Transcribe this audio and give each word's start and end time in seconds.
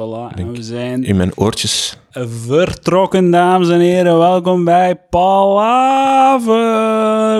Voilà, 0.00 0.32
en 0.34 0.52
we 0.52 0.62
zijn 0.62 1.04
In 1.04 1.16
mijn 1.16 1.36
oortjes. 1.36 1.98
vertrokken, 2.10 3.30
dames 3.30 3.68
en 3.68 3.80
heren. 3.80 4.18
Welkom 4.18 4.64
bij 4.64 4.96
Palaver, 4.96 6.56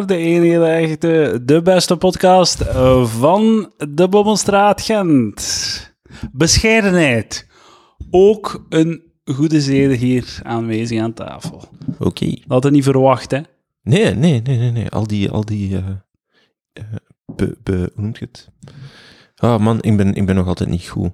de 0.06 0.16
enige, 0.16 0.58
de 0.58 0.64
echte, 0.64 1.40
de 1.44 1.62
beste 1.62 1.96
podcast 1.96 2.64
van 3.04 3.72
de 3.88 4.08
Bobbelstraat 4.08 4.80
Gent. 4.80 5.94
Bescheidenheid. 6.32 7.48
Ook 8.10 8.64
een 8.68 9.02
goede 9.24 9.60
zede 9.60 9.94
hier 9.94 10.40
aanwezig 10.42 11.00
aan 11.00 11.14
tafel. 11.14 11.64
Oké. 11.98 12.26
Dat 12.26 12.42
had 12.48 12.64
je 12.64 12.70
niet 12.70 12.84
verwacht, 12.84 13.30
hè? 13.30 13.40
Nee, 13.82 14.14
nee, 14.14 14.40
nee, 14.42 14.56
nee, 14.58 14.70
nee. 14.70 14.88
Al 14.88 15.06
die, 15.06 15.30
al 15.30 15.44
die, 15.44 15.76
eh, 15.76 15.84
eh, 16.72 16.84
be, 17.36 17.56
be, 17.62 17.90
hoe 17.94 18.02
noemt 18.04 18.18
je 18.18 18.28
het? 18.30 18.48
Ah 19.36 19.60
man, 19.60 19.78
ik 19.80 19.96
ben, 19.96 20.14
ik 20.14 20.26
ben 20.26 20.34
nog 20.34 20.46
altijd 20.46 20.68
niet 20.70 20.88
goed. 20.88 21.10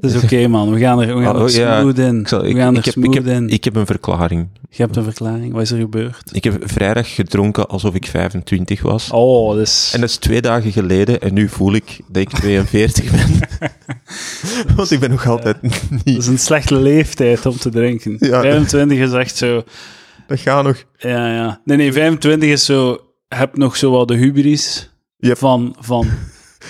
Dat 0.00 0.14
is 0.14 0.22
oké, 0.22 0.48
man. 0.48 0.72
We 0.72 0.78
gaan 0.78 1.00
er, 1.00 1.16
we 1.16 1.22
gaan 1.22 1.36
Oh, 1.36 1.42
er 1.42 1.50
ja. 1.50 1.80
smooth 1.80 1.98
in. 1.98 2.20
Ik, 2.20 2.28
zal, 2.28 2.40
we 2.42 2.48
ik, 2.48 2.56
gaan 2.56 2.76
ik, 2.76 2.86
er 2.86 2.92
heb, 2.94 3.04
ik, 3.04 3.14
heb, 3.14 3.26
in. 3.26 3.48
ik 3.48 3.64
heb 3.64 3.76
een 3.76 3.86
verklaring. 3.86 4.48
Je 4.70 4.82
hebt 4.82 4.96
een 4.96 5.04
verklaring. 5.04 5.52
Wat 5.52 5.62
is 5.62 5.70
er 5.70 5.78
gebeurd? 5.78 6.30
Ik 6.32 6.44
heb 6.44 6.62
vrijdag 6.64 7.14
gedronken 7.14 7.68
alsof 7.68 7.94
ik 7.94 8.06
25 8.06 8.82
was. 8.82 9.10
Oh, 9.10 9.54
dus... 9.54 9.90
En 9.94 10.00
dat 10.00 10.08
is 10.08 10.16
twee 10.16 10.40
dagen 10.40 10.72
geleden 10.72 11.20
en 11.20 11.34
nu 11.34 11.48
voel 11.48 11.74
ik 11.74 12.00
dat 12.08 12.22
ik 12.22 12.28
42 12.30 13.10
ben. 13.10 13.38
Want 14.76 14.90
ik 14.90 15.00
ben 15.00 15.10
nog 15.10 15.26
altijd 15.26 15.56
Dat 15.62 16.04
niet... 16.04 16.18
is 16.18 16.26
een 16.26 16.38
slechte 16.38 16.74
leeftijd 16.76 17.46
om 17.46 17.56
te 17.56 17.70
drinken. 17.70 18.16
Ja. 18.18 18.40
25 18.40 18.98
is 18.98 19.12
echt 19.12 19.36
zo... 19.36 19.62
Dat 20.26 20.40
gaat 20.40 20.64
nog. 20.64 20.84
Ja, 20.98 21.34
ja. 21.34 21.60
Nee, 21.64 21.76
nee, 21.76 21.92
25 21.92 22.48
is 22.48 22.64
zo... 22.64 22.98
Heb 23.28 23.56
nog 23.56 23.76
zo 23.76 23.90
wel 23.90 24.06
de 24.06 24.16
hubris 24.16 24.90
Yep. 25.20 25.38
van, 25.38 25.76
van 25.80 26.08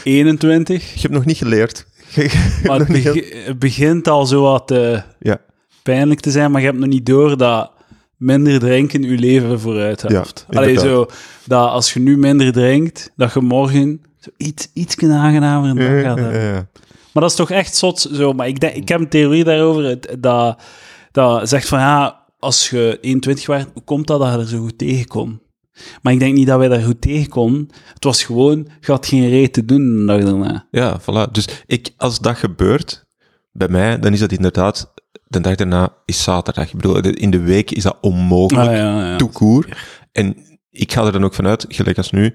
21. 0.05 0.95
Je 0.95 1.01
hebt 1.01 1.13
nog 1.13 1.25
niet 1.25 1.37
geleerd. 1.37 1.87
Maar 2.67 2.79
het, 2.87 3.59
begint 3.59 4.09
al 4.09 4.27
zo 4.27 4.43
wat 4.43 4.71
eh, 4.71 5.01
Ja. 5.21 5.39
pijnlijk 5.83 6.21
te 6.21 6.31
zijn, 6.31 6.51
maar 6.51 6.61
je 6.61 6.67
hebt 6.67 6.79
nog 6.79 6.89
niet 6.89 7.07
door 7.07 7.37
dat 7.37 7.71
minder 8.17 8.59
drinken 8.59 9.03
je 9.03 9.19
leven 9.19 9.61
vooruit 9.61 10.03
helpt. 10.03 10.47
Ja, 10.51 10.59
Allee, 10.59 10.79
zo, 10.79 11.07
dat 11.45 11.69
als 11.71 11.93
je 11.93 12.01
nu 12.01 12.17
minder 12.19 12.53
drinkt, 12.53 13.13
dat 13.17 13.33
je 13.35 13.41
morgen 13.41 14.03
zo 14.21 14.31
iets, 14.37 14.71
iets 14.73 14.97
aangenamer 15.03 15.75
dag 15.75 15.85
Ja, 15.85 16.01
gaat 16.01 16.19
hebben. 16.19 16.41
ja. 16.41 16.67
Maar 17.13 17.23
dat 17.23 17.31
is 17.31 17.37
toch 17.37 17.51
echt 17.51 17.77
zot 17.77 18.01
zo. 18.13 18.33
Maar 18.33 18.49
ik, 18.49 18.61
denk, 18.61 18.75
ik 18.75 18.89
heb 18.89 19.01
een 19.01 19.09
theorie 19.09 19.45
daarover 19.45 19.99
dat, 20.21 20.61
dat 21.13 21.49
zegt 21.49 21.69
van 21.69 21.79
ja, 21.79 22.25
als 22.39 22.71
je 22.71 22.99
21 23.01 23.47
was, 23.47 23.63
hoe 23.73 23.83
komt 23.85 24.07
dat 24.07 24.21
dat 24.21 24.33
je 24.33 24.39
er 24.39 24.47
zo 24.47 24.59
goed 24.59 24.79
tegen 24.79 25.07
kon? 25.07 25.41
Maar 26.03 26.13
ik 26.13 26.19
denk 26.19 26.35
niet 26.35 26.47
dat 26.47 26.59
wij 26.59 26.69
daar 26.69 26.83
goed 26.83 27.01
tegen 27.01 27.29
konden. 27.29 27.69
Het 27.95 28.05
was 28.05 28.25
gewoon, 28.25 28.69
je 28.81 28.93
had 28.93 29.07
geen 29.07 29.29
reet 29.29 29.53
te 29.53 29.65
doen 29.65 29.97
de 29.97 30.05
dag 30.05 30.25
daarna. 30.25 30.67
Ja, 30.71 31.01
voilà. 31.01 31.31
Dus 31.33 31.49
ik, 31.67 31.91
als 31.97 32.21
dat 32.21 32.37
gebeurt 32.37 33.07
bij 33.53 33.69
mij, 33.69 33.99
dan 33.99 34.13
is 34.13 34.21
dat 34.21 34.33
inderdaad 34.33 34.93
de 35.27 35.41
dag 35.41 35.55
daarna 35.55 35.95
is 36.05 36.23
zaterdag. 36.23 36.67
Ik 36.67 36.77
bedoel, 36.77 36.97
in 36.99 37.31
de 37.31 37.41
week 37.41 37.71
is 37.71 37.83
dat 37.83 37.99
onmogelijk. 38.01 38.69
Ah, 38.69 38.77
ja, 38.77 39.17
ja. 39.19 39.63
En 40.13 40.37
ik 40.71 40.93
ga 40.93 41.05
er 41.05 41.13
dan 41.13 41.25
ook 41.25 41.35
vanuit, 41.35 41.65
gelijk 41.69 41.97
als 41.97 42.11
nu, 42.11 42.35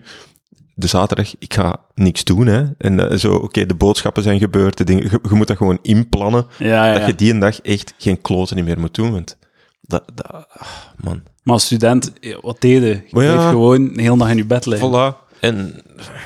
de 0.76 0.88
zaterdag, 0.88 1.36
ik 1.40 1.54
ga 1.54 1.80
niks 1.94 2.24
doen. 2.24 2.48
Hè. 2.48 2.66
En 2.78 3.10
eh, 3.10 3.18
zo, 3.18 3.34
oké, 3.34 3.66
de 3.66 3.76
boodschappen 3.76 4.24
zijn 4.24 4.40
gebeurd, 4.40 4.78
de 4.78 4.84
dingen, 4.84 5.04
je, 5.04 5.20
je 5.30 5.36
moet 5.36 5.48
dat 5.48 5.58
gewoon 5.58 5.80
inplannen, 5.82 6.48
Ja, 6.58 6.86
ja, 6.86 6.92
dat 6.92 7.02
ja. 7.02 7.08
je 7.08 7.16
die 7.16 7.32
een 7.32 7.40
dag 7.40 7.62
echt 7.62 7.94
geen 7.98 8.22
kloten 8.22 8.64
meer 8.64 8.80
moet 8.80 8.96
doen. 8.96 9.12
Want 9.12 9.38
dat, 9.82 10.04
dat 10.14 10.32
ah, 10.32 10.68
man. 10.98 11.24
Maar 11.44 11.54
als 11.54 11.66
student, 11.66 12.14
eh, 12.20 12.36
wat 12.42 12.62
deden? 12.62 12.90
Je 12.90 13.20
ja. 13.22 13.34
bleef 13.34 13.50
gewoon 13.50 13.82
een 13.82 14.00
hele 14.00 14.18
dag 14.18 14.30
in 14.30 14.38
je 14.38 14.46
bed 14.46 14.66
liggen. 14.66 14.90
Voilà. 14.90 15.22
En 15.40 15.82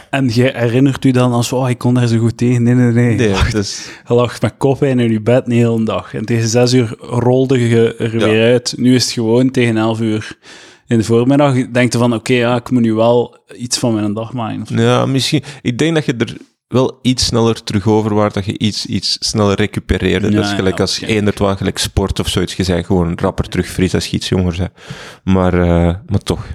En 0.10 0.30
je 0.34 0.52
herinnert 0.54 1.06
u 1.06 1.12
dan 1.12 1.32
als, 1.32 1.52
oh, 1.54 1.70
ik 1.70 1.78
kon 1.78 1.94
daar 1.94 2.08
zo 2.08 2.18
goed 2.18 2.38
tegen. 2.38 2.64
Nee, 2.64 2.74
nee, 2.74 2.92
nee. 2.92 3.16
nee, 3.16 3.34
dus, 3.52 3.90
Je 4.08 4.14
lag 4.14 4.42
met 4.42 4.54
koppijn 4.58 5.00
in 5.00 5.12
je 5.12 5.22
bed 5.22 5.46
de 5.46 5.56
hele 5.56 5.84
dag. 5.84 6.14
En 6.14 6.26
tegen 6.26 6.48
zes 6.48 6.74
uur 6.74 6.96
rolde 7.00 7.68
je 7.70 7.96
er 7.96 8.20
Ja. 8.20 8.26
weer 8.28 8.52
uit. 8.52 8.74
Nu 8.78 8.96
is 8.96 9.04
het 9.04 9.14
gewoon 9.14 9.52
tegen 9.52 9.78
elf 9.78 10.02
uur 10.02 10.38
in 10.88 10.98
de 10.98 11.04
voormiddag. 11.04 11.70
Denk 11.72 11.92
je 11.94 11.98
van, 11.98 12.14
oké, 12.14 12.34
ja, 12.34 12.56
ik 12.56 12.70
moet 12.72 12.82
nu 12.82 12.94
wel 12.94 13.38
iets 13.58 13.78
van 13.78 13.94
mijn 13.94 14.14
dag 14.14 14.34
maken. 14.34 14.78
ja, 14.82 15.06
misschien, 15.06 15.44
ik 15.62 15.78
denk 15.78 15.96
dat 15.96 16.06
je 16.06 16.14
er 16.18 16.38
wel 16.68 17.00
iets 17.02 17.26
sneller 17.26 17.64
terug 17.64 17.88
over 17.88 18.14
waart, 18.14 18.34
dat 18.34 18.46
je 18.46 18.58
iets, 18.58 18.86
iets 18.86 19.18
sneller 19.20 19.56
recupereerde. 19.56 20.30
Ja, 20.30 20.36
dat 20.36 20.44
is 20.44 20.50
ja, 20.50 20.56
gelijk 20.56 20.80
als 20.80 21.02
eender 21.02 21.34
wat, 21.38 21.58
gelijk 21.58 21.78
sport 21.78 22.20
of 22.20 22.28
zoiets. 22.28 22.56
Je 22.56 22.64
zei 22.64 22.84
gewoon 22.84 23.18
rapper 23.18 23.50
terug 23.50 23.68
fris 23.68 23.94
als 23.94 24.08
je 24.08 24.16
iets 24.16 24.30
jonger 24.30 24.56
bent. 24.58 24.72
Maar, 25.24 25.54
eh, 25.54 25.96
maar 26.06 26.20
toch, 26.24 26.46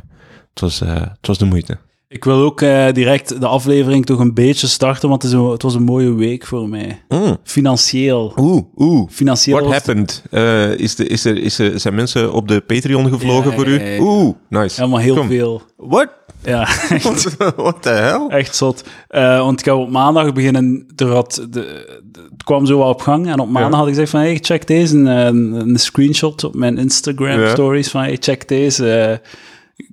het 0.50 0.60
was, 0.60 0.80
eh, 0.80 0.94
het 0.94 1.26
was 1.26 1.38
de 1.38 1.44
moeite. 1.44 1.78
Ik 2.12 2.24
wil 2.24 2.36
ook 2.36 2.60
eh, 2.60 2.86
direct 2.92 3.40
de 3.40 3.46
aflevering 3.46 4.06
toch 4.06 4.18
een 4.18 4.34
beetje 4.34 4.66
starten, 4.66 5.08
want 5.08 5.22
het, 5.22 5.32
is 5.32 5.38
een- 5.38 5.50
het 5.50 5.62
was 5.62 5.74
een 5.74 5.82
mooie 5.82 6.14
week 6.14 6.46
voor 6.46 6.68
mij. 6.68 7.02
Mm. 7.08 7.36
Financieel. 7.44 8.32
Oeh, 8.36 8.62
oeh. 8.76 9.08
Financieel 9.10 9.56
What 9.58 9.68
was- 9.68 9.76
happened? 9.76 10.22
Eh, 10.30 10.70
is 10.78 10.94
de, 10.94 11.06
is 11.06 11.24
er, 11.24 11.38
is 11.38 11.58
er, 11.58 11.80
zijn 11.80 11.94
mensen 11.94 12.32
op 12.32 12.48
de 12.48 12.60
Patreon 12.60 13.08
gevlogen 13.08 13.50
Ja, 13.50 13.56
voor 13.56 13.68
ja, 13.68 13.80
u? 13.80 13.84
ja. 13.94 14.00
Oeh, 14.02 14.34
nice. 14.48 14.76
helemaal 14.80 15.00
heel 15.00 15.14
Kom. 15.14 15.26
veel. 15.28 15.62
What? 15.76 16.08
Ja, 16.44 16.60
echt, 16.88 17.36
What 17.56 17.82
the 17.82 17.88
hell? 17.88 18.26
echt 18.28 18.56
zot. 18.56 18.84
Eh, 19.08 19.38
want 19.38 19.58
ik 19.60 19.64
heb 19.64 19.74
op 19.74 19.90
maandag 19.90 20.32
beginnen, 20.32 20.86
er 20.96 21.06
had 21.12 21.34
de, 21.34 21.48
de- 21.50 22.26
het 22.32 22.44
kwam 22.44 22.66
zo 22.66 22.78
wel 22.78 22.88
op 22.88 23.00
gang. 23.00 23.26
En 23.30 23.38
op 23.40 23.48
maandag 23.50 23.78
had 23.78 23.88
ik 23.88 23.94
gezegd 23.94 24.10
van, 24.10 24.20
hey, 24.20 24.38
check 24.40 24.66
deze, 24.66 24.96
een, 24.96 25.06
een, 25.06 25.52
een 25.52 25.78
screenshot 25.78 26.44
op 26.44 26.54
mijn 26.54 26.78
Instagram 26.78 27.40
Ja. 27.40 27.48
stories 27.50 27.90
van, 27.90 28.00
hey, 28.00 28.16
check 28.20 28.48
deze. 28.48 28.90
eh, 28.92 29.16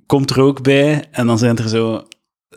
komt 0.06 0.30
er 0.30 0.40
ook 0.40 0.62
bij. 0.62 1.04
En 1.10 1.26
dan 1.26 1.38
zijn 1.38 1.56
er 1.58 1.68
zo... 1.68 2.02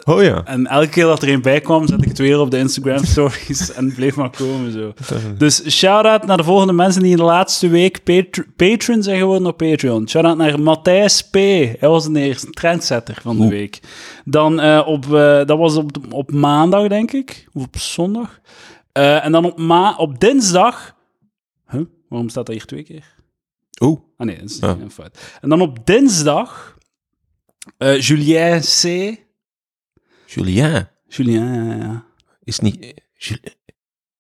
Oh 0.04 0.24
ja. 0.24 0.44
En 0.46 0.68
elke 0.68 0.90
keer 0.90 1.04
dat 1.04 1.22
er 1.22 1.30
een 1.30 1.42
bij 1.42 1.62
kwam, 1.62 1.88
zet 1.88 2.02
ik 2.02 2.08
het 2.08 2.18
weer 2.18 2.40
op 2.40 2.52
de 2.52 2.58
Instagram 2.58 3.04
stories 3.14 3.74
en 3.74 3.94
bleef 3.94 4.16
maar 4.16 4.30
komen 4.30 4.72
zo. 4.72 4.94
Dus 5.38 5.70
shout-out 5.78 6.26
naar 6.26 6.38
de 6.38 6.44
volgende 6.44 6.74
mensen 6.74 7.02
die 7.02 7.12
in 7.12 7.18
de 7.18 7.24
laatste 7.24 7.68
week 7.70 8.04
patr- 8.04 8.42
patron 8.56 9.04
zijn 9.04 9.18
geworden 9.20 9.48
op 9.48 9.58
Patreon. 9.58 10.10
Shout-out 10.10 10.38
naar 10.38 10.60
Matthijs 10.60 11.22
P. 11.30 11.34
Hij 11.34 11.78
was 11.80 12.12
de 12.12 12.20
eerste 12.20 12.50
trendsetter 12.50 13.18
van 13.22 13.40
de 13.40 13.48
week. 13.48 13.80
Dan 14.26 14.60
eh, 14.60 14.84
op, 14.86 15.04
eh, 15.06 15.46
dat 15.46 15.58
was 15.58 15.76
op, 15.76 15.92
op 16.10 16.32
maandag, 16.32 16.88
denk 16.88 17.12
ik. 17.12 17.48
Of 17.54 17.64
op 17.64 17.78
zondag. 17.78 18.40
Eh, 18.92 19.26
en 19.26 19.32
dan 19.32 19.46
op, 19.46 19.58
ma 19.58 19.96
op 19.96 20.20
dinsdag... 20.20 20.96
Huh? 21.70 21.82
Waarom 22.10 22.30
staat 22.30 22.46
dat 22.46 22.56
hier 22.56 22.66
twee 22.66 22.84
keer? 22.84 23.16
Oeh. 23.82 24.00
Ah 24.18 24.28
nee, 24.28 24.38
dat 24.40 24.50
is 24.50 24.62
Ah. 24.62 24.80
een 24.82 24.92
fout. 24.92 25.38
En 25.42 25.50
dan 25.50 25.62
op 25.62 25.86
dinsdag... 25.86 26.72
eh, 27.78 28.02
Julien 28.02 28.62
C. 28.62 28.84
Julien. 30.26 30.90
Julien, 31.08 31.54
ja, 31.54 31.76
ja. 31.76 32.06
Is 32.44 32.60
niet... 32.60 32.94
Julien. 33.18 33.62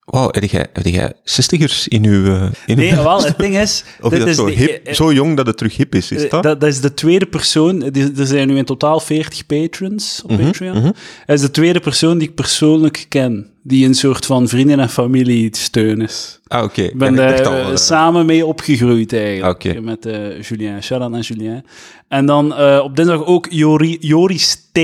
Wauw, 0.05 0.27
heb 0.31 0.43
jij, 0.43 0.65
heb 0.73 0.85
jij 0.85 1.13
zestigers 1.23 1.87
in 1.87 2.05
uw... 2.05 2.25
eh, 2.25 2.45
in 2.65 2.77
Nee, 2.77 2.91
uw- 2.91 3.03
wel, 3.03 3.23
het 3.23 3.37
ding 3.37 3.57
is... 3.57 3.83
Of 4.01 4.09
dit 4.09 4.19
is 4.27 4.35
dat 4.37 4.47
is 4.49 4.53
zo, 4.55 4.59
hip, 4.59 4.85
eh, 4.87 4.93
zo 4.93 5.13
jong 5.13 5.37
dat 5.37 5.45
het 5.47 5.57
terug 5.57 5.77
hip 5.77 5.95
is, 5.95 6.11
is 6.11 6.23
Eh, 6.23 6.29
dat? 6.29 6.43
dat, 6.43 6.59
dat 6.61 6.69
is 6.69 6.81
de 6.81 6.93
tweede 6.93 7.25
persoon. 7.25 7.81
Er 8.17 8.27
zijn 8.27 8.47
nu 8.47 8.57
in 8.57 8.65
totaal 8.65 8.99
40 8.99 9.45
patrons 9.45 10.21
op 10.23 10.31
Mhm, 10.31 10.43
Patreon. 10.43 10.77
mhm. 10.77 10.91
Hij 11.25 11.35
is 11.35 11.41
de 11.41 11.51
tweede 11.51 11.79
persoon 11.79 12.17
die 12.17 12.27
ik 12.27 12.35
persoonlijk 12.35 13.05
ken. 13.09 13.47
Die 13.65 13.85
een 13.85 13.93
soort 13.95 14.25
van 14.25 14.47
vrienden 14.47 14.79
en 14.79 14.89
familie 14.89 15.49
steun 15.51 16.01
is. 16.01 16.39
Ah, 16.47 16.63
oké. 16.63 16.81
Ik 16.81 16.97
ben 16.97 17.15
daar 17.15 17.77
samen 17.79 18.25
mee 18.25 18.45
opgegroeid 18.45 19.13
eigenlijk. 19.13 19.65
Oké. 19.65 19.79
Met 19.81 20.07
Julien. 20.47 20.83
Shout-out 20.83 21.11
naar 21.11 21.21
Julien. 21.21 21.65
En 22.07 22.25
dan 22.25 22.53
op 22.81 22.95
dinsdag 22.95 23.25
ook 23.25 23.47
Jori, 23.49 23.97
Joris 23.99 24.55
T. 24.71 24.79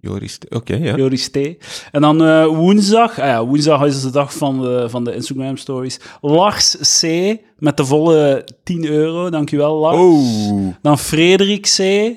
Joris, 0.00 0.38
oké, 0.48 0.74
ja. 0.76 0.96
Joris 0.96 1.28
T. 1.28 1.36
En 1.90 2.00
dan 2.00 2.24
eh, 2.24 2.46
woensdag, 2.46 3.18
ah 3.18 3.26
ja, 3.26 3.46
woensdag 3.46 3.84
is 3.84 4.02
de 4.02 4.10
dag 4.10 4.34
van 4.34 4.60
de, 4.60 4.86
van 4.88 5.04
de 5.04 5.14
Instagram 5.14 5.56
stories. 5.56 6.00
Lars 6.20 6.76
C. 7.00 7.34
met 7.58 7.76
de 7.76 7.84
volle 7.84 8.44
10 8.62 8.86
euro. 8.86 9.30
Dankjewel, 9.30 9.78
Lars. 9.78 9.96
Oh. 9.96 10.74
Dan 10.82 10.98
Frederik 10.98 11.62
C. 11.62 12.12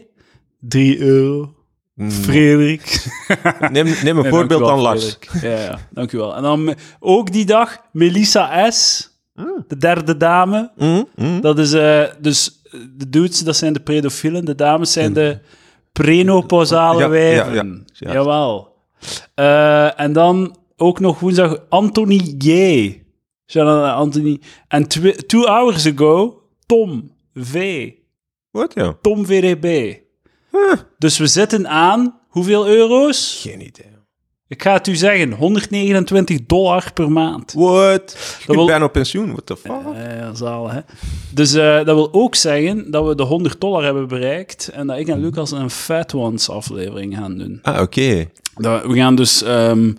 3 0.60 1.00
euro. 1.00 1.54
Mm. 1.96 2.12
Frederik. 2.12 3.06
Neem, 3.72 3.96
neem 4.04 4.18
een 4.18 4.22
Nee, 4.22 4.32
voorbeeld 4.32 4.70
aan 4.70 4.80
Lars. 4.80 5.18
Frederik. 5.20 5.60
Ja, 5.60 5.72
ja, 5.72 5.80
dankjewel. 5.92 6.36
En 6.36 6.42
dan 6.42 6.76
ook 7.00 7.32
die 7.32 7.46
dag 7.46 7.78
Melissa 7.92 8.72
S. 8.72 9.10
De 9.68 9.78
derde 9.78 10.18
dame. 10.18 10.72
Mm, 10.78 11.08
mm. 11.16 11.42
Dat 11.42 11.60
is 11.60 11.74
eh, 11.74 12.04
dus 12.20 12.62
eh, 12.64 12.80
de 12.98 13.10
dudes, 13.10 13.40
dat 13.40 13.56
zijn 13.56 13.74
de 13.74 13.80
pedofielen. 13.80 14.46
De 14.46 14.56
dames 14.56 14.92
zijn 14.92 15.14
de 15.14 15.40
prenopausale 15.92 17.00
Ja, 17.00 17.04
ja, 17.06 17.10
wijven. 17.10 17.86
ja, 17.94 18.08
ja. 18.08 18.14
Jawel. 18.14 18.76
Eh, 19.36 20.00
en 20.00 20.14
dan 20.14 20.56
ook 20.78 21.00
nog 21.00 21.20
woensdag 21.20 21.58
Anthony 21.70 22.36
J. 22.38 23.00
Anthony. 23.56 24.40
En 24.68 24.88
two 25.28 25.46
hours 25.46 25.86
ago, 25.88 26.42
Tom 26.66 27.12
V. 27.34 27.90
Wat, 28.52 28.74
ja? 28.74 28.98
Tom 29.02 29.26
VDB. 29.26 29.96
Huh. 30.52 30.74
Dus 30.98 31.18
we 31.18 31.28
zitten 31.28 31.68
aan 31.68 32.20
hoeveel 32.28 32.68
euro's? 32.68 33.40
Geen 33.42 33.62
idee. 33.66 33.91
Ik 34.52 34.64
ga 34.64 34.74
het 34.74 34.88
u 34.88 34.96
zeggen, 34.96 35.32
129 35.34 36.40
dollar 36.46 36.92
per 36.94 37.12
maand. 37.12 37.54
What? 37.54 38.18
Wil- 38.48 38.56
bent 38.56 38.68
bijna 38.68 38.86
op 38.86 38.92
pensioen, 38.92 39.28
what 39.32 39.46
the 39.46 39.58
fuck? 39.58 39.72
Eh, 39.96 40.30
zalig, 40.34 40.72
hè? 40.72 40.80
Dus 41.34 41.54
eh, 41.54 41.76
dat 41.76 41.86
wil 41.96 42.14
ook 42.14 42.36
zeggen 42.36 42.92
dat 42.92 43.08
we 43.08 43.16
de 43.16 43.24
100 43.24 43.62
dollar 43.62 43.84
hebben 43.84 44.08
bereikt 44.08 44.68
en 44.68 44.88
dat 44.88 44.98
ik 44.98 45.08
en 45.08 45.20
Lucas 45.22 45.52
een 45.52 45.70
Fat 45.70 46.14
Ones 46.14 46.50
aflevering 46.50 47.16
gaan 47.18 47.38
doen. 47.38 47.60
Ah, 47.62 47.82
oké. 47.82 48.26
We 48.56 48.82
gaan 48.94 49.16
dus... 49.16 49.44
ehm, 49.44 49.92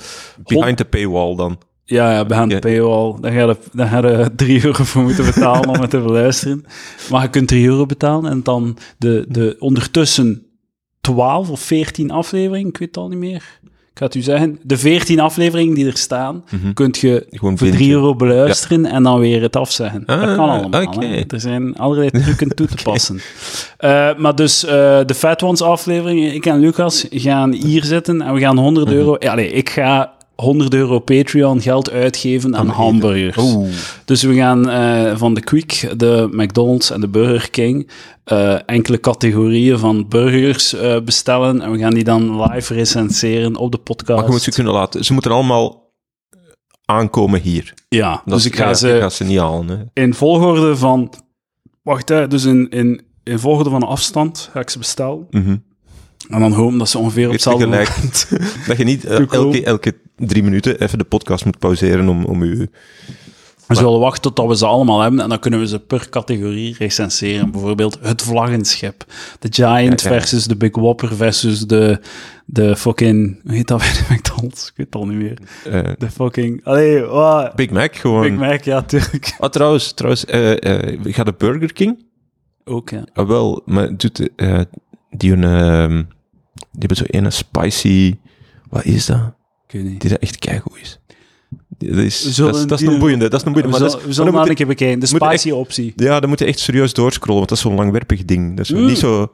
Behind 0.45 0.77
the 0.77 0.85
paywall 0.85 1.37
dan. 1.37 1.59
Ja, 1.85 2.13
ja, 2.13 2.25
behind 2.25 2.51
Ja. 2.51 2.61
de 2.61 2.69
paywall. 2.69 3.15
Daar 3.21 3.33
ga 3.33 3.39
je, 3.41 3.57
daar 3.73 3.89
ga 3.89 4.09
je 4.09 4.35
3 4.37 4.65
euro 4.65 4.85
voor 4.85 5.03
moeten 5.03 5.25
betalen 5.25 5.69
om 5.69 5.81
het 5.81 5.91
te 5.91 6.01
beluisteren. 6.01 6.65
Maar 7.11 7.23
je 7.23 7.31
kunt 7.31 7.49
3 7.49 7.67
euro 7.67 7.87
betalen 7.87 8.31
en 8.31 8.43
dan 8.43 8.77
de, 8.99 9.25
de 9.29 9.57
ondertussen 9.59 10.47
12 11.01 11.51
of 11.51 11.61
14 11.61 12.11
afleveringen, 12.11 12.69
ik 12.69 12.79
weet 12.79 12.89
het 12.89 12.97
al 12.97 13.09
niet 13.09 13.19
meer. 13.19 13.61
Ik 13.93 13.99
ga 13.99 14.05
het 14.05 14.15
u 14.15 14.21
zeggen. 14.21 14.59
De 14.63 14.77
14 14.77 15.21
afleveringen 15.21 15.75
die 15.75 15.87
er 15.87 15.97
staan, 15.97 16.45
Mhm. 16.51 16.73
kunt 16.73 16.99
je 16.99 17.27
Gewoon 17.31 17.59
voor 17.59 17.67
3 17.67 17.79
bingen. 17.79 17.95
euro 17.95 18.15
beluisteren 18.15 18.87
en 18.87 19.03
dan 19.03 19.19
weer 19.19 19.43
het 19.43 19.57
afzeggen. 19.57 20.03
dat 20.07 20.19
Ah, 20.21 20.35
kan 20.35 20.49
allemaal. 20.49 20.83
oké. 20.83 21.07
hè. 21.07 21.23
Er 21.29 21.41
zijn 21.41 21.77
allerlei 21.77 22.11
trucken 22.23 22.55
toe 22.55 22.67
te 22.67 22.83
passen. 22.83 23.21
Eh, 23.77 24.15
maar 24.17 24.35
dus 24.35 24.65
eh, 24.65 24.71
de 25.07 25.15
Fat 25.15 25.43
Ones 25.43 25.63
aflevering, 25.63 26.33
ik 26.33 26.47
en 26.47 26.59
Lucas 26.61 27.07
gaan 27.11 27.53
hier 27.53 27.85
zitten 27.85 28.23
en 28.23 28.35
we 28.35 28.41
gaan 28.41 28.59
100 28.59 28.87
Mhm. 28.89 28.97
euro... 28.97 29.17
Ja, 29.19 29.35
nee, 29.35 29.51
ik 29.53 29.71
ga 29.71 30.13
100 30.37 30.75
euro 30.75 30.99
Patreon 30.99 31.61
geld 31.61 31.91
uitgeven 31.91 32.57
aan 32.57 32.69
hamburgers. 32.69 33.57
Dus 34.05 34.23
we 34.23 34.35
gaan 34.35 34.69
eh, 34.69 35.17
van 35.17 35.35
de 35.35 35.41
Quick, 35.41 35.93
de 35.97 36.29
McDonald's 36.31 36.91
en 36.91 37.01
de 37.01 37.09
Burger 37.09 37.51
King 37.51 37.91
eh, 38.25 38.69
enkele 38.69 39.01
categorieën 39.01 39.79
van 39.79 40.09
burgers 40.09 40.75
eh, 40.75 41.01
bestellen 41.01 41.61
en 41.61 41.71
we 41.73 41.79
gaan 41.79 41.95
die 41.95 42.05
dan 42.05 42.43
live 42.43 42.75
recenseren 42.75 43.57
op 43.57 43.73
de 43.73 43.79
podcast. 43.79 44.19
Maar 44.19 44.25
je 44.25 44.33
moet 44.33 44.43
ze 44.43 44.51
kunnen 44.51 44.73
laten. 44.73 45.05
Ze 45.05 45.13
moeten 45.13 45.31
allemaal 45.31 45.93
aankomen 46.85 47.41
hier. 47.41 47.75
Ja, 47.89 48.23
Dat 48.25 48.35
dus 48.35 48.47
ik 48.47 48.57
ga 48.57 48.69
ja, 48.69 48.75
ze 48.75 48.89
je 48.89 49.01
gaat 49.01 49.13
ze 49.13 49.25
niet 49.25 49.39
halen. 49.39 49.69
Hè. 49.69 50.03
in 50.03 50.15
volgorde 50.15 50.77
van... 50.77 51.13
Wacht, 51.83 52.09
hè, 52.09 52.29
dus 52.29 52.45
in, 52.45 52.69
in, 52.69 53.03
in 53.25 53.39
volgorde 53.39 53.71
van 53.71 53.83
afstand 53.83 54.49
ga 54.53 54.61
ik 54.61 54.71
ze 54.71 54.79
bestellen. 54.79 55.27
Mhm. 55.31 55.57
En 56.29 56.41
dan 56.41 56.53
hopen 56.53 56.79
dat 56.79 56.89
ze 56.89 56.99
ongeveer 56.99 57.27
op 57.27 57.33
hetzelfde 57.33 57.67
moment... 57.67 58.29
Dat 58.67 58.77
je 58.77 58.85
niet 58.85 59.05
elke, 59.05 59.65
elke 59.65 59.95
drie 60.27 60.43
minuten 60.43 60.81
even 60.81 60.99
de 60.99 61.05
podcast 61.05 61.45
moet 61.45 61.59
pauzeren 61.59 62.09
om, 62.09 62.25
om 62.25 62.43
u... 62.43 62.69
We 63.67 63.75
zullen 63.79 64.01
wachten 64.01 64.35
tot 64.35 64.49
we 64.49 64.57
ze 64.57 64.67
allemaal 64.67 65.01
hebben 65.01 65.21
en 65.21 65.29
dan 65.29 65.39
kunnen 65.39 65.61
we 65.61 65.67
ze 65.67 65.79
per 65.79 66.09
categorie 66.09 66.75
recenseren. 66.79 67.51
Bijvoorbeeld 67.51 67.99
het 68.03 68.23
vlaggenschip. 68.23 69.05
De 69.39 69.49
Giant 69.51 70.01
Ja, 70.03 70.11
ja. 70.11 70.17
versus 70.19 70.45
de 70.47 70.57
Big 70.57 70.71
Whopper 70.77 71.17
versus 71.17 71.61
de, 71.61 72.01
de 72.47 72.77
fucking... 72.77 73.41
Hoe 73.43 73.53
heet 73.55 73.69
dat 73.69 73.79
bij 73.79 73.93
de 74.09 74.15
McDonald's? 74.15 74.67
Ik 74.69 74.73
weet 74.77 74.87
het 74.87 74.95
al 74.95 75.07
niet 75.07 75.17
meer. 75.19 75.39
eh, 75.65 75.93
De 75.99 76.11
fucking... 76.11 76.65
Allee, 76.65 77.05
Big 77.55 77.71
Mac 77.71 77.97
gewoon. 77.97 78.23
Big 78.23 78.39
Mac, 78.39 78.63
ja, 78.63 78.83
tuurlijk. 78.83 79.37
Ah, 79.39 79.51
trouwens, 79.51 79.93
trouwens 79.93 80.25
eh, 80.25 80.99
gaat 81.03 81.27
de 81.27 81.35
Burger 81.39 81.73
King? 81.73 82.05
Ook, 82.65 82.91
ja. 82.91 83.05
Ah, 83.13 83.29
wel, 83.29 83.63
maar 83.65 83.97
doet 83.97 84.29
die 85.11 85.33
een... 85.33 85.45
ehm, 85.45 85.97
die 86.55 86.79
hebben 86.79 86.97
zo 86.97 87.05
een 87.07 87.33
spicy... 87.33 88.15
Wat 88.69 88.85
is 88.85 89.07
dat? 89.07 89.35
Ik 89.73 89.81
weet 89.81 89.91
niet. 89.91 90.01
Die 90.01 90.11
dat 90.11 90.19
echt 90.19 90.39
keigoed 90.39 90.79
is. 90.83 90.99
Dat 91.79 91.97
is, 91.97 92.37
We 92.37 92.43
dat 92.43 92.57
is, 92.57 92.67
dat 92.67 92.81
is 92.81 92.87
een 92.87 92.99
boeiende. 92.99 93.29
Dat 93.29 93.41
is 93.41 93.47
een 93.47 93.53
We 93.53 93.61
boeiende. 93.61 93.79
Maar 93.79 93.79
zullen, 93.79 93.93
dat 93.93 94.01
is, 94.01 94.07
we 94.07 94.13
zullen 94.13 94.33
maar 94.33 94.49
een 94.49 94.55
keer 94.55 94.67
bekijken. 94.67 95.01
De 95.01 95.07
echt- 95.07 95.25
spicy 95.41 95.51
optie. 95.51 95.93
ja, 95.97 96.21
dan 96.21 96.29
moet 96.29 96.39
je 96.39 96.45
echt 96.45 96.59
serieus 96.59 96.93
doorscrollen, 96.93 97.37
want 97.37 97.49
dat 97.49 97.59
is 97.59 97.65
zo'n 97.65 97.75
langwerpig 97.75 98.25
ding. 98.25 98.57
Dat 98.57 98.65
is 98.65 98.71
Mm. 98.73 98.87
niet 98.87 98.99
zo... 98.99 99.33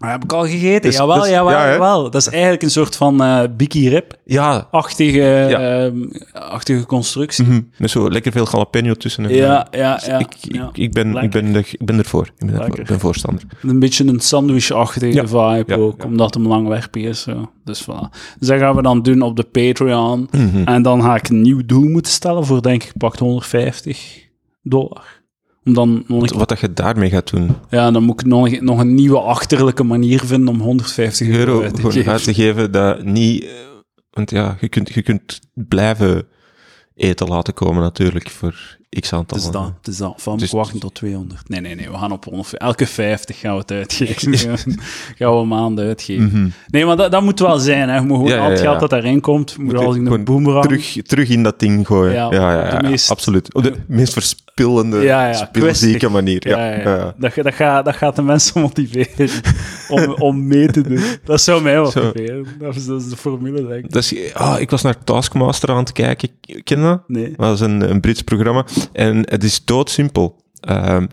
Maar 0.00 0.10
heb 0.10 0.24
ik 0.24 0.32
al 0.32 0.46
gegeten. 0.46 0.82
Dus- 0.82 0.96
jawel, 0.96 1.20
dus- 1.20 1.28
jawel, 1.28 1.52
ja, 1.52 1.70
jawel. 1.70 2.02
Dat 2.10 2.14
is 2.20 2.28
eigenlijk 2.28 2.62
een 2.62 2.70
soort 2.70 2.96
van 2.96 3.22
eh 3.22 3.42
Biki 3.56 3.88
Rip-achtige 3.88 5.18
Ja. 5.48 5.84
ehm, 5.84 5.96
achtige 6.32 6.86
constructie. 6.86 7.44
mhm, 7.44 7.60
met 7.78 7.90
zo 7.90 8.10
lekker 8.10 8.32
veel 8.32 8.46
jalapeno 8.50 8.94
tussen. 8.94 9.24
en- 9.24 9.34
Ja, 9.34 9.66
ja, 9.70 9.94
Dus 9.94 10.06
ja. 10.06 10.18
ik, 10.18 10.26
ja. 10.40 10.68
ik, 10.68 10.78
ik, 10.78 10.92
ben, 10.92 11.16
ik, 11.16 11.30
ben, 11.30 11.54
er- 11.54 11.68
ik 11.78 11.84
ben 11.84 11.98
ervoor. 11.98 12.26
Ik 12.38 12.46
ben, 12.46 12.60
ervoor. 12.60 12.78
Ik 12.78 12.86
ben 12.86 13.00
voorstander. 13.00 13.42
Een 13.62 13.78
beetje 13.78 14.06
een 14.06 14.20
sandwich-achtige 14.20 15.12
Ja, 15.12 15.26
vibe 15.26 15.64
ja, 15.66 15.76
ook, 15.76 16.00
ja. 16.02 16.06
omdat 16.06 16.34
hem 16.34 16.46
langwerpig 16.46 17.04
is. 17.04 17.22
Zo. 17.22 17.50
Dus 17.64 17.82
voilà. 17.82 18.10
Dus 18.38 18.48
dat 18.48 18.58
gaan 18.58 18.76
we 18.76 18.82
dan 18.82 19.02
doen 19.02 19.22
op 19.22 19.36
de 19.36 19.42
Patreon. 19.44 20.28
Mhm. 20.30 20.62
En 20.64 20.82
dan 20.82 21.02
ga 21.02 21.14
ik 21.14 21.28
een 21.28 21.40
nieuw 21.42 21.62
doel 21.66 21.88
moeten 21.88 22.12
stellen 22.12 22.44
voor, 22.46 22.62
denk 22.62 22.82
ik, 22.84 22.92
pakt 22.96 23.18
150 23.18 24.28
dollar. 24.62 25.19
Om 25.64 25.74
dan 25.74 26.04
nog 26.06 26.32
Wat 26.32 26.48
dat 26.48 26.60
je 26.60 26.72
daarmee 26.72 27.10
gaat 27.10 27.30
doen. 27.30 27.50
ja, 27.70 27.90
dan 27.90 28.02
moet 28.02 28.20
ik 28.20 28.26
nog, 28.26 28.60
nog 28.60 28.78
een 28.78 28.94
nieuwe 28.94 29.20
achterlijke 29.20 29.82
manier 29.84 30.20
vinden 30.24 30.48
om 30.48 30.60
150 30.60 31.28
euro, 31.28 31.38
Euro 31.52 31.62
uit 31.62 31.74
te 31.74 31.90
geven. 31.90 32.12
uit 32.12 32.24
te 32.24 32.34
geven 32.34 32.72
dat 32.72 33.04
niet... 33.04 33.42
eh, 33.44 33.50
Want 34.10 34.30
ja, 34.30 34.56
je 34.60 34.68
kunt, 34.68 34.94
je 34.94 35.02
kunt 35.02 35.40
blijven 35.52 36.26
eten 36.94 37.28
laten 37.28 37.54
komen 37.54 37.82
natuurlijk 37.82 38.30
voor 38.30 38.78
x 39.00 39.12
aantal. 39.12 39.36
Het 39.36 39.46
is 39.46 39.52
dat, 39.52 39.72
het 39.78 39.86
is 39.88 39.96
dat. 39.96 40.14
Van 40.16 40.38
Dus- 40.38 40.48
ik 40.48 40.54
wachten 40.54 40.78
tot 40.80 40.94
200. 40.94 41.48
Nee, 41.48 41.60
nee, 41.60 41.74
nee, 41.74 41.90
we 41.90 41.96
gaan 41.98 42.12
op 42.12 42.24
100. 42.24 42.56
Elke 42.56 42.86
50 42.86 43.38
gaan 43.38 43.52
we 43.52 43.58
het 43.58 43.70
uitgeven. 43.70 44.34
gaan 45.18 45.38
we 45.38 45.44
maanden 45.44 45.86
uitgeven. 45.86 46.24
Mhm. 46.24 46.48
Nee, 46.68 46.84
maar 46.86 46.96
dat, 46.96 47.10
dat 47.10 47.22
moet 47.22 47.38
wel 47.40 47.58
zijn. 47.58 47.88
Hè. 47.88 47.94
Je 47.96 48.00
moet 48.00 48.16
gewoon 48.16 48.28
Ja, 48.32 48.36
ja, 48.36 48.44
al 48.44 48.50
het 48.50 48.60
geld 48.60 48.80
dat 48.80 48.90
daarin 48.90 49.20
komt, 49.20 49.56
moet, 49.58 49.72
Moet 49.72 49.84
als 49.84 49.96
een 49.96 50.04
gewoon 50.04 50.24
boemerang. 50.24 50.64
terug, 50.64 50.96
terug 51.06 51.28
in 51.28 51.42
dat 51.42 51.58
ding 51.60 51.86
gooien. 51.86 52.12
Ja, 52.12 52.28
Ja, 52.32 52.80
meest- 52.82 53.10
absoluut. 53.10 53.54
Op 53.54 53.62
de 53.62 53.72
meest 53.86 54.12
verspillende, 54.12 55.00
Ja, 55.00 55.26
ja, 55.26 55.32
spilzieke 55.32 55.88
kwestig. 55.98 56.10
manier. 56.10 56.48
Ja, 56.48 56.74
Ja. 56.74 57.14
Dat, 57.18 57.34
dat, 57.34 57.54
gaat, 57.54 57.84
dat 57.84 57.96
gaat 57.96 58.16
de 58.16 58.22
mensen 58.22 58.60
motiveren 58.66 59.30
om, 59.88 60.12
om 60.12 60.46
mee 60.46 60.66
te 60.70 60.80
doen. 60.80 61.00
Dat 61.24 61.40
zou 61.40 61.62
mij 61.62 61.76
motiveren. 61.80 62.46
Dat 62.58 62.74
is, 62.76 62.86
dat 62.86 63.00
is 63.02 63.08
de 63.08 63.16
formule, 63.16 63.66
denk 63.66 63.84
ik. 63.84 63.92
Dat 63.92 64.02
is, 64.10 64.34
ah, 64.34 64.60
ik 64.60 64.70
was 64.70 64.82
naar 64.82 65.04
Taskmaster 65.04 65.68
aan 65.70 65.76
het 65.76 65.92
kijken. 65.92 66.28
Ken 66.64 66.78
je 66.78 66.84
dat? 66.84 67.00
Nee. 67.06 67.28
Dat 67.28 67.36
was 67.36 67.60
een, 67.60 67.90
een 67.90 68.00
Brits 68.00 68.22
programma. 68.22 68.64
En 68.92 69.16
het 69.30 69.44
is 69.44 69.64
doodsimpel. 69.64 70.42
Ehm, 70.60 71.06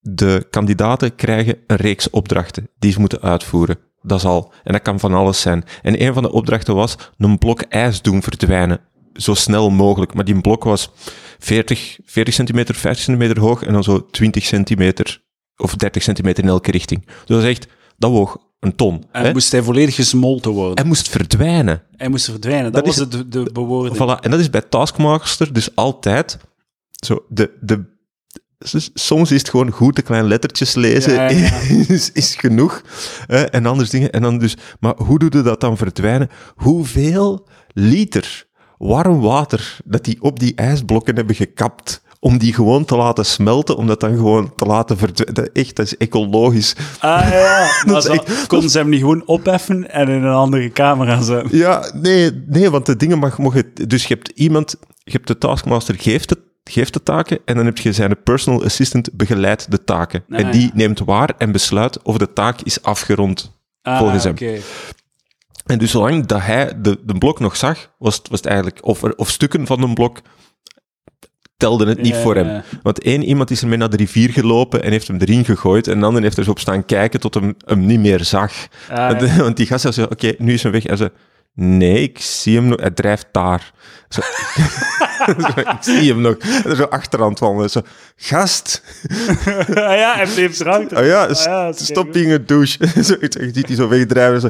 de 0.00 0.46
kandidaten 0.50 1.14
krijgen 1.14 1.58
een 1.66 1.76
reeks 1.76 2.10
opdrachten 2.10 2.68
die 2.78 2.92
ze 2.92 3.00
moeten 3.00 3.20
uitvoeren. 3.20 3.78
Dat 4.02 4.18
is 4.18 4.24
al. 4.24 4.52
En 4.64 4.72
dat 4.72 4.82
kan 4.82 5.00
van 5.00 5.14
alles 5.14 5.40
zijn. 5.40 5.64
En 5.82 6.02
een 6.02 6.14
van 6.14 6.22
de 6.22 6.32
opdrachten 6.32 6.74
was 6.74 6.96
een 7.18 7.38
blok 7.38 7.60
ijs 7.62 8.02
doen 8.02 8.22
verdwijnen. 8.22 8.80
Zo 9.14 9.34
snel 9.34 9.70
mogelijk. 9.70 10.14
Maar 10.14 10.24
die 10.24 10.40
blok 10.40 10.64
was 10.64 10.90
40, 11.38 11.98
40 12.04 12.34
centimeter, 12.34 12.74
50 12.74 13.04
centimeter 13.04 13.40
hoog 13.42 13.62
en 13.62 13.72
dan 13.72 13.82
zo 13.84 14.06
20 14.10 14.44
centimeter 14.44 15.22
of 15.56 15.74
30 15.74 16.02
centimeter 16.02 16.42
in 16.44 16.48
elke 16.48 16.70
richting. 16.70 17.06
Dus 17.06 17.16
dat 17.26 17.42
is 17.42 17.48
echt, 17.48 17.66
dat 17.96 18.10
woog 18.10 18.36
een 18.60 18.74
ton. 18.76 19.04
En 19.12 19.24
hè? 19.24 19.32
moest 19.32 19.52
hij 19.52 19.62
volledig 19.62 19.94
gesmolten 19.94 20.50
worden. 20.50 20.76
Hij 20.76 20.84
moest 20.84 21.08
verdwijnen. 21.08 21.82
Hij 21.96 22.08
moest 22.08 22.24
verdwijnen. 22.24 22.72
Dat, 22.72 22.84
Dat 22.84 22.96
was 22.96 23.06
is- 23.06 23.08
de, 23.18 23.28
de 23.28 23.50
bewoording. 23.52 23.96
Voilà, 23.96 24.20
en 24.20 24.30
dat 24.30 24.40
is 24.40 24.50
bij 24.50 24.60
Taskmaster 24.60 25.52
dus 25.52 25.74
altijd 25.74 26.38
zo 27.04 27.24
de, 27.28 27.50
de 27.60 27.94
soms 28.94 29.30
is 29.30 29.38
het 29.38 29.50
gewoon 29.50 29.70
goed 29.70 29.96
de 29.96 30.02
kleine 30.02 30.28
lettertjes 30.28 30.74
lezen 30.74 31.14
Ja, 31.14 31.28
ja, 31.30 31.38
ja. 31.38 31.84
is, 31.94 32.12
is 32.12 32.34
genoeg 32.34 32.82
en 33.26 33.66
anders 33.66 33.90
dingen 33.90 34.12
en 34.12 34.22
dan 34.22 34.38
dus 34.38 34.56
maar 34.80 34.94
hoe 34.96 35.18
doe 35.18 35.28
je 35.32 35.42
dat 35.42 35.60
dan 35.60 35.76
verdwijnen 35.76 36.28
hoeveel 36.54 37.48
liter 37.72 38.46
warm 38.78 39.20
water 39.20 39.76
dat 39.84 40.04
die 40.04 40.22
op 40.22 40.40
die 40.40 40.54
ijsblokken 40.54 41.16
hebben 41.16 41.36
gekapt 41.36 42.04
om 42.20 42.38
die 42.38 42.54
gewoon 42.54 42.84
te 42.84 42.96
laten 42.96 43.26
smelten, 43.26 43.76
om 43.76 43.86
dat 43.86 44.00
dan 44.00 44.16
gewoon 44.16 44.54
te 44.54 44.64
laten 44.64 44.98
verdwijnen. 44.98 45.34
Dat, 45.34 45.48
echt, 45.52 45.76
dat 45.76 45.86
is 45.86 45.96
ecologisch. 45.96 46.76
Ah 46.98 47.28
ja, 47.30 47.68
is 47.96 48.06
echt- 48.06 48.46
konden 48.46 48.70
ze 48.70 48.78
hem 48.78 48.88
niet 48.88 49.00
gewoon 49.00 49.26
opheffen 49.26 49.90
en 49.90 50.08
in 50.08 50.22
een 50.22 50.34
andere 50.34 50.70
camera 50.72 51.22
zetten? 51.22 51.58
Ja, 51.58 51.90
nee, 51.94 52.30
nee, 52.46 52.70
want 52.70 52.86
de 52.86 52.96
dingen 52.96 53.18
mag, 53.18 53.38
mogen... 53.38 53.70
Dus 53.86 54.06
je 54.06 54.14
hebt 54.14 54.28
iemand, 54.28 54.76
je 55.04 55.12
hebt 55.12 55.26
de 55.26 55.38
taskmaster 55.38 55.94
geeft 55.98 56.28
de, 56.28 56.38
geeft 56.70 56.92
de 56.92 57.02
taken 57.02 57.38
en 57.44 57.54
dan 57.56 57.64
heb 57.64 57.78
je 57.78 57.92
zijn 57.92 58.22
personal 58.22 58.64
assistant 58.64 59.08
begeleidt 59.12 59.70
de 59.70 59.84
taken. 59.84 60.24
Ah, 60.30 60.38
en 60.40 60.50
die 60.50 60.62
ja. 60.62 60.70
neemt 60.74 60.98
waar 60.98 61.34
en 61.38 61.52
besluit 61.52 62.02
of 62.02 62.16
de 62.18 62.32
taak 62.32 62.60
is 62.60 62.82
afgerond. 62.82 63.52
Ah, 63.82 63.98
Volgens 63.98 64.24
hem. 64.24 64.34
En 65.66 65.78
dus 65.78 65.90
zolang 65.90 66.26
dat 66.26 66.40
hij 66.42 66.72
de, 66.80 66.98
de 67.04 67.14
blok 67.18 67.40
nog 67.40 67.56
zag, 67.56 67.90
was 67.98 68.16
het, 68.16 68.28
was 68.28 68.38
het 68.38 68.48
eigenlijk... 68.48 68.78
Of, 68.84 69.02
er- 69.02 69.16
of 69.16 69.30
stukken 69.30 69.66
van 69.66 69.82
een 69.82 69.94
blok 69.94 70.20
telden 71.56 71.88
het 71.88 72.02
niet 72.02 72.14
Ja, 72.14 72.20
voor 72.20 72.34
hem. 72.34 72.46
ja. 72.46 72.64
Want 72.82 73.02
één 73.02 73.22
iemand 73.24 73.50
is 73.50 73.62
ermee 73.62 73.78
naar 73.78 73.90
de 73.90 73.96
rivier 73.96 74.30
gelopen 74.30 74.82
en 74.82 74.90
heeft 74.90 75.08
hem 75.08 75.16
erin 75.18 75.44
gegooid. 75.44 75.88
En 75.88 76.00
de 76.00 76.06
ander 76.06 76.22
heeft 76.22 76.36
er 76.38 76.44
zo 76.44 76.50
op 76.50 76.58
staan 76.58 76.84
kijken 76.84 77.20
tot 77.20 77.34
hem 77.34 77.54
hem 77.64 77.86
niet 77.86 78.00
meer 78.00 78.24
zag. 78.24 78.52
Ah, 78.88 79.20
ja. 79.20 79.36
want 79.42 79.56
die 79.56 79.66
gast 79.66 79.94
zei, 79.94 80.06
oké, 80.10 80.34
nu 80.38 80.52
is 80.52 80.62
hij 80.62 80.72
weg. 80.72 80.82
Hij 80.82 80.96
zei, 80.96 81.10
nee, 81.56 82.02
ik 82.02 82.18
zie 82.20 82.56
hem 82.56 82.66
nog. 82.66 82.80
Hij 82.80 82.90
drijft 82.90 83.26
daar. 83.32 83.72
Zo, 84.08 84.20
ik 85.60 85.76
zie 85.80 86.12
hem 86.12 86.20
nog. 86.20 86.36
Zo 86.76 86.82
achteraan 86.82 87.30
het 87.30 87.38
wandelen. 87.38 87.70
Zo, 87.70 87.80
gast. 88.16 88.82
Ah 89.68 89.96
ja, 89.96 90.14
hij 90.14 90.26
bleef 90.34 90.56
drank. 90.56 90.90
Oh 90.92 91.04
ja, 91.04 91.22
Ah 91.22 91.44
ja, 91.44 91.72
stop 91.72 92.14
het 92.14 92.48
douche. 92.48 92.78
zo, 93.04 93.16
je 93.20 93.50
ziet 93.54 93.66
hij 93.66 93.76
zo 93.76 93.88
wegdrijven. 93.88 94.40
Zo. 94.40 94.48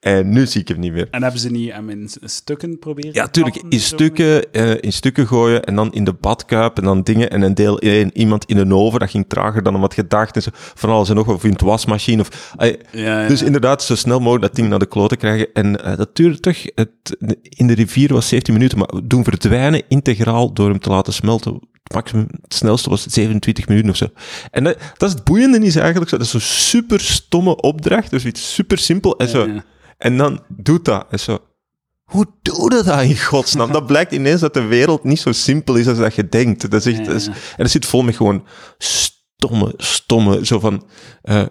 En 0.00 0.28
nu 0.28 0.46
zie 0.46 0.60
ik 0.60 0.68
hem 0.68 0.78
niet 0.78 0.92
meer. 0.92 1.08
En 1.10 1.22
hebben 1.22 1.40
ze 1.40 1.50
niet 1.50 1.72
hem 1.72 1.90
in 1.90 2.10
stukken 2.22 2.78
proberen? 2.78 3.12
Ja, 3.12 3.28
tuurlijk. 3.28 3.62
In 3.68 3.80
stukken, 3.80 4.52
eh, 4.52 4.74
in 4.80 4.92
stukken 4.92 5.26
gooien 5.26 5.64
en 5.64 5.74
dan 5.74 5.92
in 5.92 6.04
de 6.04 6.12
badkuip 6.12 6.78
en 6.78 6.84
dan 6.84 7.02
dingen. 7.02 7.30
En 7.30 7.42
een 7.42 7.54
deel 7.54 7.78
in, 7.78 8.10
iemand 8.14 8.44
in 8.44 8.56
een 8.56 8.74
oven. 8.74 9.00
Dat 9.00 9.10
ging 9.10 9.24
trager 9.28 9.62
dan 9.62 9.80
wat 9.80 9.94
gedacht. 9.94 10.36
En 10.36 10.42
zo, 10.42 10.50
van 10.52 10.90
alles 10.90 11.08
en 11.08 11.14
nog 11.14 11.26
wat. 11.26 11.34
Of 11.34 11.44
in 11.44 11.50
het 11.50 11.60
wasmachine. 11.60 12.20
Of, 12.20 12.54
eh, 12.56 12.74
Ja, 12.90 13.22
ja. 13.22 13.28
Dus 13.28 13.42
inderdaad, 13.42 13.82
zo 13.82 13.94
snel 13.94 14.18
mogelijk 14.18 14.42
dat 14.42 14.54
ding 14.54 14.68
naar 14.68 14.78
de 14.78 14.86
kloten 14.86 15.16
krijgen. 15.16 15.48
En 15.52 15.84
eh, 15.84 15.96
dat 15.96 16.16
duurde 16.16 16.40
toch, 16.40 16.56
het, 16.74 16.90
in 17.42 17.66
de 17.66 17.74
rivier 17.74 18.12
was 18.12 18.28
17 18.28 18.54
minuten, 18.54 18.78
maar 18.78 18.88
doen 19.04 19.24
verdwijnen 19.24 19.82
integraal 19.88 20.52
door 20.52 20.68
hem 20.68 20.80
te 20.80 20.90
laten 20.90 21.12
smelten. 21.12 21.52
Het 21.82 21.94
maximum, 21.94 22.28
het 22.42 22.54
snelste 22.54 22.90
was 22.90 23.06
27 23.06 23.68
minuten 23.68 23.90
of 23.90 23.96
zo. 23.96 24.06
En 24.50 24.64
dat, 24.64 24.78
dat 24.96 25.08
is 25.08 25.14
het 25.14 25.24
boeiende 25.24 25.58
is 25.58 25.76
eigenlijk 25.76 26.10
zo, 26.10 26.16
dat 26.16 26.26
is 26.26 26.32
zo'n 26.32 26.40
super 26.40 27.00
stomme 27.00 27.56
opdracht, 27.56 28.10
dus 28.10 28.24
iets 28.24 28.54
super 28.54 28.78
simpel 28.78 29.16
en 29.18 29.28
zo. 29.28 29.46
Ja. 29.46 29.64
En 29.96 30.16
dan 30.16 30.42
doet 30.48 30.84
dat 30.84 31.06
en 31.10 31.20
zo. 31.20 31.38
Hoe 32.04 32.26
doe 32.42 32.74
je 32.76 32.82
dat 32.82 33.02
in 33.02 33.18
godsnaam? 33.18 33.72
Dat 33.72 33.86
blijkt 33.86 34.12
ineens 34.12 34.40
dat 34.40 34.54
de 34.54 34.64
wereld 34.64 35.04
niet 35.04 35.20
zo 35.20 35.32
simpel 35.32 35.74
is 35.74 35.88
als 35.88 35.98
dat 35.98 36.14
je 36.14 36.28
denkt. 36.28 36.70
Dat 36.70 36.86
is 36.86 36.98
echt, 36.98 37.06
dat 37.06 37.14
is- 37.14 37.26
en 37.26 37.34
dat 37.56 37.70
zit 37.70 37.86
vol 37.86 38.02
met 38.02 38.16
gewoon 38.16 38.46
stomme, 38.78 39.74
stomme, 39.76 40.46
zo 40.46 40.60
van, 40.60 40.86
eh, 41.22 41.46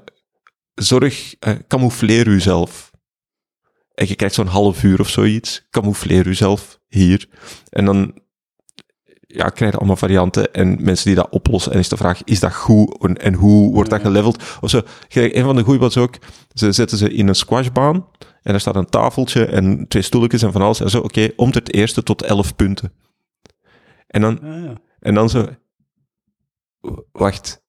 zorg, 0.73 1.35
eh, 1.39 1.53
camoufleer 1.67 2.27
uzelf. 2.27 2.91
En 3.93 4.07
je 4.07 4.15
krijgt 4.15 4.35
zo'n 4.35 4.47
half 4.47 4.83
uur 4.83 4.99
of 4.99 5.09
zoiets. 5.09 5.67
Camoufleer 5.69 6.27
uzelf 6.27 6.79
hier. 6.87 7.27
En 7.69 7.85
dan 7.85 8.23
ja, 9.27 9.49
krijg 9.49 9.71
je 9.71 9.77
allemaal 9.77 9.95
varianten 9.95 10.53
en 10.53 10.83
mensen 10.83 11.05
die 11.05 11.15
dat 11.15 11.29
oplossen. 11.29 11.71
En 11.71 11.79
is 11.79 11.89
de 11.89 11.97
vraag, 11.97 12.23
is 12.23 12.39
dat 12.39 12.53
goed 12.55 12.97
en, 13.03 13.17
en 13.17 13.33
hoe 13.33 13.73
wordt 13.73 13.89
dat 13.89 14.01
geleveld? 14.01 14.43
Of 14.61 14.69
zo. 14.69 14.81
Een 15.09 15.43
van 15.43 15.55
de 15.55 15.63
goeie 15.63 15.79
was 15.79 15.97
ook, 15.97 16.15
ze 16.53 16.71
zetten 16.71 16.97
ze 16.97 17.13
in 17.13 17.27
een 17.27 17.35
squashbaan 17.35 18.05
en 18.45 18.53
er 18.53 18.59
staat 18.59 18.75
een 18.75 18.89
tafeltje 18.89 19.45
en 19.45 19.87
twee 19.87 20.01
stoeltjes 20.03 20.41
en 20.43 20.51
van 20.51 20.61
alles. 20.61 20.79
En 20.81 20.89
zo, 20.89 20.99
oké, 20.99 21.29
om 21.35 21.49
het 21.51 21.73
eerste 21.73 22.03
tot 22.03 22.21
elf 22.21 22.55
punten. 22.55 22.91
En 24.07 24.21
dan, 24.21 24.39
Ah, 24.41 24.63
ja. 24.63 24.73
en 24.99 25.13
dan 25.13 25.29
zo, 25.29 25.45
wacht, 27.11 27.63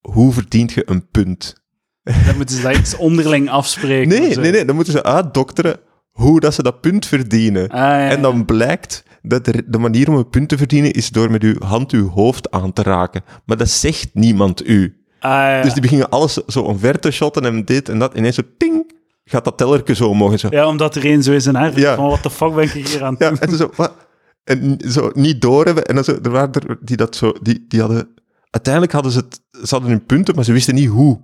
hoe 0.00 0.32
verdient 0.32 0.72
je 0.72 0.82
een 0.90 1.08
punt? 1.10 1.62
Dan 2.02 2.36
moeten 2.36 2.56
ze 2.56 2.62
dat 2.62 2.76
iets 2.76 2.96
onderling 2.96 3.50
afspreken. 3.50 4.08
Nee, 4.08 4.36
nee, 4.36 4.50
nee, 4.50 4.64
dan 4.64 4.74
moeten 4.74 4.92
ze 4.92 5.02
uitdokteren 5.02 5.80
hoe 6.10 6.40
dat 6.40 6.54
ze 6.54 6.62
dat 6.62 6.80
punt 6.80 7.06
verdienen. 7.06 7.68
Ah, 7.68 7.78
ja, 7.78 8.08
En 8.10 8.22
dan 8.22 8.44
blijkt 8.44 9.02
dat 9.22 9.44
de, 9.44 9.62
de 9.66 9.78
manier 9.78 10.08
om 10.08 10.16
een 10.16 10.28
punt 10.28 10.48
te 10.48 10.56
verdienen 10.58 10.92
is 10.92 11.10
door 11.10 11.30
met 11.30 11.42
uw 11.42 11.60
hand 11.60 11.92
uw 11.92 12.08
hoofd 12.08 12.50
aan 12.50 12.72
te 12.72 12.82
raken. 12.82 13.22
Maar 13.46 13.56
dat 13.56 13.68
zegt 13.68 14.10
niemand 14.14 14.66
u. 14.68 15.04
Ah, 15.20 15.30
ja. 15.30 15.62
Dus 15.62 15.72
die 15.72 15.82
beginnen 15.82 16.08
alles 16.08 16.32
zo 16.34 16.60
omver 16.62 16.98
te 17.00 17.10
shotten 17.10 17.44
en 17.44 17.64
dit 17.64 17.88
en 17.88 17.98
dat. 17.98 18.14
Ineens 18.16 18.34
zo 18.34 18.42
ting, 18.58 18.93
gaat 19.24 19.44
dat 19.44 19.58
tellerke 19.58 19.94
zo 19.94 20.08
omhoog 20.08 20.32
en 20.32 20.38
zo. 20.38 20.48
Ja, 20.50 20.66
omdat 20.68 20.96
er 20.96 21.04
één 21.04 21.22
zo 21.22 21.32
is 21.32 21.46
haar 21.46 21.78
Ja. 21.78 21.94
van 21.94 22.08
wat 22.08 22.22
de 22.22 22.30
fuck 22.30 22.54
ben 22.54 22.64
ik 22.64 22.70
hier 22.70 23.04
aan 23.04 23.12
het 23.12 23.22
Ja, 23.22 23.28
doen? 23.28 23.38
en 23.38 23.56
zo, 23.56 23.70
wat? 23.76 23.92
En 24.44 24.76
zo 24.88 25.10
niet 25.14 25.40
doorhebben. 25.40 25.84
En 25.84 25.94
dan 25.94 26.04
zo, 26.04 26.18
er 26.22 26.30
waren 26.30 26.52
er 26.52 26.78
die 26.80 26.96
dat 26.96 27.16
zo, 27.16 27.32
die, 27.42 27.64
die 27.68 27.80
hadden, 27.80 28.08
uiteindelijk 28.50 28.92
hadden 28.92 29.12
ze 29.12 29.18
het, 29.18 29.40
ze 29.68 29.74
hadden 29.74 29.90
hun 29.90 30.06
punten, 30.06 30.34
maar 30.34 30.44
ze 30.44 30.52
wisten 30.52 30.74
niet 30.74 30.88
hoe. 30.88 31.20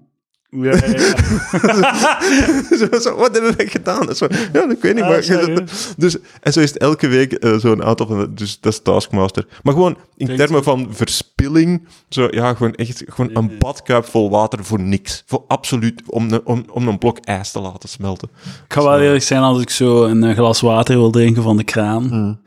Ja, 0.50 0.73
ja, 0.73 0.87
ja. 0.87 2.62
zo, 2.78 2.99
zo, 3.00 3.16
wat 3.16 3.33
hebben 3.33 3.57
wij 3.57 3.66
gedaan? 3.66 4.09
En 4.09 4.16
Zo, 4.16 4.26
ja, 4.52 4.71
ik 4.71 4.83
weet 4.83 4.95
niet, 4.95 5.02
Ah, 5.04 5.09
maar... 5.11 5.23
sorry. 5.23 5.64
dus, 5.97 6.16
en 6.40 6.52
zo 6.52 6.61
is 6.61 6.69
het 6.73 6.78
elke 6.78 7.09
week 7.09 7.33
eh, 7.33 7.57
zo'n 7.59 7.83
aantal 7.85 8.07
van... 8.07 8.30
Dus 8.35 8.61
dat 8.61 8.73
is 8.73 8.83
Taskmaster. 8.83 9.47
Maar 9.62 9.75
gewoon 9.75 9.97
in 10.16 10.37
termen 10.37 10.62
van 10.64 10.88
verspilling, 10.90 11.87
zo, 12.09 12.28
ja, 12.30 12.54
gewoon 12.54 12.75
echt 12.75 13.04
gewoon 13.09 13.30
een 13.37 13.52
badkuip 13.59 14.04
vol 14.04 14.30
water 14.30 14.64
voor 14.64 14.80
niks. 14.80 15.23
Voor 15.26 15.45
absoluut, 15.49 16.02
om, 16.07 16.33
een- 16.33 16.40
om, 16.47 16.64
om 16.73 16.88
een 16.88 16.99
blok 16.99 17.19
ijs 17.19 17.50
te 17.52 17.61
laten 17.61 17.88
smelten. 17.88 18.28
Ik 18.66 18.73
ga 18.73 18.83
wel 18.83 19.00
eerlijk 19.00 19.25
zijn 19.25 19.42
als 19.42 19.61
ik 19.62 19.71
zo 19.71 20.04
een 20.04 20.25
eh, 20.25 20.35
glas 20.37 20.61
water 20.61 20.97
wil 20.97 21.11
drinken 21.11 21.42
van 21.42 21.57
de 21.57 21.64
kraan. 21.64 22.38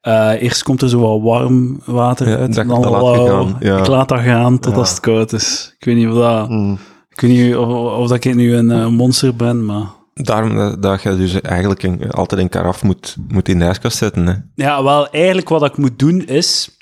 Eh, 0.00 0.42
eerst 0.42 0.62
komt 0.62 0.82
er 0.82 0.88
zo 0.88 0.98
wat 1.00 1.20
warm 1.22 1.80
water. 1.84 2.28
Ja, 2.28 2.36
uit. 2.36 2.54
dat- 2.54 2.64
en 2.64 2.68
dan 2.68 2.82
dat 2.82 2.90
laat 2.90 3.00
je 3.14 3.22
wel- 3.22 3.26
gaan, 3.44 3.56
ja. 3.60 3.78
Ik 3.78 3.86
laat 3.86 4.08
dat 4.08 4.20
gaan 4.20 4.58
tot 4.58 4.72
Ja. 4.72 4.78
als 4.78 4.90
het 4.90 5.00
koud 5.00 5.32
is. 5.32 5.74
Ik 5.78 5.84
weet 5.84 5.96
niet 5.96 6.08
of 6.08 6.14
dat... 6.14 6.46
Hmm. 6.46 6.78
Ik 7.18 7.28
weet 7.28 7.30
niet 7.46 7.56
of, 7.56 7.68
of 7.98 8.08
dat 8.08 8.24
ik 8.24 8.34
nu 8.34 8.54
een 8.54 8.70
eh, 8.70 8.86
monster 8.86 9.36
ben, 9.36 9.64
maar... 9.64 9.86
Daarom 10.14 10.56
dat, 10.56 10.82
dat 10.82 11.02
je 11.02 11.16
dus 11.16 11.40
eigenlijk 11.40 11.82
een- 11.82 12.10
altijd 12.10 12.40
een 12.40 12.48
karaf 12.48 12.82
moet, 12.82 13.16
moet 13.28 13.48
in 13.48 13.58
de 13.58 13.64
ijskast 13.64 13.96
zetten. 13.98 14.26
Hè. 14.26 14.34
Ja, 14.54 14.82
wel, 14.82 15.08
eigenlijk 15.10 15.48
wat 15.48 15.64
ik 15.64 15.76
moet 15.76 15.98
doen 15.98 16.26
is 16.26 16.76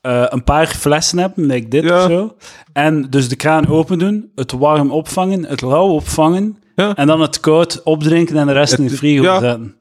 eh, 0.00 0.24
een 0.28 0.44
paar 0.44 0.66
flessen 0.66 1.18
hebben, 1.18 1.46
like 1.46 1.68
dit 1.68 1.84
Ja. 1.84 1.96
of 2.04 2.10
zo. 2.10 2.36
En 2.72 3.02
dus 3.10 3.28
de 3.28 3.36
kraan 3.36 3.68
open 3.68 3.98
doen, 3.98 4.30
het 4.34 4.52
warm 4.52 4.90
opvangen, 4.90 5.44
het 5.44 5.60
lauw 5.60 5.88
opvangen, 5.88 6.56
Ja. 6.76 6.94
en 6.94 7.06
dan 7.06 7.20
het 7.20 7.40
koud 7.40 7.82
opdrinken 7.82 8.36
en 8.36 8.46
de 8.46 8.52
rest 8.52 8.78
in 8.78 8.86
de 8.86 8.96
frigo 8.96 9.22
ja. 9.22 9.40
zetten. 9.40 9.76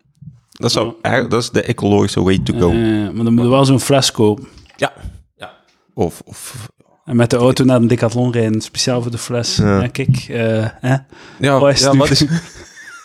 Dat, 0.52 0.72
zou, 0.72 0.94
eigenlijk- 1.02 1.34
dat 1.34 1.44
is 1.44 1.50
de 1.50 1.62
ecologische 1.62 2.24
way 2.24 2.40
to 2.44 2.60
go. 2.60 2.70
Eh, 2.72 3.10
maar 3.14 3.24
dan 3.24 3.34
moet 3.34 3.44
je 3.44 3.50
wel 3.50 3.66
zo'n 3.66 3.80
fles 3.80 4.12
kopen. 4.12 4.48
ja. 4.76 4.94
ja. 5.36 5.52
Of, 5.94 6.22
of 6.26 6.70
En 7.08 7.16
met 7.16 7.30
de 7.30 7.38
auto 7.38 7.64
naar 7.64 7.76
een 7.76 7.88
decathlon 7.88 8.32
rijden, 8.32 8.62
speciaal 8.62 9.02
voor 9.02 9.12
de 9.12 9.18
fles. 9.18 9.56
Ja. 9.56 9.82
Ja. 9.82 9.88
kijk, 9.88 10.26
eh, 10.30 10.66
hè? 10.82 10.96
ja, 11.40 11.60
Wat 11.60 11.72
is 11.72 11.82
ja, 11.82 11.92
het 11.92 12.28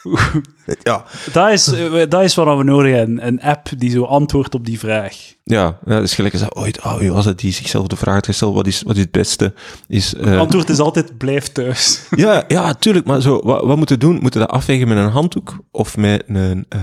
ja, 0.83 1.05
Dat, 1.33 1.51
is, 1.51 1.73
eh, 1.73 2.03
dat 2.09 2.23
is 2.23 2.35
wat 2.35 2.57
we 2.57 2.65
nodig 2.65 2.95
hebben. 2.95 3.27
Een 3.27 3.41
app 3.41 3.69
die 3.79 3.91
zo 3.91 4.05
antwoordt 4.05 4.55
op 4.55 4.67
die 4.67 4.79
vraag. 4.79 5.17
Ja, 5.45 5.79
ja, 5.85 5.95
dat 5.95 6.03
is 6.03 6.15
gelijk 6.15 6.35
als 6.35 6.55
ooit, 6.55 6.79
oh, 6.85 6.97
wie 6.97 7.13
was 7.13 7.25
het 7.25 7.39
die 7.39 7.53
zichzelf 7.53 7.87
de 7.87 7.97
vraag 7.97 8.15
had 8.15 8.27
gesteld, 8.27 8.55
wat 8.55 8.67
is, 8.67 8.83
wat 8.83 8.97
is 8.97 9.03
het 9.03 9.11
beste? 9.11 9.55
Is, 9.89 10.15
eh, 10.15 10.39
Antwoord 10.39 10.69
is 10.69 10.79
altijd, 10.79 11.19
blijf 11.19 11.49
thuis. 11.49 12.03
ja, 12.11 12.45
ja, 12.49 12.75
tuurlijk, 12.75 13.07
maar 13.07 13.21
zo, 13.21 13.41
wat, 13.45 13.65
wat 13.65 13.77
moeten 13.77 13.99
we 13.99 14.05
doen? 14.05 14.19
Moeten 14.21 14.41
we 14.41 14.47
dat 14.47 14.57
afwegen 14.57 14.89
met 14.89 14.97
een 14.97 15.11
handdoek? 15.11 15.59
Of 15.71 15.97
met 15.97 16.23
een 16.27 16.67
eh, 16.69 16.81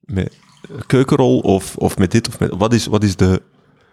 met 0.00 0.32
een 0.68 0.86
keukenrol? 0.86 1.38
Of, 1.38 1.76
of 1.76 1.98
met 1.98 2.10
dit? 2.10 2.28
Of 2.28 2.38
met, 2.38 2.50
wat, 2.56 2.72
is, 2.72 2.86
wat 2.86 3.02
is 3.02 3.16
de... 3.16 3.42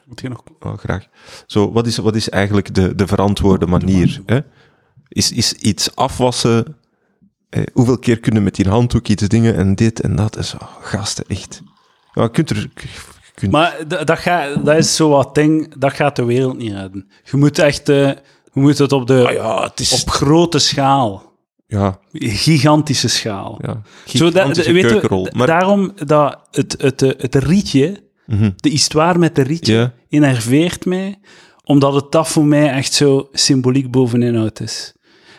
Moet 0.06 0.22
je 0.22 0.30
nog... 0.30 0.44
Oh, 0.60 0.78
graag. 0.78 1.08
Zo, 1.48 1.72
wat 1.72 1.88
is, 1.88 1.98
wat 1.98 2.16
is 2.16 2.30
eigenlijk 2.30 2.74
de, 2.76 2.96
de 2.96 3.08
verantwoorde 3.08 3.66
manier? 3.68 4.22
Hè? 4.26 4.40
Is, 5.08 5.32
is 5.32 5.54
iets 5.54 5.96
afwassen... 5.96 6.78
Eh, 7.50 7.64
hoeveel 7.74 8.00
keer 8.00 8.20
kunnen 8.20 8.44
met 8.44 8.56
die 8.56 8.68
handdoek 8.70 9.08
iets 9.08 9.28
dingen 9.28 9.56
en 9.56 9.76
dit 9.76 10.02
en 10.02 10.16
dat? 10.16 10.36
En 10.36 10.46
zo, 10.46 10.58
gasten, 10.82 11.26
echt. 11.28 11.62
Ja, 12.14 12.24
je 12.24 12.30
kunt 12.30 12.50
er... 12.50 12.70
kunt- 13.36 13.52
Maar 13.52 13.78
dat, 13.88 14.20
gaat, 14.20 14.66
dat 14.66 14.76
is 14.78 14.96
zo 14.96 15.10
wat 15.10 15.36
ding, 15.36 15.76
dat 15.78 15.94
gaat 15.94 16.16
de 16.16 16.26
wereld 16.26 16.58
niet 16.58 16.72
redden. 16.74 17.10
Je 17.24 17.38
moet 17.38 17.60
echt, 17.60 17.90
eh, 17.90 18.08
je 18.08 18.18
moet 18.54 18.78
het 18.78 18.92
op 18.92 19.08
de, 19.08 19.28
Ah 19.28 19.34
ja, 19.34 19.64
het 19.64 19.80
is... 19.80 20.02
op 20.04 20.10
grote 20.10 20.60
schaal, 20.60 21.34
ja, 21.68 22.00
gigantische 22.12 23.08
schaal. 23.08 23.60
ja. 23.62 23.82
Zo, 24.06 24.24
dat, 24.24 24.34
Gigantische 24.34 24.74
weet 24.74 24.82
je, 24.84 24.88
keukenrol. 24.90 25.28
Maar, 25.32 25.48
Daarom 25.48 25.92
dat 26.06 26.40
het, 26.52 26.76
het, 26.82 27.00
het, 27.00 27.22
het 27.22 27.36
rietje, 27.36 28.04
Mhm. 28.25 28.50
de 28.55 28.70
histoire 28.70 29.20
met 29.20 29.36
de 29.36 29.41
rietje, 29.41 29.74
Ja. 29.74 29.94
enerveert 30.10 30.86
mij, 30.86 31.15
omdat 31.63 31.94
het 31.94 32.12
dat 32.12 32.27
voor 32.27 32.46
mij 32.46 32.70
echt 32.72 32.94
zo 32.94 33.29
symboliek 33.32 33.91
boveninhoud 33.91 34.60
is. 34.60 34.94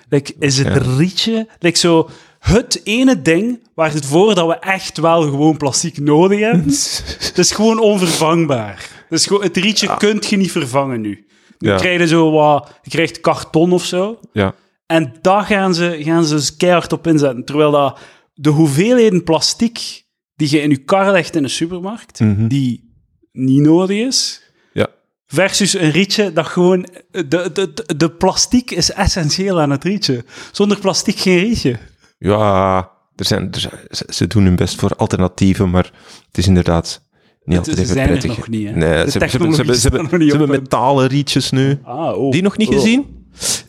Like, 0.09 0.35
is 0.39 0.59
het 0.59 0.67
Ja. 0.75 0.83
rietje, 0.97 1.49
like 1.59 1.79
zo, 1.79 2.09
het 2.39 2.81
ene 2.85 3.23
ding 3.23 3.69
waar 3.75 3.93
het 3.93 4.07
voor 4.07 4.35
dat 4.35 4.47
we 4.47 4.55
echt 4.55 4.99
wel 4.99 5.23
gewoon 5.23 5.57
plastic 5.57 5.99
nodig 5.99 6.41
hebben, 6.41 6.65
het 7.29 7.39
is 7.39 7.53
gewoon 7.53 7.79
onvervangbaar. 7.81 8.89
Dus 9.09 9.27
gewoon, 9.27 9.43
het 9.43 9.57
rietje 9.57 9.97
kunt 9.97 10.27
je 10.27 10.37
niet 10.37 10.53
vervangen 10.53 11.01
nu. 11.01 11.27
Nu 11.59 11.69
Ja. 11.69 11.77
krijg 11.77 12.01
je 12.01 12.07
zo 12.07 12.31
wat, 12.31 12.73
je 12.83 12.91
krijgt 12.91 13.21
karton 13.21 13.73
of 13.73 13.85
zo, 13.85 14.19
Ja, 14.33 14.55
en 14.87 15.15
daar 15.21 15.43
gaan 15.43 15.75
ze, 15.75 15.97
gaan 16.01 16.25
ze 16.25 16.35
dus 16.35 16.57
keihard 16.57 16.93
op 16.93 17.07
inzetten. 17.07 17.45
Terwijl 17.45 17.71
dat 17.71 17.99
de 18.35 18.51
hoeveelheden 18.51 19.25
plastic 19.25 20.05
die 20.37 20.51
je 20.51 20.61
in 20.61 20.71
je 20.71 20.77
kar 20.77 21.13
legt 21.13 21.37
in 21.37 21.43
de 21.43 21.49
supermarkt, 21.49 22.21
Mhm. 22.21 22.47
die 22.49 22.95
niet 23.33 23.61
nodig 23.63 23.97
is, 24.07 24.43
ja. 24.73 24.87
versus 25.27 25.75
een 25.75 25.91
rietje 25.91 26.33
dat 26.33 26.47
gewoon... 26.47 26.87
De, 27.11 27.27
de, 27.29 27.51
de, 27.53 27.97
de 27.97 28.11
plastiek 28.11 28.71
is 28.71 28.93
essentieel 28.93 29.61
aan 29.61 29.71
het 29.71 29.85
rietje. 29.85 30.25
Zonder 30.53 30.79
plastic 30.79 31.19
geen 31.19 31.39
rietje. 31.39 31.77
Ja, 32.19 32.77
er 33.17 33.25
zijn, 33.25 33.53
er 33.53 33.61
zijn, 33.61 33.73
ze, 34.09 34.27
doen 34.27 34.45
hun 34.45 34.57
best 34.57 34.75
voor 34.81 34.91
alternatieven, 34.97 35.71
maar 35.71 35.93
het 36.27 36.39
is 36.39 36.47
inderdaad 36.47 37.05
niet 37.45 37.59
altijd 37.59 37.77
ze 37.77 37.83
even 37.83 37.95
zijn 37.95 38.09
prettig. 38.09 38.37
nog 38.37 38.49
niet, 38.49 38.67
hè. 38.69 38.73
Nee, 38.73 38.81
ze, 39.11 39.19
hebben- 39.19 39.31
ze, 39.31 39.37
hebben- 39.57 39.77
ze, 39.77 39.89
hebben- 39.89 40.29
hebben- 40.29 40.49
metalen 40.49 41.07
rietjes 41.07 41.51
nu. 41.51 41.79
Ah, 41.83 42.19
oh. 42.19 42.31
Die 42.33 42.43
nog 42.43 42.57
niet 42.57 42.69
Oh. 42.69 42.75
gezien? 42.75 43.16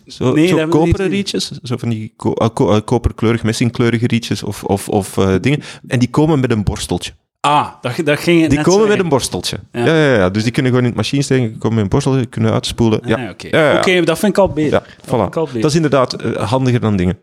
Zo, 0.07 0.33
Nee, 0.33 0.47
zo 0.47 0.67
koperen 0.67 1.09
rietjes, 1.09 1.51
zo 1.63 1.77
van 1.77 1.89
die 1.89 2.13
ko 2.15 2.33
ko- 2.53 2.74
eh, 2.75 2.81
koperkleurig, 2.86 3.43
messingkleurige 3.43 4.07
rietjes 4.07 4.43
of, 4.43 4.63
of, 4.63 4.89
of 4.89 5.17
eh, 5.17 5.36
dingen. 5.41 5.62
En 5.88 6.00
die 6.00 6.09
komen 6.09 6.39
met 6.39 6.51
een 6.51 6.63
borsteltje. 6.63 7.12
Ah, 7.39 7.67
dat, 7.81 7.95
dat 8.05 8.19
ging 8.19 8.41
het 8.41 8.50
Die 8.50 8.62
komen 8.62 8.88
met 8.88 9.00
een 9.00 9.09
borsteltje. 9.09 9.59
Ja. 9.71 9.86
Ja. 9.86 9.95
Ja, 9.95 10.13
ja, 10.15 10.29
Dus 10.29 10.43
die 10.43 10.51
kunnen 10.51 10.71
gewoon 10.71 10.86
in 10.86 10.91
het 10.93 11.01
machine 11.01 11.21
steken, 11.21 11.57
komen 11.57 11.74
met 11.75 11.83
een 11.83 11.89
borsteltje, 11.89 12.25
kunnen 12.25 12.51
uitspoelen. 12.51 13.00
Ja, 13.05 13.15
Ah, 13.24 13.29
Oké, 13.29 13.47
Ja, 13.51 13.63
ja, 13.63 13.71
ja. 13.71 13.77
Oké, 13.77 14.01
dat 14.03 14.19
vind 14.19 14.31
ik 14.31 14.38
al 14.38 14.50
beter. 14.50 14.71
Dat 14.71 14.83
ik 15.27 15.36
al 15.36 15.45
voilà. 15.47 15.51
beter. 15.51 15.62
Dat 15.62 15.69
is 15.69 15.75
inderdaad 15.75 16.13
eh, 16.13 16.50
handiger 16.50 16.79
dan 16.79 16.95
dingen. 16.95 17.17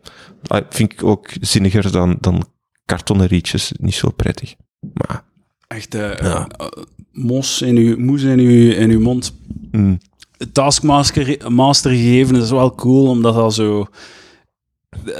Ah, 0.47 0.61
vind 0.69 0.91
ik 0.93 1.03
ook 1.03 1.29
zinniger 1.41 1.91
dan, 1.91 2.17
dan 2.19 2.45
kartonnen 2.85 3.27
rietjes. 3.27 3.71
Niet 3.79 3.93
zo 3.93 4.09
prettig. 4.09 4.55
Maar, 4.93 5.23
Echt 5.67 5.95
eh, 5.95 6.45
mos 7.11 7.61
in 7.61 7.75
uw, 7.77 7.97
moes 7.97 8.21
in 8.23 8.39
uw, 8.39 8.71
in 8.71 8.89
uw 8.89 8.99
mond. 8.99 9.33
mm, 9.71 9.97
Taskmaster 10.51 11.51
master 11.51 11.91
gegeven 11.91 12.35
is 12.35 12.49
wel 12.49 12.75
cool, 12.75 13.07
omdat 13.09 13.33
dat 13.35 13.53
zo... 13.53 13.85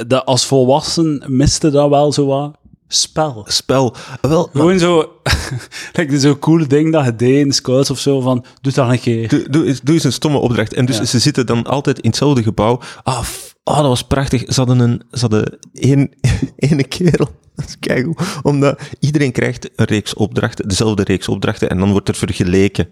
Dat 0.07 0.25
als 0.25 0.45
volwassen 0.45 1.23
miste 1.27 1.69
dat 1.71 1.89
wel 1.89 2.11
zo 2.11 2.25
wat 2.25 2.57
spel. 2.87 3.45
spel. 3.47 3.95
Wel, 4.21 4.49
maar 4.53 4.61
Gewoon 4.61 4.79
zo... 4.79 5.11
like, 5.93 6.19
zo'n 6.19 6.39
coole 6.39 6.67
ding 6.67 6.91
dat 6.91 7.05
je 7.05 7.15
deed 7.15 7.45
in 7.45 7.51
scouts 7.53 7.89
of 7.89 7.99
zo, 7.99 8.19
van 8.21 8.45
doe 8.61 8.73
dat 8.73 8.89
een 8.89 8.99
keer. 8.99 9.27
doe, 9.29 9.49
doe, 9.49 9.65
eens- 9.65 9.81
doe 9.81 9.93
eens 9.95 10.03
een 10.03 10.11
stomme 10.13 10.37
opdracht. 10.37 10.73
En 10.73 10.85
dus 10.85 10.97
Ja. 10.97 11.05
ze 11.05 11.19
zitten 11.19 11.45
dan 11.45 11.63
altijd 11.63 11.99
in 11.99 12.09
hetzelfde 12.09 12.43
gebouw. 12.43 12.79
Ah, 13.03 13.25
ah, 13.63 13.75
dat 13.77 13.85
was 13.87 14.03
prachtig. 14.03 14.41
Ze 14.47 14.53
hadden, 14.59 14.79
een, 14.79 15.01
ze 15.11 15.19
hadden 15.19 15.59
één, 15.73 16.09
ene 16.55 16.83
kerel. 16.83 17.29
Dat 17.55 17.65
is 17.67 17.79
keigoed. 17.79 18.21
Omdat 18.43 18.79
iedereen 18.99 19.31
krijgt 19.31 19.69
een 19.75 19.85
reeks 19.85 20.13
opdrachten, 20.13 20.67
dezelfde 20.67 21.03
reeks 21.03 21.27
opdrachten, 21.27 21.69
en 21.69 21.79
dan 21.79 21.91
wordt 21.91 22.07
er 22.07 22.15
vergeleken. 22.15 22.89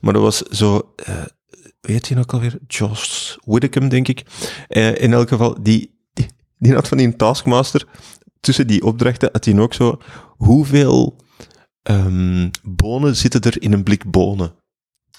Maar 0.00 0.12
dat 0.12 0.22
was 0.22 0.38
zo... 0.38 0.92
eh 0.96 1.14
weet 1.82 2.06
je 2.06 2.18
ook 2.18 2.32
alweer? 2.32 2.58
Josh 2.66 3.36
Whittakum, 3.44 3.88
denk 3.88 4.08
ik. 4.08 4.24
Eh, 4.68 5.02
in 5.02 5.12
elk 5.12 5.28
geval, 5.28 5.62
die, 5.62 5.98
die, 6.12 6.26
die 6.58 6.74
had 6.74 6.88
van 6.88 6.98
die 6.98 7.16
taskmaster 7.16 7.86
tussen 8.40 8.66
die 8.66 8.84
opdrachten 8.84 9.28
had 9.32 9.44
hij 9.44 9.58
ook 9.58 9.74
zo, 9.74 9.98
hoeveel 10.36 11.16
ehm, 11.82 12.50
bonen 12.62 13.16
zitten 13.16 13.40
er 13.40 13.62
in 13.62 13.72
een 13.72 13.82
blik 13.82 14.10
bonen? 14.10 14.54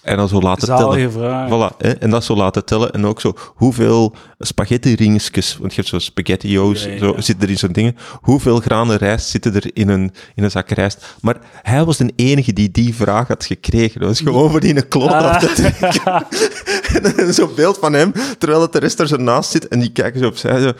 En 0.04 0.18
dan 0.18 0.28
zo 0.28 0.40
laten 0.40 0.68
tellen. 0.68 1.12
Zalige. 1.12 1.48
Voilà, 1.74 1.78
hè? 1.78 1.90
en 1.92 2.10
dat 2.10 2.24
zo 2.24 2.36
laten 2.36 2.66
tellen. 2.66 2.92
En 2.94 3.06
ook 3.06 3.22
zo, 3.22 3.34
hoeveel 3.56 4.16
spaghetti-ringetjes, 4.40 5.58
want 5.60 5.72
je 5.74 5.78
hebt 5.78 5.88
zo 5.94 6.00
spaghettio's, 6.00 6.84
Ja, 6.84 6.98
zo 6.98 7.06
ja. 7.16 7.22
zitten 7.22 7.44
er 7.46 7.52
in 7.52 7.58
zo'n 7.58 7.72
dingen. 7.72 7.96
Hoeveel 8.22 8.60
granen 8.60 8.98
rijst 8.98 9.28
zitten 9.30 9.56
er 9.56 9.70
in 9.74 9.90
een, 9.90 10.12
in 10.36 10.44
een 10.44 10.52
zak 10.52 10.70
rijst? 10.70 11.16
Maar 11.22 11.38
hij 11.62 11.86
was 11.86 11.98
de 11.98 12.12
enige 12.16 12.54
die 12.54 12.72
die 12.72 12.96
vraag 12.96 13.28
had 13.28 13.46
gekregen. 13.46 14.00
Dat 14.00 14.10
was 14.10 14.20
gewoon 14.20 14.52
voor 14.52 14.60
die 14.60 14.76
een 14.76 14.88
kloot 14.88 15.12
af 15.12 15.40
te 15.46 15.54
trekken. 15.54 16.26
En 17.26 17.34
zo'n 17.34 17.50
beeld 17.56 17.78
van 17.78 17.94
hem, 17.94 18.12
terwijl 18.38 18.62
het 18.62 18.72
de 18.74 18.80
rest 18.80 19.00
er 19.00 19.08
zo 19.08 19.16
naast 19.18 19.52
zit. 19.52 19.68
En 19.68 19.80
die 19.80 19.92
kijken 19.92 20.20
zo 20.20 20.28
opzij. 20.28 20.60
Zo, 20.62 20.72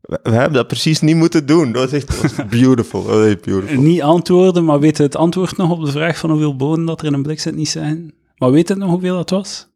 "Wij- 0.00 0.18
wij 0.22 0.32
hebben 0.34 0.52
dat 0.52 0.66
precies 0.66 1.00
niet 1.00 1.16
moeten 1.16 1.46
doen. 1.46 1.72
Dat 1.72 1.82
was 1.90 1.92
echt 1.92 2.36
dat 2.36 2.48
beautiful. 2.48 3.02
Dat 3.04 3.40
beautiful. 3.42 3.82
Niet 3.82 4.02
antwoorden, 4.02 4.64
maar 4.64 4.80
weet 4.80 4.98
het 4.98 5.16
antwoord 5.16 5.56
nog 5.56 5.70
op 5.70 5.84
de 5.84 5.90
vraag 5.90 6.18
van 6.18 6.30
hoeveel 6.30 6.56
bonen 6.56 6.86
dat 6.86 7.00
er 7.00 7.06
in 7.06 7.12
een 7.12 7.22
blik 7.22 7.40
zit 7.40 7.54
niet 7.56 7.68
zijn? 7.68 8.12
Maar 8.36 8.50
weet 8.50 8.68
het 8.68 8.78
nog 8.78 8.90
hoeveel 8.90 9.16
dat 9.16 9.30
was? 9.30 9.68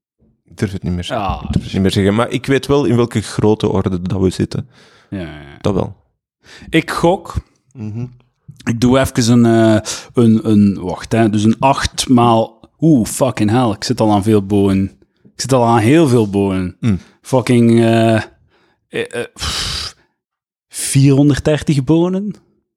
Ik 0.44 0.56
durf 0.56 0.72
het 0.72 0.82
niet 0.82 0.92
meer 0.92 1.04
zeggen. 1.04 1.26
Ja, 1.26 1.34
Ik 1.42 1.52
durf 1.52 1.64
het 1.64 1.72
niet 1.72 1.82
meer 1.82 1.90
zeggen. 1.90 2.14
Maar 2.14 2.30
ik 2.30 2.46
weet 2.46 2.66
wel 2.66 2.84
in 2.84 2.96
welke 2.96 3.20
grote 3.20 3.68
orde 3.68 4.02
dat 4.02 4.20
we 4.20 4.30
zitten. 4.30 4.68
ja, 5.10 5.18
ja. 5.20 5.56
Dat 5.60 5.74
wel. 5.74 5.96
Ik 6.68 6.90
gok. 6.90 7.34
Ik 8.64 8.80
doe 8.80 8.98
even 8.98 9.44
een, 9.44 9.76
eh, 9.76 9.90
een, 10.12 10.48
een 10.50 10.78
wacht, 10.80 11.12
hè, 11.12 11.30
dus 11.30 11.44
een 11.44 11.56
acht 11.58 12.08
maal... 12.08 12.56
Oeh, 12.80 13.06
fucking 13.06 13.50
hell, 13.50 13.70
ik 13.70 13.84
zit 13.84 14.00
al 14.00 14.12
aan 14.12 14.22
veel 14.22 14.46
bonen. 14.46 14.90
Ik 15.24 15.40
zit 15.40 15.52
al 15.52 15.64
aan 15.64 15.78
heel 15.78 16.08
veel 16.08 16.30
bonen. 16.30 16.76
Mm. 16.80 16.98
Fucking... 17.22 17.80
pff, 19.34 19.96
430 20.68 21.84
bonen, 21.84 22.34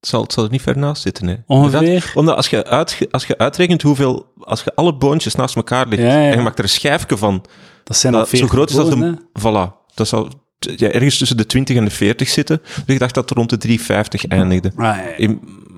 zal, 0.08 0.22
het 0.22 0.34
zal 0.34 0.43
er 0.43 0.50
niet 0.50 0.62
ver 0.62 0.77
naast 0.77 1.01
zitten, 1.01 1.27
hè. 1.27 1.36
ongeveer. 1.46 2.12
Omdat 2.15 2.36
als 2.36 2.48
je, 2.48 2.65
uit, 2.65 3.08
als 3.12 3.25
je 3.25 3.38
uitrekent 3.38 3.81
hoeveel... 3.81 4.29
Als 4.39 4.63
je 4.63 4.75
alle 4.75 4.96
boontjes 4.96 5.36
naast 5.36 5.55
elkaar 5.55 5.88
legt 5.88 6.01
Ja, 6.01 6.08
ja. 6.08 6.29
en 6.29 6.38
je 6.38 6.43
maakt 6.43 6.58
er 6.58 6.63
een 6.63 6.70
schijfje 6.70 7.17
van... 7.17 7.46
Dat 7.84 7.98
zijn 7.98 8.13
al 8.13 8.20
Dat 8.20 8.29
zo 8.29 8.36
40 8.36 8.55
groot 8.55 8.70
is 8.70 8.77
als 8.77 8.89
bonen, 8.89 9.20
de... 9.34 9.39
Voilà. 9.39 9.93
Dat 9.93 10.08
zal 10.08 10.29
ja, 10.60 10.89
ergens 10.89 11.17
tussen 11.17 11.38
de 11.38 11.46
20 11.46 11.75
en 11.77 11.86
de 11.86 11.91
40 11.91 12.29
zitten. 12.29 12.62
Dus 12.63 12.84
ik 12.86 13.00
dacht 13.00 13.13
dat 13.13 13.29
het 13.29 13.38
rond 13.38 13.50
de 13.50 13.58
350 13.58 14.25
eindigde. 14.25 14.72
Ah, 14.75 14.77
ja. 14.77 15.15
Ik, 15.17 15.29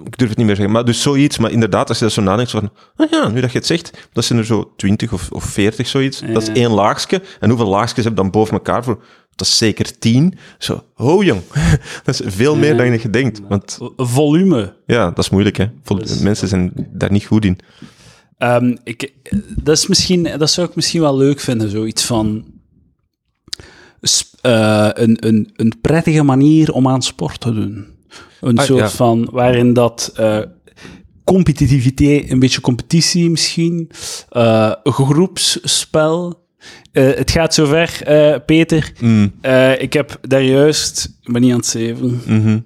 ik 0.03 0.17
durf 0.17 0.29
het 0.29 0.37
niet 0.37 0.47
meer 0.47 0.55
zeggen. 0.55 0.73
Maar 0.73 0.85
dus 0.85 1.01
zoiets. 1.01 1.37
Maar 1.37 1.51
inderdaad, 1.51 1.89
als 1.89 1.97
je 1.97 2.03
dat 2.03 2.13
zo 2.13 2.21
nadenkt, 2.21 2.51
van... 2.51 2.69
Ah 2.95 3.09
ja, 3.09 3.27
nu 3.27 3.41
dat 3.41 3.51
je 3.51 3.57
het 3.57 3.67
zegt, 3.67 4.09
dat 4.13 4.25
zijn 4.25 4.39
er 4.39 4.45
zo 4.45 4.73
20 4.75 5.13
of, 5.13 5.31
of 5.31 5.43
40, 5.43 5.87
zoiets. 5.87 6.21
Dat 6.33 6.41
is 6.41 6.49
één 6.49 6.71
laagje. 6.71 7.21
En 7.39 7.49
hoeveel 7.49 7.67
laagjes 7.67 8.03
heb 8.03 8.13
je 8.13 8.21
dan 8.21 8.31
boven 8.31 8.53
elkaar 8.53 8.83
voor? 8.83 9.03
Dat 9.35 9.47
is 9.47 9.57
zeker 9.57 9.99
10. 9.99 10.33
Zo, 10.57 10.83
oh 10.97 11.23
jong. 11.23 11.41
dat 12.03 12.19
is 12.19 12.21
veel 12.25 12.55
meer 12.55 12.77
dan 12.77 12.91
je 12.91 13.09
denkt. 13.09 13.41
Want 13.49 13.77
Volume. 13.97 14.75
ja, 14.85 15.05
dat 15.09 15.17
is 15.19 15.29
moeilijk, 15.29 15.57
hè. 15.57 15.65
Vol- 15.83 15.97
Dus- 15.97 16.19
Mensen 16.19 16.47
zijn 16.47 16.71
daar 16.91 17.11
niet 17.11 17.25
goed 17.25 17.45
in. 17.45 17.57
Ehm, 18.37 18.75
ik, 18.83 19.13
dat, 19.55 19.77
is 19.77 19.87
misschien, 19.87 20.23
dat 20.37 20.51
zou 20.51 20.67
ik 20.67 20.75
misschien 20.75 21.01
wel 21.01 21.17
leuk 21.17 21.39
vinden, 21.39 21.69
zoiets 21.69 22.05
van... 22.05 22.45
eh, 24.41 24.89
een, 24.93 25.27
een, 25.27 25.49
een 25.55 25.73
prettige 25.81 26.23
manier 26.23 26.71
om 26.71 26.87
aan 26.87 27.01
sport 27.01 27.39
te 27.39 27.53
doen. 27.53 27.87
Een 28.41 28.57
Ah, 28.57 28.65
soort 28.65 28.79
ja. 28.79 28.89
van, 28.89 29.29
waarin 29.31 29.73
dat 29.73 30.11
eh, 30.15 30.39
competitiviteit, 31.23 32.31
een 32.31 32.39
beetje 32.39 32.61
competitie 32.61 33.29
misschien, 33.29 33.89
een 34.29 34.91
groepsspel... 34.93 36.41
Eh, 36.91 37.13
het 37.15 37.31
gaat 37.31 37.53
zover, 37.53 38.01
eh, 38.03 38.35
Peter. 38.45 38.91
Mm, 38.99 39.33
Eh, 39.41 39.81
ik 39.81 39.93
heb 39.93 40.17
daar 40.21 40.41
juist, 40.43 41.17
ik 41.21 41.31
ben 41.33 41.41
niet 41.41 41.51
aan 41.51 41.57
het 41.57 41.65
zeven, 41.65 42.21
mhm. 42.25 42.59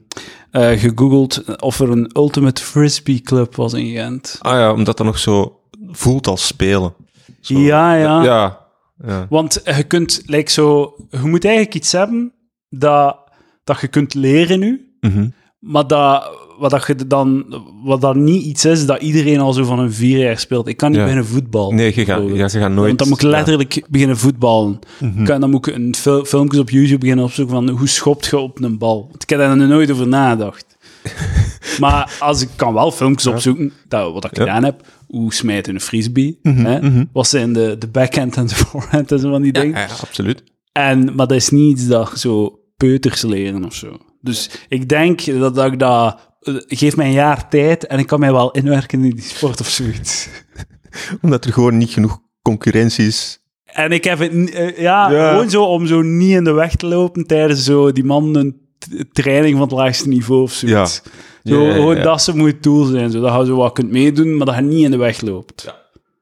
gegoogeld 0.51 1.61
of 1.61 1.79
er 1.79 1.89
een 1.89 2.09
Ultimate 2.13 2.61
Frisbee 2.63 3.19
Club 3.21 3.55
was 3.55 3.73
in 3.73 3.91
Gent. 3.91 4.37
Ah 4.41 4.53
ja, 4.53 4.71
omdat 4.73 4.97
dat 4.97 5.05
nog 5.05 5.19
zo 5.19 5.59
voelt 5.91 6.27
als 6.27 6.47
spelen. 6.47 6.93
Zo- 7.41 7.59
Ja, 7.59 7.95
ja. 7.95 8.23
Ja, 8.23 8.59
ja. 9.05 9.25
Want 9.29 9.61
je 9.77 9.83
kunt, 9.83 10.21
like 10.25 10.51
zo, 10.51 10.95
je 11.09 11.19
moet 11.19 11.45
eigenlijk 11.45 11.75
iets 11.75 11.91
hebben 11.91 12.33
dat, 12.69 13.17
dat 13.63 13.79
je 13.81 13.87
kunt 13.87 14.13
leren 14.13 14.59
nu, 14.59 14.95
Mhm. 14.99 15.29
maar 15.59 15.87
dat, 15.87 16.31
wat, 16.59 16.71
dat 16.71 16.87
je 16.87 17.07
dan, 17.07 17.45
wat 17.83 18.01
dat 18.01 18.15
niet 18.15 18.43
iets 18.43 18.65
is 18.65 18.85
dat 18.85 19.01
iedereen 19.01 19.39
al 19.39 19.53
zo 19.53 19.63
van 19.63 19.79
een 19.79 19.93
vier 19.93 20.17
jaar 20.19 20.39
speelt. 20.39 20.67
Ik 20.67 20.77
kan 20.77 20.89
niet 20.89 20.97
Ja. 20.99 21.03
beginnen 21.05 21.29
voetbal. 21.29 21.71
Nee, 21.71 21.91
je 21.95 22.05
gaat, 22.05 22.21
ja, 22.27 22.33
je 22.43 22.49
gaat 22.49 22.71
nooit... 22.71 22.87
Want 22.87 22.99
dan 22.99 23.07
moet 23.09 23.21
ik 23.21 23.29
letterlijk 23.29 23.85
beginnen 23.89 24.17
voetballen. 24.17 24.79
Mhm. 24.99 25.23
Kan, 25.23 25.39
dan 25.41 25.49
moet 25.49 25.67
ik 25.67 25.75
een 25.75 25.95
fil- 25.95 26.25
filmpjes 26.25 26.59
op 26.61 26.69
YouTube 26.69 26.97
beginnen 26.99 27.25
opzoeken 27.25 27.53
van 27.55 27.69
hoe 27.69 27.87
schopt 27.87 28.25
je 28.25 28.37
op 28.37 28.61
een 28.61 28.77
bal. 28.77 29.05
Want 29.09 29.23
ik 29.23 29.29
heb 29.29 29.39
daar 29.39 29.57
nog 29.57 29.67
nooit 29.67 29.91
over 29.91 30.07
nagedacht. 30.07 30.65
maar 31.79 32.17
als 32.19 32.41
ik 32.41 32.49
kan 32.55 32.73
wel 32.73 32.91
filmpjes 32.91 33.27
opzoeken, 33.27 33.73
dat, 33.87 34.13
wat 34.13 34.25
ik 34.25 34.37
gedaan 34.37 34.63
heb, 34.63 34.81
hoe 35.07 35.33
smijt 35.33 35.67
een 35.67 35.81
frisbee, 35.81 36.39
Mhm, 36.41 36.65
hè? 36.65 36.79
mhm. 36.81 37.03
wat 37.13 37.27
zijn 37.27 37.53
de, 37.53 37.75
de 37.79 37.87
backhand 37.87 38.37
en 38.37 38.47
de 38.47 38.55
forehand 38.65 39.11
en 39.11 39.19
zo 39.19 39.29
van 39.29 39.41
die 39.41 39.51
dingen. 39.51 39.79
ja, 39.79 39.87
absoluut. 40.01 40.43
En, 40.71 41.03
maar 41.15 41.27
dat 41.27 41.37
is 41.37 41.49
niet 41.49 41.71
iets 41.79 41.87
dat 41.87 42.19
zo 42.19 42.59
peuters 42.77 43.21
leren 43.21 43.65
of 43.65 43.73
zo. 43.73 43.97
Dus 44.21 44.49
ik 44.67 44.89
denk 44.89 45.39
dat, 45.39 45.55
dat 45.55 45.71
ik 45.71 45.79
dat... 45.79 46.26
eh, 46.41 46.53
Geef 46.67 46.95
mij 46.95 47.05
een 47.05 47.11
jaar 47.11 47.49
tijd 47.49 47.85
en 47.87 47.99
ik 47.99 48.07
kan 48.07 48.19
mij 48.19 48.31
wel 48.31 48.51
inwerken 48.51 49.03
in 49.03 49.09
die 49.11 49.21
sport 49.23 49.59
of 49.59 49.67
zoiets. 49.69 50.27
Omdat 51.21 51.45
er 51.45 51.53
gewoon 51.53 51.77
niet 51.77 51.89
genoeg 51.91 52.19
concurrentie 52.41 53.07
is. 53.07 53.39
En 53.65 53.91
ik 53.91 54.03
heb 54.03 54.19
het... 54.19 54.49
eh, 54.51 54.77
ja, 54.77 55.11
Ja. 55.11 55.29
gewoon 55.31 55.49
zo 55.49 55.63
om 55.63 55.85
zo 55.87 56.01
niet 56.01 56.31
in 56.31 56.43
de 56.43 56.51
weg 56.51 56.75
te 56.75 56.85
lopen 56.85 57.25
tijdens 57.27 57.63
zo 57.63 57.91
die 57.91 58.03
man 58.03 58.35
een 58.35 58.55
t- 58.77 59.05
training 59.11 59.53
van 59.57 59.61
het 59.67 59.71
laagste 59.77 60.07
niveau 60.07 60.41
of 60.41 60.51
zoiets. 60.51 61.01
Zo, 61.43 61.63
Ja, 61.65 61.73
gewoon 61.73 61.95
ja. 61.95 62.03
dat 62.03 62.21
ze 62.21 62.35
moet 62.35 62.63
doel 62.63 62.83
zijn. 62.85 63.11
Zo, 63.11 63.21
dat 63.21 63.39
je 63.39 63.45
zo 63.45 63.55
wat 63.55 63.73
kunt 63.73 63.91
meedoen, 63.91 64.37
maar 64.37 64.45
dat 64.45 64.55
je 64.55 64.61
niet 64.61 64.83
in 64.83 64.91
de 64.91 64.97
weg 64.97 65.21
loopt. 65.21 65.73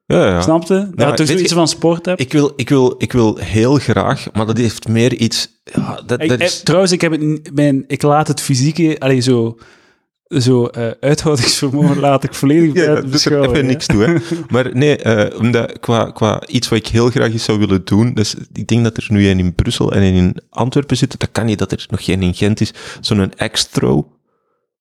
Ja, 0.07 0.25
ja. 0.27 0.41
Snap 0.41 0.61
je? 0.61 0.67
Dat 0.67 0.89
je 0.95 1.05
weet 1.05 1.17
toch 1.17 1.27
zoiets 1.27 1.49
je- 1.49 1.55
van 1.55 1.67
sport 1.67 2.05
hebt. 2.05 2.19
Ik 2.21 2.31
wil, 2.31 2.53
ik, 2.55 2.69
wil, 2.69 2.95
ik 2.97 3.11
wil 3.11 3.35
heel 3.37 3.75
graag, 3.75 4.27
maar 4.33 4.45
dat 4.45 4.57
heeft 4.57 4.87
meer 4.87 5.13
iets... 5.13 5.47
Ja, 5.63 6.01
dat, 6.05 6.21
Ik- 6.21 6.29
dat 6.29 6.39
is... 6.39 6.61
trouwens, 6.63 6.91
ik, 6.91 7.01
heb 7.01 7.11
het, 7.11 7.53
mijn, 7.53 7.83
ik 7.87 8.01
laat 8.01 8.27
het 8.27 8.41
fysieke, 8.41 8.95
allee, 8.99 9.19
zo, 9.19 9.57
zo 10.41 10.65
eh, 10.65 10.87
uithoudingsvermogen 10.99 11.99
laat 11.99 12.23
ik 12.23 12.33
volledig 12.33 12.73
Ja, 12.85 13.01
doet 13.01 13.25
er 13.25 13.41
even 13.49 13.65
niks 13.65 13.85
toe, 13.85 14.03
hè. 14.03 14.15
Maar 14.53 14.69
nee, 14.73 14.97
eh, 14.97 15.39
omdat, 15.39 15.79
qua, 15.79 16.11
qua 16.11 16.41
iets 16.47 16.69
wat 16.69 16.79
ik 16.79 16.87
heel 16.87 17.09
graag 17.09 17.31
eens 17.31 17.43
zou 17.43 17.59
willen 17.59 17.85
doen, 17.85 18.13
dus 18.13 18.35
ik 18.53 18.67
denk 18.67 18.83
dat 18.83 18.97
er 18.97 19.05
nu 19.09 19.27
een 19.29 19.39
in 19.39 19.55
Brussel 19.55 19.91
en 19.91 20.01
een 20.01 20.13
in 20.13 20.37
Antwerpen 20.49 20.97
zit, 20.97 21.19
dat 21.19 21.31
kan 21.31 21.45
niet 21.45 21.59
dat 21.59 21.71
er 21.71 21.85
nog 21.89 22.03
geen 22.03 22.21
in 22.21 22.33
Gent 22.33 22.61
is, 22.61 22.73
zo'n 23.01 23.33
extro, 23.33 24.09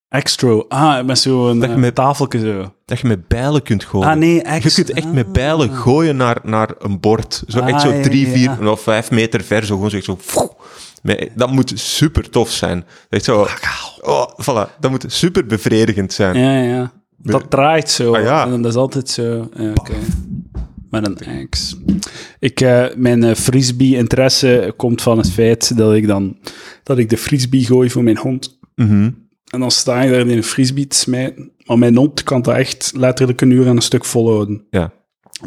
Extra. 0.09 0.63
Ah, 0.67 1.05
met 1.05 1.19
zo'n 1.19 1.59
Dat 1.59 1.69
je 1.69 1.75
uh, 1.75 1.81
met- 1.81 1.95
tafeltje 1.95 2.39
zo. 2.39 2.73
dat 2.85 2.99
je 2.99 3.07
met 3.07 3.27
bijlen 3.27 3.61
kunt 3.61 3.83
gooien. 3.83 4.07
Ah, 4.09 4.17
nee, 4.17 4.33
Je 4.33 4.41
extra. 4.41 4.83
kunt 4.83 4.97
echt 4.97 5.13
met 5.13 5.31
bijlen 5.33 5.73
gooien 5.73 6.15
naar, 6.15 6.37
naar 6.43 6.69
een 6.79 6.99
bord. 6.99 7.43
Zo 7.47 7.59
Ah, 7.59 7.67
echt 7.69 7.81
zo 7.81 8.01
drie, 8.01 8.27
ja, 8.27 8.33
vier 8.33 8.57
ja. 8.63 8.69
of 8.69 8.81
vijf 8.81 9.11
meter 9.11 9.41
ver, 9.43 9.65
zo 9.65 9.75
gewoon 9.75 9.89
zo, 9.89 9.99
zo 10.01 10.17
Met- 11.05 11.29
dat 11.35 11.51
moet 11.51 11.71
super 11.75 12.29
tof 12.29 12.51
zijn. 12.51 12.83
Echt 13.09 13.23
zo, 13.23 13.47
oh, 14.01 14.29
voilà, 14.41 14.79
dat 14.79 14.91
moet 14.91 15.05
super 15.07 15.45
bevredigend 15.45 16.13
zijn. 16.13 16.37
Ja, 16.39 16.61
ja. 16.61 16.91
Dat 17.17 17.49
draait 17.49 17.89
zo. 17.89 18.15
Ah, 18.15 18.23
ja. 18.23 18.45
En 18.47 18.61
dat 18.61 18.71
is 18.71 18.77
altijd 18.77 19.09
zo. 19.09 19.49
Ja, 19.57 19.71
oké. 19.73 19.93
Met 20.89 21.21
een 21.25 21.49
X. 21.49 21.75
Ik, 22.39 22.61
eh, 22.61 22.85
mijn 22.95 23.23
eh, 23.23 23.35
frisbee-interesse 23.35 24.73
komt 24.77 25.01
van 25.01 25.17
het 25.17 25.31
feit 25.31 25.77
dat 25.77 25.93
ik 25.93 26.07
dan 26.07 26.37
dat 26.83 26.97
ik 26.97 27.09
de 27.09 27.17
frisbee 27.17 27.65
gooi 27.65 27.89
voor 27.89 28.03
mijn 28.03 28.17
hond. 28.17 28.59
Mhm. 28.75 29.11
En 29.51 29.59
dan 29.59 29.71
sta 29.71 30.01
je 30.01 30.11
daar 30.11 30.19
in 30.19 30.29
een 30.29 30.43
frisbee 30.43 30.87
te 30.87 30.95
smijten. 30.95 31.51
Maar 31.65 31.77
mijn 31.77 31.95
hond 31.95 32.23
kan 32.23 32.41
dat 32.41 32.55
echt 32.55 32.91
letterlijk 32.95 33.41
een 33.41 33.51
uur 33.51 33.67
aan 33.67 33.75
een 33.75 33.81
stuk 33.81 34.05
volhouden. 34.05 34.65
Ja. 34.69 34.93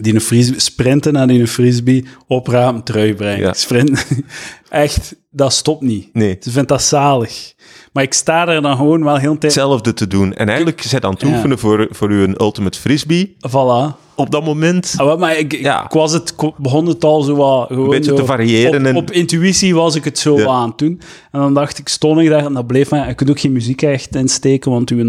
Die 0.01 0.15
een 0.15 0.21
frisbee, 0.21 0.61
sprinten 0.61 1.13
naar 1.13 1.27
die 1.27 1.41
een 1.41 1.49
frisbee, 1.49 2.05
oprapen, 2.27 2.83
terugbrengen. 2.83 3.41
Ja. 3.41 3.53
Sprinten. 3.53 3.99
Echt, 4.71 5.17
dat 5.31 5.53
stopt 5.53 5.83
niet. 5.83 6.09
Nee, 6.13 6.37
Ze 6.41 6.51
vindt 6.51 6.69
dat 6.69 6.83
zalig. 6.83 7.55
Maar 7.93 8.03
ik 8.03 8.13
sta 8.15 8.45
daar 8.45 8.63
dan 8.63 8.77
gewoon 8.77 9.05
wel 9.05 9.17
heel 9.17 9.31
tijd... 9.31 9.43
hetzelfde 9.43 9.95
te 9.95 10.07
doen. 10.07 10.35
En 10.35 10.49
eigenlijk 10.49 10.83
zit 10.83 11.05
aan 11.05 11.13
het 11.13 11.21
Ja. 11.21 11.29
oefenen 11.29 11.59
voor, 11.59 11.87
voor 11.91 12.09
uw 12.09 12.27
ultimate 12.39 12.79
frisbee. 12.79 13.37
Voilà. 13.49 14.07
Op 14.15 14.31
dat 14.31 14.45
moment, 14.45 14.95
Ah, 14.97 15.19
maar 15.19 15.39
ik, 15.39 15.53
ik- 15.53 15.61
Ja. 15.61 15.85
ik 15.85 15.91
was 15.91 16.13
het, 16.13 16.35
ik 16.39 16.51
begon 16.57 16.87
het 16.87 17.05
al 17.05 17.23
zo 17.23 17.35
wat... 17.35 17.71
Een 17.71 17.89
beetje 17.89 18.11
zo- 18.11 18.17
te 18.17 18.25
variëren 18.25 18.81
Op, 18.81 18.87
en- 18.87 18.97
op 18.97 19.11
intuïtie 19.11 19.75
was 19.75 19.95
ik 19.95 20.05
het 20.05 20.19
zo 20.19 20.39
Ja. 20.39 20.47
aan 20.47 20.69
het 20.69 20.79
doen. 20.79 21.01
En 21.33 21.41
dan 21.41 21.55
dacht 21.55 21.79
ik, 21.79 21.89
stond 21.89 22.21
ik 22.21 22.29
daar 22.29 22.45
en 22.45 22.53
dat 22.53 22.67
bleef 22.67 22.91
maar... 22.91 23.09
Je 23.09 23.15
kunt 23.15 23.31
ook 23.31 23.41
geen 23.41 23.53
muziek 23.53 23.83
echt 23.83 24.15
insteken, 24.17 24.71
want 24.71 24.91
uw. 24.91 24.99
Je 24.99 25.05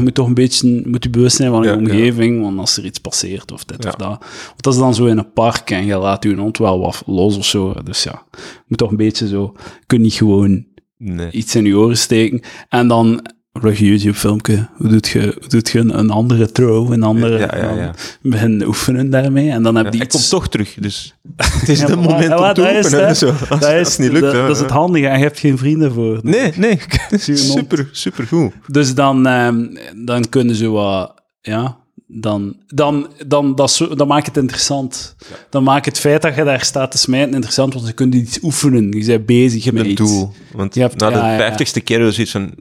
moet 0.00 0.14
toch 0.14 0.26
een 0.26 0.34
beetje 0.34 0.82
moet 0.86 1.04
je 1.04 1.10
bewust 1.10 1.36
zijn 1.36 1.50
van 1.50 1.62
ja. 1.62 1.74
omgeving, 1.76 2.42
want 2.42 2.58
als 2.58 2.76
er 2.76 2.84
iets 2.84 2.98
passeert 2.98 3.52
of 3.52 3.64
dit 3.64 3.86
of 3.86 3.94
dat. 3.94 4.08
Want 4.08 4.62
dat 4.62 4.72
is 4.72 4.78
dan 4.78 4.94
zo 4.94 5.04
in 5.04 5.18
een 5.18 5.32
park 5.32 5.70
en 5.70 5.84
je 5.86 5.96
laat 5.96 6.24
uw 6.24 6.36
hond 6.36 6.58
wel 6.58 6.80
wat 6.80 7.02
los 7.06 7.36
of 7.36 7.44
zo. 7.44 7.74
Dus 7.84 8.02
ja, 8.02 8.22
moet 8.66 8.81
toch 8.82 8.90
een 8.90 8.96
beetje 8.96 9.28
zo... 9.28 9.52
Je 9.56 9.86
kunt 9.86 10.00
niet 10.00 10.14
gewoon 10.14 10.64
nee. 10.96 11.30
iets 11.30 11.54
in 11.54 11.64
je 11.64 11.76
oren 11.76 11.98
steken. 11.98 12.40
En 12.68 12.88
dan 12.88 13.26
vlug 13.52 13.78
YouTube-filmpje. 13.78 14.68
Hoe 14.76 14.88
doet 14.88 15.08
je, 15.08 15.20
hoe 15.20 15.48
doet 15.48 15.70
je 15.70 15.78
een, 15.78 15.98
een 15.98 16.10
andere 16.10 16.52
throw, 16.52 16.92
een 16.92 17.02
andere... 17.02 17.38
Ja, 17.38 17.56
ja, 17.56 17.74
ja. 17.74 17.94
Begin 18.22 18.66
oefenen 18.66 19.10
daarmee. 19.10 19.50
En 19.50 19.62
dan 19.62 19.74
heb 19.74 19.84
je 19.84 19.96
Hij 19.96 20.06
iets... 20.06 20.14
komt 20.14 20.28
toch 20.28 20.48
terug, 20.48 20.74
dus 20.74 21.14
het 21.36 21.68
is 21.68 21.80
Ja, 21.80 21.86
het 21.86 22.00
moment 22.00 22.24
ja, 22.24 22.48
om 22.48 22.54
te 22.54 22.62
is 22.62 22.88
Zo. 22.88 23.28
Als, 23.28 23.48
Dat 23.48 23.64
als 23.64 23.88
is, 23.88 23.98
niet 23.98 24.12
lukt, 24.12 24.24
dat, 24.24 24.34
dat 24.34 24.56
is 24.56 24.62
het 24.62 24.70
handige. 24.70 25.06
En 25.06 25.18
je 25.18 25.24
hebt 25.24 25.38
geen 25.38 25.58
vrienden 25.58 25.92
voor. 25.92 26.20
Nee, 26.22 26.52
nee. 26.56 26.78
Je 27.26 27.36
super, 27.36 27.88
super 27.92 28.26
goed. 28.26 28.52
Dus 28.66 28.94
dan, 28.94 29.26
ehm, 29.26 29.66
dan 30.04 30.28
kunnen 30.28 30.54
ze 30.54 30.68
wat... 30.68 31.22
Ja, 31.40 31.81
dan, 32.14 32.56
dan, 32.66 33.08
dan, 33.26 33.54
dat 33.54 33.88
dan 33.94 34.06
maakt 34.06 34.26
het 34.26 34.36
interessant. 34.36 35.16
Dan 35.50 35.62
maakt 35.62 35.86
het 35.86 35.98
feit 35.98 36.22
dat 36.22 36.34
je 36.34 36.44
daar 36.44 36.64
staat 36.64 36.90
te 36.90 36.98
smijten 36.98 37.32
interessant, 37.34 37.74
want 37.74 37.86
ze 37.86 37.92
kunnen 37.92 38.18
iets 38.18 38.38
oefenen. 38.42 38.92
Je 38.92 39.04
bent 39.06 39.26
bezig 39.26 39.72
met 39.72 39.86
Een 39.86 39.94
doel. 39.94 40.32
Want 40.52 40.74
Je 40.74 40.80
hebt- 40.80 41.00
na 41.00 41.10
de 41.10 41.16
ja, 41.16 41.24
ja, 41.24 41.30
ja. 41.32 41.36
vijftigste 41.38 41.80
keer 41.80 42.00
is 42.00 42.18
iets 42.18 42.30
van... 42.30 42.54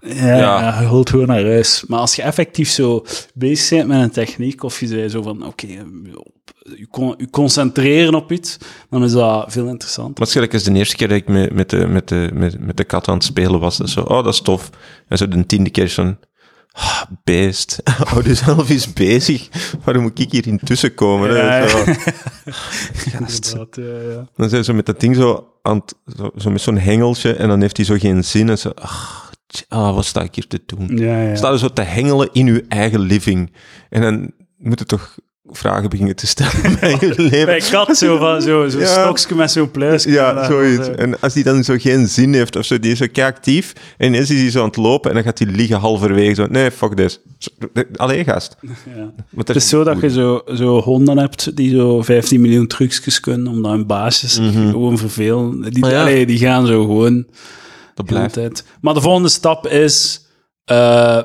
Ja, 0.00 0.14
Ja. 0.14 0.36
ja. 0.60 0.80
je 0.80 0.86
holt 0.86 1.10
gewoon 1.10 1.26
naar 1.26 1.42
huis. 1.44 1.84
Maar 1.88 1.98
als 1.98 2.14
je 2.16 2.22
effectief 2.22 2.70
zo 2.70 3.04
bezig 3.34 3.76
bent 3.76 3.88
met 3.88 4.00
een 4.02 4.10
techniek, 4.10 4.62
of 4.62 4.80
je 4.80 4.86
zei 4.86 5.08
zo 5.08 5.22
van, 5.22 5.46
oké, 5.46 5.66
je, 5.66 6.86
con- 6.90 7.14
je 7.16 7.30
concentreren 7.30 8.14
op 8.14 8.32
iets, 8.32 8.58
dan 8.90 9.04
is 9.04 9.12
dat 9.12 9.52
veel 9.52 9.66
interessanter. 9.68 10.14
Waarschijnlijk 10.14 10.54
is 10.54 10.64
de 10.64 10.72
eerste 10.72 10.96
keer 10.96 11.08
dat 11.08 11.16
ik 11.16 11.28
met, 11.28 11.52
met, 11.52 11.70
de, 11.70 11.86
met, 11.86 12.08
de, 12.08 12.30
met, 12.34 12.60
met 12.60 12.76
de 12.76 12.84
kat 12.84 13.08
aan 13.08 13.14
het 13.14 13.24
spelen 13.24 13.60
was. 13.60 13.76
Dat 13.76 13.90
zo, 13.90 14.00
oh, 14.00 14.24
dat 14.24 14.32
is 14.34 14.40
tof. 14.40 14.70
En 15.08 15.18
zo 15.18 15.28
de 15.28 15.46
tiende 15.46 15.70
keer 15.70 15.90
van... 15.90 16.16
ah, 16.72 17.02
beest. 17.24 17.80
Hou 18.08 18.22
jezelf 18.22 18.70
eens 18.70 18.92
bezig. 18.92 19.48
Waarom 19.84 20.02
moet 20.02 20.18
ik 20.18 20.32
hier 20.32 20.46
intussen 20.46 20.94
komen? 20.94 21.30
hè? 21.30 21.36
Ja, 21.36 21.56
ja. 21.56 21.68
Zo. 21.68 21.84
Gast. 23.10 23.56
Ja, 23.72 23.82
ja. 23.82 24.28
Dan 24.36 24.48
zijn 24.48 24.64
ze 24.64 24.72
met 24.72 24.86
dat 24.86 25.00
ding 25.00 25.16
zo, 25.16 25.52
aan 25.62 25.76
het, 25.76 25.94
zo, 26.16 26.30
zo 26.36 26.50
met 26.50 26.60
zo'n 26.60 26.78
hengeltje 26.78 27.34
en 27.34 27.48
dan 27.48 27.60
heeft 27.60 27.76
hij 27.76 27.86
zo 27.86 27.96
geen 27.98 28.24
zin. 28.24 28.48
En 28.48 28.58
zo, 28.58 28.70
ach, 28.74 29.32
tja, 29.46 29.64
ah, 29.68 29.94
wat 29.94 30.04
sta 30.04 30.22
ik 30.22 30.34
hier 30.34 30.46
te 30.46 30.62
doen? 30.66 30.96
Ja. 30.96 31.36
Sta 31.36 31.50
er 31.50 31.58
zo 31.58 31.68
te 31.68 31.82
hengelen 31.82 32.28
in 32.32 32.46
uw 32.46 32.60
eigen 32.68 33.00
living. 33.00 33.52
En 33.88 34.02
dan 34.02 34.32
moet 34.58 34.78
je 34.78 34.84
toch 34.84 35.16
vragen 35.56 35.90
beginnen 35.90 36.16
te 36.16 36.26
stellen 36.26 36.76
bij 36.80 36.96
je 37.00 37.14
leven. 37.16 37.46
Bij 37.46 37.62
kat 37.70 37.96
zo 37.96 38.16
van 38.18 38.42
zo'n 38.42 38.70
zo 38.70 38.78
Ja. 38.78 38.86
stokje 38.86 39.34
met 39.34 39.50
zo'n 39.50 39.70
pluisje. 39.70 40.10
Ja, 40.10 40.44
zoiets. 40.46 40.86
zo. 40.86 40.92
En 40.92 41.20
als 41.20 41.32
die 41.32 41.44
dan 41.44 41.64
zo 41.64 41.74
geen 41.78 42.08
zin 42.08 42.34
heeft 42.34 42.56
of 42.56 42.64
zo, 42.64 42.78
die 42.78 42.92
is 42.92 42.98
zo 42.98 43.06
kei 43.12 43.26
actief 43.30 43.72
en 43.98 44.06
ineens 44.06 44.30
is 44.30 44.40
hij 44.40 44.50
zo 44.50 44.58
aan 44.60 44.66
het 44.66 44.76
lopen 44.76 45.10
en 45.10 45.16
dan 45.16 45.24
gaat 45.24 45.38
hij 45.38 45.48
liggen 45.48 45.76
halverwege 45.78 46.34
zo, 46.34 46.46
nee, 46.46 46.70
fuck 46.70 46.94
this. 46.94 47.20
Zo, 47.38 47.50
Allee, 47.96 48.24
gast. 48.24 48.56
Ja. 48.96 49.12
Het 49.36 49.56
is 49.56 49.68
zo 49.68 49.84
dat 49.84 50.00
je 50.00 50.10
zo, 50.10 50.42
zo 50.54 50.80
honden 50.80 51.18
hebt 51.18 51.56
die 51.56 51.74
zo 51.74 52.02
15 52.02 52.40
miljoen 52.40 52.66
trucjes 52.66 53.20
kunnen, 53.20 53.52
omdat 53.52 53.72
hun 53.72 53.86
baasjes 53.86 54.34
gewoon 54.70 54.98
vervelen. 54.98 55.60
Die. 55.72 55.84
Oh 55.84 55.90
ja. 55.90 56.00
allee, 56.00 56.26
die 56.26 56.38
gaan 56.38 56.66
zo 56.66 56.80
gewoon 56.80 57.16
Dat 57.94 58.06
de 58.08 58.12
blijft. 58.14 58.32
tijd. 58.34 58.64
Maar 58.80 58.94
de 58.94 59.00
volgende 59.00 59.28
stap 59.28 59.66
is 59.66 60.26
eh, 60.64 61.18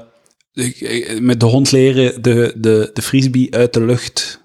ik- 0.66 1.22
met 1.22 1.40
de 1.40 1.46
hond 1.46 1.72
leren 1.72 2.22
de, 2.22 2.54
de, 2.58 2.90
de 2.94 3.02
frisbee 3.02 3.56
uit 3.56 3.74
de 3.74 3.82
lucht 3.86 4.42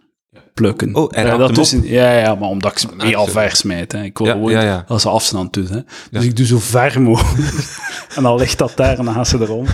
plukken. 0.54 0.94
Oh, 0.94 1.10
hij 1.12 1.24
Ja, 1.24 1.36
dat 1.36 1.58
is 1.58 1.76
ja, 1.82 2.18
ja, 2.18 2.34
maar 2.34 2.48
omdat 2.48 2.72
ik 2.72 2.78
ze 2.78 2.86
mee 2.96 3.16
al 3.16 3.26
ver 3.26 3.56
smijt. 3.56 3.92
Hè. 3.92 4.02
Ik 4.02 4.18
wil 4.18 4.26
Ja, 4.26 4.32
gewoon 4.32 4.50
ja, 4.52 4.62
ja. 4.62 4.84
dat 4.86 5.00
ze 5.00 5.08
afstand 5.08 5.52
doet. 5.52 5.68
Hè. 5.68 5.80
Dus 6.10 6.24
ik 6.24 6.36
doe 6.36 6.46
zo 6.46 6.58
ver 6.58 7.02
mogelijk. 7.02 7.64
en 8.16 8.22
dan 8.22 8.38
ligt 8.38 8.58
dat 8.58 8.72
daar 8.76 8.98
en 8.98 9.04
dan 9.04 9.14
gaan 9.14 9.26
ze 9.26 9.38
erom. 9.40 9.66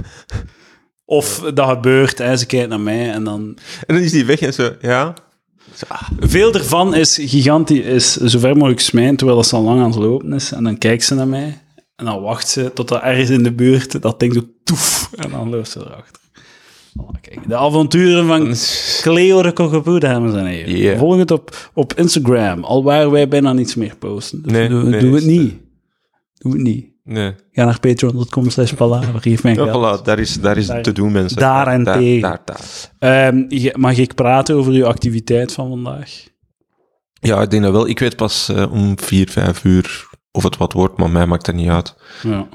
Of 1.04 1.40
dat 1.54 1.68
gebeurt, 1.68 2.18
hè, 2.18 2.36
ze 2.36 2.46
kijkt 2.46 2.68
naar 2.68 2.80
mij 2.80 3.10
en 3.10 3.24
dan 3.24 3.58
En 3.86 3.94
dan 3.94 4.04
is 4.04 4.12
hij 4.12 4.26
weg 4.26 4.40
en 4.40 4.52
zo, 4.54 4.72
ja. 4.80 5.14
Zo, 5.74 5.84
ah, 5.88 6.02
veel 6.20 6.54
ervan 6.54 6.94
is 6.94 7.18
gigantisch, 7.20 7.84
is 7.86 8.32
zo 8.32 8.38
ver 8.38 8.56
mogelijk 8.56 8.80
smijten, 8.80 9.16
terwijl 9.16 9.44
ze 9.44 9.56
al 9.56 9.62
lang 9.62 9.80
aan 9.80 9.90
het 9.90 9.98
lopen 9.98 10.32
is. 10.32 10.52
En 10.52 10.64
dan 10.64 10.78
kijkt 10.78 11.04
ze 11.04 11.14
naar 11.14 11.28
mij. 11.28 11.60
En 11.96 12.04
dan 12.04 12.20
wacht 12.22 12.48
ze 12.48 12.70
tot 12.74 12.90
er 12.90 13.00
ergens 13.02 13.30
in 13.30 13.42
de 13.42 13.52
buurt 13.52 14.02
dat 14.02 14.20
ding 14.20 14.34
zo 14.34 14.40
toef. 14.64 15.10
En 15.16 15.30
dan 15.30 15.50
loopt 15.50 15.68
ze 15.68 15.78
erachter. 15.80 16.22
Oh, 17.00 17.08
de 17.46 17.56
avonturen 17.56 18.26
van 18.26 18.54
Cleo 19.00 19.52
Kokopoe, 19.52 19.98
dames 20.00 20.34
en 20.34 20.46
heren. 20.46 20.76
Yeah. 20.76 20.98
Volg 20.98 21.16
het 21.16 21.30
op, 21.30 21.70
op 21.74 21.94
Instagram, 21.94 22.64
al 22.64 22.82
waar 22.84 23.10
wij 23.10 23.28
bijna 23.28 23.52
niets 23.52 23.74
meer 23.74 23.96
posten. 23.98 24.42
Dus 24.42 24.52
Nee, 24.52 24.68
doe, 24.68 24.82
nee, 24.82 25.00
doe 25.00 25.14
het 25.14 25.24
niet. 25.24 25.54
Doe 26.34 26.52
het 26.52 26.62
niet. 26.62 26.86
nee. 27.04 27.34
Ga 27.52 27.64
naar 27.64 27.80
patreon.com 27.80 28.50
slash 28.50 28.72
palaver, 28.72 29.20
geef 29.20 29.42
mij 29.42 29.54
Ja, 29.54 29.64
geld. 29.64 30.00
voilà, 30.00 30.04
daar 30.04 30.18
is, 30.18 30.40
daar 30.40 30.56
is 30.56 30.66
Daar- 30.66 30.82
te 30.82 30.92
doen, 30.92 31.12
mensen. 31.12 31.38
daar 31.38 31.66
en 31.66 31.84
daar, 31.84 31.98
tegen. 31.98 32.20
Daar, 32.20 32.40
daar. 32.44 32.90
Ehm, 32.98 33.70
mag 33.80 33.96
ik 33.96 34.14
praten 34.14 34.56
over 34.56 34.72
uw 34.72 34.86
activiteit 34.86 35.52
van 35.52 35.68
vandaag? 35.68 36.24
Ja, 37.20 37.42
ik 37.42 37.50
denk 37.50 37.62
dat 37.62 37.72
wel. 37.72 37.88
Ik 37.88 37.98
weet 37.98 38.16
pas 38.16 38.48
eh, 38.48 38.72
om 38.72 38.98
vier, 38.98 39.28
vijf 39.30 39.64
uur 39.64 40.08
of 40.30 40.42
het 40.42 40.56
wat 40.56 40.72
wordt, 40.72 40.98
maar 40.98 41.10
mij 41.10 41.26
maakt 41.26 41.46
dat 41.46 41.54
niet 41.54 41.68
uit. 41.68 41.94
Ja. 42.22 42.48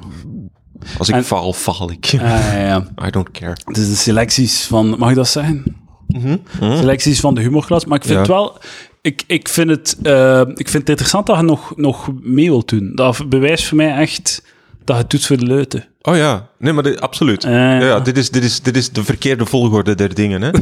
Als 0.97 1.09
ik 1.09 1.15
En- 1.15 1.23
faal, 1.25 1.53
faal 1.53 1.91
ik. 1.91 2.09
Ah, 2.13 2.19
ja, 2.21 2.57
ja. 2.59 2.87
I 3.05 3.09
don't 3.09 3.31
care. 3.31 3.55
Het 3.65 3.77
is 3.77 3.89
de 3.89 3.95
selecties 3.95 4.63
van, 4.63 4.95
mag 4.97 5.09
ik 5.09 5.15
dat 5.15 5.27
zeggen? 5.27 5.63
Mhm. 6.07 6.37
Selecties 6.59 7.19
van 7.19 7.35
de 7.35 7.41
humorklas. 7.41 7.85
Maar 7.85 7.97
ik 7.97 8.03
vind 8.03 8.13
Ja. 8.15 8.19
het 8.19 8.29
wel, 8.31 8.57
ik, 9.01 9.23
ik, 9.27 9.47
vind 9.49 9.69
het, 9.69 9.97
eh, 10.03 10.39
ik 10.39 10.69
vind 10.69 10.73
het 10.73 10.89
interessant 10.89 11.25
dat 11.27 11.37
je 11.37 11.43
nog, 11.43 11.73
nog 11.75 12.09
mee 12.21 12.49
wilt 12.49 12.69
doen. 12.69 12.91
Dat 12.95 13.29
bewijst 13.29 13.65
voor 13.67 13.77
mij 13.77 13.95
echt 13.95 14.43
dat 14.85 14.95
je 14.95 15.01
het 15.01 15.11
doet 15.11 15.25
voor 15.25 15.37
de 15.37 15.45
leuten. 15.45 15.85
Oh 16.01 16.15
ja, 16.15 16.47
nee, 16.59 16.73
maar 16.73 16.83
dit- 16.83 17.01
absoluut. 17.01 17.43
Eh, 17.43 17.51
ja, 17.51 17.79
ja, 17.81 17.99
dit, 17.99 18.17
is, 18.17 18.29
dit, 18.29 18.43
is, 18.43 18.61
dit 18.61 18.77
is 18.77 18.89
de 18.91 19.03
verkeerde 19.03 19.45
volgorde 19.45 19.95
der 19.95 20.13
dingen, 20.13 20.41
hè? 20.41 20.51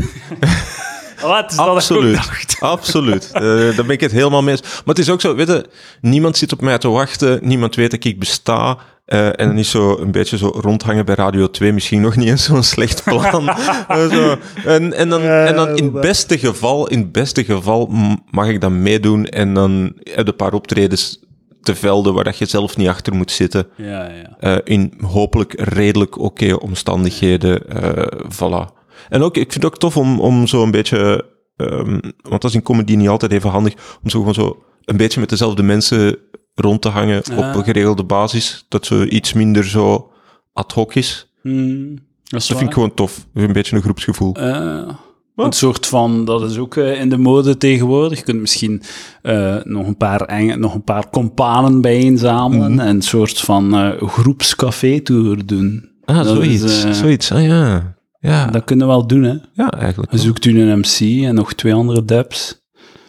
Wat 1.21 1.51
is 1.51 1.55
dat 1.57 1.65
ik 1.65 1.71
ook 1.71 1.75
Absoluut. 1.77 2.15
dacht? 2.15 2.55
Absoluut. 2.59 3.29
Eh, 3.33 3.41
daar 3.41 3.75
ben 3.85 3.89
ik 3.89 3.99
het 4.01 4.11
helemaal 4.11 4.41
mee 4.43 4.51
eens. 4.55 4.61
Maar 4.61 4.81
het 4.95 4.99
is 4.99 5.09
ook 5.09 5.21
zo, 5.21 5.35
weet 5.35 5.47
je, 5.47 5.65
niemand 6.01 6.37
zit 6.37 6.53
op 6.53 6.61
mij 6.61 6.77
te 6.77 6.87
wachten, 6.89 7.39
niemand 7.41 7.75
weet 7.75 7.91
dat 7.91 8.03
ik 8.03 8.19
besta. 8.19 8.77
Eh, 9.11 9.27
en 9.27 9.47
dan 9.47 9.57
is 9.57 9.69
zo 9.69 9.97
een 9.97 10.11
beetje 10.11 10.37
zo 10.37 10.47
rondhangen 10.47 11.05
bij 11.05 11.15
Radio 11.15 11.49
2 11.49 11.73
misschien 11.73 12.01
nog 12.01 12.15
niet 12.15 12.27
eens 12.27 12.43
zo'n 12.43 12.63
slecht 12.63 13.03
plan. 13.03 13.49
Zo. 14.11 14.35
En, 14.65 14.93
en, 14.93 15.09
dan, 15.09 15.21
en 15.21 15.55
dan 15.55 15.77
in 15.77 15.83
het 15.83 16.01
beste 16.01 16.37
geval, 16.37 16.87
in 16.87 16.99
het 16.99 17.11
beste 17.11 17.43
geval 17.43 17.91
mag 18.29 18.47
ik 18.47 18.61
dan 18.61 18.81
meedoen 18.81 19.25
en 19.25 19.53
dan 19.53 19.91
heb 19.95 20.25
je 20.25 20.31
een 20.31 20.35
paar 20.35 20.53
optredens 20.53 21.19
te 21.61 21.75
velden 21.75 22.13
waar 22.13 22.23
dat 22.23 22.37
je 22.37 22.45
zelf 22.45 22.77
niet 22.77 22.87
achter 22.87 23.15
moet 23.15 23.31
zitten. 23.31 23.67
Ja, 23.75 24.09
ja. 24.09 24.37
Eh, 24.39 24.57
in 24.63 24.93
hopelijk 25.01 25.53
redelijk 25.57 26.19
oké 26.19 26.53
omstandigheden. 26.53 27.67
eh 27.67 28.19
voilà. 28.33 28.79
En 29.09 29.21
ook, 29.21 29.37
ik 29.37 29.51
vind 29.51 29.63
het 29.63 29.73
ook 29.73 29.79
tof 29.79 29.97
om, 29.97 30.19
om 30.19 30.47
zo 30.47 30.63
een 30.63 30.71
beetje, 30.71 31.25
ehm, 31.57 31.99
want 32.21 32.41
dat 32.41 32.43
is 32.43 32.55
in 32.55 32.63
comedy 32.63 32.95
niet 32.95 33.09
altijd 33.09 33.31
even 33.31 33.49
handig, 33.49 33.73
om 34.03 34.09
zo 34.09 34.19
gewoon 34.19 34.33
zo 34.33 34.63
een 34.85 34.97
beetje 34.97 35.19
met 35.19 35.29
dezelfde 35.29 35.63
mensen 35.63 36.17
rond 36.53 36.81
te 36.81 36.89
hangen 36.89 37.17
op 37.17 37.25
Ja. 37.37 37.55
een 37.55 37.63
geregelde 37.63 38.03
basis. 38.03 38.65
Dat 38.69 38.85
zo 38.85 39.03
iets 39.03 39.33
minder 39.33 39.65
zo 39.65 40.11
ad 40.53 40.71
hoc 40.71 40.95
is. 40.95 41.31
Hmm, 41.41 41.95
dat 42.23 42.41
is 42.41 42.47
Dat 42.47 42.57
vind 42.57 42.69
ik 42.69 42.73
gewoon 42.75 42.93
tof. 42.93 43.25
Een 43.33 43.53
beetje 43.53 43.75
een 43.75 43.81
groepsgevoel. 43.81 44.33
Eh, 44.35 44.87
een 45.35 45.51
soort 45.53 45.85
van, 45.87 46.25
dat 46.25 46.49
is 46.51 46.57
ook 46.57 46.75
eh, 46.75 46.99
in 46.99 47.09
de 47.09 47.17
mode 47.17 47.57
tegenwoordig. 47.57 48.17
Je 48.17 48.23
kunt 48.23 48.39
misschien 48.41 48.81
eh, 49.21 49.55
nog, 49.63 49.87
een 49.87 49.97
paar 49.97 50.21
enge, 50.21 50.55
nog 50.55 50.73
een 50.73 50.83
paar 50.83 51.09
companen 51.09 51.81
bijeenzamelen 51.81 52.79
en 52.79 52.87
een 52.95 53.01
soort 53.01 53.39
van 53.39 53.95
groepscafé-tour 53.99 55.45
doen. 55.45 55.89
ah, 56.05 56.15
dat 56.15 56.27
zoiets. 56.27 56.63
is, 56.85 56.99
zoiets. 56.99 57.31
Ah 57.31 57.43
ja. 57.43 57.95
Ja, 58.19 58.45
Dat 58.47 58.63
kunnen 58.63 58.87
we 58.87 58.93
wel 58.93 59.07
doen, 59.07 59.23
hè. 59.23 59.35
ja 59.53 59.71
eigenlijk. 59.71 60.11
Je 60.11 60.17
zoekt 60.17 60.45
u 60.45 60.61
een 60.61 60.79
MC 60.79 61.23
en 61.25 61.35
nog 61.35 61.53
twee 61.53 61.73
andere 61.73 62.05
debs. 62.05 62.60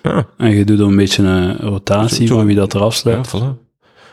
Ja. 0.02 0.26
En 0.36 0.50
je 0.50 0.64
doet 0.64 0.78
dan 0.78 0.88
een 0.88 0.96
beetje 0.96 1.22
een 1.22 1.56
rotatie 1.56 2.26
Zo- 2.26 2.34
van 2.36 2.46
wie 2.46 2.56
dat 2.56 2.74
eraf 2.74 2.94
Ja, 2.94 3.00
sluit. 3.00 3.28
voilà. 3.28 3.60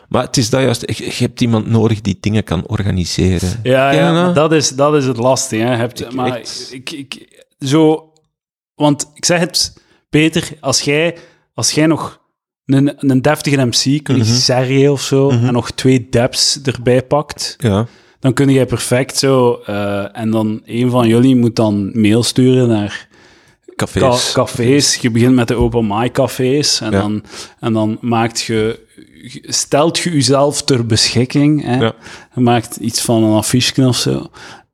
Maar 0.09 0.23
het 0.23 0.37
is 0.37 0.49
dat 0.49 0.61
juist, 0.61 0.83
je, 0.97 1.23
hebt 1.23 1.41
iemand 1.41 1.67
nodig 1.67 2.01
die 2.01 2.17
dingen 2.19 2.43
kan 2.43 2.67
organiseren. 2.67 3.59
Ja, 3.63 3.91
ja 3.91 4.33
dat? 4.33 4.51
is, 4.51 4.69
dat 4.69 4.95
is 4.95 5.05
het 5.05 5.17
lastige. 5.17 5.63
Hè. 5.63 5.75
Hebt, 5.75 6.01
Ik- 6.01 6.13
maar 6.13 6.35
echt- 6.35 6.69
ik, 6.71 6.91
ik, 6.91 7.43
zo, 7.59 8.11
want 8.75 9.11
ik 9.13 9.25
zeg 9.25 9.39
het, 9.39 9.77
Peter, 10.09 10.49
als 10.59 10.81
jij, 10.81 11.17
als 11.53 11.71
jij 11.71 11.85
nog 11.85 12.19
een, 12.65 12.93
een 13.09 13.21
deftige 13.21 13.65
MC, 13.65 14.03
kun 14.03 14.15
je. 14.17 14.23
Sergej 14.23 14.87
of 14.87 15.01
zo, 15.01 15.29
Mhm. 15.31 15.45
en 15.45 15.53
nog 15.53 15.71
twee 15.71 16.07
debs 16.09 16.61
erbij 16.61 17.03
pakt, 17.03 17.55
Ja. 17.57 17.85
dan 18.19 18.33
kun 18.33 18.49
jij 18.49 18.65
perfect 18.65 19.17
zo, 19.17 19.61
eh, 19.65 20.17
en 20.17 20.29
dan 20.31 20.61
een 20.65 20.89
van 20.89 21.07
jullie 21.07 21.35
moet 21.35 21.55
dan 21.55 21.99
mail 22.01 22.23
sturen 22.23 22.67
naar 22.67 23.07
Cafés. 23.79 24.31
Ca- 24.31 24.41
cafés. 24.43 24.95
Je 24.95 25.11
begint 25.11 25.35
met 25.35 25.47
de 25.47 25.55
open 25.55 25.87
mic 25.87 26.11
cafés 26.11 26.81
en, 26.81 26.91
Ja. 26.91 26.99
dan, 27.01 27.23
en 27.59 27.73
dan 27.73 27.97
maakt 28.01 28.41
je, 28.41 28.79
stelt 29.43 29.97
je 29.99 30.11
jezelf 30.11 30.63
ter 30.63 30.85
beschikking. 30.85 31.63
Hè? 31.63 31.75
Ja. 31.79 31.93
Je 32.35 32.41
maakt 32.41 32.75
iets 32.75 33.01
van 33.01 33.23
een 33.23 33.35
affiche 33.37 33.87
of 33.87 33.95
zo. 33.97 34.29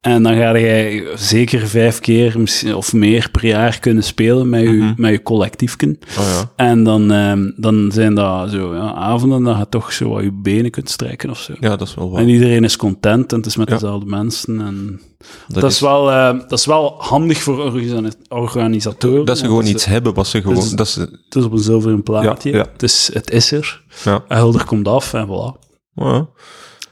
En 0.06 0.24
dan 0.24 0.36
ga 0.36 0.56
je 0.56 1.12
zeker 1.16 1.68
vijf 1.68 2.00
keer 2.00 2.36
of 2.76 2.94
meer 2.94 3.30
per 3.32 3.46
jaar 3.46 3.80
kunnen 3.80 4.04
spelen 4.04 4.50
met 4.50 4.62
je, 4.62 4.68
Mhm. 4.72 4.94
met 4.98 5.12
je 5.12 5.22
collectiefken. 5.24 6.00
Oh 6.20 6.26
ja. 6.26 6.52
En 6.66 6.84
dan, 6.84 7.12
ehm, 7.12 7.52
dan 7.56 7.90
zijn 7.94 8.16
dat 8.16 8.50
zo 8.52 8.76
ja, 8.76 8.94
avonden 8.94 9.44
dat 9.44 9.58
je 9.58 9.70
toch 9.70 9.94
zo 9.94 10.10
wat 10.10 10.24
je 10.24 10.32
benen 10.32 10.72
kunt 10.72 10.90
strijken 10.90 11.30
of 11.30 11.40
zo. 11.40 11.54
ja, 11.60 11.76
dat 11.76 11.88
is 11.88 11.96
wel 11.96 12.10
waar. 12.12 12.22
En 12.22 12.30
iedereen 12.30 12.64
is 12.64 12.78
content 12.78 13.32
en 13.32 13.38
het 13.38 13.46
is 13.48 13.56
met 13.56 13.68
Ja. 13.68 13.74
dezelfde 13.74 14.06
mensen. 14.10 14.62
En 14.62 15.02
dat, 15.48 15.64
is 15.72 15.80
wel, 15.80 16.12
eh, 16.12 16.40
dat 16.48 16.60
is 16.60 16.66
wel 16.66 16.96
handig 16.98 17.42
voor 17.42 17.60
organisa- 17.64 18.18
organisatoren. 18.30 19.26
Dat 19.26 19.38
ze 19.38 19.46
gewoon 19.46 19.66
iets 19.66 19.86
hebben 19.86 20.14
wat 20.14 20.28
ze 20.28 20.42
gewoon... 20.42 20.76
Dat 20.76 20.88
ze, 20.88 21.00
Het 21.02 21.36
is 21.36 21.44
op 21.44 21.52
een 21.52 21.58
zilveren 21.58 22.04
plaatje. 22.04 22.52
Het, 22.58 22.84
is, 22.84 23.10
het 23.14 23.32
is 23.32 23.52
er. 23.52 23.84
ja. 24.04 24.24
En 24.28 24.38
Hulder 24.38 24.66
komt 24.66 24.88
af 24.88 25.14
en 25.14 25.28
voilà. 25.28 25.64
Ja. 25.94 26.28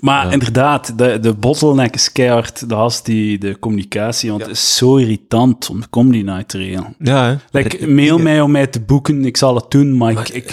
Maar 0.04 0.26
Ja. 0.26 0.32
inderdaad, 0.32 0.98
de, 0.98 1.20
de 1.20 1.34
bottleneck 1.34 1.94
is 1.96 2.12
keihard. 2.12 2.70
Dat 2.70 2.92
is 2.92 3.02
die, 3.02 3.38
de 3.38 3.60
communicatie. 3.60 4.30
Want 4.30 4.42
het 4.42 4.52
is 4.52 4.76
zo 4.76 4.96
irritant 4.96 5.70
om 5.70 5.82
de 5.82 5.90
comedy 5.90 6.22
night 6.22 6.48
te 6.48 6.58
regelen. 6.58 6.96
Ja, 7.00 7.26
hè. 7.26 7.36
Like, 7.60 7.88
mail 7.88 8.18
mij 8.18 8.42
om 8.42 8.52
mij 8.52 8.68
te 8.68 8.80
boeken. 8.82 9.26
Ik 9.26 9.38
zal 9.38 9.56
het 9.56 9.72
doen, 9.72 9.98
maar, 9.98 10.12
ik, 10.12 10.30
ik, 10.30 10.50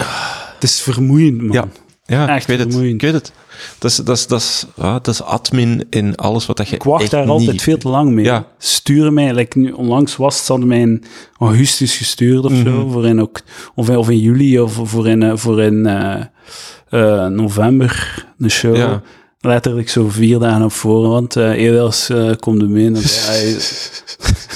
het 0.53 0.63
is 0.63 0.81
vermoeiend, 0.81 1.41
man. 1.41 1.51
Ja. 1.51 1.65
Ja, 2.05 2.27
Echt 2.27 2.41
ik 2.41 2.47
weet 2.47 2.59
het. 2.59 2.67
vermoeiend. 2.67 2.95
Ik 3.03 3.11
weet 3.11 3.21
het. 3.21 3.31
Dat 3.79 3.91
is, 3.91 3.97
dat 3.97 4.17
is, 4.17 4.27
dat 4.27 4.39
is, 4.39 4.65
ja, 4.75 4.93
dat 4.93 5.07
is 5.07 5.21
admin 5.21 5.85
in 5.89 6.15
alles 6.15 6.45
wat 6.45 6.57
dat 6.57 6.67
je 6.69 6.75
Ik 6.75 6.83
wacht 6.83 7.01
echt 7.01 7.11
daar 7.11 7.21
niet... 7.21 7.29
altijd 7.29 7.61
veel 7.61 7.77
te 7.77 7.89
lang 7.89 8.11
mee. 8.11 8.25
Ja. 8.25 8.45
Sturen 8.57 9.13
mij, 9.13 9.33
like 9.33 9.59
nu, 9.59 9.71
onlangs 9.71 10.15
was 10.15 10.35
het, 10.35 10.45
ze 10.45 10.51
hadden 10.51 10.69
mij 10.69 10.79
in 10.81 11.03
augustus 11.37 11.97
gestuurd 11.97 12.45
of 12.45 12.51
Mhm. 12.51 12.63
zo, 12.63 12.87
voor 12.89 13.05
in, 13.07 13.21
ook, 13.21 13.41
of, 13.75 13.89
in, 13.89 13.97
of 13.97 14.09
in 14.09 14.19
juli, 14.19 14.59
of 14.59 14.79
voor 14.83 15.07
in, 15.07 15.23
eh, 15.23 15.31
voor 15.35 15.61
in 15.61 15.85
eh, 15.85 16.21
eh, 16.89 17.25
november, 17.27 18.25
een 18.39 18.51
show. 18.51 18.75
Ja. 18.75 19.01
Letterlijk 19.41 19.89
zo 19.89 20.09
vier 20.09 20.39
dagen 20.39 20.63
op 20.63 20.71
voorhand. 20.71 21.35
eh 21.35 21.49
Eerders 21.51 22.09
eh 22.09 22.31
komt 22.39 22.59
de 22.59 22.67
mee. 22.67 22.85
en 22.85 22.93
dan- 22.93 23.01
hij- 23.05 23.55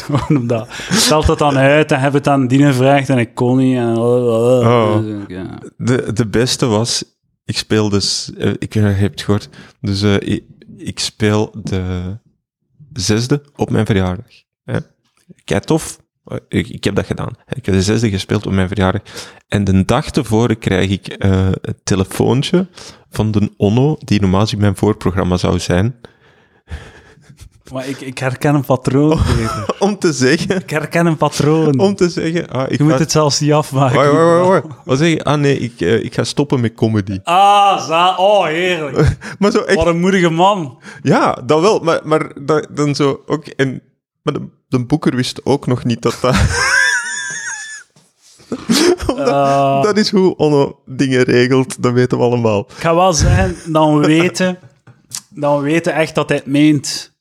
Gewoon 0.05 0.39
omdat. 0.39 0.67
Stelt 0.91 1.25
dat 1.25 1.37
dan 1.39 1.57
uit 1.57 1.91
en 1.91 1.99
heb 1.99 2.13
het 2.13 2.27
aan 2.27 2.47
die 2.47 2.65
gevraagd 2.65 3.09
en 3.09 3.17
ik 3.17 3.33
kon 3.35 3.57
niet. 3.57 3.77
En, 3.77 3.97
Oh. 3.97 5.01
Dus, 5.03 5.15
ja. 5.27 5.59
De, 5.77 6.13
de 6.13 6.27
beste 6.27 6.65
was, 6.65 7.03
ik 7.45 7.57
speel 7.57 7.89
dus, 7.89 8.31
eh, 8.37 8.53
ik 8.59 8.73
hebt 8.73 8.99
het 9.01 9.21
gehoord, 9.21 9.49
dus 9.81 10.01
eh, 10.01 10.15
ik, 10.19 10.43
ik 10.77 10.99
speel 10.99 11.51
de 12.91 13.01
zesde 13.01 13.43
op 13.55 13.69
mijn 13.69 13.85
verjaardag. 13.85 14.25
Hè. 14.63 14.79
Tof. 15.65 15.97
Eh, 16.25 16.37
Ik, 16.49 16.67
ik 16.69 16.83
heb 16.83 16.95
dat 16.95 17.05
gedaan. 17.05 17.31
Ik 17.55 17.65
heb 17.65 17.75
de 17.75 17.81
zesde 17.81 18.09
gespeeld 18.09 18.45
op 18.45 18.51
mijn 18.53 18.67
verjaardag. 18.67 19.01
En 19.47 19.63
de 19.63 19.85
dag 19.85 20.11
tevoren 20.11 20.57
krijg 20.57 20.89
ik 20.89 21.07
eh, 21.07 21.47
een 21.61 21.79
telefoontje 21.83 22.67
van 23.09 23.31
de 23.31 23.51
Onno, 23.57 23.95
die 23.99 24.21
normaal 24.21 24.41
gezien 24.41 24.59
mijn 24.59 24.75
voorprogramma 24.75 25.37
zou 25.37 25.59
zijn, 25.59 25.95
Maar 27.71 27.87
ik, 27.87 28.01
ik 28.01 28.17
herken 28.17 28.55
een 28.55 28.65
patroon. 28.65 29.19
Oh. 29.45 29.63
Om 29.79 29.97
te 29.99 30.13
zeggen, 30.13 30.55
Ik 30.55 30.69
herken 30.69 31.05
een 31.05 31.17
patroon. 31.17 31.79
om 31.79 31.95
te 31.95 32.09
zeggen, 32.09 32.47
ah, 32.49 32.71
ik 32.71 32.77
je 32.77 32.83
moet 32.83 32.91
ga- 32.93 32.97
het 32.99 33.11
zelfs 33.11 33.39
niet 33.39 33.51
afmaken. 33.51 33.95
Wacht, 33.97 34.11
wacht, 34.11 34.63
wacht. 34.63 34.85
Wat 34.85 34.97
zeg 34.97 35.09
je? 35.09 35.23
Ah 35.23 35.39
nee, 35.39 35.57
ik, 35.59 35.81
eh, 35.81 36.03
ik 36.03 36.13
ga 36.13 36.23
stoppen 36.23 36.59
met 36.59 36.73
comedy. 36.73 37.19
Ah, 37.23 37.87
za 37.87 38.15
oh, 38.17 38.45
heerlijk. 38.45 39.17
Maar 39.39 39.51
zo 39.51 39.59
echt, 39.59 39.77
Wat 39.77 39.87
een 39.87 39.99
moedige 39.99 40.29
man. 40.29 40.81
ja, 41.01 41.33
dat 41.45 41.61
wel, 41.61 41.79
maar, 41.79 41.99
maar 42.03 42.31
dat, 42.45 42.67
dan 42.71 42.95
zo 42.95 43.21
ook, 43.25 43.45
en, 43.47 43.81
maar 44.21 44.33
de, 44.33 44.47
de 44.77 44.85
boeker 44.85 45.15
wist 45.15 45.45
ook 45.45 45.67
nog 45.67 45.83
niet 45.83 46.01
dat 46.01 46.17
dat... 46.21 46.35
Omdat, 49.07 49.27
Eh, 49.27 49.81
dat 49.83 49.97
is 49.97 50.11
hoe 50.11 50.35
Onno 50.35 50.79
dingen 50.85 51.23
regelt, 51.23 51.83
dat 51.83 51.93
weten 51.93 52.17
we 52.17 52.23
allemaal. 52.23 52.59
ik 52.59 52.75
ga 52.81 52.95
wel 52.95 53.13
zeggen, 53.13 53.71
dan 53.73 53.99
we 53.99 54.05
weten, 54.07 54.57
dan 55.29 55.57
we 55.57 55.63
weten 55.63 55.93
echt 55.93 56.15
dat 56.15 56.29
hij 56.29 56.37
het 56.37 56.45
meent. 56.47 57.13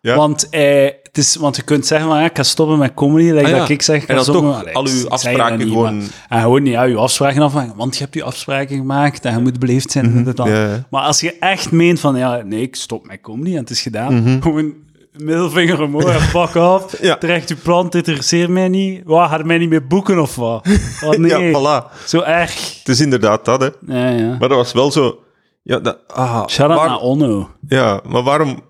Ja? 0.00 0.16
Want, 0.16 0.46
hij, 0.50 0.98
het 1.02 1.18
is, 1.18 1.36
want 1.36 1.56
je 1.56 1.62
kunt 1.62 1.86
zeggen, 1.86 2.08
van, 2.08 2.18
ja, 2.18 2.24
ik 2.24 2.36
ga 2.36 2.42
stoppen 2.42 2.78
met 2.78 2.94
comedy. 2.94 3.30
Like 3.30 3.44
Ah, 3.44 3.50
ja. 3.50 3.58
dat 3.58 3.68
ik 3.68 3.82
zeg, 3.82 3.96
ik 4.02 4.02
En 4.02 4.08
ga 4.08 4.14
dan 4.14 4.24
stoppen, 4.24 4.52
toch 4.52 4.64
maar, 4.64 4.72
al 4.72 4.86
uw 4.86 5.02
dat 5.02 5.10
afspraken 5.10 5.58
niet, 5.58 5.68
gewoon- 5.68 5.96
maar- 5.98 6.06
en 6.28 6.40
gewoon 6.42 6.62
niet, 6.62 6.72
ja, 6.72 6.82
je 6.82 6.96
afspraken 6.96 7.42
afmaken. 7.42 7.76
Want 7.76 7.96
je 7.96 8.02
hebt 8.02 8.14
je 8.14 8.22
afspraken 8.22 8.76
gemaakt 8.76 9.24
en 9.24 9.34
je 9.34 9.40
moet 9.40 9.58
beleefd 9.58 9.90
zijn. 9.90 10.04
en 10.04 10.24
dat. 10.24 10.38
Mhm. 10.38 10.48
Ja. 10.48 10.86
Maar 10.90 11.02
als 11.02 11.20
je 11.20 11.36
echt 11.40 11.70
meent 11.72 12.00
van, 12.00 12.16
ja, 12.16 12.42
nee, 12.44 12.60
ik 12.62 12.76
stop 12.76 13.06
met 13.06 13.20
comedy 13.20 13.50
en 13.52 13.60
het 13.60 13.70
is 13.70 13.80
gedaan. 13.82 14.14
Mhm. 14.22 14.40
Gewoon 14.42 14.72
middelvinger 15.18 15.82
omhoog 15.82 16.30
pak 16.32 16.56
af. 16.72 17.02
Ja. 17.02 17.16
Terecht, 17.16 17.48
je 17.48 17.56
plan 17.56 17.84
dit 17.88 17.94
interesseert 18.08 18.48
mij 18.48 18.68
niet. 18.68 19.02
Wat, 19.04 19.28
gaat 19.28 19.44
mij 19.44 19.58
niet 19.58 19.68
meer 19.68 19.86
boeken 19.86 20.18
of 20.18 20.36
wat? 20.36 20.66
Nee, 21.16 21.50
Ja, 21.50 21.58
voilà. 21.92 22.04
zo 22.06 22.20
erg. 22.20 22.78
Het 22.78 22.88
is 22.88 23.00
inderdaad 23.00 23.44
dat, 23.44 23.60
hè. 23.60 23.68
Ja, 23.86 24.08
ja. 24.08 24.28
Maar 24.38 24.48
dat 24.48 24.58
was 24.58 24.72
wel 24.72 24.90
zo... 24.90 25.18
Ja, 25.62 25.78
dat, 25.78 25.98
ah, 26.08 26.46
Shout 26.46 26.70
out 26.70 26.80
waar- 26.80 26.88
naar 26.88 26.98
Onno. 26.98 27.50
ja, 27.68 28.00
maar 28.08 28.22
waarom 28.22 28.60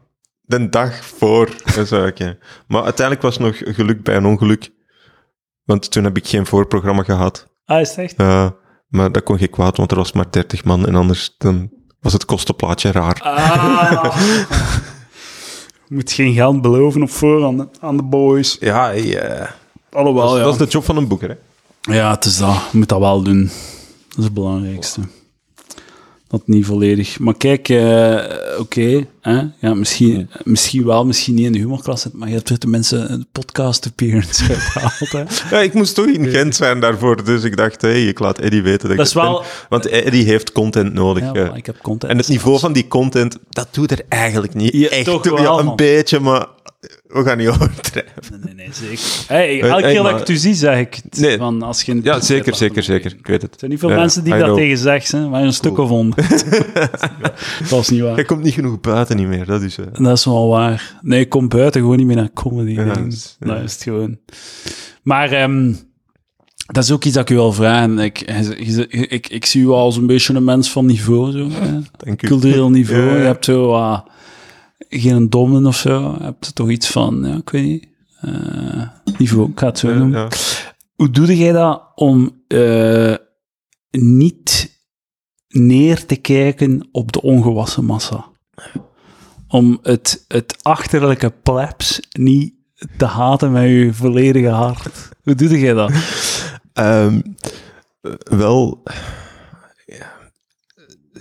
de 0.42 0.68
dag 0.68 1.04
voor? 1.04 1.48
Maar 2.68 2.82
uiteindelijk 2.82 3.22
was 3.22 3.36
het 3.38 3.42
nog 3.46 3.74
geluk 3.76 4.02
bij 4.02 4.16
een 4.16 4.26
ongeluk. 4.26 4.70
Want 5.64 5.90
toen 5.90 6.04
heb 6.04 6.16
ik 6.16 6.26
geen 6.28 6.46
voorprogramma 6.46 7.02
gehad. 7.02 7.46
Ah, 7.64 7.80
is 7.80 7.88
het 7.88 7.98
echt? 7.98 8.14
Ja, 8.16 8.54
maar 8.88 9.12
dat 9.12 9.22
kon 9.22 9.38
geen 9.38 9.50
kwaad, 9.50 9.76
want 9.76 9.90
er 9.90 9.96
was 9.96 10.12
maar 10.12 10.30
30 10.30 10.64
man. 10.64 10.86
En 10.86 10.94
anders 10.94 11.34
dan 11.38 11.70
was 12.00 12.12
het 12.12 12.24
kostenplaatje 12.24 12.92
raar. 12.92 13.20
Ah. 13.22 14.16
Je 15.88 15.94
moet 15.94 16.12
geen 16.12 16.34
geld 16.34 16.62
beloven 16.62 17.02
op 17.02 17.10
voorhand 17.10 17.68
aan 17.80 17.96
de 17.96 18.02
boys. 18.02 18.56
Ja. 18.60 18.92
Alhoewel, 19.92 20.22
dat, 20.24 20.32
is- 20.32 20.38
ja. 20.38 20.44
dat 20.44 20.52
is 20.52 20.58
de 20.58 20.66
job 20.72 20.84
van 20.84 20.96
een 20.96 21.08
boeker, 21.08 21.28
hè. 21.28 21.36
Ja, 21.94 22.10
het 22.10 22.24
is 22.24 22.38
dat. 22.38 22.54
Je 22.72 22.78
moet 22.78 22.88
dat 22.88 22.98
wel 22.98 23.22
doen. 23.22 23.42
Dat 24.08 24.18
is 24.18 24.24
het 24.24 24.34
belangrijkste. 24.34 25.00
Dat 26.28 26.42
niet 26.44 26.66
volledig. 26.66 27.18
Maar 27.18 27.34
kijk, 27.36 27.68
eh, 27.68 28.24
oké. 28.58 29.06
ja, 29.60 29.74
misschien, 29.74 30.30
misschien 30.44 30.84
wel, 30.84 31.06
misschien 31.06 31.34
niet 31.34 31.44
in 31.46 31.52
de 31.52 31.58
humorklasse, 31.58 32.10
maar 32.12 32.28
je 32.28 32.34
hebt 32.34 32.48
er 32.48 32.58
tenminste 32.58 32.96
een 32.96 33.26
podcast 33.32 33.86
appearance 33.86 34.42
uitgehaald. 34.48 35.12
Hè. 35.12 35.56
Ja, 35.56 35.62
ik 35.62 35.72
moest 35.74 35.94
toch 35.94 36.06
in 36.06 36.26
Gent 36.28 36.56
zijn 36.56 36.80
daarvoor, 36.80 37.24
dus 37.24 37.42
ik 37.42 37.56
dacht, 37.56 37.82
hé, 37.82 37.88
hey, 37.88 38.06
ik 38.06 38.18
laat 38.18 38.38
Eddie 38.38 38.62
weten 38.62 38.88
dat, 38.88 38.96
Dat 38.96 39.06
ik 39.06 39.12
is 39.12 39.12
wel... 39.22 39.32
ben. 39.38 39.46
Want 39.68 39.86
Eddie 39.86 40.24
heeft 40.24 40.52
content 40.52 40.92
nodig. 40.92 41.32
Ja, 41.32 41.54
ik 41.54 41.66
heb 41.66 41.78
content. 41.82 42.12
en 42.12 42.18
het 42.18 42.28
niveau 42.28 42.58
van 42.58 42.72
die 42.72 42.88
content, 42.88 43.38
dat 43.50 43.68
doet 43.70 43.90
er 43.90 44.00
eigenlijk 44.08 44.54
niet 44.54 44.72
Ja, 44.72 44.88
echt 44.88 45.04
toe. 45.04 45.20
wel, 45.22 45.38
Ja, 45.42 45.68
een 45.70 45.76
beetje, 45.76 46.20
maar 46.20 46.46
we 47.08 47.22
gaan 47.24 47.38
niet 47.38 47.48
overdrijven. 47.54 48.40
Nee, 48.44 48.54
nee, 48.54 48.68
zeker. 48.72 49.24
Hey, 49.26 49.60
elke 49.62 49.82
hey, 49.82 49.92
keer 49.92 50.02
dat 50.02 50.12
ik 50.12 50.18
het 50.18 50.28
u 50.28 50.36
zie, 50.36 50.54
zeg 50.54 50.78
ik 50.78 51.00
het. 51.02 51.20
Nee. 51.20 51.36
Van 51.38 51.62
als 51.62 51.82
je 51.82 52.00
Ja, 52.02 52.20
zeker, 52.20 52.54
zeker, 52.54 52.82
zeker. 52.82 53.14
Ik 53.18 53.26
weet 53.26 53.42
het. 53.42 53.52
Er 53.52 53.58
zijn 53.58 53.70
niet 53.70 53.80
veel 53.80 53.90
Ja, 53.90 53.96
mensen 53.96 54.24
die 54.24 54.34
I 54.34 54.36
dat 54.38 54.44
know. 54.46 54.58
tegen 54.58 54.78
zeggen, 54.78 55.30
maar 55.30 55.42
een 55.42 55.52
stuk 55.52 55.78
of 55.78 55.88
honderd. 55.88 56.44
dat 57.70 57.80
is 57.80 57.88
niet 57.88 58.00
waar. 58.00 58.14
Hij 58.14 58.24
komt 58.24 58.42
niet 58.42 58.54
genoeg 58.54 58.80
buiten 58.80 59.16
niet 59.16 59.26
meer, 59.28 59.44
dat 59.46 59.62
is... 59.62 59.78
eh, 59.78 59.84
Dat 59.92 60.16
is 60.18 60.24
wel 60.24 60.48
waar. 60.48 60.98
Nee, 61.02 61.20
ik 61.20 61.28
kom 61.28 61.48
buiten 61.48 61.80
gewoon 61.80 61.96
niet 61.96 62.06
meer 62.06 62.16
naar 62.16 62.32
comedy. 62.34 62.70
Ja, 62.70 62.84
dat 62.84 62.98
is- 63.06 63.36
ja. 63.40 63.46
Dat 63.46 63.62
is 63.62 63.72
het 63.72 63.82
gewoon. 63.82 64.18
Maar 65.02 65.30
ehm, 65.32 65.72
dat 66.66 66.84
is 66.84 66.90
ook 66.92 67.04
iets 67.04 67.14
dat 67.14 67.22
ik 67.22 67.30
u 67.30 67.34
wil 67.38 67.52
vragen. 67.52 67.98
Ik, 67.98 68.18
je- 68.18 68.86
ik, 68.88 69.28
ik 69.28 69.46
zie 69.46 69.62
u 69.62 69.68
als 69.68 69.96
een 69.96 70.06
beetje 70.06 70.34
een 70.34 70.44
mens 70.44 70.70
van 70.70 70.86
niveau, 70.86 71.32
zo. 71.32 71.48
hè. 71.50 71.78
Dank 71.96 72.22
u. 72.22 72.26
Cultureel 72.26 72.70
niveau. 72.70 73.02
Je 73.18 73.24
hebt 73.24 73.44
zo 73.44 73.72
geen 74.78 75.30
dommen 75.30 75.66
of 75.66 75.76
zo. 75.76 76.14
Je 76.18 76.22
hebt 76.24 76.54
toch 76.54 76.70
iets 76.70 76.90
van, 76.90 77.24
ja, 77.24 77.36
ik 77.36 77.50
weet 77.50 77.64
niet. 77.64 77.88
eh, 78.20 78.88
niveau, 79.18 79.50
ik 79.50 79.58
ga 79.58 79.66
het 79.66 79.78
zo 79.78 79.88
Ja, 79.90 79.94
noemen. 79.98 80.18
ja. 80.20 80.28
Hoe 80.94 81.10
doe 81.10 81.36
jij 81.36 81.52
dat 81.52 81.82
om 81.94 82.42
eh, 82.48 83.14
niet 83.90 84.76
neer 85.48 86.06
te 86.06 86.16
kijken 86.16 86.88
op 86.92 87.12
de 87.12 87.22
ongewassen 87.22 87.84
massa? 87.84 88.26
Om 89.48 89.78
het, 89.82 90.24
het 90.28 90.56
achterlijke 90.64 91.30
plebs 91.30 92.00
niet 92.18 92.54
te 92.96 93.04
haten 93.04 93.52
met 93.52 93.62
je 93.68 93.94
volledige 93.94 94.48
hart. 94.48 95.08
Hoe 95.22 95.34
doe 95.34 95.58
jij 95.58 95.72
dat? 95.74 95.92
Ehm, 96.72 97.20
eh, 98.00 98.12
wel, 98.24 98.82
ja, 99.86 100.12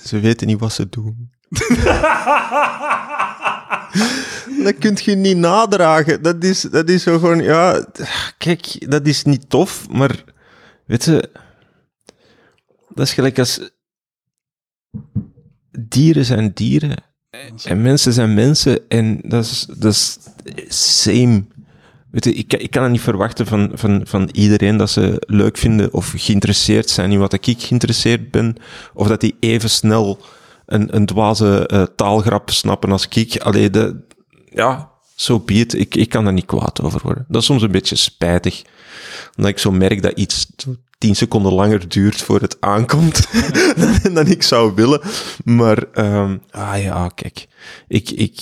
ze 0.03 0.19
weten 0.19 0.47
niet 0.47 0.59
wat 0.59 0.73
ze 0.73 0.89
doen. 0.89 1.31
dat 4.63 4.77
kun 4.79 4.95
je 4.95 5.15
niet 5.15 5.37
nadragen. 5.37 6.21
Dat 6.21 6.43
is, 6.43 6.61
dat 6.61 6.89
is 6.89 7.03
zo 7.03 7.19
gewoon, 7.19 7.43
ja, 7.43 7.85
kijk, 8.37 8.91
dat 8.91 9.07
is 9.07 9.23
niet 9.23 9.49
tof, 9.49 9.89
maar 9.89 10.23
weet 10.85 11.03
je, 11.03 11.29
dat 12.89 13.05
is 13.05 13.13
gelijk 13.13 13.39
als 13.39 13.59
dieren 15.79 16.25
zijn 16.25 16.51
dieren 16.53 16.95
en 17.63 17.81
mensen 17.81 18.13
zijn 18.13 18.33
mensen 18.33 18.89
en 18.89 19.19
dat 19.23 19.43
is, 19.43 19.65
dat 19.77 19.93
is 19.93 20.17
same. 21.03 21.45
Weet 22.11 22.23
je, 22.23 22.33
ik, 22.33 22.53
ik 22.53 22.71
kan 22.71 22.83
het 22.83 22.91
niet 22.91 23.01
verwachten 23.01 23.45
van, 23.45 23.71
van, 23.73 24.01
van 24.03 24.29
iedereen 24.31 24.77
dat 24.77 24.89
ze 24.89 25.23
leuk 25.27 25.57
vinden 25.57 25.93
of 25.93 26.13
geïnteresseerd 26.15 26.89
zijn 26.89 27.11
in 27.11 27.19
wat 27.19 27.33
ik 27.33 27.55
geïnteresseerd 27.57 28.31
ben, 28.31 28.55
of 28.93 29.07
dat 29.07 29.21
die 29.21 29.35
even 29.39 29.69
snel 29.69 30.19
een, 30.67 30.95
een 30.95 31.05
dwaze 31.05 31.67
eh, 31.67 31.83
taalgrap 31.95 32.49
snappen 32.49 32.91
als 32.91 33.07
ik. 33.07 33.37
Allee, 33.37 33.69
de, 33.69 34.05
ja, 34.49 34.91
zo 35.15 35.39
be 35.39 35.53
it. 35.53 35.73
Ik, 35.73 35.95
ik 35.95 36.09
kan 36.09 36.23
daar 36.23 36.33
niet 36.33 36.45
kwaad 36.45 36.81
over 36.81 37.01
worden. 37.03 37.25
Dat 37.27 37.41
is 37.41 37.47
soms 37.47 37.61
een 37.61 37.71
beetje 37.71 37.95
spijtig, 37.95 38.63
omdat 39.35 39.51
ik 39.51 39.59
zo 39.59 39.71
merk 39.71 40.01
dat 40.01 40.17
iets 40.17 40.47
tien 40.97 41.15
seconden 41.15 41.53
langer 41.53 41.89
duurt 41.89 42.21
voor 42.21 42.41
het 42.41 42.57
aankomt 42.59 43.27
dan, 44.03 44.13
dan 44.13 44.27
ik 44.27 44.43
zou 44.43 44.75
willen. 44.75 45.01
Maar, 45.43 45.83
ehm, 45.93 46.37
ah 46.49 46.81
ja, 46.81 47.07
kijk, 47.07 47.47
ik, 47.87 48.09
ik, 48.09 48.41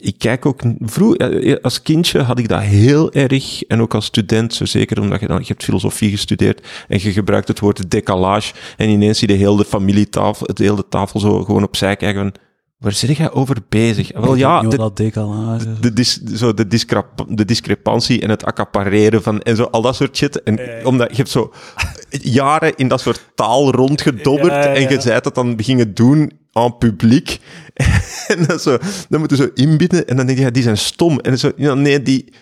ik 0.00 0.14
kijk 0.18 0.46
ook... 0.46 0.60
Vroeger, 0.78 1.60
als 1.60 1.82
kindje 1.82 2.20
had 2.20 2.38
ik 2.38 2.48
dat 2.48 2.60
heel 2.60 3.12
erg, 3.12 3.62
en 3.62 3.80
ook 3.80 3.94
als 3.94 4.04
student, 4.04 4.54
zo 4.54 4.64
zeker 4.64 5.00
omdat 5.00 5.20
je 5.20 5.26
dan... 5.26 5.38
Je 5.38 5.46
hebt 5.46 5.64
filosofie 5.64 6.10
gestudeerd 6.10 6.66
en 6.88 6.98
je 7.02 7.12
gebruikt 7.12 7.48
het 7.48 7.60
woord 7.60 7.90
decalage 7.90 8.54
en 8.76 8.88
ineens 8.88 9.18
zie 9.18 9.28
je 9.28 9.34
de 9.34 9.40
hele 9.44 9.64
familietafel, 9.64 10.46
de 10.54 10.64
hele 10.64 10.88
tafel 10.88 11.20
zo 11.20 11.44
gewoon 11.44 11.62
opzij 11.64 11.96
kijken 11.96 12.20
van... 12.22 12.34
Waar 12.78 12.92
zit 12.92 13.16
jij 13.16 13.32
over 13.32 13.56
bezig? 13.68 14.12
Wel 14.12 14.34
ja, 14.34 14.60
de, 14.60 14.66
wat 14.66 14.76
dat 14.76 14.96
decalage. 14.96 15.80
de, 15.80 15.92
dis, 15.92 16.22
zo 16.22 16.54
de, 16.54 16.66
discrep- 16.66 17.24
de 17.28 17.44
discrepantie 17.44 18.20
en 18.20 18.30
het 18.30 18.44
accapareren 18.44 19.22
van 19.22 19.40
en 19.40 19.56
zo 19.56 19.64
al 19.64 19.82
dat 19.82 19.96
soort 19.96 20.16
shit. 20.16 20.42
En 20.42 20.56
Ja, 20.56 20.62
ja. 20.62 20.84
omdat 20.84 21.10
je 21.10 21.16
hebt 21.16 21.28
zo 21.28 21.52
jaren 22.22 22.76
in 22.76 22.88
dat 22.88 23.00
soort 23.00 23.30
taal 23.34 23.70
rondgedobberd 23.70 24.52
Ja, 24.52 24.62
ja, 24.62 24.74
en 24.74 24.88
je 24.88 25.00
zei 25.00 25.20
dat 25.20 25.34
dan 25.34 25.56
begingen 25.56 25.94
doen 25.94 26.32
en 26.64 26.78
publiek. 26.78 27.38
en 28.32 28.44
dan, 28.46 28.58
zo, 28.58 28.78
dan 29.08 29.18
moeten 29.18 29.36
ze 29.36 29.42
zo 29.42 29.62
inbinden 29.62 30.08
en 30.08 30.16
dan 30.16 30.26
denk 30.26 30.38
je, 30.38 30.44
ja, 30.44 30.50
die 30.50 30.62
zijn 30.62 30.78
stom. 30.78 31.20
En 31.20 31.38
zo, 31.38 31.52
ja, 31.56 31.74
nee, 31.74 32.02
die, 32.02 32.32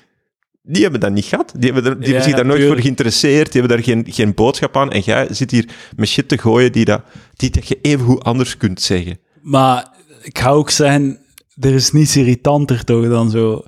die 0.63 0.83
hebben 0.83 1.01
dat 1.01 1.13
niet 1.13 1.25
gehad. 1.25 1.53
Die 1.57 1.73
hebben, 1.73 1.93
er, 1.93 1.99
die 1.99 2.07
hebben 2.07 2.25
zich 2.25 2.35
daar 2.35 2.47
nooit 2.47 2.67
voor 2.67 2.81
geïnteresseerd. 2.81 3.53
Die 3.53 3.61
hebben 3.61 3.79
daar 3.79 3.87
geen, 3.87 4.07
geen 4.09 4.35
boodschap 4.35 4.77
aan. 4.77 4.93
En 4.93 5.01
jij 5.01 5.27
zit 5.31 5.51
hier 5.51 5.69
met 5.97 6.09
shit 6.09 6.29
te 6.29 6.39
gooien 6.39 6.73
die, 6.73 6.85
dat, 6.85 7.03
die 7.37 7.51
dat 7.51 7.69
je 7.69 7.79
even 7.83 8.07
goed 8.07 8.25
anders 8.25 8.57
kunt 8.57 8.81
zeggen. 8.81 9.19
Maar 9.43 9.89
ik 10.23 10.39
ga 10.39 10.51
ook 10.51 10.71
zeggen, 10.71 11.19
er 11.61 11.75
is 11.75 11.93
niets 11.93 12.17
irritanter 12.17 12.85
toch 12.85 13.09
dan 13.09 13.31
zo... 13.31 13.65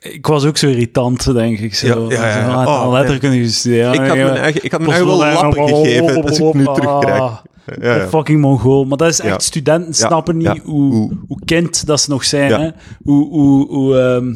Ik 0.00 0.26
was 0.26 0.44
ook 0.44 0.56
zo 0.56 0.66
irritant, 0.68 1.32
denk 1.34 1.58
ik. 1.58 1.74
Zo. 1.74 2.06
Ja, 2.08 2.28
ja, 2.28 2.38
ja, 2.38 2.64
ah, 2.64 2.86
Oh, 2.92 2.98
gestudeerd. 3.20 3.94
ik 3.94 4.00
had 4.00 4.16
mijn 4.16 4.28
eigen, 4.36 4.64
ik 4.64 4.70
had 4.70 4.80
mijn 4.80 4.92
eigen 4.92 5.08
wel 5.08 5.16
lappen 5.18 5.68
gegeven 5.68 6.22
als 6.22 6.38
ik 6.38 6.54
nu 6.54 6.64
terugkrijg. 6.64 7.42
Ja. 7.80 8.08
Fucking 8.08 8.40
Mongool. 8.40 8.84
Maar 8.84 8.96
dat 8.96 9.08
is 9.08 9.20
echt, 9.20 9.28
Ja. 9.30 9.38
studenten 9.38 9.94
snappen 9.94 10.36
niet. 10.36 10.58
Hoe, 10.64 10.92
Hoe- 10.94 11.16
hoe 11.28 11.38
kind 11.44 11.86
dat 11.86 12.00
ze 12.00 12.10
nog 12.10 12.24
zijn. 12.24 12.60
Hè? 12.60 12.70
Hoe, 13.02 13.28
hoe, 13.28 13.68
hoe 13.68 13.98
ehm, 13.98 14.34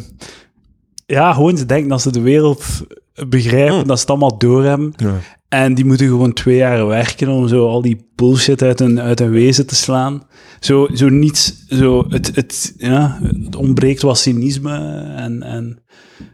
ja, 1.06 1.32
gewoon 1.32 1.56
ze 1.56 1.66
denken 1.66 1.88
dat 1.88 2.02
ze 2.02 2.12
de 2.12 2.20
wereld 2.20 2.64
begrijpen, 3.28 3.74
Hmm. 3.78 3.86
dat 3.86 3.96
ze 3.96 4.00
het 4.02 4.10
allemaal 4.10 4.38
doorhebben. 4.38 4.92
Ja. 4.96 5.14
En 5.48 5.74
die 5.74 5.84
moeten 5.84 6.06
gewoon 6.06 6.32
twee 6.32 6.56
jaar 6.56 6.86
werken 6.86 7.28
om 7.28 7.48
zo 7.48 7.68
al 7.68 7.82
die 7.82 8.10
bullshit 8.14 8.62
uit 8.62 8.78
hun, 8.78 9.00
uit 9.00 9.18
hun 9.18 9.30
wezen 9.30 9.66
te 9.66 9.74
slaan. 9.74 10.22
Zo, 10.60 10.88
zo 10.94 11.08
niets, 11.08 11.66
zo, 11.68 12.04
het, 12.08 12.34
het, 12.34 12.74
ja, 12.76 13.18
het 13.22 13.56
ontbreekt 13.56 14.02
wat 14.02 14.18
cynisme 14.18 14.76
en, 15.16 15.42
en 15.42 15.82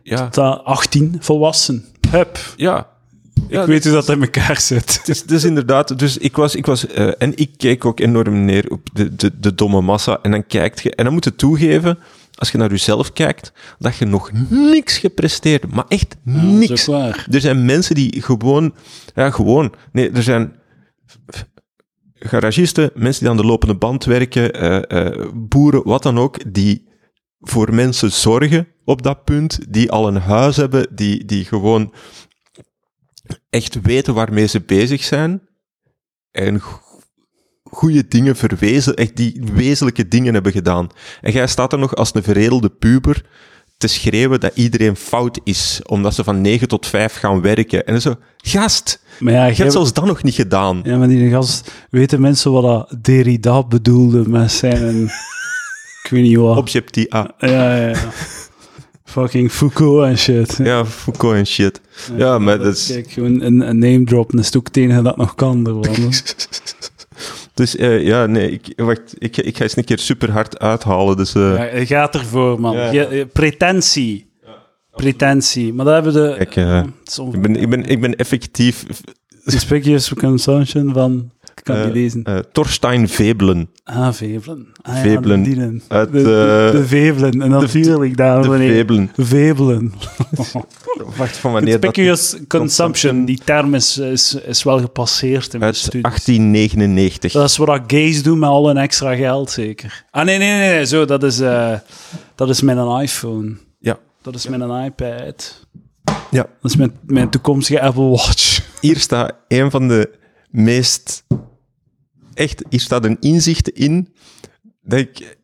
Ja. 0.03 0.29
dat 0.31 0.65
18 0.65 1.17
volwassen. 1.21 1.85
Hup. 2.11 2.39
ja. 2.57 2.89
Ja, 3.49 3.61
ik 3.61 3.67
weet 3.67 3.85
hoe 3.85 3.93
dat 3.93 4.09
in 4.09 4.21
elkaar 4.23 4.61
zit. 4.61 4.97
Het 4.99 5.09
is, 5.09 5.21
het 5.21 5.31
is 5.31 5.45
inderdaad, 5.45 5.99
dus 5.99 6.19
ik 6.19 6.37
was, 6.37 6.55
ik 6.55 6.67
was 6.67 6.87
eh, 6.87 7.09
en 7.19 7.33
ik 7.37 7.51
keek 7.57 7.85
ook 7.85 8.01
enorm 8.01 8.45
neer 8.45 8.71
op 8.71 8.81
de, 8.93 9.15
de, 9.15 9.31
de 9.41 9.55
domme 9.55 9.81
massa. 9.81 10.19
En 10.23 10.31
dan 10.31 10.47
kijkt 10.47 10.81
je, 10.81 10.95
en 10.95 11.05
dan 11.05 11.13
moet 11.13 11.25
je 11.25 11.35
toegeven, 11.35 11.99
als 12.41 12.51
je 12.51 12.59
naar 12.59 12.71
jezelf 12.71 13.13
kijkt, 13.13 13.53
dat 13.79 13.97
je 13.97 14.05
nog 14.05 14.31
niks 14.49 14.99
gepresteerd 14.99 15.63
hebt. 15.63 15.75
Maar 15.75 15.85
echt 15.89 16.17
niks. 16.23 16.89
Er 17.31 17.41
zijn 17.41 17.65
mensen 17.65 17.95
die 17.95 18.23
gewoon, 18.23 18.75
ja, 19.15 19.31
gewoon, 19.31 19.75
nee, 19.93 20.11
er 20.11 20.23
zijn 20.23 20.55
garagisten, 22.15 22.91
mensen 22.95 23.21
die 23.21 23.31
aan 23.31 23.37
de 23.37 23.45
lopende 23.45 23.75
band 23.75 24.05
werken, 24.05 24.53
eh, 24.53 25.07
eh, 25.07 25.31
boeren, 25.35 25.83
wat 25.85 26.03
dan 26.03 26.19
ook, 26.19 26.55
die 26.55 26.89
voor 27.41 27.75
mensen 27.75 28.13
zorgen 28.13 28.69
op 28.85 29.03
dat 29.03 29.25
punt, 29.25 29.73
die 29.73 29.91
al 29.91 30.09
een 30.09 30.21
huis 30.21 30.57
hebben, 30.57 30.87
die, 30.95 31.25
die 31.25 31.45
gewoon 31.45 31.95
echt 33.51 33.81
weten 33.81 34.15
waarmee 34.15 34.47
ze 34.47 34.61
bezig 34.61 35.03
zijn 35.05 35.49
en 36.31 36.61
goede 37.71 38.09
dingen 38.09 38.37
verwezen, 38.37 38.95
echt 38.95 39.17
die 39.17 39.43
wezenlijke 39.55 40.09
dingen 40.09 40.35
hebben 40.35 40.53
gedaan. 40.53 40.89
En 41.21 41.33
jij 41.33 41.47
staat 41.47 41.73
er 41.73 41.79
nog 41.79 41.95
als 41.95 42.15
een 42.15 42.23
veredelde 42.23 42.69
puber 42.69 43.23
te 43.81 43.87
schreeuwen 43.87 44.41
dat 44.41 44.53
iedereen 44.55 44.97
fout 44.97 45.41
is, 45.45 45.81
omdat 45.87 46.15
ze 46.15 46.25
van 46.25 46.41
9 46.41 46.69
tot 46.69 46.87
5 46.87 47.15
gaan 47.15 47.41
werken. 47.41 47.87
En 47.87 47.93
dan 47.93 48.01
zo, 48.01 48.15
gast, 48.37 49.03
Maar 49.19 49.33
ja, 49.33 49.47
je 49.47 49.55
hebt 49.55 49.73
zelfs 49.73 49.93
dat 49.93 50.05
nog 50.05 50.23
niet 50.23 50.35
gedaan. 50.35 50.81
Ja, 50.85 50.97
maar 50.97 51.09
die 51.09 51.31
gast, 51.31 51.73
weten 51.91 52.21
mensen 52.21 52.53
wat 52.53 52.63
dat 52.63 53.05
Derrida 53.05 53.67
bedoelde 53.67 54.29
met 54.29 54.53
zijn... 54.53 55.05
ik 56.03 56.11
weet 56.11 56.23
niet 56.23 56.37
wat. 56.37 56.57
Objectie 56.57 57.15
A. 57.15 57.35
Ja, 57.39 57.77
ja, 57.77 57.89
ja. 57.89 57.97
Fucking 59.05 59.53
Foucault 59.53 60.05
en 60.05 60.19
shit. 60.19 60.57
Ja, 60.63 60.87
Foucault 60.87 61.35
en 61.35 61.47
shit. 61.47 61.81
Ja, 62.17 62.39
maar 62.39 62.59
dat 62.59 62.77
is... 62.77 62.87
Kijk, 62.87 63.11
gewoon 63.11 63.41
een, 63.41 63.61
een 63.69 63.79
name 63.79 64.05
drop, 64.05 64.33
een 64.33 64.39
het 64.39 64.77
enige 64.77 65.03
dat 65.03 65.17
nog 65.17 65.35
kan. 65.35 65.63
Dus 67.55 67.77
eh, 67.77 68.03
ja, 68.03 68.27
nee, 68.27 68.51
ik, 68.51 68.73
wacht, 68.77 69.15
ik, 69.19 69.37
ik 69.37 69.57
ga 69.57 69.63
eens 69.63 69.77
een 69.77 69.85
keer 69.85 69.99
super 69.99 70.31
hard 70.31 70.59
uithalen. 70.59 71.17
Dus, 71.17 71.35
eh, 71.35 71.57
Ja, 71.57 71.77
je 71.79 71.87
gaat 71.87 72.15
ervoor, 72.15 72.61
man. 72.61 72.77
Ja. 72.77 72.91
Je- 72.91 73.27
pretentie. 73.33 74.29
Pretentie. 74.91 75.75
Maar 75.75 75.85
dat 75.85 75.95
hebben 75.95 76.13
de... 76.13 76.35
Kijk, 76.37 76.57
eh, 76.57 76.83
ik, 77.33 77.43
ben, 77.43 77.57
ik, 77.57 77.71
ben, 77.71 77.85
ik 77.85 78.01
ben 78.01 78.17
effectief 78.17 78.85
Conspicuous 79.45 80.15
consumption 80.15 80.93
van... 80.93 81.31
Ik 81.61 81.67
kan 81.67 81.77
eh, 81.77 81.85
niet 81.85 81.95
lezen. 81.95 82.23
eh, 82.25 82.39
Torstein 82.53 83.09
Vebelen. 83.09 83.71
Ah, 83.85 84.13
Vevelen. 84.13 84.67
Ah, 84.83 85.05
ja, 85.05 85.21
die 85.21 85.55
dan. 85.55 85.81
Uit, 85.89 86.13
de, 86.13 86.23
de, 86.23 86.67
eh, 86.73 86.81
de 86.81 86.87
Vevelen. 86.87 87.43
En 87.43 87.51
natuurlijk, 87.51 88.17
dames 88.17 88.47
De 88.47 88.53
en 88.55 88.61
heren. 88.61 88.77
Vebelen. 88.77 89.11
Vebelen. 89.17 89.93
Wacht, 91.17 91.37
van 91.37 91.53
wanneer 91.53 91.81
dat... 91.81 91.93
Conspicuous 91.95 92.37
consumption. 92.49 93.25
Die 93.25 93.41
term 93.45 93.75
is, 93.75 93.99
is, 93.99 94.35
is 94.35 94.63
wel 94.63 94.81
gepasseerd 94.81 95.53
in 95.53 95.59
mijn 95.59 95.73
Uit 95.73 95.77
studies. 95.81 96.03
1899. 96.03 97.33
Dat 97.33 97.49
is 97.49 97.57
wat 97.57 97.67
dat 97.67 97.81
gays 97.87 98.23
doen 98.23 98.39
met 98.39 98.49
al 98.49 98.67
hun 98.67 98.77
extra 98.77 99.15
geld, 99.15 99.51
zeker. 99.51 100.05
Ah, 100.11 100.25
nee, 100.25 100.39
nee, 100.39 100.59
nee. 100.59 100.71
nee. 100.75 100.87
Zo, 100.87 101.05
dat 101.05 101.23
is, 101.23 101.41
eh, 101.41 101.73
dat 102.35 102.49
is 102.49 102.61
met 102.63 102.77
een 102.77 103.01
iPhone. 103.01 103.57
Ja. 103.79 103.99
Dat 104.23 104.35
is 104.35 104.49
met 104.49 104.61
een 104.61 104.85
iPad. 104.85 105.67
Ja. 106.31 106.47
Dat 106.61 106.71
is 106.71 106.77
met 106.77 106.91
mijn 107.07 107.31
toekomstige 107.31 107.81
Apple 107.81 108.09
Watch. 108.09 108.61
Hier 108.81 108.99
staat 108.99 109.33
een 109.49 109.71
van 109.71 109.89
de 109.89 110.11
meest... 110.51 111.25
Echt, 112.35 112.65
hier 112.69 112.81
staat 112.81 113.05
een 113.05 113.17
inzicht 113.21 113.69
in 113.69 114.15
dat 114.83 114.99
ik... 114.99 115.39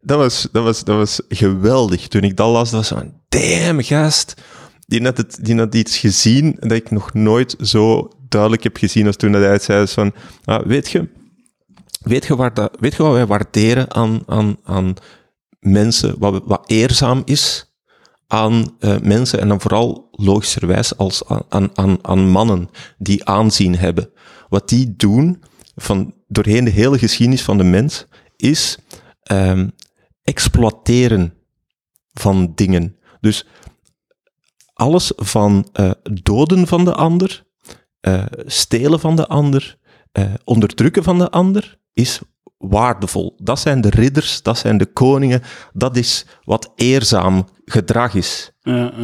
Dat 0.00 0.18
was, 0.18 0.48
dat, 0.52 0.64
was, 0.64 0.84
dat 0.84 0.96
was 0.96 1.20
geweldig. 1.28 2.08
Toen 2.08 2.22
ik 2.22 2.36
dat 2.36 2.50
las, 2.50 2.70
dat 2.70 2.88
was 2.88 2.98
van... 2.98 3.12
Damn, 3.28 3.82
gast. 3.82 4.34
Die 4.86 5.02
had, 5.02 5.16
het, 5.16 5.38
die 5.44 5.56
had 5.56 5.74
iets 5.74 5.98
gezien 5.98 6.56
dat 6.60 6.72
ik 6.72 6.90
nog 6.90 7.14
nooit 7.14 7.56
zo 7.60 8.10
duidelijk 8.28 8.62
heb 8.62 8.76
gezien 8.76 9.06
als 9.06 9.16
toen 9.16 9.32
dat 9.32 9.42
hij 9.42 9.52
het 9.52 9.62
zei. 9.62 9.80
dus 9.80 9.92
van, 9.92 10.12
ah, 10.44 10.66
weet 10.66 10.90
je... 10.90 11.08
Weet 12.02 12.26
je, 12.26 12.36
waar 12.36 12.54
dat, 12.54 12.76
weet 12.80 12.94
je 12.94 13.02
wat 13.02 13.12
wij 13.12 13.26
waarderen 13.26 13.94
aan, 13.94 14.22
aan, 14.26 14.56
aan 14.64 14.94
mensen? 15.60 16.18
Wat, 16.18 16.42
wat 16.44 16.70
eerzaam 16.70 17.22
is 17.24 17.68
aan 18.26 18.76
eh, 18.78 18.98
mensen 18.98 19.40
en 19.40 19.48
dan 19.48 19.60
vooral 19.60 20.08
logischerwijs 20.10 20.96
als 20.96 21.22
aan, 21.48 21.70
aan, 21.74 21.98
aan 22.02 22.28
mannen 22.28 22.68
die 22.98 23.24
aanzien 23.24 23.76
hebben. 23.76 24.10
Wat 24.48 24.68
die 24.68 24.96
doen 24.96 25.42
van 25.78 26.14
doorheen 26.26 26.64
de 26.64 26.70
hele 26.70 26.98
geschiedenis 26.98 27.42
van 27.42 27.58
de 27.58 27.64
mens 27.64 28.06
is 28.36 28.78
ehm, 29.22 29.68
exploiteren 30.22 31.34
van 32.12 32.52
dingen. 32.54 32.96
Dus 33.20 33.46
alles 34.74 35.12
van 35.16 35.68
eh, 35.72 35.90
doden 36.22 36.66
van 36.66 36.84
de 36.84 36.94
ander, 36.94 37.44
eh, 38.00 38.24
stelen 38.46 39.00
van 39.00 39.16
de 39.16 39.26
ander, 39.26 39.78
eh, 40.12 40.24
onderdrukken 40.44 41.02
van 41.02 41.18
de 41.18 41.30
ander, 41.30 41.78
is 41.92 42.20
waardevol. 42.58 43.34
Dat 43.36 43.58
zijn 43.58 43.80
de 43.80 43.90
ridders, 43.90 44.42
dat 44.42 44.58
zijn 44.58 44.78
de 44.78 44.86
koningen, 44.86 45.42
dat 45.72 45.96
is 45.96 46.26
wat 46.44 46.72
eerzaam 46.74 47.46
gedrag 47.64 48.14
is. 48.14 48.52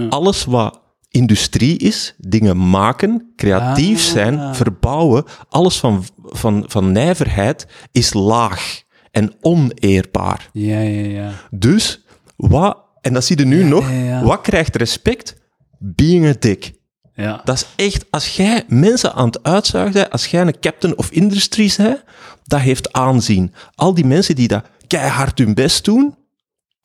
Alles 0.09 0.45
wat 0.45 0.84
industrie 1.15 1.79
is, 1.79 2.15
dingen 2.19 2.71
maken, 2.71 3.33
creatief 3.37 4.07
Ah. 4.07 4.13
zijn, 4.13 4.55
verbouwen, 4.55 5.25
alles 5.49 5.79
van, 5.79 6.05
van, 6.23 6.65
van 6.67 6.93
nijverheid 6.93 7.67
is 7.93 8.13
laag 8.13 8.83
en 9.11 9.33
oneerbaar. 9.41 10.49
ja, 10.53 10.81
ja, 10.81 11.07
ja. 11.07 11.31
Dus, 11.51 12.05
wat, 12.37 12.79
en 13.01 13.13
dat 13.13 13.25
zie 13.25 13.39
je 13.39 13.45
nu 13.45 13.65
nog, 13.65 13.91
ja, 13.91 13.97
ja. 13.97 14.23
wat 14.23 14.41
krijgt 14.41 14.77
respect? 14.77 15.43
Being 15.79 16.27
a 16.27 16.35
dick. 16.39 16.73
ja. 17.15 17.41
Dat 17.45 17.57
is 17.57 17.85
echt, 17.87 18.05
als 18.11 18.37
jij 18.37 18.65
mensen 18.69 19.15
aan 19.15 19.27
het 19.27 19.43
uitzuigen 19.43 19.93
bent, 19.93 20.11
als 20.11 20.27
jij 20.27 20.41
een 20.41 20.61
captain 20.61 20.99
of 20.99 21.11
industry 21.11 21.73
bent, 21.77 22.05
dat 22.45 22.61
heeft 22.61 22.93
aanzien. 22.93 23.53
Al 23.75 23.95
die 23.95 24.07
mensen 24.07 24.35
die 24.35 24.49
dat 24.49 24.65
keihard 24.87 25.39
hun 25.39 25.55
best 25.55 25.85
doen, 25.85 26.15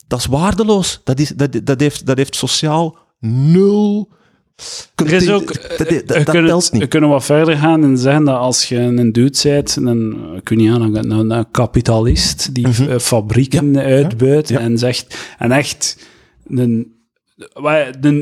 dat 0.08 0.20
is 0.20 0.26
waardeloos. 0.26 1.02
Dat, 1.04 1.20
is, 1.20 1.30
dat, 1.30 1.60
dat, 1.64 1.80
heeft, 1.80 2.06
dat 2.06 2.18
heeft 2.18 2.36
sociaal 2.36 2.98
nul... 3.20 4.18
Er 4.96 5.14
is 5.14 5.30
ook, 5.30 5.78
Dat, 5.78 5.88
we, 5.90 6.04
dat 6.06 6.24
kunnen, 6.24 6.50
telt 6.50 6.70
we 6.70 6.78
niet. 6.78 6.88
kunnen 6.88 7.10
wat 7.10 7.26
verder 7.26 7.56
gaan 7.58 7.84
en 7.84 7.98
zeggen 7.98 8.24
dat 8.24 8.38
als 8.38 8.66
je 8.70 8.76
een 8.78 9.12
dude 9.12 9.40
bent, 9.44 9.76
een, 9.76 10.18
aan, 10.72 10.96
een, 10.96 11.12
een, 11.32 11.52
kapitalist 11.52 12.56
die 12.56 12.68
Mhm. 12.68 12.90
eh, 12.90 12.98
fabrieken 13.00 13.78
uitbuit 13.78 14.50
ja. 14.50 14.60
en 14.60 14.78
zegt, 14.78 15.18
en 15.38 15.52
echt 15.52 16.08
een, 16.48 16.94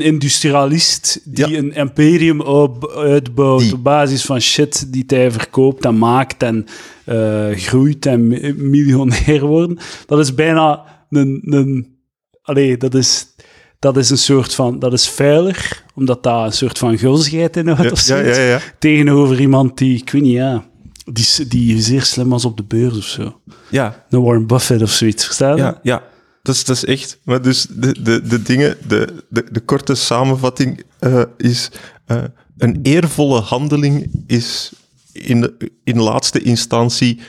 industrialist 0.00 1.20
die 1.24 1.56
een 1.56 1.72
imperium 1.74 2.40
op, 2.40 2.90
uitbouwt 2.96 3.60
Die. 3.60 3.72
op 3.72 3.82
basis 3.82 4.24
van 4.24 4.40
shit 4.40 4.92
die 4.92 5.04
hij 5.06 5.30
verkoopt 5.30 5.84
en 5.84 5.98
maakt 5.98 6.42
en 6.42 6.64
eh, 7.04 7.48
groeit 7.50 8.06
en 8.06 8.26
mi- 8.26 8.52
miljonair 8.56 9.46
worden, 9.46 9.78
dat 10.06 10.18
is 10.18 10.34
bijna 10.34 10.84
een, 11.10 11.40
een 11.44 11.96
allee, 12.42 12.76
dat 12.76 12.94
is, 12.94 13.26
dat 13.78 13.96
is 13.96 14.10
een 14.10 14.18
soort 14.18 14.54
van, 14.54 14.78
dat 14.78 14.92
is 14.92 15.08
vuiler, 15.08 15.84
omdat 15.98 16.22
dat 16.22 16.44
een 16.44 16.52
soort 16.52 16.78
van 16.78 16.98
gulzigheid 16.98 17.56
inhoudt 17.56 17.82
Ja, 17.82 17.90
of 17.90 17.98
zoiets. 17.98 18.36
ja. 18.38 18.60
Tegenover 18.78 19.40
iemand 19.40 19.78
die, 19.78 19.96
ik 20.00 20.10
weet 20.10 20.22
niet, 20.22 20.32
ja, 20.32 20.64
die, 21.12 21.46
die 21.48 21.82
zeer 21.82 22.02
slim 22.02 22.28
was 22.28 22.44
op 22.44 22.56
de 22.56 22.62
beurs 22.64 22.96
of 22.98 23.04
zo. 23.04 23.40
ja, 23.70 24.04
Een 24.10 24.22
Warren 24.22 24.46
Buffett 24.46 24.82
of 24.82 24.90
zoiets, 24.90 25.24
verstaan? 25.24 25.56
Ja, 25.56 25.78
ja. 25.82 26.02
Dat 26.42 26.54
is, 26.54 26.64
dat 26.64 26.76
is 26.76 26.84
echt. 26.84 27.18
Maar 27.24 27.42
dus 27.42 27.66
de, 27.70 28.02
de, 28.02 28.22
de 28.22 28.42
dingen, 28.42 28.76
de, 28.86 29.24
de, 29.28 29.44
de 29.50 29.60
korte 29.60 29.94
samenvatting 29.94 30.82
eh, 30.98 31.22
is: 31.36 31.70
eh, 32.06 32.22
een 32.58 32.78
eervolle 32.82 33.40
handeling 33.40 34.22
is 34.26 34.72
in, 35.12 35.40
de- 35.40 35.70
in 35.84 36.00
laatste 36.00 36.42
instantie 36.42 37.20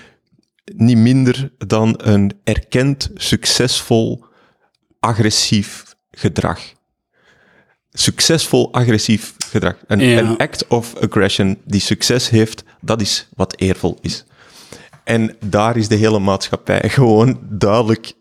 niet 0.76 0.98
minder 0.98 1.52
dan 1.58 1.94
een 1.98 2.32
erkend 2.44 3.10
succesvol 3.16 4.24
agressief 5.00 5.84
gedrag. 6.12 6.60
Succesvol 7.92 8.74
agressief 8.74 9.34
gedrag. 9.52 9.76
Een, 9.88 10.00
Ja. 10.00 10.18
een 10.20 10.38
act 10.38 10.68
of 10.68 10.96
aggression 10.96 11.58
die 11.66 11.82
succes 11.82 12.30
heeft, 12.30 12.64
dat 12.82 13.02
is 13.02 13.28
wat 13.36 13.54
eervol 13.58 13.98
is. 14.02 14.26
En 15.04 15.36
daar 15.46 15.78
is 15.78 15.88
de 15.88 15.96
hele 15.96 16.20
maatschappij 16.20 16.90
gewoon 16.90 17.40
duidelijk 17.50 18.14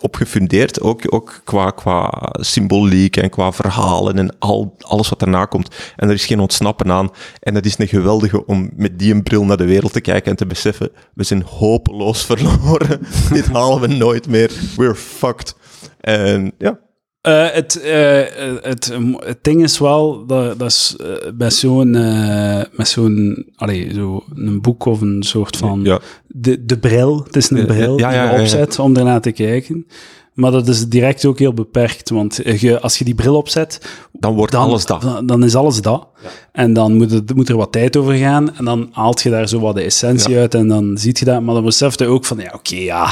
op 0.00 0.14
gefundeerd, 0.16 0.80
ook, 0.80 1.14
ook 1.14 1.40
qua, 1.44 1.70
qua 1.70 2.10
symboliek 2.32 3.16
en 3.16 3.30
qua 3.30 3.52
verhalen 3.52 4.18
en 4.18 4.38
al, 4.38 4.76
alles 4.78 5.08
wat 5.08 5.18
daarna 5.18 5.44
komt. 5.44 5.74
En 5.96 6.08
er 6.08 6.14
is 6.14 6.26
geen 6.26 6.40
ontsnappen 6.40 6.90
aan. 6.92 7.10
En 7.40 7.54
het 7.54 7.66
is 7.66 7.78
een 7.78 7.88
geweldige 7.88 8.46
om 8.46 8.70
met 8.76 8.98
die 8.98 9.14
een 9.14 9.22
bril 9.22 9.44
naar 9.44 9.56
de 9.56 9.64
wereld 9.64 9.92
te 9.92 10.00
kijken 10.00 10.30
en 10.30 10.36
te 10.36 10.46
beseffen, 10.46 10.90
we 11.14 11.24
zijn 11.24 11.42
hopeloos 11.42 12.24
verloren. 12.30 13.00
Dit 13.32 13.46
halen 13.46 13.80
we 13.80 13.86
nooit 13.86 14.28
meer. 14.28 14.50
We're 14.76 14.94
fucked. 14.94 15.56
En 16.00 16.52
ja, 16.58 16.78
Eh, 17.24 17.46
het, 17.50 17.80
eh, 17.80 18.20
het, 18.62 18.92
het 19.16 19.38
ding 19.42 19.62
is 19.62 19.78
wel, 19.78 20.26
dat, 20.26 20.58
dat 20.58 20.68
is 20.70 20.96
bij 21.34 21.50
zo'n, 21.50 21.90
met 22.72 22.88
zo'n, 22.88 23.46
allee, 23.56 23.94
zo 23.94 24.24
een 24.34 24.60
boek 24.60 24.84
of 24.84 25.00
een 25.00 25.22
soort 25.22 25.56
van, 25.56 25.80
ja. 25.84 26.00
de, 26.26 26.64
de 26.64 26.78
bril, 26.78 27.22
het 27.24 27.36
is 27.36 27.50
een 27.50 27.66
bril 27.66 27.98
ja, 27.98 28.12
ja, 28.12 28.26
die 28.26 28.34
je 28.36 28.40
opzet 28.40 28.78
om 28.78 28.96
ernaar 28.96 29.20
te 29.20 29.32
kijken. 29.32 29.86
Maar 30.34 30.50
dat 30.50 30.68
is 30.68 30.88
direct 30.88 31.24
ook 31.24 31.38
heel 31.38 31.54
beperkt, 31.54 32.10
want 32.10 32.40
je, 32.44 32.80
als 32.80 32.98
je 32.98 33.04
die 33.04 33.14
bril 33.14 33.36
opzet, 33.36 33.80
dan 34.12 34.34
wordt 34.34 34.52
dan, 34.52 34.62
alles 34.62 34.86
dat. 34.86 35.02
dan, 35.02 35.26
dan 35.26 35.44
is 35.44 35.54
alles 35.54 35.82
dat. 35.82 36.08
En 36.52 36.72
dan 36.72 36.96
moet, 36.96 37.10
het, 37.10 37.34
moet 37.34 37.48
er 37.48 37.56
wat 37.56 37.72
tijd 37.72 37.96
over 37.96 38.14
gaan. 38.14 38.56
En 38.56 38.64
dan 38.64 38.88
haalt 38.92 39.22
je 39.22 39.30
daar 39.30 39.48
zo 39.48 39.60
wat 39.60 39.74
de 39.74 39.82
essentie 39.82 40.34
Ja. 40.34 40.40
uit. 40.40 40.54
En 40.54 40.68
dan 40.68 40.98
ziet 40.98 41.18
je 41.18 41.24
dat. 41.24 41.42
Maar 41.42 41.54
dan 41.54 41.64
beseft 41.64 41.98
je 41.98 42.06
ook 42.06 42.24
van, 42.24 42.38
ja, 42.38 42.52
oké, 42.54 42.76
ja. 42.76 43.08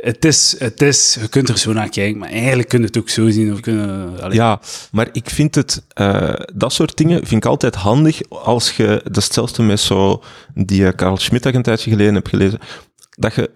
Het 0.00 0.24
is, 0.24 0.56
het 0.58 0.82
is, 0.82 1.16
je 1.20 1.28
kunt 1.28 1.48
er 1.48 1.58
zo 1.58 1.72
naar 1.72 1.88
kijken, 1.88 2.18
maar 2.18 2.28
eigenlijk 2.28 2.68
kun 2.68 2.80
je 2.80 2.86
het 2.86 2.98
ook 2.98 3.08
zo 3.08 3.30
zien. 3.30 3.52
Of 3.52 3.60
kunnen, 3.60 4.14
Ja, 4.30 4.60
maar 4.92 5.08
ik 5.12 5.30
vind 5.30 5.54
het, 5.54 5.82
eh, 5.88 6.32
dat 6.54 6.72
soort 6.72 6.96
dingen 6.96 7.26
vind 7.26 7.44
ik 7.44 7.50
altijd 7.50 7.74
handig 7.74 8.20
als 8.28 8.76
je, 8.76 9.00
dat 9.04 9.16
is 9.16 9.24
hetzelfde 9.24 9.62
met 9.62 9.80
zo, 9.80 10.22
die 10.54 10.86
eh, 10.86 10.92
Carl 10.92 11.16
Schmitt 11.16 11.42
dat 11.42 11.52
ik 11.52 11.58
een 11.58 11.64
tijdje 11.64 11.90
geleden 11.90 12.14
heb 12.14 12.26
gelezen, 12.26 12.58
dat 13.10 13.34
je, 13.34 13.50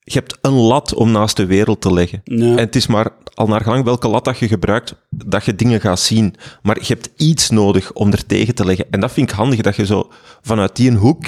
je 0.00 0.12
hebt 0.12 0.38
een 0.40 0.52
lat 0.52 0.94
om 0.94 1.10
naast 1.10 1.36
de 1.36 1.46
wereld 1.46 1.80
te 1.80 1.92
leggen. 1.92 2.20
Ja. 2.24 2.44
En 2.44 2.58
het 2.58 2.76
is 2.76 2.86
maar 2.86 3.10
al 3.34 3.46
naar 3.46 3.60
gelang 3.60 3.84
welke 3.84 4.08
lat 4.08 4.24
dat 4.24 4.38
je 4.38 4.48
gebruikt, 4.48 4.94
dat 5.10 5.44
je 5.44 5.54
dingen 5.54 5.80
gaat 5.80 6.00
zien. 6.00 6.34
Maar 6.62 6.78
je 6.78 6.86
hebt 6.86 7.10
iets 7.16 7.50
nodig 7.50 7.92
om 7.92 8.12
er 8.12 8.26
tegen 8.26 8.54
te 8.54 8.64
leggen. 8.64 8.86
En 8.90 9.00
dat 9.00 9.12
vind 9.12 9.30
ik 9.30 9.36
handig, 9.36 9.60
dat 9.60 9.76
je 9.76 9.86
zo 9.86 10.10
vanuit 10.42 10.76
die 10.76 10.92
hoek 10.92 11.26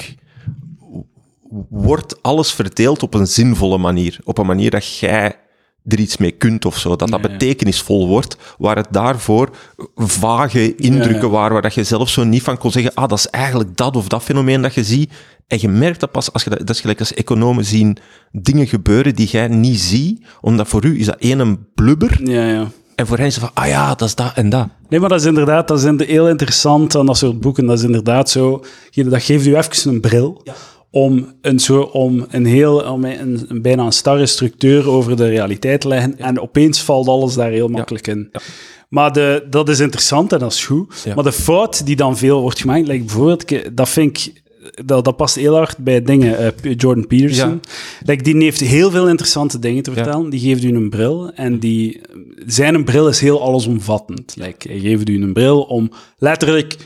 wordt 1.69 2.23
alles 2.23 2.51
verdeeld 2.51 3.03
op 3.03 3.13
een 3.13 3.27
zinvolle 3.27 3.77
manier. 3.77 4.19
Op 4.23 4.37
een 4.37 4.45
manier 4.45 4.69
dat 4.69 4.97
jij 4.97 5.35
er 5.87 5.99
iets 5.99 6.17
mee 6.17 6.31
kunt 6.31 6.65
of 6.65 6.77
zo. 6.77 6.89
Dat 6.89 6.99
dat 6.99 7.09
Ja, 7.09 7.17
ja. 7.21 7.27
betekenisvol 7.27 8.07
wordt, 8.07 8.37
waar 8.57 8.75
het 8.75 8.87
daarvoor 8.91 9.49
vage 9.95 10.75
indrukken 10.75 11.21
Ja, 11.21 11.29
waren, 11.29 11.53
waar 11.53 11.61
dat 11.61 11.73
je 11.73 11.83
zelf 11.83 12.09
zo 12.09 12.23
niet 12.23 12.43
van 12.43 12.57
kon 12.57 12.71
zeggen, 12.71 12.93
ah, 12.93 13.07
dat 13.07 13.17
is 13.17 13.27
eigenlijk 13.27 13.77
dat 13.77 13.95
of 13.95 14.07
dat 14.07 14.23
fenomeen 14.23 14.61
dat 14.61 14.73
je 14.73 14.83
ziet. 14.83 15.11
En 15.47 15.57
je 15.61 15.67
merkt 15.67 15.99
dat 15.99 16.11
pas, 16.11 16.33
als 16.33 16.43
je 16.43 16.49
dat, 16.49 16.59
dat 16.59 16.69
is 16.69 16.81
gelijk 16.81 16.99
als 16.99 17.13
economen 17.13 17.65
zien 17.65 17.97
dingen 18.31 18.67
gebeuren 18.67 19.15
die 19.15 19.27
jij 19.27 19.47
niet 19.47 19.79
ziet, 19.79 20.25
omdat 20.41 20.67
voor 20.67 20.85
u 20.85 20.99
is 20.99 21.05
dat 21.05 21.19
één 21.19 21.39
een 21.39 21.67
blubber, 21.75 22.29
ja, 22.29 22.47
ja. 22.47 22.67
en 22.95 23.07
voor 23.07 23.17
hen 23.17 23.25
is 23.25 23.35
het 23.35 23.43
van, 23.43 23.53
ah 23.53 23.67
ja, 23.67 23.95
dat 23.95 24.07
is 24.07 24.15
dat 24.15 24.31
en 24.35 24.49
dat. 24.49 24.67
Nee, 24.89 24.99
maar 24.99 25.09
dat 25.09 25.19
is 25.19 25.25
inderdaad 25.25 25.67
dat 25.67 25.83
is 25.83 26.07
heel 26.07 26.29
interessant 26.29 26.95
aan 26.95 27.05
dat 27.05 27.17
soort 27.17 27.39
boeken. 27.39 27.65
Dat 27.65 27.77
is 27.77 27.83
inderdaad 27.83 28.29
zo, 28.29 28.63
dat 28.91 29.23
geeft 29.23 29.45
u 29.45 29.55
even 29.55 29.91
een 29.91 30.01
bril 30.01 30.43
om 30.91 31.33
een, 31.41 31.59
zo, 31.59 31.81
om 31.81 32.25
een 32.29 32.45
heel, 32.45 32.79
om 32.79 33.05
een, 33.05 33.45
een 33.47 33.61
bijna 33.61 33.85
een 33.85 33.91
starre 33.91 34.25
structuur 34.25 34.89
over 34.89 35.15
de 35.15 35.27
realiteit 35.27 35.81
te 35.81 35.87
leggen. 35.87 36.19
En 36.19 36.39
opeens 36.39 36.81
valt 36.81 37.07
alles 37.07 37.33
daar 37.33 37.51
heel 37.51 37.67
makkelijk 37.67 38.07
in. 38.07 38.31
Maar 38.89 39.13
de, 39.13 39.45
dat 39.49 39.69
is 39.69 39.79
interessant 39.79 40.33
en 40.33 40.39
dat 40.39 40.51
is 40.51 40.65
goed. 40.65 41.01
Ja. 41.05 41.15
Maar 41.15 41.23
de 41.23 41.31
fout 41.31 41.85
die 41.85 41.95
dan 41.95 42.17
veel 42.17 42.41
wordt 42.41 42.59
gemaakt, 42.59 42.87
like 42.87 43.03
bijvoorbeeld, 43.03 43.75
dat 43.77 43.89
vind 43.89 44.17
ik, 44.17 44.41
dat, 44.85 45.05
dat 45.05 45.15
past 45.15 45.35
heel 45.35 45.55
hard 45.55 45.77
bij 45.77 46.01
dingen. 46.01 46.37
eh, 46.37 46.73
Jordan 46.77 47.07
Peterson, 47.07 47.61
like, 48.05 48.23
die 48.23 48.43
heeft 48.43 48.59
heel 48.59 48.91
veel 48.91 49.07
interessante 49.07 49.59
dingen 49.59 49.83
te 49.83 49.91
vertellen. 49.91 50.29
Die 50.29 50.39
geeft 50.39 50.63
u 50.63 50.75
een 50.75 50.89
bril 50.89 51.31
en 51.33 51.59
die, 51.59 52.01
zijn 52.45 52.83
bril 52.83 53.07
is 53.07 53.19
heel 53.19 53.41
allesomvattend. 53.41 54.35
Like, 54.35 54.69
hij 54.69 54.79
geeft 54.79 55.09
u 55.09 55.21
een 55.21 55.33
bril 55.33 55.61
om 55.61 55.91
letterlijk 56.17 56.77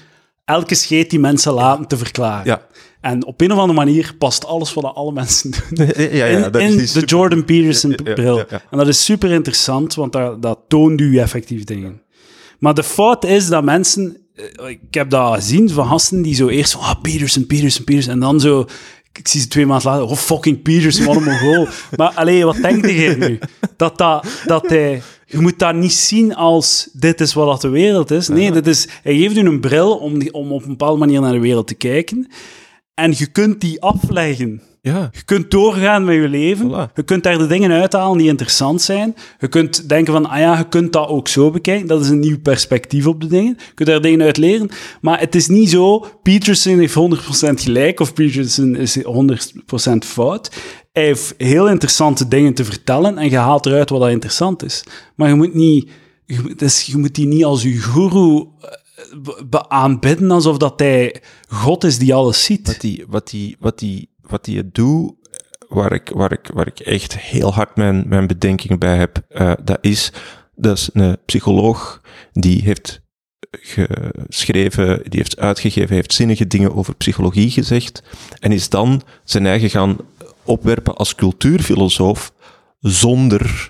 elke 0.52 0.76
scheet 0.76 1.10
die 1.10 1.20
mensen 1.20 1.54
laten 1.54 1.88
te 1.88 1.98
verklaren. 1.98 2.46
Ja. 2.46 2.62
En 3.02 3.26
op 3.26 3.42
een 3.42 3.52
of 3.52 3.58
andere 3.58 3.80
manier 3.86 4.16
past 4.18 4.46
alles 4.46 4.74
wat 4.74 4.84
alle 4.96 5.12
mensen 5.12 5.52
doen 5.70 5.86
ja, 6.12 6.26
in, 6.26 6.52
in 6.54 6.78
de 6.78 7.02
Jordan 7.06 7.46
Peterson 7.46 7.90
Ja, 7.92 7.98
ja, 8.04 8.14
bril. 8.14 8.38
ja, 8.38 8.46
ja. 8.50 8.62
En 8.72 8.78
dat 8.78 8.88
is 8.88 9.06
super 9.06 9.32
interessant, 9.32 9.96
want 9.96 10.12
dat, 10.14 10.42
dat 10.42 10.60
toont 10.68 11.02
u 11.02 11.18
effectief 11.18 11.64
dingen. 11.64 12.02
Maar 12.60 12.74
de 12.74 12.84
fout 12.84 13.26
is 13.26 13.48
dat 13.48 13.64
mensen... 13.64 14.18
eh, 14.36 14.70
Ik 14.70 14.80
heb 14.94 15.10
dat 15.10 15.34
gezien 15.34 15.70
van 15.70 15.88
gasten 15.88 16.22
die 16.22 16.36
zo 16.36 16.48
eerst 16.48 16.72
van... 16.72 16.82
Ah, 16.82 17.02
Peterson, 17.02 17.46
Peterson, 17.46 17.84
Peterson. 17.84 18.14
En 18.14 18.20
dan 18.20 18.40
zo... 18.40 18.66
Ik 19.14 19.28
zie 19.28 19.42
ze 19.42 19.48
twee 19.48 19.66
maanden 19.66 19.88
later... 19.92 20.06
Oh, 20.06 20.16
fucking 20.18 20.62
Peterson, 20.62 21.06
wat 21.06 21.16
een 21.16 21.24
mongool. 21.24 21.68
maar 21.98 22.12
alleen, 22.16 22.46
wat 22.46 22.56
denk 22.62 22.86
je 22.86 23.16
nu? 23.20 23.40
Dat, 23.78 23.98
dat, 23.98 24.26
dat 24.46 24.70
hij... 24.70 25.02
Je 25.32 25.40
moet 25.40 25.60
dat 25.60 25.76
niet 25.76 25.92
zien 25.94 26.36
als 26.36 26.90
dit 26.94 27.22
is 27.22 27.34
wat 27.34 27.48
dat 27.48 27.62
de 27.62 27.70
wereld 27.70 28.12
is. 28.12 28.28
Nee, 28.28 28.52
dit 28.52 28.68
is, 28.68 28.88
hij 29.04 29.16
geeft 29.18 29.38
u 29.38 29.40
een 29.40 29.60
bril 29.60 29.96
om, 29.98 30.20
die- 30.20 30.34
om 30.34 30.52
op 30.52 30.62
een 30.64 30.68
bepaalde 30.70 31.00
manier 31.00 31.22
naar 31.22 31.32
de 31.34 31.40
wereld 31.40 31.68
te 31.68 31.74
kijken. 31.76 32.28
En 32.94 33.14
je 33.18 33.26
kunt 33.26 33.62
die 33.62 33.82
afleggen. 33.82 34.62
Ja, 34.82 35.10
Je 35.12 35.24
kunt 35.26 35.52
doorgaan 35.52 36.06
met 36.06 36.16
je 36.16 36.28
leven. 36.30 36.70
Voilà. 36.70 36.94
Je 36.96 37.04
kunt 37.04 37.24
daar 37.24 37.38
de 37.38 37.48
dingen 37.48 37.72
uithalen 37.72 38.18
die 38.18 38.28
interessant 38.28 38.82
zijn. 38.82 39.16
Je 39.40 39.48
kunt 39.48 39.90
denken 39.90 40.14
van, 40.14 40.26
ah 40.30 40.40
ja, 40.40 40.58
je 40.58 40.68
kunt 40.68 40.94
dat 40.94 41.08
ook 41.08 41.28
zo 41.28 41.52
bekijken. 41.52 41.88
Dat 41.88 42.02
is 42.02 42.10
een 42.10 42.20
nieuw 42.20 42.40
perspectief 42.40 43.08
op 43.08 43.22
de 43.22 43.28
dingen. 43.28 43.58
Je 43.68 43.74
kunt 43.74 43.90
daar 43.90 44.02
dingen 44.02 44.22
uit 44.22 44.38
leren. 44.38 44.70
Maar 45.02 45.20
het 45.20 45.36
is 45.36 45.48
niet 45.48 45.70
zo, 45.70 46.06
Peterson 46.24 46.80
heeft 46.80 46.94
100% 46.94 47.62
gelijk 47.62 48.00
of 48.00 48.14
Peterson 48.14 48.76
is 48.76 48.98
100% 49.04 50.06
fout. 50.06 50.52
Hij 50.92 51.04
heeft 51.04 51.34
heel 51.38 51.70
interessante 51.70 52.28
dingen 52.28 52.54
te 52.54 52.66
vertellen 52.66 53.18
en 53.18 53.30
je 53.30 53.38
haalt 53.38 53.66
eruit 53.66 53.90
wat 53.90 54.00
dat 54.00 54.10
interessant 54.10 54.64
is. 54.64 54.84
Maar 55.16 55.30
je 55.30 55.36
moet 55.36 55.54
niet... 55.54 55.90
Je 56.26 56.56
dus 56.56 56.82
je 56.82 56.98
moet 56.98 57.16
die 57.16 57.28
niet 57.28 57.46
als 57.46 57.64
je 57.64 57.82
guru 57.82 58.46
eh, 59.52 59.60
aanbidden 59.68 60.32
alsof 60.32 60.58
dat 60.58 60.80
hij 60.80 61.22
God 61.48 61.84
is 61.84 61.98
die 61.98 62.14
alles 62.14 62.44
ziet. 62.44 62.68
wat 62.68 62.82
die, 62.82 63.06
wat 63.08 63.30
die, 63.30 63.58
wat 63.60 63.80
die, 63.80 64.10
wat 64.22 64.46
die 64.46 64.58
het 64.58 64.76
doet, 64.76 65.14
waar 65.68 65.92
ik, 65.94 66.10
waar 66.10 66.32
ik, 66.32 66.50
waar 66.54 66.68
ik 66.68 66.80
echt 66.80 67.18
heel 67.18 67.54
hard 67.54 67.76
mijn, 67.76 68.04
mijn 68.08 68.28
bedenkingen 68.28 68.80
bij 68.80 68.98
heb, 68.98 69.22
eh, 69.30 69.54
dat 69.64 69.78
is, 69.82 70.12
dat 70.56 70.78
is 70.78 70.90
een 70.94 71.18
psycholoog 71.26 72.02
die 72.32 72.62
heeft 72.62 73.02
geschreven, 73.60 75.02
die 75.04 75.20
heeft 75.20 75.40
uitgegeven, 75.40 75.96
heeft 75.96 76.14
zinnige 76.14 76.48
dingen 76.48 76.76
over 76.76 76.96
psychologie 76.96 77.50
gezegd 77.50 78.04
en 78.40 78.52
is 78.52 78.70
dan 78.70 79.02
zijn 79.24 79.46
eigen 79.46 79.70
gaan 79.70 79.98
opwerpen 80.46 80.96
als 80.96 81.16
cultuurfilosoof 81.16 82.34
zonder 82.80 83.70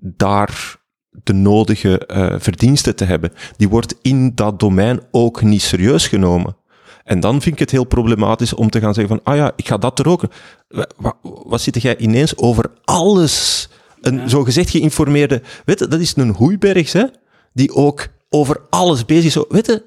daar 0.00 0.76
de 1.10 1.32
nodige 1.32 2.06
eh, 2.06 2.34
verdiensten 2.38 2.96
te 2.96 3.04
hebben. 3.04 3.32
Die 3.56 3.68
wordt 3.68 3.94
in 4.02 4.34
dat 4.34 4.60
domein 4.60 5.00
ook 5.10 5.42
niet 5.42 5.62
serieus 5.62 6.06
genomen. 6.08 6.56
En 7.04 7.20
dan 7.20 7.32
vind 7.42 7.54
ik 7.54 7.60
het 7.60 7.70
heel 7.70 7.84
problematisch 7.84 8.54
om 8.54 8.70
te 8.70 8.80
gaan 8.80 8.94
zeggen 8.94 9.16
van, 9.16 9.32
ah 9.32 9.36
ja, 9.38 9.52
ik 9.56 9.66
ga 9.68 9.76
dat 9.76 9.98
er 9.98 10.08
ook. 10.08 10.22
Wa- 10.68 10.86
wa- 10.96 11.16
Wat 11.22 11.60
zit 11.60 11.82
jij 11.82 11.96
ineens 11.98 12.36
over 12.36 12.70
alles? 12.84 13.68
Een 14.00 14.28
zogezegd 14.30 14.70
geïnformeerde, 14.70 15.42
weet 15.64 15.78
je, 15.78 15.88
dat 15.88 16.00
is 16.00 16.16
een 16.16 16.34
hoeibergs, 16.34 16.92
hè, 16.92 17.04
die 17.52 17.74
ook 17.74 18.06
over 18.28 18.60
alles 18.70 19.04
bezig 19.04 19.36
is. 19.36 19.44
Weet 19.48 19.66
je, 19.66 19.84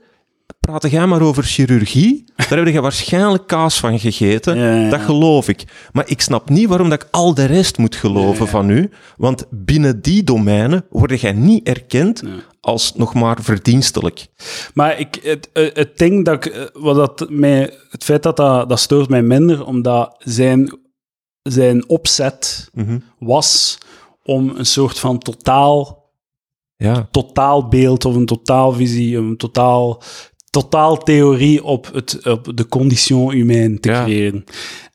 praat 0.68 0.92
jij 0.92 1.08
maar 1.08 1.22
over 1.22 1.44
chirurgie, 1.44 2.24
daar 2.36 2.58
heb 2.58 2.68
je 2.68 2.82
waarschijnlijk 2.82 3.48
kaas 3.48 3.80
van 3.80 4.00
gegeten, 4.00 4.58
Ja, 4.58 4.76
ja, 4.76 4.90
dat 4.90 5.02
geloof 5.02 5.48
ik. 5.48 5.64
Maar 5.92 6.10
ik 6.10 6.22
snap 6.22 6.50
niet 6.50 6.68
waarom 6.68 6.90
dat 6.90 7.02
ik 7.04 7.08
al 7.12 7.34
de 7.34 7.46
rest 7.46 7.78
moet 7.78 7.96
geloven 7.96 8.48
van 8.48 8.70
u, 8.70 8.90
want 9.18 9.46
binnen 9.50 10.02
die 10.02 10.24
domeinen 10.24 10.86
word 10.90 11.22
jij 11.22 11.32
niet 11.34 11.68
erkend 11.68 12.24
als 12.60 12.94
nog 12.96 13.14
maar 13.14 13.38
verdienstelijk. 13.42 14.28
Maar 14.74 15.00
ik, 15.00 15.20
het, 15.24 15.50
eh, 15.54 15.70
het 15.74 15.98
ding 15.98 16.26
dat 16.26 16.46
ik, 16.46 16.46
eh, 16.46 16.62
wat 16.74 16.96
dat 16.96 17.30
mij, 17.30 17.74
het 17.90 18.04
feit 18.04 18.24
dat, 18.24 18.38
dat 18.38 18.70
dat 18.70 18.80
stoort 18.80 19.10
mij 19.10 19.22
minder, 19.24 19.66
omdat 19.66 20.16
zijn, 20.20 20.80
zijn 21.42 21.90
opzet 21.90 22.70
Mhm. 22.74 23.00
was 23.20 23.78
om 24.24 24.54
een 24.56 24.66
soort 24.66 25.00
van 25.00 25.18
totaal, 25.20 26.02
Ja, 26.78 27.08
totaalbeeld 27.12 28.06
of 28.06 28.16
een 28.16 28.26
totaalvisie, 28.26 29.18
een 29.18 29.38
totaal, 29.38 30.02
totaaltheorie 30.54 31.64
op, 31.64 31.94
het, 31.94 32.26
op 32.28 32.52
de 32.58 32.68
condition 32.68 33.32
humain 33.32 33.80
te 33.80 33.90
Ja. 33.90 34.04
creëren. 34.04 34.44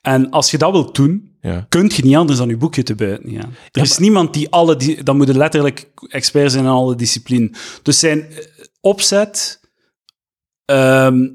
En 0.00 0.30
als 0.30 0.50
je 0.50 0.58
dat 0.58 0.72
wilt 0.72 0.94
doen, 0.94 1.36
ja. 1.40 1.66
kunt 1.68 1.94
je 1.94 2.04
niet 2.04 2.16
anders 2.16 2.38
dan 2.38 2.48
je 2.48 2.56
boekje 2.56 2.82
te 2.82 2.94
buiten 2.94 3.30
gaan. 3.30 3.54
Er 3.72 3.82
is 3.82 3.98
niemand 3.98 4.34
die 4.34 4.50
alle... 4.50 4.76
Die, 4.76 5.02
dan 5.02 5.16
moeten 5.16 5.36
letterlijk 5.36 5.90
experts 6.08 6.52
zijn 6.52 6.64
in 6.64 6.70
alle 6.70 6.94
disciplines. 6.94 7.58
Dus 7.82 7.98
zijn 7.98 8.20
eh, 8.20 8.36
opzet... 8.80 9.60
ehm, 10.64 11.22
Eh, 11.22 11.28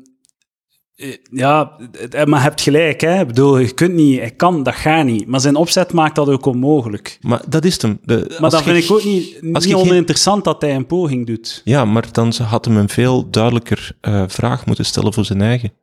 Ja, 1.32 1.76
het- 1.91 2.14
eh, 2.14 2.26
maar 2.26 2.39
je 2.39 2.46
hebt 2.46 2.62
gelijk, 2.62 3.02
hè. 3.02 3.20
Ik 3.22 3.28
bedoel, 3.28 3.58
je 3.58 3.74
kunt 3.74 3.94
niet, 3.94 4.20
hij 4.20 4.32
kan, 4.32 4.64
dat 4.64 4.76
gaat 4.76 5.06
niet. 5.06 5.28
Maar 5.28 5.39
zijn 5.39 5.56
opzet 5.56 5.94
maakt 5.94 6.16
dat 6.16 6.30
ook 6.30 6.46
onmogelijk. 6.46 7.18
Maar 7.22 7.41
dat 7.48 7.66
is 7.66 7.82
hem. 7.82 8.00
De, 8.04 8.36
Maar 8.39 8.50
dat 8.50 8.64
je- 8.64 8.72
vind 8.72 8.84
ik 8.84 8.91
ook 8.91 9.04
niet, 9.04 9.41
niet 9.41 9.64
geen- 9.64 9.76
oninteressant 9.76 10.44
dat 10.44 10.62
hij 10.62 10.76
een 10.76 10.86
poging 10.86 11.28
doet. 11.28 11.62
Ja, 11.64 11.86
maar 11.86 12.12
dan 12.12 12.34
had 12.44 12.66
hem 12.66 12.78
een 12.78 12.89
veel 12.89 13.30
duidelijker 13.30 13.98
eh, 14.02 14.24
vraag 14.28 14.66
moeten 14.66 14.86
stellen 14.86 15.14
voor 15.14 15.26
zijn 15.26 15.41
eigen. 15.41 15.74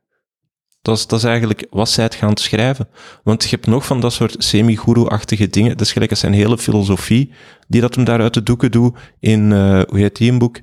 Dat 0.81 0.97
is, 0.97 1.07
dat 1.07 1.19
is 1.19 1.25
eigenlijk, 1.25 1.67
was 1.69 1.93
zij 1.93 2.03
het 2.03 2.15
gaan 2.15 2.37
schrijven? 2.37 2.87
Want 3.23 3.43
je 3.43 3.49
hebt 3.49 3.67
nog 3.67 3.85
van 3.85 3.99
dat 3.99 4.13
soort 4.13 4.35
semi-guru-achtige 4.43 5.47
dingen. 5.49 5.69
Dat 5.71 5.81
is 5.81 5.91
gelijk 5.93 6.11
als 6.11 6.19
zijn 6.19 6.33
hele 6.33 6.57
filosofie, 6.57 7.31
die 7.67 7.81
dat 7.81 7.95
hem 7.95 8.03
daar 8.03 8.21
uit 8.21 8.33
de 8.33 8.43
doeken 8.43 8.71
doet 8.71 8.97
in, 9.19 9.51
eh, 9.51 9.81
hoe 9.87 9.99
heet 9.99 10.15
die 10.17 10.31
een 10.31 10.37
boek, 10.37 10.59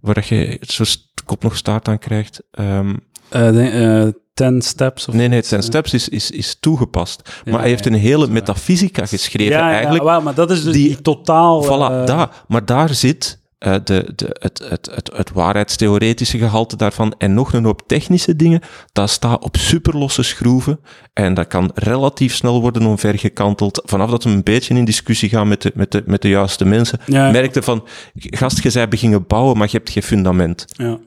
waar 0.00 0.14
dat 0.14 0.26
je 0.26 0.56
st- 0.60 1.10
kop 1.24 1.42
nog 1.42 1.56
staart 1.56 1.88
aan 1.88 1.98
krijgt. 1.98 2.42
Ehm, 2.50 2.94
Eh, 3.32 4.02
eh, 4.06 4.12
ten 4.34 4.62
steps 4.62 5.08
of... 5.08 5.14
nee, 5.14 5.28
nee, 5.28 5.42
zijn 5.42 5.62
steps 5.62 5.94
is, 5.94 6.08
is, 6.08 6.30
is 6.30 6.56
toegepast. 6.60 7.40
maar 7.44 7.60
hij 7.60 7.68
heeft 7.68 7.86
een 7.86 7.94
hele 7.94 8.26
metafysica 8.28 9.06
geschreven, 9.06 9.52
Ja, 9.56 9.70
eigenlijk. 9.72 10.04
ja, 10.04 10.10
wel, 10.10 10.22
maar 10.22 10.34
dat 10.34 10.50
is 10.50 10.62
dus 10.64 10.72
die- 10.74 10.86
die, 10.88 11.02
totaal... 11.02 11.64
Voilà, 11.64 11.92
eh, 11.92 12.06
daar. 12.06 12.44
Maar 12.48 12.64
daar 12.64 12.94
zit 12.94 13.40
eh, 13.58 13.74
de, 13.84 14.12
de, 14.16 14.36
het, 14.40 14.62
het, 14.68 14.88
het, 14.94 15.10
het 15.16 15.32
waarheidstheoretische 15.32 16.38
gehalte 16.38 16.76
daarvan 16.76 17.14
en 17.18 17.34
nog 17.34 17.52
een 17.52 17.64
hoop 17.64 17.82
technische 17.86 18.36
dingen. 18.36 18.60
Dat 18.92 19.10
staat 19.10 19.44
op 19.44 19.56
superlosse 19.56 20.22
schroeven 20.22 20.80
en 21.12 21.34
dat 21.34 21.46
kan 21.46 21.70
relatief 21.74 22.34
snel 22.34 22.60
worden 22.60 22.86
omvergekanteld. 22.86 23.82
Vanaf 23.84 24.10
dat 24.10 24.24
we 24.24 24.30
een 24.30 24.42
beetje 24.42 24.74
in 24.74 24.84
discussie 24.84 25.28
gaan 25.28 25.48
met 25.48 25.62
de, 25.62 25.72
met 25.74 25.90
de, 25.92 26.02
met 26.06 26.22
de 26.22 26.28
juiste 26.28 26.64
mensen, 26.64 26.98
Ja. 27.06 27.30
merkte 27.30 27.62
van, 27.62 27.84
gast, 28.14 28.62
je 28.62 28.88
beginnen 28.88 29.26
bouwen, 29.26 29.56
maar 29.58 29.68
je 29.70 29.76
hebt 29.76 29.90
geen 29.90 30.02
fundament. 30.02 30.64
Ja. 30.76 30.98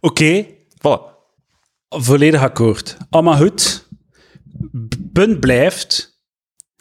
Oké, 0.00 0.44
Voilà. 0.78 1.13
Volledig 1.88 2.40
akkoord. 2.40 2.96
Allemaal 3.10 3.36
goed. 3.36 3.88
Punt 5.12 5.40
blijft. 5.40 6.22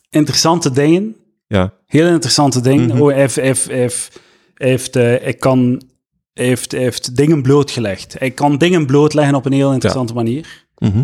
Interessante 0.10 0.72
dingen. 0.72 1.16
Ja, 1.48 1.74
Heel 1.86 2.08
interessante 2.08 2.62
dingen. 2.62 2.88
Mhm. 2.88 3.02
oh, 3.02 3.10
hij 3.10 3.20
heeft, 3.20 3.36
hij 3.68 3.90
hij 4.54 5.20
hij 5.24 5.34
kan, 5.34 5.82
heeft, 6.34 6.72
heeft 6.72 7.16
dingen 7.16 7.42
blootgelegd. 7.42 8.16
Hij 8.20 8.32
kan 8.32 8.58
dingen 8.58 8.86
blootleggen 8.86 9.36
op 9.36 9.46
een 9.46 9.52
heel 9.52 9.74
interessante 9.74 10.14
manier. 10.14 10.66
Mhm. 10.78 11.04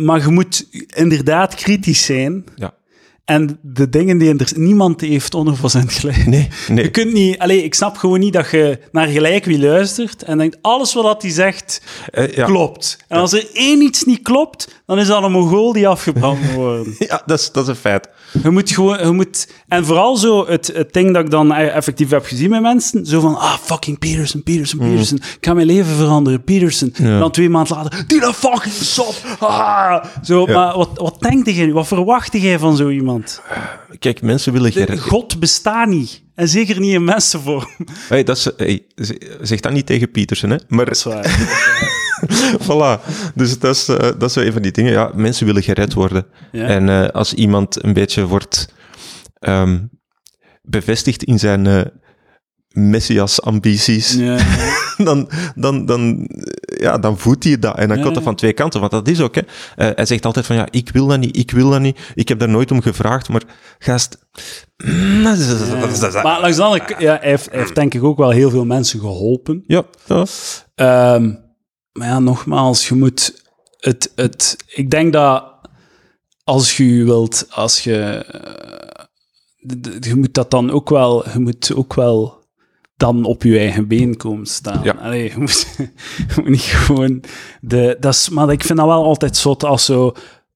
Maar 0.00 0.20
je 0.20 0.28
moet 0.28 0.66
inderdaad 0.96 1.54
kritisch 1.54 2.04
zijn. 2.04 2.44
ja. 2.56 2.74
En 3.24 3.58
de 3.62 3.88
dingen 3.88 4.18
die 4.18 4.28
inter- 4.28 4.52
niemand 4.58 5.00
heeft 5.00 5.32
100% 5.36 5.92
gelijk. 5.92 6.26
Nee, 6.26 6.48
nee. 6.68 6.84
Je 6.84 6.90
kunt 6.90 7.12
niet... 7.12 7.38
Allee, 7.38 7.64
ik 7.64 7.74
snap 7.74 7.96
gewoon 7.96 8.20
niet 8.20 8.32
dat 8.32 8.50
je 8.50 8.78
naar 8.92 9.06
gelijk 9.08 9.44
wie 9.44 9.58
luistert 9.60 10.22
en 10.22 10.38
denkt, 10.38 10.56
alles 10.62 10.94
wat 10.94 11.22
hij 11.22 11.30
zegt, 11.30 11.82
Eh, 12.10 12.32
ja. 12.34 12.44
klopt. 12.44 12.98
En 13.08 13.18
als 13.18 13.32
er 13.32 13.46
één 13.52 13.82
iets 13.82 14.04
niet 14.04 14.22
klopt, 14.22 14.82
dan 14.86 14.98
is 14.98 15.06
dat 15.06 15.22
een 15.22 15.32
Mongool 15.32 15.72
die 15.72 15.88
afgebrand 15.88 16.40
moet 16.42 16.54
worden. 16.54 16.94
Ja, 17.08 17.22
dat 17.26 17.38
is, 17.38 17.52
dat 17.52 17.62
is 17.62 17.68
een 17.68 17.74
feit. 17.76 18.08
Je 18.42 18.50
moet 18.50 18.70
gewoon... 18.70 18.98
Je 19.06 19.10
moet, 19.12 19.48
en 19.68 19.84
vooral 19.86 20.16
zo 20.16 20.46
het, 20.46 20.70
het 20.74 20.92
ding 20.92 21.12
dat 21.14 21.24
ik 21.24 21.30
dan 21.30 21.52
e- 21.52 21.66
effectief 21.66 22.10
heb 22.10 22.24
gezien 22.24 22.50
met 22.50 22.62
mensen, 22.62 23.06
zo 23.06 23.20
van, 23.20 23.36
ah, 23.38 23.54
fucking 23.62 23.98
Peterson, 23.98 24.42
Peterson, 24.42 24.78
Peterson, 24.78 25.16
ik 25.16 25.36
ga 25.46 25.54
mijn 25.54 25.66
leven 25.66 25.96
veranderen, 25.96 26.44
Peterson. 26.44 26.94
Mm. 26.98 27.06
Ja. 27.06 27.18
Dan 27.18 27.30
twee 27.30 27.48
maanden 27.48 27.76
later, 27.76 28.04
die 28.06 28.20
dat 28.20 28.34
fucking 28.34 28.74
sop. 28.74 29.14
Ah. 29.38 30.04
Zo, 30.22 30.46
maar 30.46 30.76
wat, 30.76 30.90
wat 30.94 31.16
denkt 31.20 31.54
jij 31.54 31.66
nu? 31.66 31.72
Wat 31.72 31.86
verwacht 31.86 32.32
jij 32.32 32.58
van 32.58 32.76
zo 32.76 32.88
iemand? 32.88 33.10
Kijk, 33.98 34.22
mensen 34.22 34.52
willen 34.52 34.72
geen... 34.72 34.98
God 34.98 35.40
bestaat 35.40 35.88
niet. 35.88 36.22
En 36.34 36.48
zeker 36.48 36.80
niet 36.80 36.92
in 36.92 37.04
mensenvorm. 37.04 37.68
Hey, 38.08 38.22
dat 38.24 38.36
is, 38.36 38.50
hey, 38.56 38.86
zeg 39.40 39.60
dat 39.60 39.72
niet 39.72 39.86
tegen 39.86 40.10
Pietersen, 40.10 40.50
hè. 40.50 40.56
Maar 40.68 40.84
Dat 40.84 40.94
is 40.94 41.02
waar. 41.02 41.60
voilà. 42.66 43.00
Dus 43.34 43.58
dat 43.58 43.74
is, 43.76 43.88
eh, 43.88 43.96
dat 44.18 44.22
is 44.30 44.34
een 44.34 44.52
van 44.52 44.62
die 44.62 44.72
dingen. 44.72 44.92
Ja, 44.92 45.10
mensen 45.14 45.46
willen 45.46 45.62
gered 45.62 45.92
worden. 45.92 46.26
Ja. 46.52 46.66
En 46.66 46.88
eh, 46.88 47.08
als 47.08 47.34
iemand 47.34 47.84
een 47.84 47.92
beetje 47.92 48.26
wordt 48.26 48.74
ehm, 49.38 49.78
bevestigd 50.62 51.22
in 51.22 51.38
zijn 51.38 51.66
eh, 51.66 51.80
messias-ambities, 52.68 54.12
Ja. 54.12 54.38
dan, 55.08 55.28
dan, 55.54 55.86
dan, 55.86 56.28
ja, 56.78 56.98
dan 56.98 57.18
voedt 57.18 57.44
hij 57.44 57.58
dat. 57.58 57.76
En 57.78 57.88
dan 57.88 58.00
komt 58.00 58.14
dat 58.14 58.22
van 58.22 58.34
twee 58.34 58.52
kanten. 58.52 58.80
Want 58.80 58.92
dat 58.92 59.08
is 59.08 59.20
ook, 59.20 59.34
hè. 59.34 59.40
Eh, 59.76 59.90
hij 59.94 60.06
zegt 60.06 60.26
altijd 60.26 60.46
van, 60.46 60.56
ja, 60.56 60.66
ik 60.70 60.90
wil 60.90 61.06
dat 61.06 61.18
niet, 61.18 61.36
ik 61.36 61.50
wil 61.50 61.70
dat 61.70 61.80
niet. 61.80 61.98
Ik 62.14 62.28
heb 62.28 62.38
daar 62.38 62.48
nooit 62.48 62.70
om 62.70 62.82
gevraagd, 62.82 63.28
maar 63.28 63.42
gast... 63.78 64.18
dat 65.24 65.38
is- 65.38 65.48
dat 65.48 65.60
is- 65.60 65.68
dat 65.80 65.90
is- 65.90 66.00
dat 66.00 66.14
is- 66.14 66.22
Maar 66.22 66.40
langs 66.40 66.56
de 66.56 66.62
andere 66.62 66.84
k- 66.84 67.00
ja, 67.00 67.16
hij, 67.20 67.28
heeft, 67.28 67.50
hij 67.50 67.58
heeft 67.58 67.74
denk 67.74 67.94
ik 67.94 68.04
ook 68.04 68.18
wel 68.18 68.30
heel 68.30 68.50
veel 68.50 68.64
mensen 68.64 69.00
geholpen. 69.00 69.64
Ja, 69.66 69.84
ja. 70.06 70.24
Ehm, 70.74 71.34
maar 71.92 72.08
ja, 72.08 72.18
nogmaals, 72.18 72.88
je 72.88 72.94
moet 72.94 73.42
het, 73.78 74.12
het... 74.14 74.56
Ik 74.66 74.90
denk 74.90 75.12
dat 75.12 75.44
als 76.44 76.76
je 76.76 77.04
wilt, 77.04 77.46
als 77.50 77.84
je... 77.84 77.96
eh, 77.96 79.04
je 80.00 80.14
moet 80.16 80.34
dat 80.34 80.50
dan 80.50 80.70
ook 80.70 80.88
wel... 80.90 81.28
Je 81.32 81.38
moet 81.38 81.74
ook 81.74 81.94
wel 81.94 82.41
dan 83.02 83.24
op 83.24 83.42
je 83.42 83.58
eigen 83.58 83.88
been 83.88 84.16
komen 84.16 84.46
staan. 84.46 84.80
Ja. 84.82 84.92
Allee, 84.92 85.22
je, 85.22 85.38
moet, 85.38 85.66
je 86.28 86.34
moet 86.36 86.48
niet 86.48 86.60
gewoon... 86.60 87.22
De, 87.60 87.96
dat 88.00 88.14
is, 88.14 88.28
maar 88.28 88.50
ik 88.52 88.64
vind 88.64 88.78
dat 88.78 88.86
wel 88.88 89.04
altijd 89.04 89.36
zot 89.36 89.64
als 89.64 89.84
zo... 89.84 90.12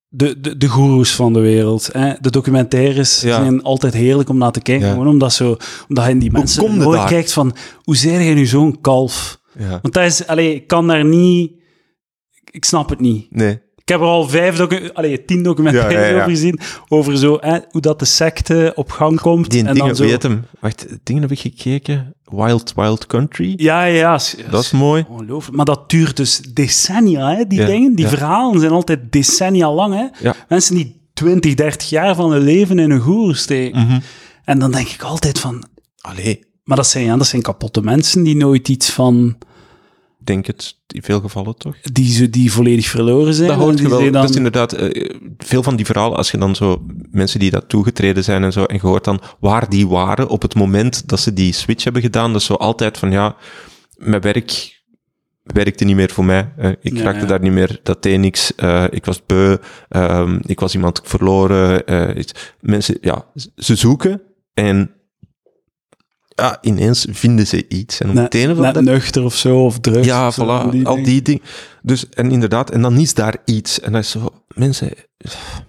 De, 0.09 0.41
de, 0.41 0.57
de 0.57 0.69
goeroes 0.69 1.15
van 1.15 1.33
de 1.33 1.41
wereld. 1.41 1.89
Hè? 1.93 2.15
De 2.21 2.31
documentaires 2.31 3.21
Ja. 3.21 3.37
zijn 3.37 3.63
altijd 3.63 3.95
heerlijk 3.95 4.29
om 4.29 4.39
naar 4.39 4.53
te 4.53 4.61
kijken. 4.61 4.87
Ja. 4.87 4.93
Gewoon 4.93 5.09
omdat, 5.09 5.33
zo, 5.33 5.57
omdat 5.89 6.05
je 6.05 6.11
in 6.11 6.19
die 6.19 6.31
mensen 6.33 6.73
je 6.73 6.91
daar? 6.91 7.09
kijkt 7.09 7.33
van... 7.33 7.57
Hoe 7.83 7.97
zei 7.97 8.25
jij 8.25 8.35
nu 8.35 8.47
zo'n 8.47 8.81
kalf? 8.81 9.41
ja. 9.59 9.79
Want 9.83 9.95
dat 9.95 10.05
is, 10.05 10.27
allee, 10.27 10.55
ik 10.55 10.67
kan 10.67 10.87
daar 10.87 11.05
niet, 11.05 11.53
ik 12.51 12.65
snap 12.65 12.89
het 12.89 13.01
niet. 13.01 13.27
Nee. 13.31 13.61
Ik 13.87 13.93
heb 13.93 14.01
er 14.01 14.07
al 14.07 14.29
vijf, 14.29 14.57
docu 14.57 14.91
allee, 14.93 15.25
tien 15.25 15.43
documentaires 15.43 15.93
Ja, 15.93 16.01
ja, 16.01 16.07
ja. 16.07 16.15
over 16.17 16.31
gezien, 16.31 16.59
over 16.89 17.19
zo, 17.19 17.37
hè, 17.41 17.59
hoe 17.71 17.81
dat 17.81 17.99
de 17.99 18.05
secte 18.05 18.73
op 18.75 18.91
gang 18.91 19.21
komt. 19.21 19.51
Die 19.51 19.61
en 19.65 19.67
dingen, 19.67 19.87
dan 19.87 19.97
zo, 19.97 20.05
weet 20.05 20.23
hem. 20.23 20.45
Wacht, 20.61 20.87
dingen 21.03 21.23
heb 21.23 21.31
ik 21.31 21.41
gekeken. 21.41 22.15
Wild 22.25 22.73
Wild 22.77 23.07
Country. 23.07 23.55
Ja, 23.57 23.85
ja, 23.85 24.21
Dat 24.51 24.63
is 24.63 24.71
mooi. 24.71 25.05
Ongelooflijk. 25.09 25.57
Maar 25.57 25.65
dat 25.65 25.91
duurt 25.91 26.17
dus 26.17 26.41
decennia, 26.41 27.37
hè, 27.37 27.47
die 27.47 27.65
dingen. 27.65 27.95
Die 27.95 28.07
verhalen 28.07 28.61
zijn 28.61 28.73
altijd 28.73 29.13
decennia 29.13 29.73
lang. 29.73 29.95
Hè. 29.95 30.31
Mensen 30.49 30.75
die 30.75 31.01
20, 31.15 31.55
30 31.55 31.89
jaar 31.89 32.15
van 32.15 32.31
hun 32.31 32.43
leven 32.43 32.79
in 32.79 32.91
een 32.91 33.01
goeroe 33.01 33.35
steken. 33.35 33.87
Mhm. 33.87 33.99
En 34.45 34.59
dan 34.59 34.71
denk 34.71 34.89
ik 34.89 35.03
altijd 35.03 35.39
van... 35.39 35.65
Allee, 36.01 36.45
Maar 36.65 36.77
dat 36.77 36.87
zijn, 36.87 37.05
ja, 37.05 37.17
dat 37.17 37.27
zijn 37.27 37.43
kapotte 37.43 37.81
mensen 37.81 38.23
die 38.23 38.37
nooit 38.37 38.69
iets 38.69 38.91
van... 38.91 39.37
denk 40.27 40.47
het 40.47 40.77
in 40.87 41.03
veel 41.03 41.21
gevallen 41.21 41.57
toch? 41.57 41.77
Die, 41.81 42.13
zo- 42.13 42.31
die 42.31 42.53
volledig 42.53 42.87
verloren 42.87 43.35
zijn. 43.35 43.49
Dat 43.49 43.57
hoort 43.59 43.79
je 43.79 43.89
wel. 43.89 44.01
dan- 44.03 44.13
Dat 44.13 44.31
is 44.31 44.37
inderdaad 44.37 44.73
eh, 44.73 45.11
veel 45.39 45.63
van 45.63 45.77
die 45.77 45.87
verhalen, 45.87 46.17
als 46.17 46.31
je 46.31 46.39
dan 46.39 46.55
zo 46.57 46.87
mensen 47.11 47.41
die 47.41 47.51
dat 47.51 47.69
toegetreden 47.69 48.25
zijn 48.25 48.45
en 48.45 48.53
zo, 48.53 48.65
en 48.65 48.75
je 48.75 48.81
hoort 48.81 49.05
dan 49.05 49.21
waar 49.41 49.69
die 49.69 49.89
waren 49.89 50.29
op 50.29 50.43
het 50.43 50.55
moment 50.55 51.09
dat 51.09 51.21
ze 51.21 51.33
die 51.33 51.53
switch 51.53 51.85
hebben 51.85 52.03
gedaan, 52.03 52.33
dat 52.33 52.41
is 52.41 52.47
zo 52.47 52.55
altijd 52.55 52.99
van 52.99 53.11
ja, 53.11 53.37
mijn 53.97 54.21
werk 54.23 54.75
werkte 55.43 55.85
niet 55.85 55.97
meer 55.97 56.11
voor 56.11 56.25
mij. 56.25 56.53
Ik 56.81 56.97
Ja, 56.97 57.03
raakte 57.03 57.21
ja. 57.21 57.27
daar 57.27 57.41
niet 57.41 57.53
meer, 57.53 57.81
dat 57.83 58.03
deed 58.03 58.19
niks. 58.21 58.55
Eh, 58.55 58.85
ik 58.91 59.05
was 59.05 59.27
beu, 59.27 59.57
ehm, 59.89 60.39
ik 60.47 60.61
was 60.61 60.75
iemand 60.75 61.01
verloren. 61.05 61.87
eh, 61.87 62.25
mensen, 62.61 62.99
ja, 63.01 63.25
ze 63.57 63.75
zoeken 63.75 64.23
en 64.55 64.91
ja, 66.37 66.59
ineens 66.61 67.07
vinden 67.11 67.47
ze 67.47 67.69
iets. 67.69 68.01
En 68.01 68.09
op 68.09 68.15
net, 68.15 68.33
het 68.75 68.85
nuchter 68.85 69.25
of 69.25 69.35
zo, 69.35 69.65
of 69.65 69.79
drugs. 69.81 70.07
ja, 70.07 70.27
of 70.27 70.35
zo, 70.35 70.45
voilà, 70.45 70.71
die 70.71 70.87
al 70.87 70.95
dingen. 70.95 71.11
die 71.11 71.23
dingen. 71.23 71.43
Dus, 71.83 72.09
en 72.09 72.31
inderdaad, 72.31 72.71
en 72.71 72.83
dan 72.83 72.99
is 72.99 73.15
daar 73.15 73.37
iets. 73.45 73.81
En 73.81 73.93
dat 73.93 74.03
is 74.03 74.11
zo, 74.11 74.31
mensen, 74.55 74.91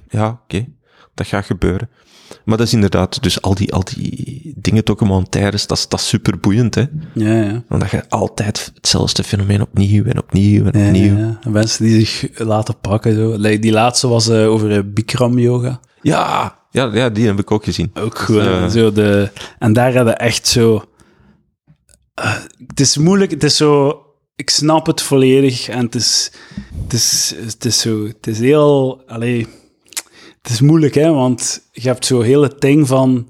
ja, 0.10 0.40
oké, 0.44 0.66
dat 1.14 1.28
gaat 1.28 1.46
gebeuren. 1.46 1.90
Maar 2.46 2.58
dat 2.58 2.68
is 2.68 2.74
inderdaad, 2.74 3.24
dus 3.24 3.42
al 3.42 3.56
die, 3.56 3.74
al 3.74 3.84
die 3.84 4.54
dingen, 4.56 4.86
documentaires, 4.86 5.68
dat 5.68 5.78
is, 5.78 5.88
dat 5.88 6.00
is 6.00 6.08
super 6.08 6.40
boeiend, 6.40 6.76
hè. 6.76 6.84
Ja, 7.14 7.34
ja. 7.42 7.64
Omdat 7.70 7.90
je 7.90 8.10
altijd 8.10 8.72
hetzelfde 8.76 9.24
fenomeen 9.24 9.62
opnieuw 9.62 10.04
en 10.06 10.18
opnieuw 10.18 10.66
en 10.66 10.80
Ja, 10.80 10.86
opnieuw. 10.88 11.18
ja, 11.18 11.40
ja. 11.44 11.50
Mensen 11.50 11.86
die 11.86 12.06
zich 12.06 12.40
laten 12.40 12.80
pakken. 12.82 13.16
Zo. 13.16 13.38
Die 13.60 13.72
laatste 13.72 14.08
was 14.08 14.30
eh, 14.30 14.50
over 14.50 14.72
eh, 14.72 14.80
Bikram 14.86 15.40
yoga. 15.40 15.80
Ja, 16.02 16.57
ja, 16.72 16.90
ja, 16.94 17.10
die 17.10 17.26
heb 17.26 17.40
ik 17.40 17.52
ook 17.52 17.64
gezien. 17.64 17.92
Ook 17.94 18.20
goed. 18.20 18.36
hè. 18.36 18.64
eh, 18.66 18.70
zo 18.70 18.92
de, 18.92 19.30
en 19.60 19.74
daar 19.74 19.96
hadden 19.96 20.18
echt 20.18 20.48
zo... 20.48 20.84
eh, 22.14 22.36
het 22.68 22.80
is 22.80 22.98
moeilijk, 22.98 23.32
het 23.32 23.44
is 23.44 23.58
zo... 23.58 24.02
Ik 24.36 24.50
snap 24.50 24.86
het 24.86 25.02
volledig 25.02 25.68
en 25.70 25.86
het 25.86 25.96
is, 25.96 26.32
het 26.84 26.94
is, 26.94 27.34
het 27.46 27.66
is 27.66 27.80
zo... 27.80 28.06
Het 28.06 28.28
is 28.28 28.40
heel... 28.40 29.02
Allee, 29.08 29.48
het 30.42 30.52
is 30.52 30.62
moeilijk, 30.62 30.94
hè, 30.96 31.12
want 31.14 31.62
je 31.72 31.88
hebt 31.88 32.06
zo 32.06 32.22
heel 32.22 32.42
het 32.42 32.62
ding 32.62 32.88
van... 32.88 33.28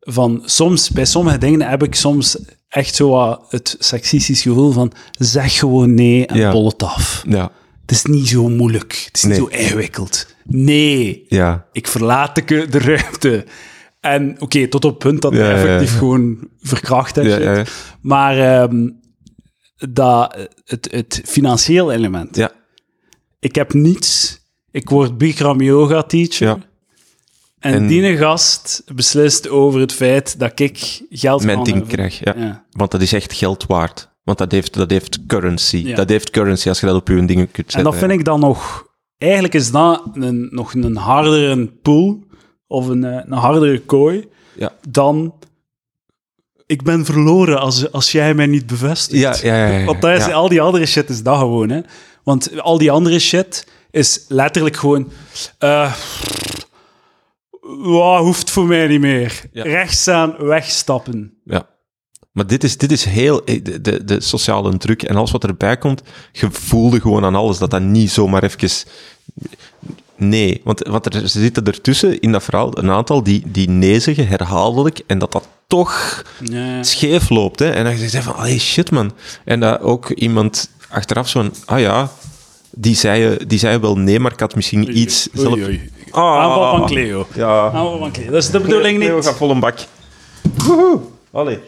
van 0.00 0.42
soms, 0.44 0.90
bij 0.90 1.04
sommige 1.04 1.38
dingen 1.38 1.60
heb 1.68 1.82
ik 1.82 1.94
soms 1.94 2.38
echt 2.68 2.94
zo 2.94 3.08
wat 3.08 3.42
het 3.48 3.76
seksistisch 3.78 4.42
gevoel 4.42 4.70
van 4.72 4.92
zeg 5.18 5.58
gewoon 5.58 5.94
nee 5.94 6.26
en 6.26 6.36
Ja. 6.36 6.52
bol 6.52 6.66
het 6.68 6.82
af. 6.82 7.24
Ja, 7.28 7.50
Het 7.80 7.90
is 7.90 8.04
niet 8.04 8.28
zo 8.28 8.48
moeilijk. 8.48 9.02
Het 9.06 9.16
is 9.16 9.22
niet 9.22 9.32
Nee. 9.32 9.40
zo 9.40 9.46
ingewikkeld. 9.46 10.26
Nee, 10.52 11.24
ja, 11.28 11.66
ik 11.72 11.86
verlaat 11.86 12.48
de, 12.48 12.66
ruimte. 12.70 13.44
En 14.00 14.36
oké, 14.40 14.68
tot 14.68 14.84
op 14.84 14.90
het 14.90 14.98
punt 14.98 15.22
dat 15.22 15.32
hij 15.32 15.40
ja, 15.40 15.48
ja. 15.48 15.54
effectief 15.54 15.98
gewoon 15.98 16.48
verkracht 16.60 17.18
en 17.18 17.30
shit. 17.30 17.72
Maar 18.00 18.38
ehm, 18.38 18.88
dat, 19.76 20.48
het, 20.64 20.88
het 20.90 21.22
financieel 21.24 21.92
element. 21.92 22.36
Ja. 22.36 22.50
ik 23.38 23.54
heb 23.54 23.72
niets, 23.72 24.40
ik 24.70 24.88
word 24.88 25.18
Bikram 25.18 25.60
yoga 25.60 26.02
teacher. 26.02 26.46
Ja. 26.46 26.58
En, 27.58 27.72
En- 27.74 27.86
die 27.86 28.16
gast 28.16 28.82
beslist 28.94 29.48
over 29.48 29.80
het 29.80 29.92
feit 29.92 30.38
dat 30.38 30.60
ik 30.60 31.02
geld 31.10 31.44
Mijn 31.44 31.62
ding 31.62 31.86
krijg, 31.86 32.24
ja. 32.24 32.34
Ja. 32.36 32.64
Want 32.70 32.90
dat 32.90 33.00
is 33.02 33.12
echt 33.12 33.32
geld 33.32 33.66
waard. 33.66 34.08
Want 34.22 34.38
dat 34.38 34.52
heeft, 34.52 34.74
dat 34.74 34.90
heeft 34.90 35.26
currency. 35.26 35.76
Ja. 35.76 35.94
Dat 35.96 36.08
heeft 36.08 36.30
currency 36.30 36.68
als 36.68 36.80
je 36.80 36.86
dat 36.86 36.94
op 36.94 37.08
je 37.08 37.24
dingen 37.24 37.50
kunt 37.50 37.66
En 37.66 37.72
zetten. 37.72 37.90
dat 37.90 38.00
vind 38.00 38.12
ik 38.12 38.24
dan 38.24 38.40
nog... 38.40 38.88
Eigenlijk 39.20 39.54
is 39.54 39.70
dat 39.70 40.02
een, 40.14 40.48
nog 40.50 40.74
een 40.74 40.96
hardere 40.96 41.66
pool 41.66 42.24
of 42.66 42.86
een, 42.86 43.04
eh, 43.04 43.22
een 43.26 43.32
hardere 43.32 43.80
kooi 43.80 44.28
Ja. 44.56 44.72
dan... 44.88 45.34
Ik 46.66 46.82
ben 46.82 47.04
verloren 47.04 47.60
als, 47.60 47.92
als 47.92 48.12
jij 48.12 48.34
mij 48.34 48.46
niet 48.46 48.66
bevestigt. 48.66 49.20
Ja, 49.42 49.54
ja, 49.54 49.66
ja. 49.66 49.78
ja, 49.78 49.84
Want 49.84 50.00
dat 50.02 50.16
is, 50.16 50.26
ja. 50.26 50.32
al 50.32 50.48
die 50.48 50.60
andere 50.60 50.86
shit 50.86 51.08
is 51.10 51.22
dat 51.22 51.38
gewoon, 51.38 51.68
hè. 51.70 51.80
Want 52.24 52.60
al 52.60 52.78
die 52.78 52.90
andere 52.90 53.18
shit 53.18 53.66
is 53.90 54.24
letterlijk 54.28 54.76
gewoon... 54.76 55.10
eh 55.58 55.94
ja, 57.82 58.20
hoeft 58.22 58.50
voor 58.50 58.66
mij 58.66 58.86
niet 58.86 59.00
meer. 59.00 59.40
Ja. 59.52 59.62
Rechts 59.62 60.00
staan, 60.00 60.34
wegstappen. 60.38 61.34
Ja. 61.44 61.68
Maar 62.32 62.46
dit 62.46 62.64
is, 62.64 62.76
dit 62.76 62.92
is 62.92 63.04
heel... 63.04 63.44
eh, 63.44 63.64
De, 63.64 63.80
de, 63.80 64.04
de 64.04 64.20
sociale 64.20 64.76
druk 64.76 65.02
en 65.02 65.16
alles 65.16 65.30
wat 65.30 65.44
erbij 65.44 65.76
komt, 65.76 66.02
je 66.32 66.48
voelde 66.50 67.00
gewoon 67.00 67.24
aan 67.24 67.34
alles 67.34 67.58
dat 67.58 67.70
dat 67.70 67.82
niet 67.82 68.10
zomaar 68.10 68.42
even... 68.42 68.70
Nee, 70.16 70.60
want 70.64 70.86
wat 70.86 71.14
er 71.14 71.28
zitten 71.28 71.64
ertussen 71.64 72.20
in 72.20 72.32
dat 72.32 72.42
verhaal 72.42 72.78
een 72.78 72.90
aantal 72.90 73.22
die, 73.22 73.42
die 73.46 73.68
nee 73.68 74.00
zeggen, 74.00 74.26
herhaaldelijk, 74.28 75.00
en 75.06 75.18
dat 75.18 75.32
dat 75.32 75.48
toch 75.66 76.24
scheef 76.80 77.28
loopt. 77.28 77.58
Hè? 77.58 77.70
En 77.70 77.84
dan 77.84 77.96
zeg 77.96 78.12
je 78.12 78.22
van, 78.22 78.42
hey 78.42 78.58
shit 78.58 78.90
man. 78.90 79.12
En 79.44 79.60
dat 79.60 79.80
ook 79.80 80.10
iemand 80.10 80.70
achteraf 80.88 81.28
zo'n, 81.28 81.52
ah 81.64 81.80
ja, 81.80 82.10
die 82.70 82.94
zei, 82.96 83.36
die 83.46 83.58
zei 83.58 83.78
wel 83.78 83.96
nee, 83.96 84.20
maar 84.20 84.32
ik 84.32 84.40
had 84.40 84.54
misschien 84.54 84.98
iets 84.98 85.28
Oei, 85.38 85.42
zelf... 85.46 85.54
oei. 85.66 85.90
Ah. 86.10 86.22
Aanval 86.42 86.76
van 86.78 86.86
Cleo. 86.86 87.26
Ja. 87.34 87.64
Aanval 87.64 87.98
van 87.98 88.12
Cleo. 88.12 88.30
Dat 88.30 88.42
is 88.42 88.50
de 88.50 88.60
bedoeling 88.60 88.98
niet. 88.98 89.24
gaat 89.24 89.36
vol 89.36 89.50
een 89.50 89.60
bak. 89.60 89.78
Woehoe. 90.56 91.00
Allee. 91.32 91.58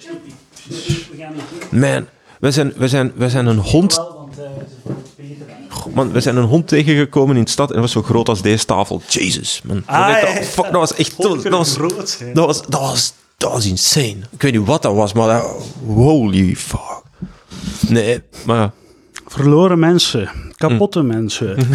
Man, 1.71 2.07
we 2.41 2.51
zijn, 2.51 2.73
we, 2.77 2.89
zijn, 2.89 3.13
we 3.15 3.31
zijn 3.31 3.47
een 3.47 3.59
hond... 3.59 3.99
eh. 3.99 4.45
Man, 5.95 6.13
we 6.13 6.21
zijn 6.21 6.37
een 6.37 6.45
hond 6.45 6.69
tegengekomen 6.69 7.37
in 7.37 7.45
de 7.45 7.51
stad 7.51 7.69
en 7.69 7.75
dat 7.75 7.83
was 7.83 7.93
zo 7.93 8.03
groot 8.03 8.29
als 8.29 8.43
deze 8.43 8.65
tafel. 8.65 9.03
Jesus, 9.09 9.61
man. 9.65 9.83
Ah, 9.87 10.09
dat, 10.09 10.21
ja, 10.21 10.29
ja. 10.29 10.43
fuck, 10.43 10.65
dat 10.65 10.73
was 10.73 10.95
echt... 10.95 11.23
Dat 11.23 11.35
was, 11.35 11.43
dat 11.43 11.53
was, 11.53 11.75
groot 11.77 12.09
zijn. 12.09 12.35
dat 12.35 12.47
was, 12.47 12.63
dat 12.67 12.81
was, 12.81 13.13
dat 13.37 13.53
was 13.53 13.67
insane. 13.67 14.17
Ik 14.31 14.43
weet 14.43 14.53
niet 14.53 14.67
wat 14.67 14.83
dat 14.83 14.95
was, 14.95 15.13
maar 15.13 15.29
dat, 15.29 15.63
holy 15.87 16.55
fuck. 16.57 17.03
Nee, 17.89 18.23
maar 18.47 18.57
ja. 18.57 18.73
Verloren 19.27 19.79
mensen. 19.79 20.31
Kapotte 20.57 21.03
mensen. 21.03 21.57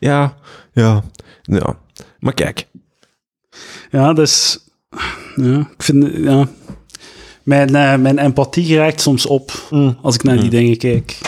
Ja, 0.00 0.34
ja, 0.72 1.02
ja. 1.42 1.76
Maar 2.18 2.34
kijk, 2.34 2.66
Ja, 3.90 4.12
dus... 4.12 4.58
Ja, 5.36 5.58
ik 5.58 5.82
vind... 5.82 6.16
Ja. 6.16 6.48
Mijn, 7.44 7.74
eh, 7.74 7.96
mijn 7.96 8.18
empathie 8.18 8.76
raakt 8.76 9.00
soms 9.00 9.26
op 9.26 9.52
als 10.02 10.14
ik 10.14 10.22
naar 10.22 10.40
die 10.40 10.50
dingen 10.50 10.76
kijk. 10.76 11.18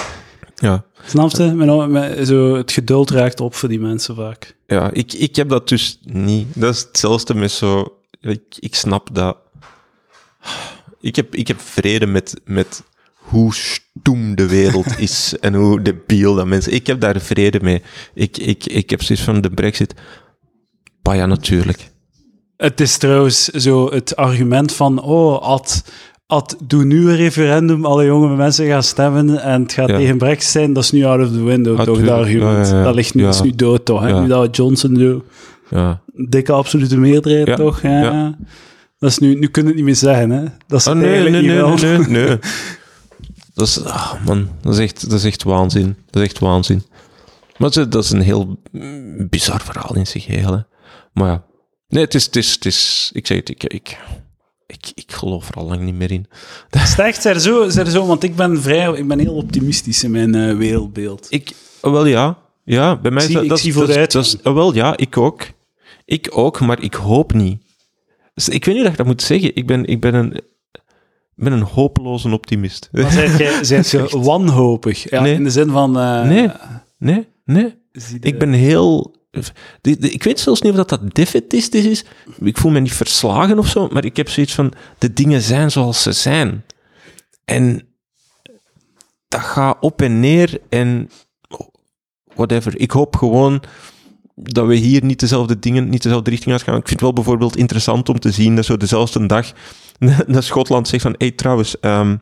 ja, 0.57 0.85
Snap 1.07 1.31
je? 1.31 1.43
Mijn, 1.53 1.91
mijn- 1.91 2.27
zo, 2.27 2.55
het 2.57 2.73
geduld 2.73 3.11
raakt 3.11 3.41
op 3.41 3.55
voor 3.55 3.69
die 3.69 3.81
mensen 3.81 4.15
vaak. 4.15 4.57
ja 4.67 4.91
ik, 4.93 5.13
ik 5.13 5.37
heb 5.37 5.49
dat 5.49 5.69
dus 5.69 5.99
niet. 6.03 6.47
Dat 6.55 6.75
is 6.75 6.81
hetzelfde 6.81 7.35
met 7.35 7.51
zo... 7.51 7.99
Ik, 8.21 8.43
ik 8.59 8.75
snap 8.75 9.09
dat... 9.13 9.37
Ik 11.01 11.17
heb, 11.17 11.35
ik 11.35 11.49
heb 11.49 11.61
vrede 11.61 12.07
met, 12.07 12.41
met 12.45 12.83
hoe 13.15 13.55
stoem 13.55 14.35
de 14.35 14.47
wereld 14.49 14.99
is 15.09 15.35
en 15.41 15.55
hoe 15.55 15.83
debiel 15.83 16.35
dat 16.35 16.47
mensen... 16.47 16.73
Ik 16.73 16.87
heb 16.87 17.01
daar 17.01 17.21
vrede 17.21 17.61
mee. 17.63 17.83
Ik, 18.15 18.37
ik, 18.39 18.67
ik 18.67 18.91
heb 18.91 19.03
zoiets 19.03 19.25
van 19.25 19.41
de 19.41 19.51
brexit... 19.51 19.95
Maar 21.03 21.17
ja, 21.17 21.27
natuurlijk. 21.27 21.91
Het 22.57 22.81
is 22.81 22.97
trouwens 22.99 23.45
zo 23.45 23.91
het 23.91 24.17
argument 24.17 24.73
van... 24.73 25.03
Oh, 25.03 25.43
Ad, 25.43 25.85
Ad, 26.27 26.57
doe 26.65 26.85
nu 26.85 27.09
een 27.11 27.17
referendum, 27.17 27.85
alle 27.85 28.05
jonge 28.05 28.37
mensen 28.37 28.67
gaan 28.67 28.83
stemmen 28.83 29.43
en 29.43 29.63
het 29.63 29.73
gaat 29.73 29.89
Ja. 29.89 29.97
tegen 29.97 30.19
Brexit 30.19 30.51
zijn. 30.51 30.73
Dat 30.73 30.83
is 30.85 30.91
nu 30.91 31.05
out 31.05 31.27
of 31.27 31.33
the 31.33 31.43
window, 31.45 31.83
toch, 31.83 32.01
dat 32.01 32.09
argument. 32.19 32.67
Ja, 32.67 32.73
ja, 32.73 32.79
ja. 32.79 32.85
Dat 32.85 32.95
ligt 32.95 33.15
nu, 33.15 33.29
is 33.29 33.41
nu 33.41 33.53
dood, 33.55 33.85
toch? 33.85 34.01
Hè? 34.03 34.21
Nu 34.21 34.29
dat 34.29 34.57
Johnson 34.57 34.95
doet. 34.95 35.23
Ja. 35.71 36.01
Dikke 36.15 36.53
absolute 36.53 36.97
meerderheid, 36.99 37.57
toch? 37.57 37.83
Ja. 37.83 38.37
Dat 38.99 39.11
is 39.11 39.19
nu, 39.19 39.35
nu 39.35 39.47
kun 39.47 39.63
je 39.63 39.69
het 39.69 39.77
niet 39.77 39.85
meer 39.85 39.97
zeggen, 39.97 40.31
hè? 40.31 40.45
Dat 40.67 40.79
is 40.79 40.85
het 40.85 40.95
nee, 40.95 41.05
nee, 41.05 41.13
eigenlijk 41.13 41.83
nee, 41.83 41.99
nee, 41.99 41.99
nee, 41.99 42.27
nee. 42.27 42.39
Dat 43.55 43.67
is, 43.67 43.85
ah, 43.85 44.13
man, 44.27 44.49
dat 44.63 44.73
is, 44.73 44.79
echt, 44.79 45.11
dat 45.11 45.19
is 45.19 45.25
echt 45.25 45.43
waanzin. 45.43 45.97
Dat 46.11 46.23
is 46.23 46.29
echt 46.29 46.39
waanzin. 46.39 46.83
Maar 47.57 47.71
dat 47.89 48.05
is, 48.05 48.11
een 48.11 48.21
heel 48.21 48.59
bizar 49.29 49.61
verhaal 49.61 49.95
in 49.95 50.07
zich 50.07 50.25
geheel. 50.25 50.53
Hè. 50.53 50.61
Maar 51.13 51.29
ja, 51.29 51.43
nee, 51.89 52.05
het 52.05 52.15
is, 52.15 52.25
het 52.25 52.37
is, 52.37 52.53
het 52.53 52.65
is 52.65 53.11
ik 53.15 53.27
zeg 53.27 53.37
het, 53.37 53.49
ik, 53.49 53.65
ik, 53.65 53.99
ik, 54.67 54.93
ik 54.95 55.13
geloof 55.13 55.49
er 55.49 55.55
al 55.55 55.65
lang 55.65 55.81
niet 55.83 55.95
meer 55.95 56.13
in. 56.13 56.27
Zijn 56.97 57.15
er 57.23 57.41
zo, 57.41 57.69
zijn 57.69 57.87
er 57.87 57.93
zo, 57.93 58.07
want 58.07 58.23
ik 58.23 58.37
ben 58.37 58.63
vrij, 58.63 58.93
ik 58.93 59.09
ben 59.09 59.19
heel 59.19 59.35
optimistisch 59.35 60.05
in 60.05 60.11
mijn 60.11 60.35
eh, 60.35 60.57
wereldbeeld. 60.57 61.27
Ik, 61.31 61.53
ah, 61.81 61.93
wel 61.93 62.07
ja, 62.07 62.39
ja, 62.65 62.97
bij 62.97 63.11
mij 63.11 63.21
is 63.23 63.27
zie- 63.27 63.35
dat, 63.35 63.45
ik 63.45 63.49
dat, 63.51 63.61
zie 63.61 63.73
vooruit. 63.73 64.13
dat 64.13 64.39
ah, 64.43 64.55
wel 64.55 64.75
ja, 64.75 64.97
ik 64.97 65.17
ook. 65.17 65.47
Ik 66.05 66.29
ook, 66.31 66.61
maar 66.61 66.83
ik 66.83 66.95
hoop 66.95 67.33
niet. 67.33 67.63
Dus 68.35 68.49
ik 68.49 68.65
weet 68.65 68.75
niet 68.75 68.83
dat 68.83 68.93
ik 68.93 68.99
dat 68.99 69.07
moet 69.07 69.23
zeggen. 69.23 69.57
Ik 69.57 69.67
ben, 69.67 69.85
ik 69.85 70.01
ben 70.01 70.15
een, 70.15 70.41
ben 71.35 71.53
een 71.53 71.63
hopeloze 71.63 72.29
optimist. 72.29 72.89
Maar 72.93 73.11
zijt 73.63 73.91
je 73.91 74.19
wanhopig? 74.19 75.11
Ja, 75.11 75.21
Nee. 75.23 75.35
In 75.35 75.45
de 75.45 75.51
zin 75.51 75.71
van... 75.71 75.99
eh, 75.99 76.23
Nee, 76.25 76.51
nee, 76.99 77.27
nee. 77.45 77.75
Ik 78.21 78.39
ben 78.39 78.53
heel... 78.53 79.15
Ik 80.01 80.23
weet 80.23 80.41
zelfs 80.41 80.61
niet 80.61 80.71
of 80.71 80.77
dat, 80.77 80.89
dat 80.89 81.15
defetistisch 81.15 81.85
is. 81.85 82.05
Ik 82.41 82.59
voel 82.59 82.71
me 82.71 82.81
niet 82.81 82.93
verslagen 82.93 83.59
of 83.59 83.69
zo, 83.69 83.89
maar 83.89 84.05
ik 84.05 84.17
heb 84.17 84.29
zoiets 84.29 84.55
van... 84.55 84.73
De 84.99 85.13
dingen 85.13 85.41
zijn 85.41 85.71
zoals 85.71 86.03
ze 86.03 86.13
zijn. 86.13 86.65
En 87.45 87.89
dat 89.29 89.41
gaat 89.41 89.77
op 89.81 90.03
en 90.03 90.21
neer 90.21 90.61
en... 90.69 91.11
Whatever. 92.35 92.81
Ik 92.81 92.91
hoop 92.91 93.17
gewoon 93.17 93.63
dat 94.35 94.67
we 94.67 94.75
hier 94.75 95.05
niet 95.05 95.21
dezelfde 95.21 95.59
dingen, 95.59 95.89
niet 95.89 96.03
dezelfde 96.03 96.31
richting 96.31 96.53
uitgaan. 96.53 96.77
Ik 96.77 96.89
vind 96.89 96.91
het 96.91 97.01
wel 97.01 97.13
bijvoorbeeld 97.13 97.57
interessant 97.57 98.09
om 98.09 98.19
te 98.19 98.31
zien 98.31 98.57
dat 98.57 98.65
zo 98.65 98.77
dezelfde 98.77 99.27
dag 99.27 99.53
naar 100.27 100.43
Schotland 100.43 100.89
zegt 100.89 101.03
van... 101.03 101.15
Hé, 101.19 101.27
hey, 101.27 101.31
trouwens... 101.31 101.81
ehm, 101.81 102.17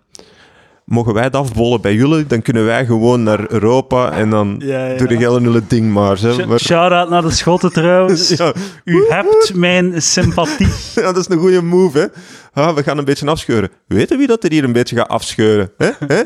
mogen 0.84 1.14
wij 1.14 1.22
het 1.22 1.36
afbollen 1.36 1.80
bij 1.80 1.94
jullie? 1.94 2.26
Dan 2.26 2.42
kunnen 2.42 2.64
wij 2.64 2.86
gewoon 2.86 3.22
naar 3.22 3.50
Europa 3.50 4.10
en 4.12 4.30
dan 4.30 4.56
Ja, 4.58 4.86
ja. 4.86 4.96
doe 4.96 5.08
de 5.08 5.16
hele 5.16 5.40
nullen 5.40 5.64
ding 5.68 5.92
maar. 5.92 6.18
Hè. 6.20 6.46
Maar 6.46 6.58
Shout-out 6.60 7.08
naar 7.10 7.22
de 7.22 7.30
Schotten 7.30 7.72
trouwens. 7.72 8.28
ja, 8.36 8.52
U 8.84 9.04
hebt 9.08 9.54
mijn 9.54 10.02
sympathie. 10.02 10.68
ja, 10.94 11.12
dat 11.12 11.16
is 11.16 11.28
een 11.28 11.38
goede 11.38 11.62
move, 11.62 11.98
hè. 11.98 12.06
Ah, 12.62 12.74
we 12.74 12.82
gaan 12.82 12.98
een 12.98 13.04
beetje 13.04 13.26
afscheuren. 13.26 13.70
Weten 13.86 14.18
wie 14.18 14.26
dat 14.26 14.44
er 14.44 14.50
hier 14.52 14.64
een 14.64 14.72
beetje 14.72 14.96
gaat 14.96 15.08
afscheuren? 15.08 15.70
Hè? 15.76 15.90
Hè? 16.06 16.22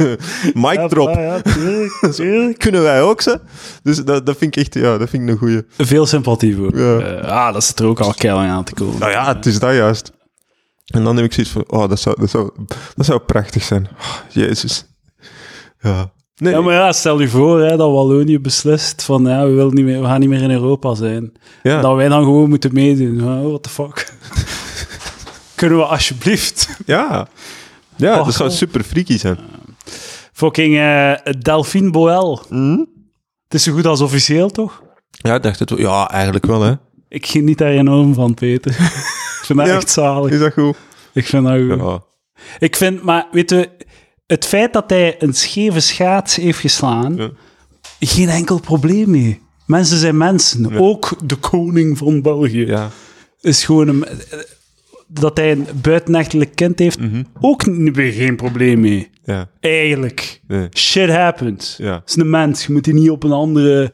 Mic 0.68 0.88
drop. 0.88 1.14
ja, 1.14 1.40
tuurlijk, 1.40 2.08
tuurlijk. 2.12 2.58
Kunnen 2.58 2.82
wij 2.82 3.02
ook, 3.02 3.20
ze? 3.20 3.40
Dus 3.82 4.04
dat, 4.04 4.26
dat 4.26 4.36
vind 4.36 4.56
ik 4.56 4.62
echt, 4.62 4.74
ja, 4.74 4.98
dat 4.98 5.10
vind 5.10 5.22
ik 5.22 5.28
een 5.28 5.36
goeie. 5.38 5.62
Veel 5.78 6.06
sympathie 6.06 6.56
voor. 6.56 6.78
Ja. 6.78 6.98
Eh, 6.98 7.30
ah, 7.30 7.52
dat 7.52 7.64
zit 7.64 7.78
er 7.78 7.86
ook 7.86 8.00
al 8.00 8.14
keihard 8.14 8.48
aan 8.48 8.64
te 8.64 8.74
komen. 8.74 8.98
Nou 8.98 9.10
ja, 9.10 9.34
het 9.34 9.46
is 9.46 9.58
dat 9.58 9.74
juist. 9.74 10.12
En 10.86 11.04
dan 11.04 11.16
heb 11.16 11.24
ik 11.24 11.32
zoiets 11.32 11.52
van, 11.52 11.64
oh, 11.66 11.88
dat 11.88 12.00
zou, 12.00 12.20
dat 12.20 12.30
zou, 12.30 12.50
dat 12.94 13.06
zou 13.06 13.20
prachtig 13.20 13.62
zijn. 13.62 13.88
Oh, 13.98 14.16
Jezus. 14.28 14.84
Ja. 15.80 16.10
Nee, 16.36 16.52
Ja, 16.52 16.60
maar 16.60 16.74
ja, 16.74 16.92
stel 16.92 17.20
je 17.20 17.28
voor 17.28 17.60
hè, 17.60 17.76
dat 17.76 17.92
Wallonië 17.92 18.40
beslist 18.40 19.02
van 19.02 19.24
ja, 19.24 19.46
we, 19.46 19.52
willen 19.52 19.74
niet 19.74 19.84
meer, 19.84 20.00
we 20.00 20.06
gaan 20.06 20.20
niet 20.20 20.28
meer 20.28 20.42
in 20.42 20.50
Europa 20.50 20.94
zijn. 20.94 21.32
ja. 21.62 21.80
Dat 21.80 21.96
wij 21.96 22.08
dan 22.08 22.22
gewoon 22.22 22.48
moeten 22.48 22.72
meedoen. 22.72 23.22
Oh, 23.24 23.48
what 23.48 23.62
the 23.62 23.68
fuck. 23.68 24.12
Kunnen 25.54 25.78
we 25.78 25.84
alsjeblieft 25.84 26.68
ja. 26.86 27.28
Ja, 27.96 28.18
Och, 28.18 28.24
dat 28.24 28.34
zou 28.34 28.48
oh. 28.48 28.54
super 28.54 28.82
freaky 28.82 29.18
zijn. 29.18 29.38
fucking 30.32 30.76
eh 30.76 31.12
Delphine 31.38 31.90
Boel. 31.90 32.38
Het 33.44 33.54
is 33.54 33.62
zo 33.62 33.72
goed 33.72 33.86
als 33.86 34.00
officieel, 34.00 34.50
toch? 34.50 34.82
Ja, 35.10 35.34
ik 35.34 35.42
dacht 35.42 35.58
het 35.58 35.70
wel. 35.70 35.78
Ja, 35.78 36.10
eigenlijk 36.10 36.46
wel, 36.46 36.62
hè. 36.62 36.72
Ik 37.08 37.26
geniet 37.26 37.58
daar 37.58 37.70
enorm 37.70 38.14
van, 38.14 38.34
Peter. 38.34 38.76
ik 39.48 39.54
vind 39.54 39.58
dat 39.58 39.68
Ja. 39.68 39.74
echt 39.74 39.90
zalig. 39.90 40.30
Is 40.32 40.38
dat 40.38 40.52
goed? 40.52 40.76
Ik 41.12 41.26
vind 41.26 41.44
dat 41.46 41.58
goed. 41.60 41.80
Ja. 41.80 42.02
Ik 42.58 42.76
vind, 42.76 43.02
maar 43.02 43.26
weet 43.30 43.50
je, 43.50 43.68
het 44.26 44.44
feit 44.44 44.72
dat 44.72 44.90
hij 44.90 45.22
een 45.22 45.34
scheve 45.34 45.80
schaats 45.80 46.36
heeft 46.36 46.58
geslaan, 46.58 47.30
geen 48.00 48.28
enkel 48.28 48.60
probleem 48.60 49.10
mee. 49.10 49.40
Mensen 49.66 49.98
zijn 49.98 50.16
mensen. 50.16 50.68
Ja. 50.70 50.78
Ook 50.78 51.28
de 51.28 51.36
koning 51.36 51.98
van 51.98 52.22
België 52.22 52.66
Ja. 52.66 52.90
is 53.40 53.64
gewoon 53.64 53.88
een... 53.88 54.04
Dat 55.08 55.36
hij 55.36 55.52
een 55.52 55.66
buitenechtelijk 55.82 56.54
kind 56.54 56.78
heeft, 56.78 57.00
Mhm. 57.00 57.22
ook 57.40 57.62
weer 57.92 58.12
geen 58.12 58.36
probleem 58.36 58.80
mee. 58.80 59.10
Ja. 59.24 59.48
Eigenlijk. 59.60 60.40
Nee. 60.46 60.68
Shit 60.76 61.10
happens. 61.10 61.74
Ja. 61.78 61.94
Het 61.94 62.08
is 62.08 62.16
een 62.16 62.30
mens. 62.30 62.66
Je 62.66 62.72
moet 62.72 62.84
die 62.84 62.94
niet 62.94 63.10
op 63.10 63.22
een 63.24 63.32
andere... 63.32 63.92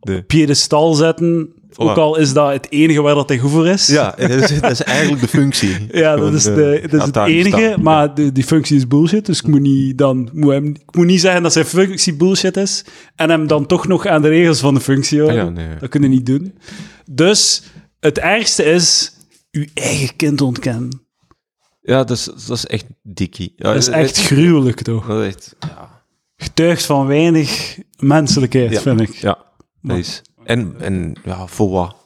Nee. 0.00 0.22
piedestal 0.22 0.94
zetten. 0.94 1.52
Ook 1.76 1.96
al 1.96 2.16
is 2.16 2.32
dat 2.32 2.52
het 2.52 2.70
enige 2.70 3.00
waar 3.02 3.14
dat 3.14 3.28
hij 3.28 3.38
goed 3.38 3.50
voor 3.50 3.66
is. 3.66 3.86
Ja, 3.86 4.14
dat 4.18 4.30
is, 4.30 4.60
dat 4.60 4.70
is 4.70 4.82
eigenlijk 4.82 5.20
de 5.22 5.28
functie. 5.28 5.86
Ja, 6.02 6.16
dat 6.16 6.32
is, 6.34 6.42
de, 6.42 6.82
dat 6.90 7.00
is 7.00 7.06
het 7.06 7.16
enige, 7.16 7.76
maar 7.80 8.14
de, 8.14 8.32
die 8.32 8.44
functie 8.44 8.76
is 8.76 8.86
bullshit, 8.88 9.26
dus 9.26 9.38
ik 9.38 9.46
moet 9.46 9.60
niet, 9.60 9.98
dan, 9.98 10.30
moet 10.32 10.52
hem, 10.52 10.66
ik 10.66 10.94
moet 10.96 11.06
niet 11.06 11.20
zeggen 11.20 11.42
dat 11.42 11.52
zijn 11.52 11.64
functie 11.64 12.14
bullshit 12.14 12.56
is 12.56 12.84
en 13.16 13.30
hem 13.30 13.46
dan 13.46 13.66
toch 13.66 13.86
nog 13.86 14.06
aan 14.06 14.22
de 14.22 14.28
regels 14.28 14.60
van 14.60 14.74
de 14.74 14.80
functie 14.80 15.18
houden. 15.20 15.44
Ja, 15.44 15.50
nee. 15.50 15.76
Dat 15.78 15.88
kun 15.88 16.02
je 16.02 16.08
niet 16.08 16.26
doen. 16.26 16.58
Dus 17.10 17.62
het 18.00 18.18
ergste 18.18 18.64
is 18.64 19.12
uw 19.50 19.64
eigen 19.74 20.16
kind 20.16 20.40
ontkennen. 20.40 21.00
Ja, 21.82 22.04
dat 22.04 22.16
is, 22.16 22.24
dat 22.46 22.56
is 22.56 22.66
echt 22.66 22.84
dikkie. 23.02 23.52
Ja, 23.56 23.64
Dat 23.72 23.76
is 23.76 23.88
echt 23.88 24.18
gruwelijk, 24.18 24.82
toch? 24.82 25.06
Dat 25.06 25.20
is 25.22 25.26
echt... 25.26 25.56
Ja. 25.60 25.94
Getuigt 26.36 26.84
van 26.86 27.06
weinig 27.06 27.78
menselijkheid, 27.98 28.70
Ja. 28.70 28.80
vind 28.80 29.00
ik. 29.00 29.14
Ja, 29.14 29.38
dat 29.82 29.96
is... 29.96 30.22
En, 30.46 30.74
en 30.78 31.12
ja, 31.24 31.46
voor 31.46 31.70
wat? 31.70 31.96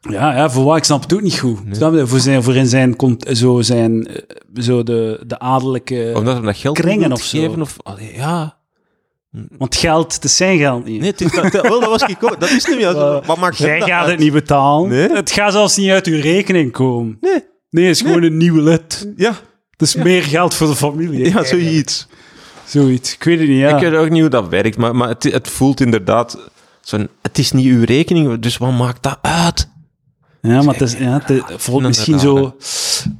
Ja, 0.00 0.36
ja, 0.36 0.50
voor 0.50 0.64
wat? 0.64 0.76
Ik 0.76 0.84
snap 0.84 1.02
het 1.02 1.14
ook 1.14 1.20
niet 1.22 1.38
goed. 1.38 1.58
Snap 1.70 1.94
je? 1.94 2.06
Voor, 2.06 2.20
zijn, 2.20 2.42
voor 2.42 2.54
in 2.56 2.66
zijn, 2.66 2.94
zo 3.32 3.60
zijn, 3.60 4.06
eh, 4.06 4.16
zo 4.62 4.82
de, 4.82 5.20
de 5.26 5.38
adellijke... 5.38 6.12
Omdat 6.16 6.38
we 6.38 6.44
dat 6.44 6.56
geld 6.56 6.78
Kringen 6.78 7.12
of 7.12 7.22
zo. 7.22 7.38
geven? 7.38 7.60
Of, 7.60 7.76
allee, 7.82 8.12
ja... 8.14 8.60
Want 9.58 9.76
geld, 9.76 10.14
het 10.14 10.24
is 10.24 10.36
zijn 10.36 10.58
geld 10.58 10.84
niet. 10.84 11.00
Nee, 11.00 11.12
is, 11.16 11.32
dat, 11.32 11.52
dat, 11.52 11.68
wel, 11.68 11.80
dat 11.80 11.88
was 11.88 12.02
ik 12.02 12.24
ook. 12.24 12.40
Dat 12.40 12.50
is 12.50 12.66
niet 12.66 12.76
meer. 12.76 12.92
Wat 13.26 13.36
maakt 13.38 13.58
Jij 13.58 13.68
hem 13.70 13.78
dat 13.80 13.88
gaat 13.88 14.00
uit? 14.00 14.10
het 14.10 14.18
niet 14.18 14.32
betalen. 14.32 14.88
Nee? 14.90 15.08
Het 15.08 15.30
gaat 15.30 15.52
zelfs 15.52 15.76
niet 15.76 15.90
uit 15.90 16.06
uw 16.06 16.20
rekening 16.20 16.72
komen. 16.72 17.16
Nee, 17.20 17.44
Nee, 17.70 17.86
het 17.86 17.94
is 17.96 18.02
gewoon 18.02 18.22
een 18.22 18.36
nieuw 18.36 18.62
lid. 18.62 19.08
ja, 19.16 19.32
Het 19.70 19.82
is 19.82 19.94
meer 19.94 20.22
geld 20.22 20.54
voor 20.54 20.66
de 20.66 20.74
familie. 20.76 21.32
ja, 21.32 21.44
zoiets. 21.44 22.06
Zoiets. 22.64 23.14
Ik 23.14 23.22
weet 23.24 23.38
het 23.38 23.48
niet, 23.48 23.58
ja. 23.58 23.76
Ik 23.76 23.90
weet 23.90 24.00
ook 24.00 24.10
niet 24.10 24.20
hoe 24.20 24.30
dat 24.30 24.48
werkt, 24.48 24.76
maar, 24.76 24.96
maar 24.96 25.08
het, 25.08 25.22
het 25.22 25.48
voelt 25.48 25.80
inderdaad... 25.80 26.50
Zo'n, 26.82 27.08
het 27.22 27.38
is 27.38 27.52
niet 27.52 27.66
uw 27.66 27.84
rekening, 27.84 28.38
dus 28.40 28.56
wat 28.56 28.72
maakt 28.72 29.02
dat 29.02 29.18
uit? 29.22 29.70
Ja, 30.42 30.62
maar 30.62 30.74
het 30.74 30.82
is 30.82 30.92
ja, 30.92 31.18
het 31.24 31.30
is- 31.30 31.42
voelt 31.56 31.82
misschien 31.82 32.18
zo 32.18 32.56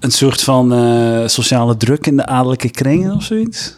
een 0.00 0.10
soort 0.10 0.42
van 0.42 0.72
eh, 0.72 1.26
sociale 1.28 1.76
druk 1.76 2.06
in 2.06 2.16
de 2.16 2.26
adellijke 2.26 2.70
kringen 2.70 3.14
of 3.14 3.22
zoiets. 3.22 3.76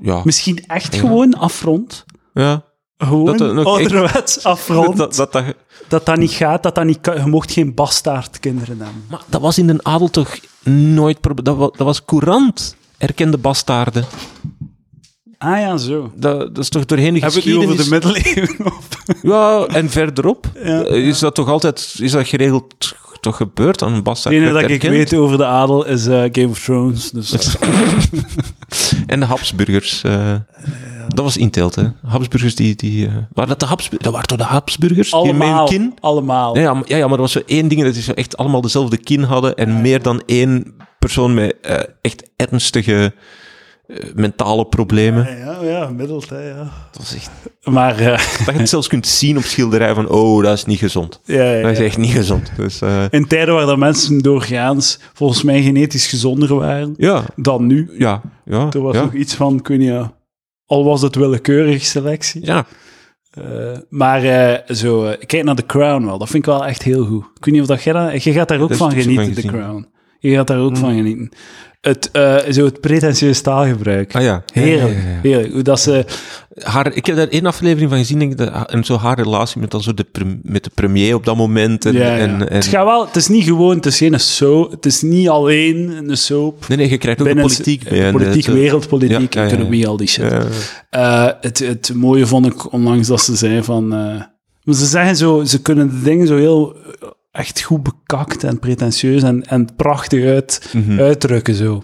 Ja, 0.00 0.20
Misschien 0.24 0.64
echt 0.66 0.94
gewoon 0.96 1.34
afrond. 1.34 2.04
ja. 2.34 2.62
Gewoon 2.98 3.36
Dat 3.36 3.52
nog 3.54 3.64
ouderwets 3.66 4.44
afrond. 4.44 4.96
Dat, 4.96 5.14
dat, 5.14 5.32
dat, 5.32 5.44
dat 5.88 6.06
dat 6.06 6.16
niet 6.16 6.30
gaat, 6.30 6.62
dat 6.62 6.74
dat 6.74 6.84
niet 6.84 7.00
kan. 7.00 7.16
Je 7.16 7.26
mocht 7.26 7.52
geen 7.52 7.74
bastaardkinderen 7.74 8.78
hebben. 8.80 9.04
maar 9.10 9.22
dat 9.28 9.40
was 9.40 9.58
in 9.58 9.66
de 9.66 9.78
adel 9.82 10.10
toch 10.10 10.36
nooit... 10.70 11.18
Dat 11.42 11.56
was, 11.56 11.70
dat 11.76 11.86
was 11.86 12.04
courant, 12.04 12.76
erkende 12.98 13.38
bastaarden. 13.38 14.04
Ah 15.38 15.58
ja, 15.58 15.76
zo. 15.76 16.12
Dat, 16.16 16.38
dat 16.38 16.58
is 16.58 16.68
toch 16.68 16.84
doorheen 16.84 17.14
de 17.14 17.20
Hebben 17.20 17.42
we 17.42 17.50
het 17.50 17.58
geschiedenis... 17.58 17.80
over 17.80 17.84
de 17.84 18.10
middeleeuwen? 18.12 18.72
Ja, 19.22 19.66
en 19.66 19.90
verderop 19.90 20.46
Ja. 20.64 20.82
eh, 20.84 21.06
is 21.06 21.18
dat 21.18 21.34
toch 21.34 21.48
altijd... 21.48 21.94
Is 21.98 22.10
dat 22.10 22.26
geregeld 22.28 22.94
toch 23.20 23.36
gebeurd 23.36 23.82
aan 23.82 23.92
een 23.92 24.02
Het 24.04 24.24
enige 24.26 24.52
dat 24.52 24.70
ik 24.70 24.82
weet 24.82 25.14
over 25.14 25.36
de 25.36 25.44
adel 25.44 25.86
is 25.86 26.06
eh, 26.06 26.22
Game 26.32 26.48
of 26.48 26.64
Thrones. 26.64 27.10
Dus, 27.10 27.30
En 29.06 29.20
de 29.20 29.26
Habsburgers. 29.26 30.02
eh, 30.04 30.34
Dat 31.08 31.24
was 31.24 31.36
inteelt, 31.36 31.74
hè? 31.74 31.84
Habsburgers 32.06 32.54
die... 32.54 32.74
die 32.76 33.06
eh, 33.06 33.12
waren 33.32 33.48
dat 33.50 33.60
de 33.60 33.66
Habsburgers? 33.66 34.02
Dat 34.02 34.12
waren 34.12 34.28
toch 34.28 34.38
de 34.38 34.44
Habsburgers? 34.44 35.10
Die 35.10 35.18
allemaal. 35.20 35.58
hun 35.68 35.78
kin? 35.78 35.94
Allemaal. 36.00 36.56
Ja, 36.56 36.62
ja, 36.62 36.74
maar, 36.74 36.82
ja, 36.86 37.04
maar 37.06 37.14
er 37.14 37.20
was 37.20 37.32
zo 37.32 37.42
één 37.46 37.68
ding 37.68 37.82
dat 37.82 37.94
die 37.94 38.02
zo 38.02 38.12
echt 38.12 38.36
allemaal 38.36 38.60
dezelfde 38.60 38.96
kin 38.96 39.22
hadden 39.22 39.54
en 39.56 39.80
meer 39.80 40.02
dan 40.02 40.22
één 40.26 40.74
persoon 40.98 41.34
met 41.34 41.56
eh, 41.62 41.78
echt 42.00 42.30
ernstige 42.36 43.04
eh, 43.04 43.20
mentale 44.14 44.66
problemen. 44.66 45.38
Ja, 45.38 45.58
ja, 45.62 45.86
gemiddeld, 45.86 46.28
hè, 46.30 46.48
ja. 46.48 46.56
Dat 46.90 46.98
was 46.98 47.14
echt... 47.14 47.30
Maar, 47.64 47.98
eh, 47.98 48.18
Dat 48.46 48.54
je 48.54 48.60
het 48.60 48.68
zelfs 48.68 48.88
kunt 48.88 49.06
zien 49.06 49.36
op 49.36 49.42
schilderij 49.42 49.94
van, 49.94 50.08
oh, 50.08 50.42
dat 50.42 50.52
is 50.52 50.64
niet 50.64 50.78
gezond. 50.78 51.20
ja, 51.24 51.52
ja, 51.52 51.62
Dat 51.62 51.70
is 51.70 51.78
ja. 51.78 51.84
echt 51.84 51.98
niet 51.98 52.10
gezond. 52.12 52.50
Dus 52.56 52.80
eh, 52.80 53.04
In 53.10 53.26
tijden 53.26 53.54
waar 53.54 53.66
de 53.66 53.76
mensen 53.76 54.18
doorgaans 54.18 54.98
volgens 55.12 55.42
mij 55.42 55.62
genetisch 55.62 56.06
gezonder 56.06 56.54
waren 56.54 56.94
ja, 56.96 57.24
dan 57.36 57.66
nu. 57.66 57.90
ja, 57.98 58.20
ja. 58.44 58.68
Er 58.70 58.80
was 58.82 58.94
ja. 58.94 59.02
nog 59.02 59.14
iets 59.14 59.34
van, 59.34 59.60
kun 59.62 59.80
je, 59.80 60.04
al 60.66 60.84
was 60.84 61.02
het 61.02 61.14
willekeurig 61.14 61.84
selectie. 61.84 62.46
Ja, 62.46 62.66
Eh, 63.34 63.78
maar 63.88 64.22
eh, 64.24 64.74
zo, 64.76 65.04
eh, 65.04 65.26
kijk 65.26 65.44
naar 65.44 65.54
The 65.54 65.66
Crown 65.66 66.04
wel, 66.04 66.18
dat 66.18 66.28
vind 66.28 66.46
ik 66.46 66.52
wel 66.52 66.66
echt 66.66 66.82
heel 66.82 67.04
goed. 67.04 67.24
Ik 67.36 67.44
weet 67.44 67.54
niet 67.54 67.62
of 67.62 67.68
dat 67.68 67.82
jij 67.82 67.92
dat... 67.92 68.22
Je 68.22 68.32
gaat 68.32 68.48
daar 68.48 68.60
ook 68.60 68.68
Dat 68.68 68.78
van 68.78 68.90
genieten, 68.92 69.34
The. 69.34 69.48
Crown. 69.48 69.86
Je 70.28 70.34
gaat 70.34 70.46
daar 70.46 70.58
ook 70.58 70.76
van 70.76 70.94
genieten. 70.94 71.28
Het, 71.80 72.10
eh, 72.12 72.36
zo 72.50 72.64
het 72.64 72.80
pretentieus 72.80 73.40
taalgebruik. 73.40 74.14
ah 74.14 74.22
ja. 74.22 74.42
Heerlijk, 74.52 74.94
Ja, 74.94 75.00
ja, 75.00 75.08
ja. 75.08 75.18
heerlijk. 75.22 75.52
Hoe 75.52 75.62
dat 75.62 75.80
ze... 75.80 76.04
Haar, 76.58 76.92
ik 76.94 77.06
heb 77.06 77.16
daar 77.16 77.28
één 77.28 77.46
aflevering 77.46 77.90
van 77.90 77.98
gezien, 77.98 78.18
denk 78.18 78.30
ik, 78.30 78.38
dat, 78.38 78.70
en 78.70 78.84
zo 78.84 78.96
haar 78.96 79.16
relatie 79.16 79.60
met, 79.60 79.70
dan 79.70 79.82
zo 79.82 79.94
de, 79.94 80.06
met 80.42 80.64
de 80.64 80.70
premier 80.74 81.14
op 81.14 81.24
dat 81.24 81.36
moment. 81.36 81.84
En, 81.84 81.96
en, 81.96 82.48
en, 82.48 82.54
Het 82.54 82.66
gaat 82.66 82.84
wel... 82.84 83.06
Het 83.06 83.16
is 83.16 83.28
niet 83.28 83.44
gewoon... 83.44 83.76
Het 83.76 83.86
is 83.86 83.98
geen 83.98 84.20
soap. 84.20 84.70
Het 84.70 84.86
is 84.86 85.02
niet 85.02 85.28
alleen 85.28 86.08
een 86.08 86.16
soap. 86.16 86.68
nee, 86.68 86.78
nee, 86.78 86.90
je 86.90 86.98
krijgt 86.98 87.20
ook 87.20 87.28
de 87.28 87.34
politiek 87.34 87.84
en 87.84 88.12
Politiek, 88.12 88.46
wereldpolitiek, 88.46 89.34
economie, 89.34 89.88
al 89.88 89.96
die 89.96 90.08
shit. 90.08 90.32
Eh, 90.90 91.28
het, 91.40 91.58
het 91.58 91.92
mooie 91.94 92.26
vond 92.26 92.46
ik 92.46 92.72
onlangs 92.72 93.08
dat 93.08 93.20
ze 93.20 93.36
zei 93.36 93.62
van... 93.62 93.84
eh, 93.94 94.22
maar 94.62 94.74
ze 94.74 94.86
zeggen 94.86 95.16
zo... 95.16 95.44
Ze 95.44 95.62
kunnen 95.62 95.88
de 95.90 96.02
dingen 96.02 96.26
zo 96.26 96.36
heel... 96.36 96.76
Echt 97.34 97.62
goed 97.62 97.82
bekakt 97.82 98.44
en 98.44 98.58
pretentieus 98.58 99.22
en, 99.22 99.46
en 99.46 99.74
prachtig 99.76 100.24
uit, 100.24 100.70
Mhm. 100.72 101.00
uitdrukken 101.00 101.54
zo. 101.54 101.82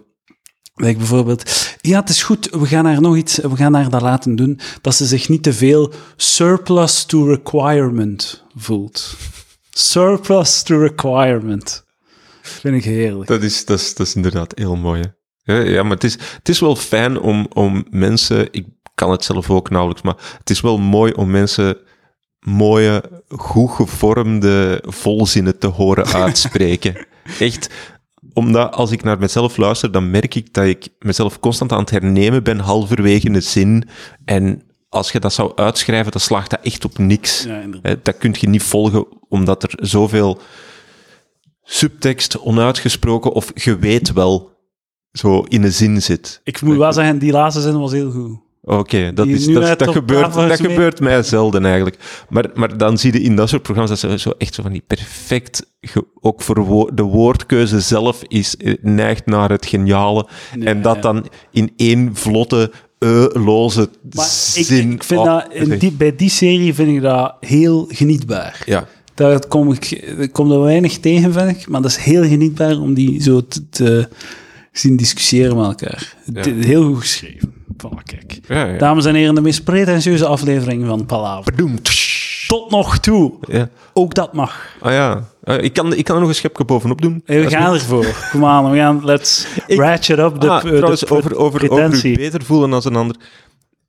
Like 0.74 0.98
bijvoorbeeld, 0.98 1.76
ja, 1.80 2.00
het 2.00 2.08
is 2.08 2.22
goed, 2.22 2.48
we 2.50 2.66
gaan 2.66 2.84
haar 2.84 3.00
nog 3.00 3.16
iets, 3.16 3.36
we 3.36 3.56
gaan 3.56 3.74
haar 3.74 3.90
dat 3.90 4.00
laten 4.00 4.36
doen, 4.36 4.60
dat 4.80 4.94
ze 4.94 5.06
zich 5.06 5.28
niet 5.28 5.42
te 5.42 5.52
veel 5.52 5.92
surplus 6.16 7.04
to 7.04 7.24
requirement 7.26 8.44
voelt. 8.56 9.16
Surplus 9.70 10.62
to 10.62 10.78
requirement. 10.78 11.84
Vind 12.42 12.74
ik 12.76 12.84
heerlijk. 12.84 13.28
Dat 13.28 13.42
is, 13.42 13.64
dat, 13.64 13.78
is, 13.80 13.94
dat 13.94 14.06
is 14.06 14.14
inderdaad 14.14 14.52
heel 14.58 14.76
mooi. 14.76 15.02
Hè? 15.42 15.54
Ja, 15.54 15.62
ja, 15.70 15.82
maar 15.82 15.92
het 15.92 16.04
is, 16.04 16.12
het 16.36 16.48
is 16.48 16.60
wel 16.60 16.76
fijn 16.76 17.20
om, 17.20 17.46
om 17.52 17.84
mensen... 17.90 18.48
Ik 18.50 18.66
kan 18.94 19.10
het 19.10 19.24
zelf 19.24 19.50
ook 19.50 19.70
nauwelijks, 19.70 20.02
maar 20.02 20.16
het 20.38 20.50
is 20.50 20.60
wel 20.60 20.78
mooi 20.78 21.12
om 21.12 21.30
mensen 21.30 21.76
mooie, 22.40 23.22
goed 23.28 23.70
gevormde 23.70 24.82
volzinnen 24.86 25.58
te 25.58 25.66
horen 25.66 26.06
uitspreken. 26.24 27.06
Echt, 27.38 27.70
omdat 28.32 28.74
als 28.74 28.90
ik 28.90 29.02
naar 29.02 29.18
mezelf 29.18 29.56
luister, 29.56 29.92
dan 29.92 30.10
merk 30.10 30.34
ik 30.34 30.54
dat 30.54 30.64
ik 30.64 30.88
mezelf 30.98 31.40
constant 31.40 31.72
aan 31.72 31.80
het 31.80 31.90
hernemen 31.90 32.42
ben, 32.42 32.58
halverwege 32.58 33.28
een 33.28 33.42
zin. 33.42 33.88
En 34.24 34.62
als 34.88 35.12
je 35.12 35.20
dat 35.20 35.32
zou 35.32 35.52
uitschrijven, 35.54 36.12
dan 36.12 36.20
slaagt 36.20 36.50
dat 36.50 36.60
echt 36.62 36.84
op 36.84 36.98
niks. 36.98 37.42
Ja, 37.82 37.96
dat 38.02 38.18
kun 38.18 38.34
je 38.38 38.48
niet 38.48 38.62
volgen, 38.62 39.06
omdat 39.28 39.62
er 39.62 39.72
zoveel 39.76 40.40
subtekst, 41.62 42.38
onuitgesproken 42.38 43.32
of 43.32 43.64
je 43.64 43.78
weet 43.78 44.12
wel, 44.12 44.50
zo 45.12 45.40
in 45.48 45.62
een 45.62 45.72
zin 45.72 46.02
zit. 46.02 46.40
Ik 46.44 46.62
moet 46.62 46.76
wel 46.76 46.92
zeggen, 46.92 47.18
die 47.18 47.32
laatste 47.32 47.60
zin 47.60 47.78
was 47.78 47.92
heel 47.92 48.10
goed. 48.10 48.38
Oké, 48.62 49.12
dat, 49.12 49.26
is, 49.26 49.46
dat, 49.46 49.90
gebeurt, 49.90 50.34
dat 50.34 50.60
gebeurt 50.60 51.00
mij 51.00 51.22
zelden 51.22 51.64
eigenlijk. 51.64 51.96
Maar, 52.28 52.50
maar 52.54 52.76
dan 52.76 52.98
zie 52.98 53.12
je 53.12 53.20
in 53.20 53.36
dat 53.36 53.48
soort 53.48 53.62
programma's 53.62 54.00
dat 54.00 54.10
ze 54.10 54.18
zo 54.18 54.34
echt 54.38 54.54
zo 54.54 54.62
van 54.62 54.72
die 54.72 54.82
perfect, 54.86 55.66
ook 56.20 56.42
voor 56.42 56.90
de 56.94 57.02
woordkeuze 57.02 57.80
zelf 57.80 58.22
is, 58.28 58.56
eh, 58.56 58.74
neigt 58.80 59.26
naar 59.26 59.50
het 59.50 59.66
geniale. 59.66 60.28
en 60.60 60.82
dat 60.82 61.02
dan 61.02 61.26
in 61.50 61.72
één 61.76 62.10
vlotte, 62.16 62.70
e-loze 62.98 63.88
Maar 64.12 64.26
ik, 64.54 64.64
zin... 64.64 64.92
ik 64.92 65.04
vind 65.04 65.20
oh, 65.20 65.26
dat, 65.26 65.48
echt- 65.52 65.80
die, 65.80 65.92
bij 65.92 66.16
die 66.16 66.30
serie 66.30 66.74
vind 66.74 66.88
ik 66.88 67.02
dat 67.02 67.36
heel 67.40 67.88
genietbaar. 67.88 68.62
Ja, 68.66 68.86
Daar 69.14 69.46
kom 69.46 69.72
ik, 69.72 70.28
kom 70.32 70.52
er 70.52 70.60
weinig 70.60 70.98
tegen, 70.98 71.32
vind 71.32 71.50
ik. 71.50 71.68
Maar 71.68 71.82
dat 71.82 71.90
is 71.90 71.96
heel 71.96 72.22
genietbaar 72.24 72.78
om 72.78 72.94
die 72.94 73.22
zo 73.22 73.46
te, 73.46 73.68
te 73.68 74.08
zien 74.72 74.96
discussiëren 74.96 75.56
met 75.56 75.66
elkaar. 75.66 76.16
Heel 76.60 76.84
goed 76.84 77.00
geschreven. 77.00 77.49
Voilà, 77.86 78.02
kijk. 78.04 78.38
ja, 78.48 78.64
ja. 78.66 78.78
Dames 78.78 79.04
en 79.04 79.14
heren, 79.14 79.34
de 79.34 79.40
meest 79.40 79.64
pretentieuze 79.64 80.26
aflevering 80.26 80.86
van 80.86 81.06
Palaver. 81.06 81.52
Tot 82.46 82.70
nog 82.70 82.98
toe. 82.98 83.32
Ja. 83.48 83.68
Ook 83.92 84.14
dat 84.14 84.32
mag. 84.32 84.76
Ah 84.80 84.92
ja, 84.92 85.28
Eh, 85.42 85.62
ik, 85.62 85.72
kan, 85.72 85.94
ik 85.94 86.04
kan 86.04 86.14
er 86.14 86.20
nog 86.20 86.30
een 86.30 86.36
schepje 86.36 86.64
bovenop 86.64 87.02
doen. 87.02 87.22
Hey, 87.24 87.38
we 87.38 87.44
Als 87.44 87.54
gaan 87.54 87.74
ervoor. 87.74 88.28
Kom 88.30 88.44
aan, 88.44 88.70
we 88.70 88.76
gaan, 88.76 89.04
let's 89.04 89.46
Ik- 89.66 89.78
ratchet 89.78 90.18
up 90.18 90.40
de, 90.40 90.50
ah, 90.50 90.60
trouwens, 90.60 91.04
over, 91.08 91.36
over, 91.36 91.36
over 91.38 91.64
u 91.64 91.66
pretentie. 91.68 92.16
beter 92.16 92.42
voelen 92.42 92.72
als 92.72 92.84
een 92.84 92.96
ander. 92.96 93.16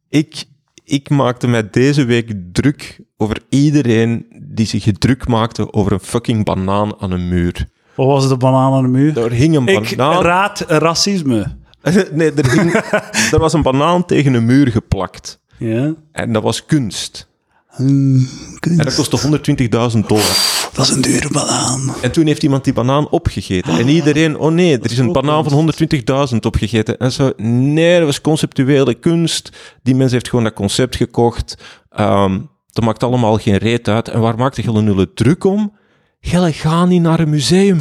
Ik, 0.10 0.44
ik 0.84 1.10
maakte 1.10 1.48
mij 1.48 1.70
deze 1.70 2.06
week 2.06 2.32
druk 2.52 3.00
over 3.18 3.38
iedereen 3.50 4.26
die 4.44 4.66
zich 4.66 4.86
druk 4.98 5.28
maakte 5.28 5.74
over 5.74 5.92
een 5.92 6.00
fucking 6.00 6.46
banaan 6.46 6.94
aan 7.00 7.12
een 7.12 7.28
muur. 7.30 7.68
Wat 7.96 8.08
was 8.08 8.28
de 8.28 8.38
banaan 8.38 8.74
aan 8.74 8.82
de 8.84 8.89
muur? 8.89 9.18
Er 9.24 9.32
hing 9.32 9.56
een 9.56 9.68
Ik 9.68 9.96
banaan... 9.98 10.24
raad 10.24 10.66
racisme. 10.68 11.60
nee, 12.12 12.32
er, 12.32 12.74
er 13.34 13.40
was 13.40 13.54
een 13.54 13.62
banaan 13.62 14.06
tegen 14.06 14.34
een 14.34 14.46
muur 14.46 14.68
geplakt. 14.68 15.40
Ja. 15.58 15.94
En 16.12 16.34
dat 16.34 16.44
was 16.44 16.66
kunst. 16.66 17.30
Hmm, 17.72 18.28
En 18.62 18.78
dat 18.78 18.96
kostte 18.96 19.20
120.000 19.94 20.00
dollar. 20.08 20.38
Dat 20.74 20.86
is 20.86 20.90
een 20.90 21.02
dure 21.02 21.30
banaan. 21.32 21.94
En 22.02 22.12
toen 22.12 22.26
heeft 22.26 22.44
iemand 22.44 22.64
die 22.64 22.74
banaan 22.74 23.10
opgegeten. 23.10 23.78
En 23.78 23.88
iedereen, 23.88 24.38
oh 24.38 24.52
nee, 24.52 24.80
er 24.80 24.92
is 24.92 24.98
een 24.98 25.12
banaan 25.12 25.44
van 25.50 25.74
120.000 26.32 26.38
opgegeten. 26.40 26.98
En 26.98 27.12
zo, 27.12 27.32
nee, 27.38 27.98
dat 27.98 28.06
was 28.06 28.22
conceptuele 28.22 28.94
kunst. 28.94 29.50
Die 29.84 29.96
mens 29.96 30.12
heeft 30.12 30.30
gewoon 30.30 30.44
dat 30.44 30.54
concept 30.54 30.96
gekocht. 30.96 31.58
Ehm, 31.90 32.40
Dat 32.70 32.84
maakt 32.84 33.04
allemaal 33.04 33.38
geen 33.38 33.58
reet 33.58 33.88
uit. 33.88 34.08
En 34.08 34.20
waar 34.20 34.38
maakt 34.38 34.56
je 34.56 34.72
nullen 34.72 35.14
druk 35.14 35.44
om? 35.44 35.74
Gelle, 36.22 36.53
ga 36.53 36.86
niet 36.86 37.01
naar 37.01 37.19
een 37.19 37.30
museum. 37.30 37.80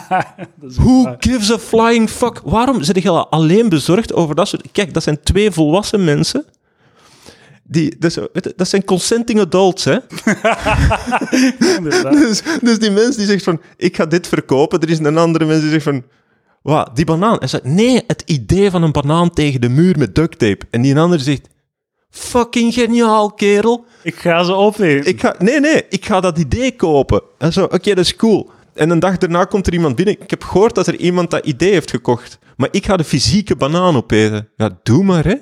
Who 0.76 1.02
waar. 1.02 1.16
gives 1.18 1.50
a 1.50 1.58
flying 1.58 2.10
fuck? 2.10 2.40
Waarom 2.44 2.82
zit 2.82 3.02
je 3.02 3.10
alleen 3.10 3.68
bezorgd 3.68 4.12
over 4.12 4.34
dat 4.34 4.48
soort... 4.48 4.72
Kijk, 4.72 4.94
dat 4.94 5.02
zijn 5.02 5.20
twee 5.22 5.50
volwassen 5.50 6.04
mensen. 6.04 6.44
Die, 7.62 7.96
dus, 7.98 8.14
weet 8.14 8.44
je, 8.44 8.52
dat 8.56 8.68
zijn 8.68 8.84
consenting 8.84 9.40
adults, 9.40 9.84
hè? 9.84 9.98
Dus, 12.10 12.42
dus 12.60 12.78
die 12.78 12.90
mens 12.90 13.16
die 13.16 13.26
zegt 13.26 13.44
van, 13.44 13.60
ik 13.76 13.96
ga 13.96 14.06
dit 14.06 14.26
verkopen. 14.26 14.80
Er 14.80 14.90
is 14.90 14.98
een 14.98 15.18
andere 15.18 15.44
mens 15.44 15.60
die 15.60 15.70
zegt 15.70 15.82
van, 15.82 16.04
wat, 16.62 16.90
die 16.96 17.04
banaan? 17.04 17.36
Hij 17.38 17.48
zegt, 17.48 17.64
nee, 17.64 18.02
het 18.06 18.22
idee 18.26 18.70
van 18.70 18.82
een 18.82 18.92
banaan 18.92 19.30
tegen 19.30 19.60
de 19.60 19.68
muur 19.68 19.98
met 19.98 20.14
duct 20.14 20.38
tape. 20.38 20.66
En 20.70 20.82
die 20.82 20.98
andere 20.98 21.22
zegt, 21.22 21.48
fucking 22.12 22.74
geniaal, 22.74 23.32
kerel. 23.32 23.84
Ik 24.02 24.14
ga 24.14 24.42
ze 24.42 24.54
opnemen. 24.54 25.06
Ik 25.06 25.20
ga, 25.20 25.34
nee, 25.38 25.60
nee, 25.60 25.84
ik 25.88 26.04
ga 26.04 26.20
dat 26.20 26.38
idee 26.38 26.76
kopen. 26.76 27.22
En 27.38 27.52
zo, 27.52 27.64
oké, 27.64 27.94
dat 27.94 28.04
is 28.04 28.16
cool. 28.16 28.50
En 28.74 28.90
een 28.90 28.98
dag 28.98 29.18
daarna 29.18 29.44
komt 29.44 29.66
er 29.66 29.72
iemand 29.72 29.96
binnen. 29.96 30.20
Ik 30.20 30.30
heb 30.30 30.42
gehoord 30.42 30.74
dat 30.74 30.86
er 30.86 30.96
iemand 30.96 31.30
dat 31.30 31.44
idee 31.44 31.72
heeft 31.72 31.90
gekocht. 31.90 32.38
Maar 32.56 32.68
ik 32.70 32.86
ga 32.86 32.96
de 32.96 33.04
fysieke 33.04 33.56
banaan 33.56 33.96
opeten. 33.96 34.48
Ja, 34.56 34.78
doe 34.82 35.04
maar, 35.04 35.24
hè. 35.24 35.34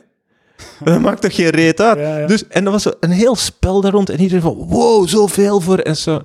Dat 0.84 1.00
maakt 1.00 1.22
toch 1.22 1.34
geen 1.34 1.48
reet 1.48 1.80
uit? 1.80 1.98
Ja, 1.98 2.18
ja. 2.18 2.26
Dus, 2.26 2.48
en 2.48 2.64
er 2.64 2.70
was 2.70 2.86
een 3.00 3.10
heel 3.10 3.36
spel 3.36 3.80
daar 3.80 3.92
rond. 3.92 4.10
En 4.10 4.20
iedereen 4.20 4.42
van, 4.42 4.54
wow, 4.54 5.08
zoveel 5.08 5.60
voor. 5.60 5.78
En 5.78 5.96
zo, 5.96 6.20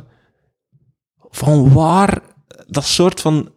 van 1.30 1.74
waar 1.74 2.22
dat 2.68 2.86
soort 2.86 3.22
van, 3.22 3.52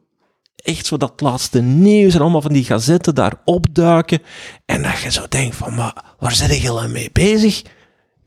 echt 0.63 0.87
zo 0.87 0.97
dat 0.97 1.21
laatste 1.21 1.61
nieuws 1.61 2.15
en 2.15 2.21
allemaal 2.21 2.43
van 2.43 2.53
die 2.53 2.65
gazetten 2.65 3.15
daar 3.15 3.35
opduiken. 3.45 4.23
En 4.67 4.83
dat 4.83 5.01
je 5.01 5.11
zo 5.11 5.27
denkt 5.29 5.57
van, 5.57 5.75
maar 5.75 6.05
waar 6.19 6.33
zit 6.33 6.63
je 6.63 6.71
al 6.71 6.89
mee 6.89 7.11
bezig? 7.13 7.63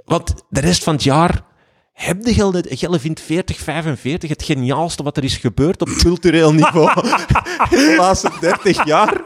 Want 0.06 0.34
de 0.50 0.60
rest 0.60 0.84
van 0.84 0.94
het 0.94 1.04
jaar 1.04 1.44
heb 1.94 2.26
je 2.26 2.34
geld, 2.34 2.68
Gelle 2.70 3.00
vindt 3.00 3.22
40, 3.22 3.60
45 3.60 4.30
het 4.30 4.44
geniaalste 4.44 5.04
wat 5.04 5.18
er 5.18 5.24
is 5.24 5.38
gebeurd 5.38 5.82
op 5.82 5.88
cultureel 5.88 6.54
niveau 6.54 6.94
de 7.70 7.96
laatste 7.98 8.32
30 8.40 8.86
jaar. 8.86 9.22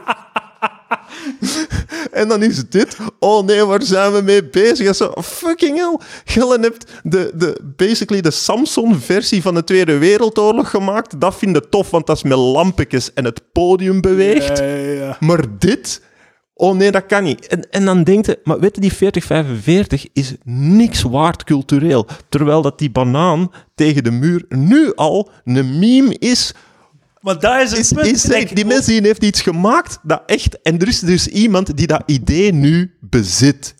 En 2.20 2.28
dan 2.28 2.42
is 2.42 2.56
het 2.56 2.72
dit. 2.72 2.96
Oh 3.18 3.46
nee, 3.46 3.64
waar 3.64 3.82
zijn 3.82 4.12
we 4.12 4.20
mee 4.20 4.44
bezig? 4.44 4.86
En 4.86 4.94
zo, 4.94 5.12
fucking 5.22 5.76
hell. 5.76 5.98
Gelle 6.24 6.58
hebt 6.60 6.92
de, 7.02 7.32
de, 7.34 7.60
basically 7.76 8.22
de 8.22 8.30
Samson-versie 8.30 9.42
van 9.42 9.54
de 9.54 9.64
Tweede 9.64 9.98
Wereldoorlog 9.98 10.70
gemaakt. 10.70 11.20
Dat 11.20 11.36
vind 11.36 11.56
je 11.56 11.68
tof, 11.68 11.90
want 11.90 12.06
dat 12.06 12.16
is 12.16 12.22
met 12.22 12.38
lampetjes 12.38 13.12
en 13.12 13.24
het 13.24 13.40
podium 13.52 14.00
beweegt. 14.00 14.58
Ja, 14.58 14.64
ja, 14.64 14.92
ja. 14.92 15.16
Maar 15.20 15.44
dit? 15.58 16.00
Oh 16.58 16.76
nee, 16.76 16.90
dat 16.90 17.06
kan 17.06 17.22
niet. 17.22 17.46
En, 17.46 17.70
en 17.70 17.84
dan 17.84 18.04
denkt 18.04 18.26
je, 18.26 18.38
maar 18.44 18.60
weet 18.60 18.74
je, 18.74 18.80
die 18.80 18.92
4045 18.92 20.06
is 20.12 20.34
niks 20.44 21.02
waard 21.02 21.44
cultureel. 21.44 22.06
Terwijl 22.28 22.62
dat 22.62 22.78
die 22.78 22.90
banaan 22.90 23.50
tegen 23.74 24.04
de 24.04 24.10
muur 24.10 24.44
nu 24.48 24.94
al 24.94 25.30
een 25.44 25.78
meme 25.78 26.18
is. 26.18 26.54
Maar 27.26 27.40
daar 27.40 27.62
is 27.62 27.70
het 27.70 27.78
is, 27.78 27.92
punt. 27.92 28.06
is 28.06 28.22
die 28.52 28.64
mensen 28.64 28.92
die 28.92 29.00
heeft 29.02 29.22
iets 29.24 29.40
gemaakt 29.40 29.98
dat 30.02 30.22
echt... 30.26 30.62
En 30.62 30.78
er 30.78 30.88
is 30.88 31.00
dus 31.00 31.28
iemand 31.28 31.76
die 31.76 31.86
dat 31.86 32.02
idee 32.06 32.52
nu 32.52 32.96
bezit. 33.00 33.74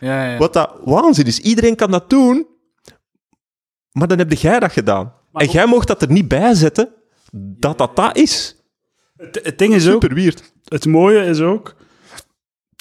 Ja, 0.00 0.30
ja. 0.30 0.38
Wat 0.38 0.52
dat 0.52 0.70
waanzin 0.84 1.24
is. 1.26 1.38
Iedereen 1.40 1.76
kan 1.76 1.90
dat 1.90 2.10
doen, 2.10 2.46
maar 3.92 4.08
dan 4.08 4.18
heb 4.18 4.32
jij 4.32 4.60
dat 4.60 4.72
gedaan. 4.72 5.12
Maar 5.32 5.42
en 5.42 5.48
ook- 5.48 5.54
jij 5.54 5.66
mocht 5.66 5.86
dat 5.88 6.02
er 6.02 6.10
niet 6.10 6.28
bij 6.28 6.54
zetten 6.54 6.88
dat 7.32 7.78
dat 7.78 7.96
dat 7.96 8.16
is. 8.16 8.56
Het, 9.16 9.40
het 9.42 9.58
ding 9.58 9.74
is 9.74 9.86
ook, 9.86 10.02
Super 10.02 10.14
weird. 10.14 10.52
het 10.68 10.86
mooie 10.86 11.24
is 11.24 11.40
ook, 11.40 11.74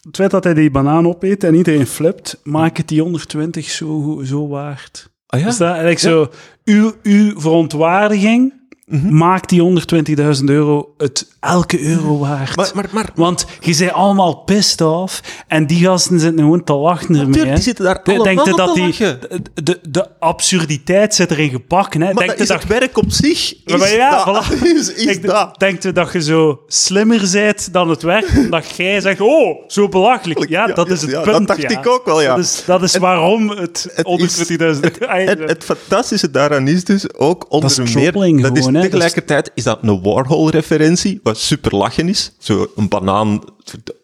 het 0.03 0.15
feit 0.15 0.31
dat 0.31 0.43
hij 0.43 0.53
die 0.53 0.71
banaan 0.71 1.07
opeet 1.07 1.43
en 1.43 1.55
iedereen 1.55 1.87
flipt, 1.87 2.39
maakt 2.43 2.77
het 2.77 2.87
die 2.87 3.01
120 3.01 3.69
zo, 3.69 4.21
zo 4.25 4.47
waard. 4.47 5.09
Ah 5.25 5.39
ja? 5.39 5.47
Is 5.47 5.57
dat 5.57 5.67
eigenlijk 5.69 5.99
zo, 5.99 6.29
uw, 6.63 6.93
uw 7.03 7.39
verontwaardiging 7.39 8.59
Mhm. 8.91 9.17
maakt 9.17 9.49
die 9.49 9.61
120.000 9.61 10.43
euro 10.49 10.93
het 10.97 11.27
elke 11.39 11.81
euro 11.85 12.17
waard. 12.17 12.55
Maar, 12.55 12.71
maar, 12.73 12.87
maar, 12.91 13.09
Want 13.15 13.45
je 13.59 13.73
zei 13.73 13.89
allemaal 13.89 14.35
pissed 14.35 14.81
off 14.81 15.21
en 15.47 15.67
die 15.67 15.85
gasten 15.85 16.19
zitten 16.19 16.39
gewoon 16.39 16.63
te 16.63 16.73
lachen 16.73 17.15
ermee. 17.15 17.43
Die 17.43 17.61
zitten 17.61 17.85
daar 17.85 18.01
allemaal 18.03 18.23
Denkt 18.25 18.45
je 18.45 18.53
dat 18.55 18.67
te 18.67 18.73
die, 18.73 18.83
lachen. 18.87 19.19
de, 19.63 19.79
de, 19.89 20.07
absurditeit 20.19 21.15
zit 21.15 21.31
erin 21.31 21.49
gepakt? 21.49 21.93
Hè? 21.93 21.99
Maar 22.13 22.25
dat 22.27 22.39
is 22.39 22.49
het 22.49 22.67
werk 22.67 22.97
op 22.97 23.11
zich. 23.11 23.53
Is 23.65 23.77
Maar 23.77 23.93
ja, 23.93 24.25
dat. 24.25 24.45
voilà. 24.45 24.61
Is, 24.75 24.93
is 24.93 25.15
Ik 25.15 25.25
dat. 25.27 25.59
denk 25.59 25.83
je 25.83 25.91
dat 25.91 26.13
je 26.13 26.21
zo 26.21 26.59
slimmer 26.67 27.29
bent 27.31 27.73
dan 27.73 27.89
het 27.89 28.01
werk, 28.01 28.31
omdat 28.43 28.75
jij 28.75 29.01
zegt, 29.01 29.21
oh, 29.21 29.57
zo 29.67 29.89
belachelijk. 29.89 30.49
Ja, 30.49 30.67
Ja, 30.67 30.73
dat 30.73 30.89
is 30.89 31.01
het 31.01 31.11
ja, 31.11 31.21
punt. 31.21 31.47
dat 31.47 31.57
dacht 31.57 31.71
ik 31.71 31.87
ook 31.87 32.05
wel, 32.05 32.21
ja. 32.21 32.35
Dat 32.35 32.43
is, 32.45 32.63
dat 32.65 32.83
is 32.83 32.97
waarom 32.97 33.49
het, 33.49 33.87
het 33.95 34.07
is- 34.21 34.49
120.000 34.49 34.79
Het, 35.31 35.39
het 35.39 35.63
fantastische 35.63 36.31
daaraan 36.31 36.67
is 36.67 36.83
dus 36.83 37.13
ook 37.13 37.45
onder 37.49 37.69
Dat 37.77 37.87
is 37.87 37.93
meer... 37.93 38.41
dat 38.41 38.57
is 38.57 38.65
hè. 38.81 38.89
tegelijkertijd 38.89 39.51
is 39.53 39.63
dat 39.63 39.79
een 39.81 40.01
Warhol-referentie, 40.01 41.19
wat 41.23 41.37
super 41.37 41.75
lachen 41.75 42.09
is. 42.09 42.31
Zo 42.39 42.67
een 42.75 42.89
banaan, 42.89 43.43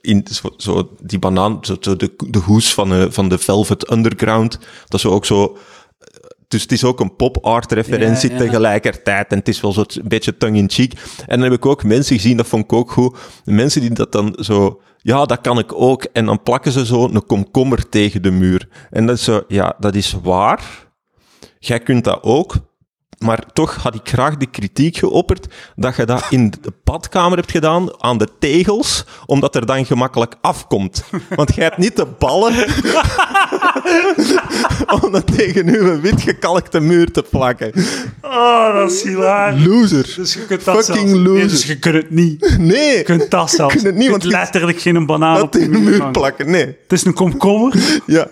in, 0.02 0.28
zo, 0.32 0.54
zo 0.58 0.90
die 1.02 1.20
banaan, 1.20 1.58
zo, 1.62 1.78
de, 1.80 2.14
de 2.28 2.40
hoes 2.40 2.74
van, 2.74 2.90
de 2.90 3.12
van 3.12 3.30
de 3.30 3.38
Velvet 3.38 3.92
Underground. 3.92 4.60
Dat 4.88 5.00
is 5.00 5.06
ook 5.06 5.26
zo... 5.26 5.58
Dus 6.48 6.62
het 6.62 6.72
is 6.72 6.84
ook 6.84 7.00
een 7.00 7.16
pop-art-referentie 7.16 8.30
Ja, 8.30 8.36
ja. 8.36 8.42
tegelijkertijd. 8.42 9.32
En 9.32 9.38
het 9.38 9.48
is 9.48 9.62
wel 9.62 9.74
zo 9.74 9.84
een 9.88 10.08
beetje 10.08 10.38
tongue-in-cheek. 10.38 10.94
En 11.20 11.40
dan 11.40 11.42
heb 11.42 11.60
ik 11.60 11.66
ook 11.66 11.84
mensen 11.84 12.16
gezien, 12.16 12.38
dat 12.38 12.48
vond 12.48 12.64
ik 12.64 12.74
ook 12.74 12.92
goed. 12.92 13.18
Mensen 13.44 13.82
die 13.82 13.94
dat 13.94 14.12
dan 14.12 14.38
zo... 14.40 14.82
Ja, 14.98 15.26
dat 15.26 15.42
kan 15.42 15.60
ik 15.60 15.74
ook. 15.74 16.04
En 16.04 16.26
dan 16.26 16.44
plakken 16.44 16.72
ze 16.72 16.86
zo 16.86 17.04
een 17.04 17.26
komkommer 17.26 17.90
tegen 17.90 18.22
de 18.22 18.32
muur. 18.32 18.68
En 18.90 19.06
dat 19.06 19.16
is 19.18 19.24
zo... 19.24 19.44
Ja, 19.48 19.76
dat 19.80 19.96
is 19.96 20.16
waar. 20.24 20.88
Jij 21.60 21.80
kunt 21.80 22.04
dat 22.04 22.24
ook. 22.24 22.56
Maar 23.18 23.44
toch 23.54 23.76
had 23.76 23.96
ik 23.96 24.02
graag 24.04 24.38
de 24.38 24.46
kritiek 24.46 24.98
geopperd 24.98 25.48
dat 25.76 25.96
je 25.96 26.06
dat 26.06 26.26
in 26.30 26.50
de 26.62 26.74
badkamer 26.84 27.38
hebt 27.38 27.52
gedaan 27.52 28.04
aan 28.04 28.18
de 28.18 28.28
tegels, 28.40 29.06
omdat 29.26 29.56
er 29.56 29.66
dan 29.66 29.86
gemakkelijk 29.86 30.36
afkomt. 30.42 31.04
Want 31.36 31.56
jij 31.56 31.64
hebt 31.64 31.78
niet 31.78 31.96
de 31.96 32.06
ballen 32.20 32.54
om 35.02 35.12
dat 35.12 35.36
tegen 35.38 35.68
uw 35.68 36.02
wit 36.02 36.22
gekalkte 36.22 36.80
muur 36.80 37.12
te 37.12 37.24
plakken. 37.30 37.72
Oh, 38.22 38.74
dat 38.76 38.92
is 38.92 39.04
hilarisch. 39.04 39.66
Loser. 39.66 40.14
Dus 40.16 40.34
je 40.34 40.46
kunt 40.46 40.66
dat 40.66 40.86
Fucking 40.86 41.10
zelfs- 41.10 41.14
Nee, 41.24 41.34
loser. 41.34 41.48
dus 41.48 41.66
je 41.66 41.80
kunt 41.80 41.96
het 41.96 42.10
niet. 42.12 42.56
Nee, 42.60 42.98
Je 42.98 43.04
kunt 43.04 43.32
dat 43.32 43.52
zelfs. 43.52 43.74
kunt 43.74 43.86
het 43.86 43.96
niet, 43.96 44.04
je 44.04 44.10
want 44.10 44.22
kunt 44.22 44.34
je- 44.34 44.40
letterlijk 44.40 44.80
geen 44.82 45.06
banaan 45.06 45.36
dat 45.36 45.44
op 45.44 45.52
de 45.52 45.68
muur 45.68 46.12
plakken. 46.12 46.50
Nee. 46.52 46.66
Het 46.66 46.92
is 46.92 47.06
een 47.06 47.14
komkommer, 47.14 47.74
Ja. 48.06 48.28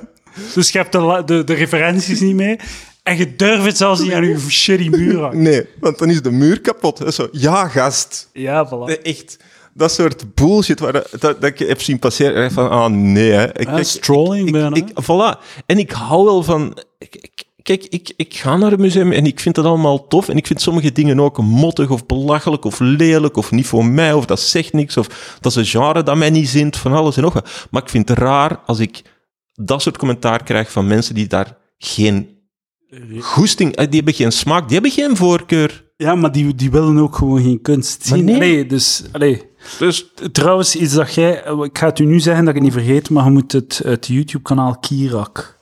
dus 0.54 0.70
je 0.72 0.78
hebt 0.78 0.92
de, 1.28 1.42
de 1.46 1.54
referenties 1.54 2.20
niet 2.20 2.36
mee. 2.36 2.60
En 3.06 3.18
je 3.18 3.36
durft 3.36 3.66
het 3.66 3.78
zelfs 3.78 4.02
niet 4.02 4.12
aan 4.14 4.24
je 4.28 4.40
shitty 4.50 4.90
muur 4.90 5.20
hangen. 5.20 5.42
Nee, 5.42 5.66
want 5.80 5.98
dan 5.98 6.10
is 6.10 6.22
de 6.22 6.32
muur 6.32 6.62
kapot. 6.62 6.98
Dat 6.98 7.08
is 7.08 7.16
zo, 7.16 7.28
ja, 7.32 7.68
gast. 7.68 8.30
Ja, 8.34 8.68
voilà. 8.68 8.86
Nee, 8.86 9.00
echt. 9.00 9.38
Dat 9.74 9.92
soort 9.92 10.34
bullshit 10.36 10.80
waar, 10.80 10.92
dat, 10.92 11.22
dat 11.22 11.44
ik 11.44 11.60
heb 11.60 11.82
zien 11.82 12.00
passeren. 12.00 12.44
En 12.44 12.52
van, 12.52 12.70
ah 12.70 12.90
nee, 12.92 13.32
hè. 13.32 13.60
Ik, 13.60 13.68
Ja, 13.68 13.84
strolling 13.84 14.52
bijna. 14.52 14.76
ik, 14.76 14.88
voilà. 15.04 15.40
En 15.66 15.78
ik 15.80 15.92
hou 15.92 16.26
wel 16.26 16.44
van... 16.44 16.78
ik- 16.98 17.44
Kijk, 17.62 17.84
ik, 17.90 18.14
ik 18.16 18.34
ga 18.36 18.58
naar 18.58 18.72
een 18.74 18.80
museum 18.82 19.12
en 19.12 19.26
ik 19.26 19.40
vind 19.40 19.56
het 19.56 19.66
allemaal 19.66 20.08
tof. 20.08 20.30
En 20.30 20.38
ik 20.38 20.48
vind 20.48 20.62
sommige 20.62 20.92
dingen 20.92 21.20
ook 21.20 21.38
mottig 21.38 21.90
of 21.90 22.06
belachelijk 22.06 22.66
of 22.66 22.80
lelijk 22.80 23.38
of 23.38 23.52
niet 23.52 23.68
voor 23.68 23.86
mij. 23.86 24.14
Of 24.14 24.26
dat 24.26 24.40
zegt 24.40 24.74
niks. 24.74 24.98
Of 24.98 25.38
dat 25.42 25.52
is 25.52 25.58
een 25.58 25.66
genre 25.82 26.04
dat 26.04 26.16
mij 26.18 26.30
niet 26.30 26.50
zint. 26.50 26.78
Van 26.78 26.94
alles 26.94 27.16
en 27.16 27.22
nog 27.24 27.34
wat. 27.34 27.68
Maar 27.72 27.82
ik 27.82 27.90
vind 27.90 28.10
het 28.10 28.18
raar 28.18 28.60
als 28.66 28.80
ik 28.80 29.02
dat 29.54 29.82
soort 29.82 29.98
commentaar 29.98 30.44
krijg 30.44 30.72
van 30.72 30.88
mensen 30.88 31.16
die 31.16 31.28
daar 31.28 31.58
geen 31.78 32.35
goesting... 33.20 33.76
eh, 33.76 33.86
Die 33.86 33.96
hebben 33.96 34.14
geen 34.14 34.32
smaak. 34.32 34.64
Die 34.64 34.74
hebben 34.74 34.92
geen 34.92 35.16
voorkeur. 35.16 35.84
Ja, 35.98 36.16
maar 36.16 36.32
die, 36.32 36.56
die 36.56 36.72
willen 36.72 36.98
ook 36.98 37.16
gewoon 37.16 37.42
geen 37.42 37.62
kunst 37.62 38.06
zien. 38.06 38.26
nee. 38.26 38.36
Allee, 38.36 38.66
dus, 38.66 39.04
allee. 39.12 39.42
Dus 39.80 40.06
Trouwens, 40.32 40.76
iets 40.76 40.94
dat 40.94 41.14
jij... 41.14 41.44
Ik 41.62 41.78
ga 41.78 41.86
het 41.88 42.00
u 42.00 42.06
nu 42.06 42.20
zeggen 42.20 42.46
dat 42.46 42.56
ik 42.56 42.62
het 42.64 42.74
niet 42.74 42.84
vergeet, 42.86 43.10
maar 43.10 43.24
je 43.26 43.30
moet 43.32 43.52
het, 43.52 43.82
het 43.84 44.08
YouTube-kanaal 44.08 44.78
Kirak. 44.80 45.60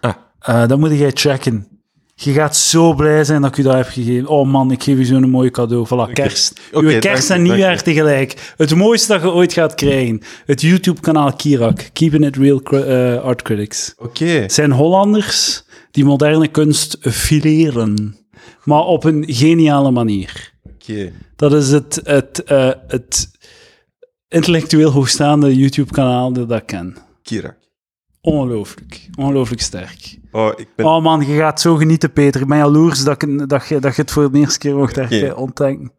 Ah. 0.00 0.12
Eh, 0.40 0.66
dat 0.68 0.78
moet 0.78 0.90
jij 0.98 1.10
checken. 1.14 1.68
Je 2.14 2.32
gaat 2.32 2.56
zo 2.56 2.94
blij 2.94 3.24
zijn 3.24 3.42
dat 3.42 3.50
ik 3.50 3.56
u 3.56 3.62
dat 3.62 3.74
heb 3.74 3.86
gegeven. 3.88 4.28
Oh 4.28 4.46
man, 4.48 4.70
ik 4.70 4.82
geef 4.82 4.96
u 4.98 5.04
zo'n 5.04 5.30
mooi 5.30 5.50
cadeau. 5.50 5.86
Voilà, 5.86 6.12
kerst. 6.12 6.60
Oké, 6.72 6.86
Uw 6.86 6.98
kerst 6.98 7.28
je, 7.28 7.34
en 7.34 7.42
nieuwjaar 7.42 7.72
je. 7.74 7.82
tegelijk. 7.82 8.52
Het 8.56 8.74
mooiste 8.74 9.12
dat 9.12 9.22
je 9.22 9.30
ooit 9.32 9.52
gaat 9.52 9.74
krijgen. 9.74 10.20
Het 10.46 10.60
YouTube-kanaal 10.60 11.32
Kirak. 11.32 11.88
Keeping 11.92 12.26
it 12.26 12.36
real 12.36 12.60
eh, 12.60 13.22
art 13.22 13.42
critics. 13.42 13.94
Oké. 13.98 14.44
Zijn 14.48 14.72
Hollanders 14.72 15.64
die 15.90 16.04
moderne 16.04 16.48
kunst 16.48 16.96
fileren. 17.00 18.16
Maar 18.64 18.84
op 18.84 19.04
een 19.04 19.24
geniale 19.26 19.90
manier. 19.90 20.52
Oké. 20.62 21.12
Dat 21.36 21.52
is 21.52 21.70
het, 21.70 22.00
het, 22.04 22.42
eh, 22.42 22.70
het 22.86 23.30
intellectueel 24.28 24.90
hoogstaande 24.90 25.56
YouTube-kanaal 25.56 26.32
dat 26.32 26.52
ik 26.52 26.66
ken. 26.66 26.96
Kirak. 27.22 27.56
Ongelooflijk. 28.20 29.08
Ongelooflijk 29.18 29.62
sterk. 29.62 30.18
Oh, 30.32 30.52
ik 30.56 30.68
ben... 30.76 30.86
Oh 30.86 31.02
man, 31.02 31.26
je 31.26 31.36
gaat 31.36 31.60
zo 31.60 31.76
genieten, 31.76 32.12
Peter. 32.12 32.40
Ik 32.40 32.46
ben 32.46 32.56
jaloers 32.58 33.04
dat, 33.04 33.22
ik, 33.22 33.48
dat, 33.48 33.68
je, 33.68 33.78
dat 33.78 33.96
je 33.96 34.02
het 34.02 34.10
voor 34.10 34.32
de 34.32 34.38
eerste 34.38 34.58
keer 34.58 34.76
mocht 34.76 34.98
okay. 34.98 35.30
ontdekken. 35.30 35.92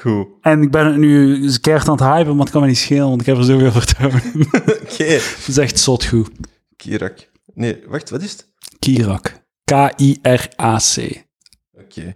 Goed. 0.00 0.26
En 0.40 0.62
ik 0.62 0.70
ben 0.70 0.86
het 0.86 0.96
nu 0.96 1.50
keihard 1.60 1.88
aan 1.88 1.94
het 1.94 2.04
hypen, 2.04 2.32
maar 2.32 2.44
het 2.44 2.50
kan 2.50 2.60
me 2.60 2.66
niet 2.66 2.78
schelen, 2.78 3.08
want 3.08 3.20
ik 3.20 3.26
heb 3.26 3.36
er 3.36 3.44
zoveel 3.44 3.72
vertrouwen 3.72 4.22
in. 4.34 4.40
Oké. 4.82 5.04
Het 5.04 5.44
is 5.46 5.58
echt 5.58 5.78
zot 5.78 6.04
goed. 6.04 6.30
Kirak. 6.76 7.28
Nee, 7.54 7.82
wacht, 7.88 8.10
wat 8.10 8.22
is 8.22 8.32
het? 8.32 8.49
Kirak. 8.80 9.38
K-I-R-A-C. 9.64 11.24
Oké. 11.72 12.14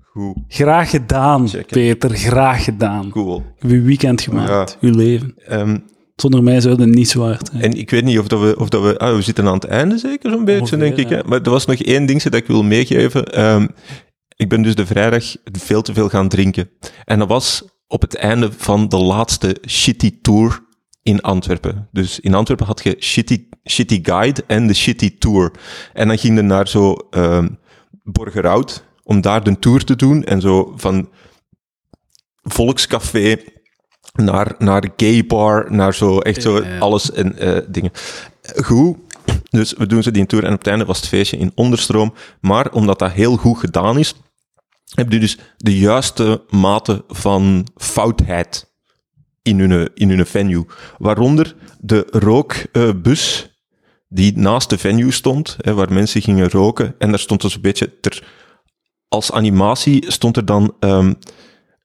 Goed, 0.00 0.36
Graag 0.48 0.90
gedaan. 0.90 1.48
Peter. 1.66 2.10
Graag 2.10 2.64
gedaan. 2.64 3.10
cool. 3.10 3.36
Ik 3.38 3.62
heb 3.62 3.70
uw 3.70 3.82
weekend 3.84 4.20
gemaakt. 4.20 4.76
Ja. 4.80 4.88
Uw 4.88 4.94
leven. 4.96 5.34
Ehm, 5.46 5.78
Zonder 6.16 6.42
mij 6.42 6.60
zou 6.60 6.82
het 6.82 6.94
niet 6.94 7.08
zo 7.08 7.22
hard 7.22 7.48
zijn. 7.50 7.62
en 7.62 7.72
ik 7.72 7.90
weet 7.90 8.04
niet 8.04 8.18
of, 8.18 8.28
dat 8.28 8.40
we, 8.40 8.56
of 8.58 8.68
dat 8.68 8.82
we... 8.82 8.98
Ah, 8.98 9.14
we 9.14 9.22
zitten 9.22 9.46
aan 9.46 9.54
het 9.54 9.64
einde 9.64 9.98
zeker 9.98 10.30
zo'n 10.30 10.44
beetje, 10.44 10.60
Ongeveer, 10.60 10.78
denk 10.78 10.96
ik. 10.96 11.08
Hè? 11.08 11.22
Maar 11.24 11.40
er 11.42 11.50
was 11.50 11.66
nog 11.66 11.76
één 11.76 12.06
dingetje 12.06 12.30
dat 12.30 12.40
ik 12.40 12.46
wil 12.46 12.62
meegeven. 12.62 13.24
Ehm, 13.32 13.66
ik 14.36 14.48
ben 14.48 14.62
dus 14.62 14.74
de 14.74 14.86
vrijdag 14.86 15.36
veel 15.44 15.82
te 15.82 15.92
veel 15.94 16.08
gaan 16.08 16.28
drinken. 16.28 16.70
En 17.04 17.18
dat 17.18 17.28
was 17.28 17.64
op 17.86 18.00
het 18.00 18.16
einde 18.16 18.52
van 18.56 18.88
de 18.88 18.96
laatste 18.96 19.56
Shitty 19.68 20.18
Tour 20.22 20.63
in 21.04 21.20
Antwerpen. 21.20 21.88
Dus 21.92 22.20
in 22.20 22.34
Antwerpen 22.34 22.66
had 22.66 22.82
je 22.82 22.96
Shitty, 23.00 23.46
shitty 23.64 23.98
Guide 24.02 24.44
en 24.46 24.66
de 24.66 24.74
Shitty 24.74 25.18
Tour. 25.18 25.52
En 25.92 26.08
dan 26.08 26.18
ging 26.18 26.36
je 26.36 26.42
naar 26.42 26.68
zo 26.68 26.92
ehm 27.10 27.48
Borgerhout 28.02 28.84
om 29.02 29.20
daar 29.20 29.44
de 29.44 29.58
tour 29.58 29.84
te 29.84 29.96
doen. 29.96 30.24
En 30.24 30.40
zo 30.40 30.72
van 30.76 31.08
Volkscafé 32.42 33.36
naar, 34.12 34.54
naar 34.58 34.90
gay 34.96 35.26
bar, 35.26 35.72
naar 35.72 35.94
zo 35.94 36.18
echt 36.18 36.42
zo 36.42 36.62
Ja, 36.62 36.68
ja. 36.68 36.78
alles 36.78 37.12
en 37.12 37.38
eh, 37.38 37.62
dingen. 37.68 37.90
Goed. 38.62 38.96
Dus 39.50 39.72
we 39.72 39.86
doen 39.86 40.02
ze 40.02 40.10
die 40.10 40.26
tour 40.26 40.44
en 40.44 40.52
op 40.52 40.58
het 40.58 40.66
einde 40.66 40.84
was 40.84 40.96
het 40.96 41.08
feestje 41.08 41.36
in 41.36 41.52
onderstroom. 41.54 42.14
Maar 42.40 42.72
omdat 42.72 42.98
dat 42.98 43.12
heel 43.12 43.36
goed 43.36 43.58
gedaan 43.58 43.98
is, 43.98 44.14
heb 44.94 45.12
je 45.12 45.18
dus 45.18 45.38
de 45.56 45.78
juiste 45.78 46.44
mate 46.48 47.04
van 47.08 47.66
foutheid 47.76 48.73
in 49.44 49.58
hun, 49.60 49.90
in 49.94 50.08
hun 50.08 50.26
venue. 50.26 50.66
Waaronder 50.98 51.54
de 51.80 52.06
rookbus 52.10 53.48
die 54.08 54.38
naast 54.38 54.70
de 54.70 54.78
venue 54.78 55.10
stond, 55.10 55.56
hè, 55.60 55.74
waar 55.74 55.92
mensen 55.92 56.22
gingen 56.22 56.50
roken. 56.50 56.94
En 56.98 57.08
daar 57.08 57.18
stond 57.18 57.40
dus 57.40 57.54
een 57.54 57.60
beetje 57.60 58.00
ter, 58.00 58.26
als 59.08 59.32
animatie 59.32 60.10
stond 60.10 60.36
er 60.36 60.44
dan 60.44 60.74
ehm, 60.80 61.12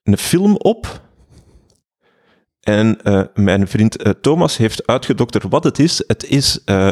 een 0.04 0.18
film 0.18 0.56
op. 0.56 1.02
En 2.60 3.02
eh, 3.04 3.22
mijn 3.34 3.68
vriend 3.68 4.02
eh, 4.02 4.12
Thomas 4.22 4.58
heeft 4.58 4.88
uitgedokterd 4.88 5.44
wat 5.50 5.64
het 5.64 5.80
is. 5.80 6.04
Het 6.08 6.26
is 6.26 6.64
eh, 6.66 6.92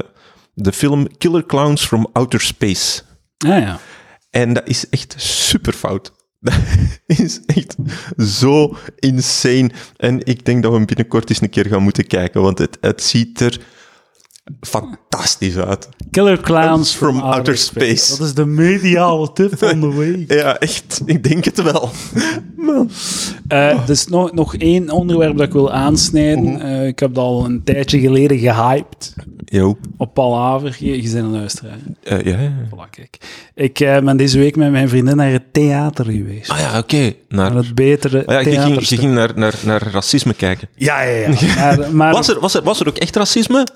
de 0.53 0.73
film 0.73 1.17
Killer 1.17 1.45
Clowns 1.45 1.85
from 1.85 2.07
Outer 2.13 2.41
Space. 2.41 3.01
Ah 3.37 3.59
ja. 3.59 3.79
En 4.29 4.53
dat 4.53 4.67
is 4.67 4.89
echt 4.89 5.15
super 5.17 5.73
fout. 5.73 6.11
Dat 6.39 6.53
is 7.19 7.39
echt 7.45 7.75
zo 8.17 8.77
insane. 8.95 9.71
En 9.97 10.25
ik 10.25 10.45
denk 10.45 10.63
dat 10.63 10.73
we 10.73 10.85
binnenkort 10.85 11.29
eens 11.29 11.41
een 11.41 11.49
keer 11.49 11.65
gaan 11.65 11.83
moeten 11.83 12.07
kijken, 12.07 12.41
want 12.41 12.57
het, 12.57 12.77
het 12.81 13.03
ziet 13.03 13.39
er 13.39 13.59
fantastisch 14.61 15.57
uit. 15.57 15.89
Killer 16.11 16.41
Clowns 16.41 16.93
From 16.95 17.19
Outer 17.19 17.57
Space. 17.57 18.17
Dat 18.17 18.27
is 18.27 18.33
de 18.33 18.45
mediale 18.45 19.33
tip 19.33 19.57
van 19.57 19.79
de 19.79 19.93
week. 20.03 20.31
Ja, 20.33 20.57
echt. 20.57 21.01
Ik 21.05 21.23
denk 21.23 21.45
het 21.45 21.61
wel. 21.61 21.89
Man. 22.55 22.89
Eh, 23.47 23.57
er 23.69 23.89
is 23.89 24.07
nog, 24.07 24.33
nog 24.33 24.55
één 24.55 24.89
onderwerp 24.89 25.37
dat 25.37 25.47
ik 25.47 25.53
wil 25.53 25.71
aansnijden. 25.71 26.61
Eh, 26.61 26.87
ik 26.87 26.99
heb 26.99 27.13
dat 27.13 27.23
al 27.23 27.45
een 27.45 27.63
tijdje 27.63 27.99
geleden 27.99 28.37
gehyped 28.37 29.13
Yo. 29.45 29.77
op 29.97 30.13
Palaver. 30.13 30.75
Je, 30.79 30.95
je 30.95 31.01
bent 31.11 31.13
een 31.13 31.31
luisteraar. 31.31 31.77
Eh, 32.03 32.21
ja, 32.21 32.39
ja. 32.39 32.51
Voilà, 32.69 32.89
kijk. 32.89 33.17
Ik 33.55 33.79
eh, 33.79 33.99
ben 33.99 34.17
deze 34.17 34.39
week 34.39 34.55
met 34.55 34.71
mijn 34.71 34.89
vriendin 34.89 35.15
naar 35.15 35.31
het 35.31 35.53
theater 35.53 36.05
geweest. 36.05 36.49
Ah 36.49 36.59
ja, 36.59 36.77
oké. 36.77 37.13
Naar... 37.27 37.53
Naar 37.53 37.63
het 37.63 37.75
betere 37.75 38.25
Ah 38.25 38.33
ja, 38.33 38.39
je 38.39 38.43
ging, 38.43 38.55
je 38.55 38.61
theaterstuk. 38.61 38.99
ging 38.99 39.13
naar, 39.13 39.31
naar, 39.35 39.53
naar 39.65 39.87
racisme 39.91 40.33
kijken. 40.33 40.69
Ja, 40.75 41.01
ja, 41.01 41.29
ja. 41.29 41.75
Maar, 41.75 41.91
maar, 41.95 42.11
Was 42.11 42.27
er, 42.27 42.39
was, 42.39 42.53
er, 42.53 42.63
was 42.63 42.79
er 42.79 42.87
ook 42.87 42.97
echt 42.97 43.15
racisme? 43.15 43.67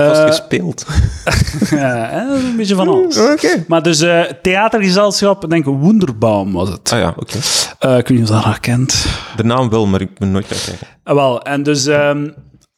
Eh, 0.00 0.08
Was 0.08 0.18
het 0.18 0.26
gespeeld? 0.28 0.86
ja, 1.70 2.10
eh, 2.10 2.44
een 2.44 2.56
beetje 2.56 2.74
van 2.74 2.88
alles. 2.88 3.18
Oké. 3.18 3.64
Maar 3.66 3.82
dus 3.82 4.00
eh, 4.00 4.20
theatergezelschap, 4.42 5.44
ik 5.44 5.50
denk 5.50 5.64
Wonderbaum 5.64 6.52
was 6.52 6.68
het. 6.68 6.92
Ah 6.92 6.98
ja, 6.98 7.14
oké. 7.16 7.38
Eh, 7.78 7.98
ik 7.98 8.08
weet 8.08 8.18
niet 8.18 8.22
of 8.22 8.28
je 8.28 8.34
dat 8.34 8.44
herkent. 8.44 9.06
De 9.36 9.44
naam 9.44 9.70
wel, 9.70 9.86
maar 9.86 10.00
ik 10.00 10.18
ben 10.18 10.30
nooit 10.30 10.46
gaan 10.46 10.58
kijken. 10.66 10.86
Ah, 11.04 11.14
wel, 11.14 11.42
en 11.42 11.62
dus 11.62 11.86
ehm, 11.86 12.28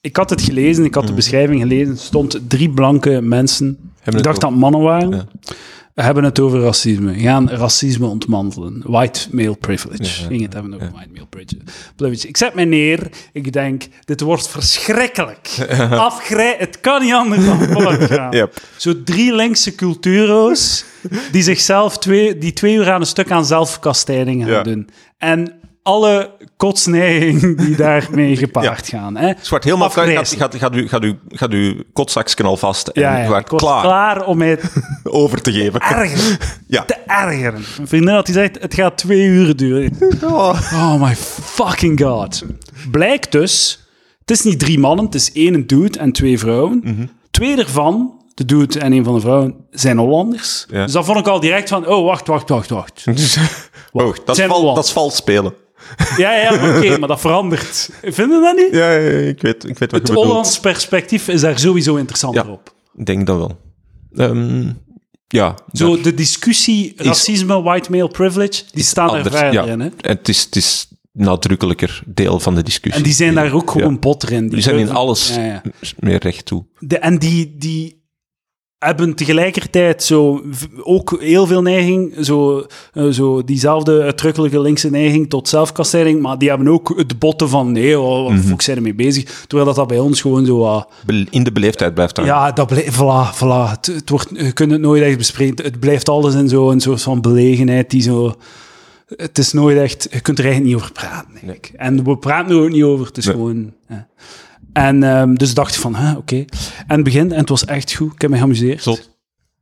ik 0.00 0.16
had 0.16 0.30
het 0.30 0.42
gelezen, 0.42 0.84
ik 0.84 0.94
had 0.94 1.06
de 1.06 1.12
beschrijving 1.12 1.60
gelezen. 1.60 1.92
Er 1.92 1.98
stond 1.98 2.40
drie 2.48 2.70
blanke 2.70 3.20
mensen. 3.20 3.92
ik 4.04 4.22
dacht 4.22 4.40
dat 4.40 4.50
mannen 4.50 4.80
waren. 4.80 5.10
Ja. 5.10 5.24
We 5.94 6.02
hebben 6.02 6.24
het 6.24 6.40
over 6.40 6.60
racisme. 6.60 7.12
We 7.12 7.20
gaan 7.20 7.50
racisme 7.50 8.06
ontmantelen. 8.06 8.82
White 8.86 9.28
male 9.30 9.54
privilege. 9.54 10.22
Ja, 10.22 10.26
Ging 10.26 10.42
het 10.42 10.52
hebben 10.52 10.74
over 10.74 10.90
white 10.92 11.10
male 11.12 11.26
privilege. 11.26 12.28
Ik 12.28 12.36
zet 12.36 12.54
mij 12.54 12.64
neer. 12.64 13.10
Ik 13.32 13.52
denk, 13.52 13.86
dit 14.04 14.20
wordt 14.20 14.48
verschrikkelijk. 14.48 15.66
Afgrij... 15.90 16.54
Het 16.58 16.80
kan 16.80 17.02
niet 17.02 17.12
anders 17.12 17.44
dan 17.44 17.58
voort 17.58 18.04
gaan. 18.04 18.32
Yep. 18.32 18.62
Zo 18.76 19.02
drie 19.02 19.34
linkse 19.34 19.74
culturo's 19.74 20.84
die 21.32 21.42
zichzelf 21.42 21.98
twee, 21.98 22.38
die 22.38 22.52
twee 22.52 22.74
uur 22.74 22.90
aan 22.90 23.00
een 23.00 23.06
stuk 23.06 23.30
aan 23.30 23.44
zelfkastijding 23.46 24.44
gaan 24.44 24.64
doen. 24.64 24.88
En 25.18 25.52
alle 25.84 26.30
kotsneiging 26.56 27.58
die 27.58 27.76
daarmee 27.86 28.36
gepaard 28.36 28.88
gaan. 28.88 29.16
Hè? 29.16 29.32
Zwart, 29.40 29.64
helemaal 29.64 29.88
klaar. 29.88 30.06
Gaat, 30.06 30.34
gaat, 30.38 30.54
gaat, 30.54 30.74
u, 30.76 30.88
gaat, 30.88 31.04
u, 31.04 31.18
gaat 31.28 31.50
uw 31.50 31.74
kotzaksken 31.92 32.44
al 32.44 32.56
vast 32.56 32.88
en 32.88 33.02
Ja, 33.02 33.18
ja. 33.18 33.28
was 33.28 33.42
klaar, 33.44 33.82
klaar 33.82 34.26
om 34.26 34.38
mij 34.38 34.58
over 35.04 35.40
te 35.42 35.52
geven. 35.52 35.80
ergeren. 35.80 36.38
Ja. 36.66 36.84
te 36.84 36.94
ergeren. 37.06 37.64
Mijn 37.76 37.88
vriendin 37.88 38.14
had 38.14 38.26
gezegd, 38.26 38.60
het 38.60 38.74
gaat 38.74 38.96
twee 38.96 39.22
uur 39.26 39.56
duren. 39.56 39.96
Oh. 40.22 40.60
Oh 40.72 41.02
my 41.02 41.14
fucking 41.16 42.00
god. 42.00 42.42
Blijkt 42.90 43.32
dus, 43.32 43.84
het 44.20 44.30
is 44.30 44.42
niet 44.42 44.58
drie 44.58 44.78
mannen, 44.78 45.04
het 45.04 45.14
is 45.14 45.32
één 45.32 45.66
dude 45.66 45.98
en 45.98 46.12
twee 46.12 46.38
vrouwen. 46.38 46.80
Mhm. 46.84 47.06
Twee 47.30 47.56
ervan, 47.58 48.22
de 48.34 48.44
dude 48.44 48.78
en 48.78 48.92
een 48.92 49.04
van 49.04 49.14
de 49.14 49.20
vrouwen, 49.20 49.54
zijn 49.70 49.98
Hollanders. 49.98 50.66
Ja. 50.70 50.82
Dus 50.84 50.92
dan 50.92 51.04
vond 51.04 51.18
ik 51.18 51.26
al 51.28 51.40
direct 51.40 51.68
van, 51.68 51.86
oh, 51.86 52.04
wacht, 52.04 52.26
wacht, 52.26 52.48
wacht, 52.48 52.70
wacht. 52.70 53.04
Oh, 53.06 53.14
dat, 53.14 54.28
is 54.28 54.36
Zijn 54.36 54.48
val, 54.48 54.58
Holland. 54.58 54.76
dat 54.76 54.84
is 54.84 54.92
vals 54.92 55.16
spelen. 55.16 55.54
Ja, 56.16 56.34
ja, 56.36 56.54
oké, 56.54 56.98
maar 56.98 57.08
dat 57.08 57.20
verandert. 57.20 57.90
Vind 58.02 58.16
je 58.16 58.40
dat 58.42 58.56
niet? 58.56 58.68
Ja, 58.72 58.90
ja, 58.92 59.18
ik 59.18 59.42
weet, 59.42 59.64
ik 59.68 59.78
weet 59.78 59.90
wat 59.90 60.00
Het 60.00 60.08
je 60.08 60.14
bedoelt. 60.14 60.26
Hollands 60.26 60.60
perspectief 60.60 61.28
is 61.28 61.40
daar 61.40 61.58
sowieso 61.58 61.96
interessanter 61.96 62.44
Ja. 62.46 62.52
op. 62.52 62.74
Ik 62.96 63.06
denk 63.06 63.26
dat 63.26 63.36
wel. 63.36 63.58
Ehm, 64.16 64.70
ja, 65.28 65.54
Zo, 65.72 66.00
de 66.00 66.14
discussie 66.14 66.92
racisme, 66.96 67.62
white 67.62 67.90
male 67.90 68.08
privilege, 68.08 68.62
die 68.72 68.84
staan 68.84 69.14
er 69.14 69.52
ja. 69.52 69.64
in. 69.64 69.80
Hè? 69.80 69.88
Het 70.00 70.28
is, 70.28 70.42
het 70.42 70.56
is 70.56 70.88
nadrukkelijker 71.12 72.02
deel 72.06 72.40
van 72.40 72.54
de 72.54 72.62
discussie. 72.62 72.98
En 73.02 73.02
die 73.02 73.12
zijn 73.12 73.34
daar 73.34 73.52
ook 73.52 73.70
gewoon 73.70 73.98
botter 73.98 74.32
in. 74.32 74.48
Die 74.48 74.60
zijn 74.60 74.78
in 74.78 74.90
alles 74.90 75.38
meer 75.98 76.18
recht 76.18 76.44
toe. 76.44 76.64
De, 76.78 76.98
en 76.98 77.18
die, 77.18 77.54
die 77.58 78.02
hebben 78.84 79.14
tegelijkertijd 79.14 80.02
zo 80.02 80.42
ook 80.82 81.16
heel 81.20 81.46
veel 81.46 81.62
neiging, 81.62 82.14
zo, 82.20 82.66
eh, 82.92 83.08
zo 83.08 83.44
diezelfde 83.44 84.02
uitdrukkelijke 84.02 84.60
linkse 84.60 84.90
neiging 84.90 85.28
tot 85.30 85.48
zelfkastijding, 85.48 86.20
maar 86.22 86.38
die 86.38 86.48
hebben 86.48 86.68
ook 86.68 86.92
het 86.96 87.18
botten 87.18 87.48
van 87.48 87.72
nee, 87.72 88.00
oh, 88.00 88.22
wat 88.22 88.32
Mhm. 88.32 88.42
fuck 88.42 88.62
zijn 88.62 88.76
er 88.76 88.82
mee 88.82 88.94
bezig? 88.94 89.24
Terwijl 89.46 89.64
dat, 89.66 89.76
dat 89.76 89.86
bij 89.88 89.98
ons 89.98 90.20
gewoon 90.20 90.46
zo... 90.46 90.64
ah, 90.64 90.82
In 91.30 91.44
de 91.44 91.52
beleefdheid 91.52 91.94
blijft 91.94 92.16
hangen. 92.16 92.32
ja, 92.32 92.52
dat 92.52 92.66
blijft, 92.66 92.94
voilà, 92.96 93.36
voilà. 93.36 93.70
Het, 93.70 93.86
het 93.86 94.10
wordt, 94.10 94.28
je 94.34 94.52
kunt 94.52 94.70
het 94.70 94.80
nooit 94.80 95.02
echt 95.02 95.18
bespreken. 95.18 95.64
Het 95.64 95.80
blijft 95.80 96.08
alles 96.08 96.34
in 96.34 96.48
zo'n 96.48 96.80
soort 96.80 97.02
van 97.02 97.20
belegenheid 97.20 97.90
die 97.90 98.02
zo... 98.02 98.34
Het 99.16 99.38
is 99.38 99.52
nooit 99.52 99.78
echt... 99.78 100.06
Je 100.10 100.20
kunt 100.20 100.38
er 100.38 100.44
eigenlijk 100.44 100.74
niet 100.74 100.82
over 100.82 100.94
praten, 100.94 101.30
denk 101.44 101.56
ik. 101.56 101.72
En 101.76 102.04
we 102.04 102.16
praten 102.18 102.56
er 102.56 102.62
ook 102.62 102.70
niet 102.70 102.82
over. 102.82 103.06
Het 103.06 103.16
is 103.16 103.24
Nee. 103.26 103.34
gewoon... 103.34 103.72
ja. 103.88 104.06
En 104.74 105.02
ehm, 105.02 105.34
dus 105.34 105.54
dacht 105.54 105.74
ik 105.74 105.80
van, 105.80 105.94
hè, 105.94 106.16
oké. 106.16 106.44
En 106.86 106.94
het 106.94 107.04
begin, 107.04 107.32
en 107.32 107.38
het 107.38 107.48
was 107.48 107.64
echt 107.64 107.94
goed. 107.94 108.12
Ik 108.12 108.20
heb 108.20 108.30
me 108.30 108.36
geamuseerd. 108.36 108.82
Zot. 108.82 108.98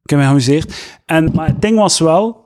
Ik 0.02 0.10
heb 0.10 0.18
me 0.18 0.24
geamuseerd. 0.24 0.74
En, 1.06 1.30
maar 1.34 1.46
het 1.46 1.62
ding 1.62 1.78
was 1.78 1.98
wel... 1.98 2.40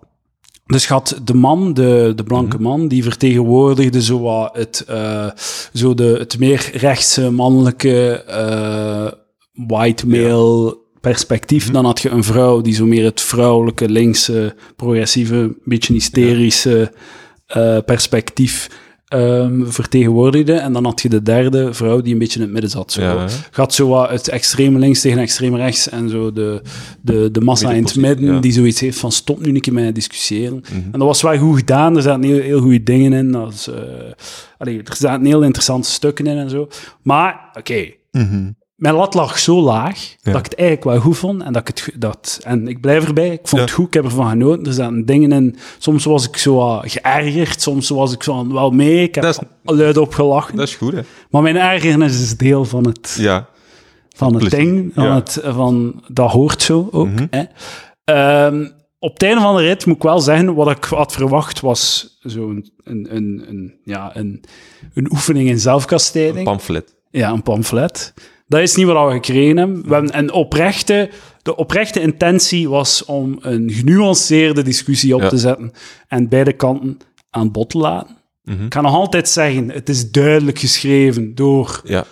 Dus 0.66 0.88
had 0.88 1.20
de 1.24 1.34
man, 1.34 1.74
de, 1.74 2.12
de 2.16 2.24
blanke 2.24 2.60
man, 2.60 2.88
die 2.88 3.02
vertegenwoordigde 3.02 4.02
zo 4.02 4.20
wat 4.20 4.56
het, 4.56 4.84
eh, 4.88 5.30
zo 5.72 5.94
de, 5.94 6.16
het 6.18 6.38
meer 6.38 6.70
rechtse, 6.72 7.30
mannelijke, 7.30 8.24
eh, 8.24 9.06
white 9.66 10.06
male 10.06 10.78
perspectief. 11.00 11.70
Dan 11.70 11.84
had 11.84 12.00
je 12.00 12.08
een 12.08 12.24
vrouw 12.24 12.60
die 12.60 12.74
zo 12.74 12.86
meer 12.86 13.04
het 13.04 13.20
vrouwelijke, 13.20 13.88
linkse, 13.88 14.54
progressieve, 14.76 15.56
beetje 15.64 15.92
hysterische 15.92 16.92
eh, 17.46 17.78
perspectief 17.84 18.70
ehm, 19.06 19.64
vertegenwoordigde. 19.66 20.52
En 20.52 20.72
dan 20.72 20.84
had 20.84 21.02
je 21.02 21.08
de 21.08 21.22
derde 21.22 21.74
vrouw 21.74 22.00
die 22.00 22.12
een 22.12 22.18
beetje 22.18 22.38
in 22.38 22.44
het 22.44 22.52
midden 22.52 22.70
zat. 22.70 22.92
Zo. 22.92 23.00
Ja. 23.00 23.26
Gaat 23.50 23.74
zo 23.74 23.88
wat 23.88 24.10
het 24.10 24.28
extreme 24.28 24.78
links 24.78 25.00
tegen 25.00 25.18
extreem 25.18 25.56
rechts 25.56 25.88
en 25.88 26.08
zo 26.08 26.32
de, 26.32 26.62
de, 27.00 27.28
de 27.32 27.40
massa 27.40 27.72
in 27.72 27.84
het 27.84 27.96
midden 27.96 28.34
ja. 28.34 28.40
die 28.40 28.52
zoiets 28.52 28.80
heeft 28.80 28.98
van 28.98 29.12
stop 29.12 29.40
nu 29.40 29.54
een 29.54 29.60
keer 29.60 29.72
met 29.72 29.94
discussiëren. 29.94 30.62
Mhm. 30.70 30.74
En 30.76 30.98
dat 30.98 31.08
was 31.08 31.22
wel 31.22 31.38
goed 31.38 31.58
gedaan, 31.58 31.96
er 31.96 32.02
zaten 32.02 32.22
heel, 32.22 32.40
heel 32.40 32.60
goede 32.60 32.82
dingen 32.82 33.12
in. 33.12 33.32
Dat 33.32 33.52
is, 33.52 33.68
eh, 33.68 33.74
allee, 34.58 34.82
er 34.82 34.96
zaten 34.96 35.26
heel 35.26 35.42
interessante 35.42 35.90
stukken 35.90 36.26
in 36.26 36.36
en 36.36 36.50
zo. 36.50 36.68
Maar, 37.02 37.50
oké, 37.58 37.86
Mhm. 38.12 38.50
Mijn 38.76 38.94
lat 38.94 39.14
lag 39.14 39.38
zo 39.38 39.60
laag 39.62 40.00
Ja. 40.22 40.32
dat 40.32 40.38
ik 40.38 40.44
het 40.44 40.54
eigenlijk 40.54 40.88
wel 40.90 41.00
goed 41.00 41.18
vond. 41.18 41.42
En, 41.42 41.52
dat 41.52 41.68
ik 41.68 41.76
het, 41.84 42.00
dat, 42.00 42.40
en 42.44 42.68
ik 42.68 42.80
blijf 42.80 43.06
erbij, 43.06 43.28
ik 43.32 43.40
vond 43.48 43.50
Ja. 43.62 43.66
het 43.66 43.70
goed, 43.70 43.86
ik 43.86 43.94
heb 43.94 44.04
ervan 44.04 44.28
genoten. 44.30 44.66
Er 44.66 44.72
zaten 44.72 45.04
dingen 45.06 45.32
in, 45.32 45.56
soms 45.78 46.04
was 46.04 46.28
ik 46.28 46.36
zo 46.36 46.80
geërgerd, 46.84 47.60
soms 47.62 47.88
was 47.88 48.12
ik 48.12 48.22
zo 48.22 48.52
wel 48.52 48.70
mee, 48.70 49.02
ik 49.02 49.14
heb 49.14 49.24
Dat 49.24 49.42
is- 49.64 49.74
luid 49.76 49.96
op 49.96 50.14
gelachen. 50.14 50.56
Dat 50.56 50.68
is 50.68 50.74
goed, 50.76 50.92
hè? 50.92 51.00
Maar 51.30 51.42
mijn 51.42 51.56
ergernis 51.56 52.22
is 52.22 52.36
deel 52.36 52.64
van 52.64 52.86
het, 52.86 53.16
Ja. 53.18 53.48
van 54.16 54.28
het 54.34 54.38
Plezier, 54.48 54.58
ding, 54.58 54.90
van 54.94 55.10
het, 55.12 55.40
van, 55.44 56.02
dat 56.08 56.30
hoort 56.30 56.62
zo 56.62 56.88
ook. 56.90 57.06
Mhm. 57.08 57.26
hè. 57.30 57.42
Ehm, 58.04 58.68
op 58.98 59.12
het 59.12 59.22
einde 59.22 59.40
van 59.40 59.56
de 59.56 59.62
rit 59.62 59.86
moet 59.86 59.96
ik 59.96 60.02
wel 60.02 60.20
zeggen, 60.20 60.54
wat 60.54 60.70
ik 60.70 60.84
had 60.84 61.12
verwacht 61.12 61.60
was 61.60 62.16
zo'n 62.20 62.70
een, 62.84 63.06
een, 63.16 63.44
een, 63.48 63.74
ja, 63.84 64.16
een, 64.16 64.44
een 64.94 65.10
oefening 65.12 65.46
in 65.46 65.52
Een 65.52 65.60
zelfkastijding. 65.60 66.44
pamflet. 66.44 66.94
Ja, 67.10 67.30
een 67.30 67.42
pamflet. 67.42 68.14
Dat 68.46 68.60
is 68.60 68.74
niet 68.76 68.86
wat 68.86 69.06
we 69.06 69.12
gekregen 69.12 69.56
hebben. 69.56 69.82
We 69.88 69.92
hebben 69.94 70.18
een 70.18 70.32
oprechte, 70.32 71.10
de 71.42 71.56
oprechte 71.56 72.00
intentie 72.00 72.68
was 72.68 73.04
om 73.04 73.38
een 73.40 73.70
genuanceerde 73.70 74.62
discussie 74.62 75.14
op 75.14 75.20
Ja. 75.20 75.28
te 75.28 75.38
zetten 75.38 75.72
en 76.08 76.28
beide 76.28 76.52
kanten 76.52 76.98
aan 77.30 77.50
bod 77.50 77.70
te 77.70 77.78
laten. 77.78 78.16
Mhm. 78.42 78.64
Ik 78.64 78.70
kan 78.70 78.82
nog 78.82 78.94
altijd 78.94 79.28
zeggen, 79.28 79.70
het 79.70 79.88
is 79.88 80.10
duidelijk 80.10 80.58
geschreven 80.58 81.34
door 81.34 81.80
Ja. 81.84 82.04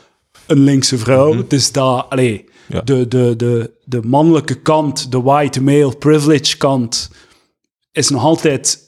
een 0.47 0.59
linkse 0.59 0.99
vrouw. 0.99 1.37
Het 1.37 1.53
is 1.53 1.73
dat, 1.73 2.07
allee, 2.09 2.45
Ja. 2.69 2.81
de, 2.81 3.09
de, 3.09 3.35
de, 3.37 3.71
de 3.85 4.01
mannelijke 4.03 4.55
kant, 4.55 5.11
de 5.13 5.21
white 5.23 5.63
male 5.63 5.97
privilege 5.97 6.57
kant, 6.57 7.11
is 7.93 8.09
nog 8.09 8.23
altijd, 8.25 8.85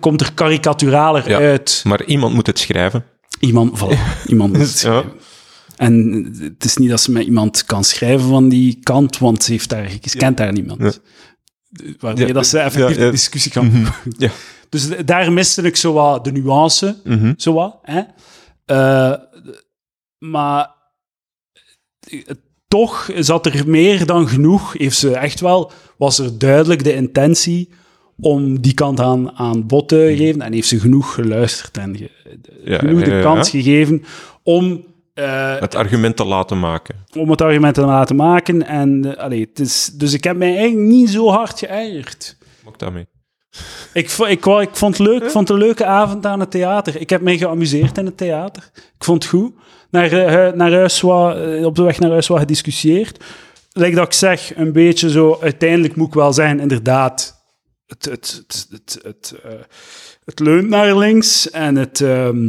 komt 0.00 0.20
er 0.20 0.32
karikaturaler 0.34 1.34
uit. 1.34 1.82
Maar 1.86 2.04
iemand 2.04 2.34
moet 2.34 2.46
het 2.46 2.58
schrijven. 2.58 3.04
Iemand, 3.40 3.78
voilà, 3.78 3.98
iemand 4.32 4.52
moet 4.52 4.60
het 4.60 4.70
Ja. 4.70 4.76
schrijven. 4.76 5.12
En 5.76 6.24
het 6.40 6.64
is 6.64 6.76
niet 6.76 6.88
dat 6.90 7.00
ze 7.00 7.12
met 7.12 7.24
iemand 7.26 7.64
kan 7.64 7.84
schrijven 7.84 8.28
van 8.28 8.48
die 8.48 8.78
kant, 8.82 9.18
want 9.18 9.42
ze, 9.42 9.52
heeft 9.52 9.68
daar, 9.68 9.90
ze 10.02 10.16
kent 10.16 10.36
daar 10.36 10.52
niemand. 10.52 11.00
Waarmee 11.98 12.32
dat 12.32 12.46
ze 12.46 12.58
effectief 12.58 12.96
de 12.96 13.10
discussie 13.10 13.52
kan 13.52 13.86
Ja. 14.18 14.30
Dus 14.68 14.88
daar 15.04 15.32
miste 15.32 15.62
ik 15.62 15.76
zo 15.76 15.92
wat 15.92 16.24
de 16.24 16.32
nuance, 16.32 17.00
Mhm. 17.04 17.32
zo 17.36 17.52
wat. 17.52 17.78
Hè? 17.82 18.00
Eh, 18.64 19.18
maar 20.18 20.74
toch 22.68 23.10
zat 23.18 23.46
er 23.46 23.68
meer 23.68 24.06
dan 24.06 24.28
genoeg. 24.28 24.72
Heeft 24.78 24.98
ze 24.98 25.16
echt 25.16 25.40
wel, 25.40 25.72
was 25.98 26.18
er 26.18 26.38
duidelijk 26.38 26.84
de 26.84 26.94
intentie 26.94 27.68
om 28.20 28.60
die 28.60 28.74
kant 28.74 29.00
aan, 29.00 29.32
aan 29.32 29.66
bod 29.66 29.88
te 29.88 30.14
geven. 30.16 30.40
En 30.42 30.52
heeft 30.52 30.68
ze 30.68 30.80
genoeg 30.80 31.14
geluisterd 31.14 31.76
en 31.76 31.96
ge- 31.96 32.10
Ja, 32.64 32.78
genoeg 32.78 33.02
de 33.02 33.10
ja, 33.10 33.16
ja. 33.16 33.22
kans 33.22 33.50
gegeven 33.50 34.04
om, 34.42 34.84
eh, 35.16 35.58
Het 35.60 35.74
argument 35.74 36.16
te 36.16 36.24
laten 36.24 36.58
maken. 36.58 36.94
om 37.18 37.30
het 37.30 37.40
argument 37.40 37.74
te 37.74 37.84
laten 37.84 38.16
maken. 38.16 38.66
En, 38.66 39.14
eh, 39.16 39.22
allee, 39.24 39.40
het 39.40 39.58
is, 39.58 39.90
dus 39.94 40.12
ik 40.12 40.24
heb 40.24 40.36
mij 40.36 40.56
eigenlijk 40.56 40.88
niet 40.88 41.10
zo 41.10 41.28
hard 41.28 41.58
geërgerd. 41.58 42.36
Mag 42.64 42.76
daarmee. 42.76 43.06
Ik, 43.92 44.10
ik, 44.10 44.44
wou- 44.44 44.62
ik 44.62 44.76
vond 44.76 44.98
het 44.98 45.06
leuk. 45.06 45.22
Ik 45.22 45.30
vond 45.30 45.48
het 45.48 45.56
een 45.58 45.64
leuke 45.64 45.84
avond 45.84 46.26
aan 46.26 46.40
het 46.40 46.50
theater. 46.50 47.00
Ik 47.00 47.10
heb 47.10 47.20
mij 47.20 47.38
geamuseerd 47.38 47.98
in 47.98 48.04
het 48.06 48.16
theater. 48.16 48.70
Ik 48.74 49.04
vond 49.04 49.22
het 49.22 49.32
goed. 49.32 49.52
Naar, 49.90 50.12
eh, 50.12 50.52
naar 50.52 50.72
huis 50.72 51.00
wat, 51.00 51.36
op 51.64 51.74
de 51.74 51.82
weg 51.82 51.98
naar 51.98 52.10
huis 52.10 52.26
wat 52.26 52.38
gediscussieerd. 52.38 53.24
Like 53.72 53.94
dat 53.94 54.06
ik 54.06 54.12
zeg, 54.12 54.56
een 54.56 54.72
beetje 54.72 55.10
zo... 55.10 55.38
Uiteindelijk 55.40 55.96
moet 55.96 56.06
ik 56.08 56.14
wel 56.14 56.32
zeggen, 56.32 56.60
inderdaad... 56.60 57.44
Het, 57.86 58.04
het, 58.04 58.42
het, 58.46 58.66
het, 58.70 58.98
het, 59.02 59.34
het 60.24 60.38
leunt 60.40 60.68
naar 60.68 60.96
links 60.98 61.50
en 61.50 61.76
het... 61.76 62.00
ehm, 62.00 62.48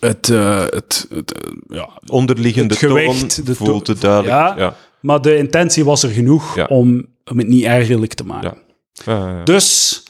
het, 0.00 0.28
eh, 0.30 0.60
het, 0.60 1.06
het, 1.10 1.32
eh, 1.32 1.50
ja, 1.68 1.88
Onderliggende 2.06 2.74
Het 2.74 2.82
gewicht, 2.82 3.34
toon 3.36 3.44
de 3.44 3.54
voelt 3.54 3.86
het 3.86 4.00
duidelijk. 4.00 4.32
Ja. 4.32 4.54
Ja. 4.56 4.74
maar 5.00 5.20
de 5.22 5.36
intentie 5.36 5.84
was 5.84 6.02
er 6.02 6.10
genoeg 6.10 6.56
Ja. 6.56 6.64
om, 6.64 7.06
om 7.24 7.38
het 7.38 7.48
niet 7.48 7.64
ergerlijk 7.64 8.14
te 8.14 8.24
maken. 8.24 8.56
Ja. 9.04 9.12
Ja, 9.12 9.28
ja. 9.38 9.44
Dus... 9.44 10.02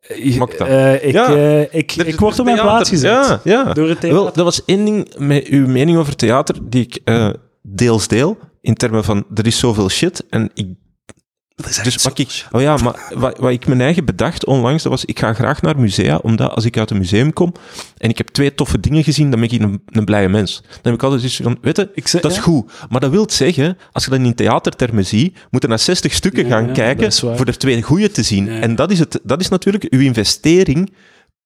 eh, 0.00 0.94
ik, 1.04 1.12
Ja. 1.12 1.28
ik, 1.70 1.92
ik 1.92 2.18
word 2.20 2.38
op 2.38 2.44
mijn 2.44 2.60
plaats 2.60 2.88
gezet. 2.88 3.10
Ja, 3.10 3.40
ja. 3.44 3.72
Door 3.72 3.88
het 3.88 4.00
theater. 4.00 4.22
Wel, 4.22 4.32
dat 4.32 4.44
was 4.44 4.64
één 4.64 4.84
ding 4.84 5.14
met 5.18 5.44
uw 5.46 5.66
mening 5.68 5.98
over 5.98 6.16
theater 6.16 6.56
die 6.62 6.82
ik 6.82 6.98
eh, 7.04 7.30
deels 7.62 8.08
deel. 8.08 8.38
In 8.60 8.74
termen 8.74 9.04
van, 9.04 9.24
er 9.34 9.46
is 9.46 9.58
zoveel 9.58 9.88
shit 9.88 10.24
en 10.30 10.50
ik 10.54 10.68
Dus 11.56 12.02
wat 12.02 12.18
ik, 12.18 12.44
oh 12.52 12.60
ja, 12.60 12.76
maar 12.76 13.12
wat, 13.14 13.38
wat 13.38 13.50
ik 13.50 13.66
mijn 13.66 13.80
eigen 13.80 14.04
bedacht 14.04 14.44
onlangs, 14.46 14.82
dat 14.82 14.92
was, 14.92 15.04
ik 15.04 15.18
ga 15.18 15.32
graag 15.34 15.62
naar 15.62 15.78
musea, 15.78 16.16
omdat 16.16 16.50
als 16.50 16.64
ik 16.64 16.78
uit 16.78 16.90
een 16.90 16.98
museum 16.98 17.32
kom 17.32 17.52
en 17.98 18.10
ik 18.10 18.18
heb 18.18 18.28
twee 18.28 18.54
toffe 18.54 18.80
dingen 18.80 19.04
gezien, 19.04 19.30
dan 19.30 19.40
ben 19.40 19.50
ik 19.50 19.60
een, 19.60 19.82
een 19.86 20.04
blije 20.04 20.28
mens. 20.28 20.60
Dan 20.62 20.78
heb 20.82 20.94
ik 20.94 21.02
altijd 21.02 21.20
zoiets 21.20 21.40
van, 21.42 21.58
weet 21.60 21.76
je, 21.76 21.90
Ik 21.94 22.08
zeg- 22.08 22.20
dat 22.22 22.30
is 22.30 22.36
ja. 22.36 22.42
goed. 22.42 22.72
Maar 22.88 23.00
dat 23.00 23.10
wil 23.10 23.30
zeggen, 23.30 23.78
als 23.92 24.04
je 24.04 24.10
dat 24.10 24.18
in 24.20 24.34
theatertermen 24.34 25.06
ziet, 25.06 25.38
moet 25.50 25.62
je 25.62 25.68
naar 25.68 25.78
60 25.78 26.12
stukken 26.12 26.44
Ja, 26.44 26.50
gaan 26.50 26.66
ja, 26.66 26.72
kijken 26.72 27.02
dat 27.02 27.12
is 27.12 27.18
voor 27.18 27.46
er 27.46 27.58
twee 27.58 27.82
goede 27.82 28.10
te 28.10 28.22
zien. 28.22 28.48
En 28.48 28.74
dat 28.74 28.90
is, 28.90 28.98
het, 28.98 29.20
dat 29.22 29.40
is 29.40 29.48
natuurlijk, 29.48 29.84
uw 29.90 30.00
investering 30.00 30.92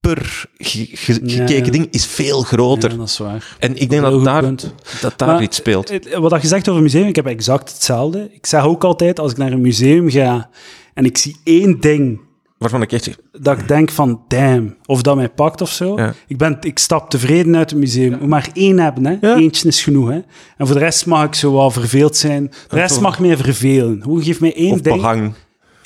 per 0.06 0.46
ge- 0.58 0.88
ge- 0.92 1.20
Ja, 1.22 1.36
gekeken 1.36 1.64
ja. 1.64 1.70
ding 1.70 1.88
is 1.90 2.06
veel 2.06 2.42
groter. 2.42 2.90
Ja, 2.90 2.96
dat 2.96 3.08
is 3.08 3.18
waar. 3.18 3.56
En 3.58 3.80
ik 3.80 3.90
denk 3.90 4.02
dat 4.02 4.24
daar, 4.24 4.42
punt. 4.42 4.74
dat 5.00 5.18
daar 5.18 5.28
Maar, 5.28 5.42
iets 5.42 5.56
speelt. 5.56 5.92
Wat 6.18 6.42
je 6.42 6.48
zegt 6.48 6.68
over 6.68 6.82
museum, 6.82 7.06
ik 7.06 7.16
heb 7.16 7.26
exact 7.26 7.72
hetzelfde. 7.72 8.28
Ik 8.32 8.46
zeg 8.46 8.64
ook 8.64 8.84
altijd, 8.84 9.20
als 9.20 9.30
ik 9.30 9.36
naar 9.38 9.52
een 9.52 9.60
museum 9.60 10.10
ga 10.10 10.50
en 10.94 11.04
ik 11.04 11.18
zie 11.18 11.36
één 11.44 11.80
ding 11.80 12.20
Waarvan 12.58 12.82
ik 12.82 12.92
echt 12.92 13.04
zeg, 13.04 13.18
dat 13.32 13.58
ik 13.58 13.68
denk 13.68 13.90
van, 13.90 14.20
damn, 14.28 14.76
of 14.86 15.02
dat 15.02 15.16
mij 15.16 15.28
pakt 15.28 15.60
of 15.60 15.70
zo. 15.70 15.96
Ja. 15.98 16.14
Ik, 16.26 16.36
ben, 16.38 16.56
ik 16.60 16.78
stap 16.78 17.10
tevreden 17.10 17.56
uit 17.56 17.70
het 17.70 17.78
museum. 17.78 18.28
Maar 18.28 18.48
één 18.52 18.78
hebben, 18.78 19.04
hè. 19.06 19.16
Ja. 19.20 19.36
Eentje 19.36 19.68
is 19.68 19.82
genoeg, 19.82 20.08
hè. 20.08 20.20
En 20.56 20.66
voor 20.66 20.74
de 20.74 20.78
rest 20.78 21.06
mag 21.06 21.24
ik 21.24 21.34
zo 21.34 21.52
wel 21.52 21.70
verveeld 21.70 22.16
zijn. 22.16 22.50
De 22.68 22.76
rest 22.76 23.00
mag 23.00 23.18
mij 23.18 23.36
vervelen. 23.36 24.02
Hoe 24.02 24.22
geef 24.22 24.40
mij 24.40 24.54
één 24.54 24.72
of 24.72 24.80
ding... 24.80 24.96
behang. 24.96 25.34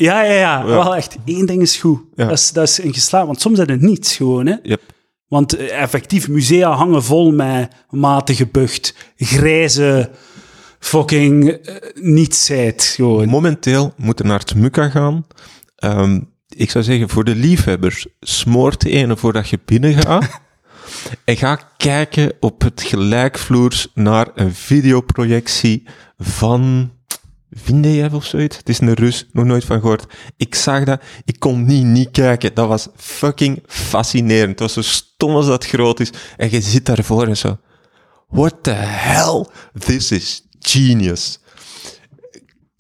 Ja, 0.01 0.23
ja, 0.23 0.33
ja. 0.33 0.65
Wel 0.65 0.97
echt, 0.97 1.17
één 1.25 1.47
ding 1.47 1.63
is 1.63 1.77
goed. 1.77 2.01
Dat, 2.15 2.31
is, 2.31 2.53
dat 2.53 2.69
is 2.69 2.83
een 2.83 2.95
geslaagd. 2.95 3.27
Want 3.27 3.41
soms 3.41 3.59
is 3.59 3.67
het 3.67 3.81
niets 3.81 4.17
gewoon, 4.17 4.47
hè. 4.47 4.55
Yep. 4.63 4.81
Want 5.29 5.57
eh, 5.57 5.83
effectief, 5.83 6.29
musea 6.29 6.71
hangen 6.71 7.05
vol 7.05 7.33
met 7.33 7.73
matige 7.91 8.47
bucht, 8.47 8.95
grijze 9.17 10.11
fucking 10.79 11.51
eh, 11.51 11.75
nietsheid 11.95 12.83
gewoon. 12.83 13.29
Momenteel 13.29 13.93
moeten 13.97 14.27
naar 14.27 14.39
het 14.39 14.55
Mukka 14.55 14.89
gaan. 14.89 15.27
Ehm, 15.77 16.21
ik 16.49 16.71
zou 16.71 16.85
zeggen, 16.85 17.09
voor 17.09 17.25
de 17.25 17.35
liefhebbers, 17.35 18.07
smoort 18.21 18.81
de 18.81 18.91
ene 18.91 19.17
voordat 19.17 19.49
je 19.49 19.59
binnen 19.65 19.95
gaat. 19.95 20.41
en 21.25 21.37
ga 21.37 21.61
kijken 21.77 22.33
op 22.41 22.63
het 22.63 22.83
gelijkvloers 22.83 23.89
naar 23.95 24.29
een 24.35 24.55
videoprojectie 24.55 25.87
van 26.19 26.91
Vindejev 27.51 28.13
of 28.13 28.25
zoiets. 28.25 28.57
Het 28.57 28.69
is 28.69 28.81
een 28.81 28.95
Rus, 28.95 29.27
nog 29.33 29.45
nooit 29.45 29.65
van 29.65 29.81
gehoord. 29.81 30.07
Ik 30.37 30.55
zag 30.55 30.85
dat, 30.85 31.03
ik 31.25 31.39
kon 31.39 31.65
niet 31.65 31.85
niet 31.85 32.11
kijken. 32.11 32.55
Dat 32.55 32.69
was 32.69 32.89
fucking 32.97 33.63
fascinerend. 33.67 34.51
Het 34.51 34.61
was 34.61 34.73
zo 34.73 34.83
stom 34.83 35.35
als 35.35 35.47
dat 35.47 35.67
groot 35.67 36.01
is. 36.01 36.13
En 36.37 36.51
je 36.51 36.61
zit 36.61 36.87
daarvoor 36.87 37.27
en 37.27 37.37
zo... 37.37 37.59
What 38.29 38.55
the 38.63 38.71
hell? 38.71 39.47
This 39.79 40.13
is 40.13 40.43
genius. 40.61 41.39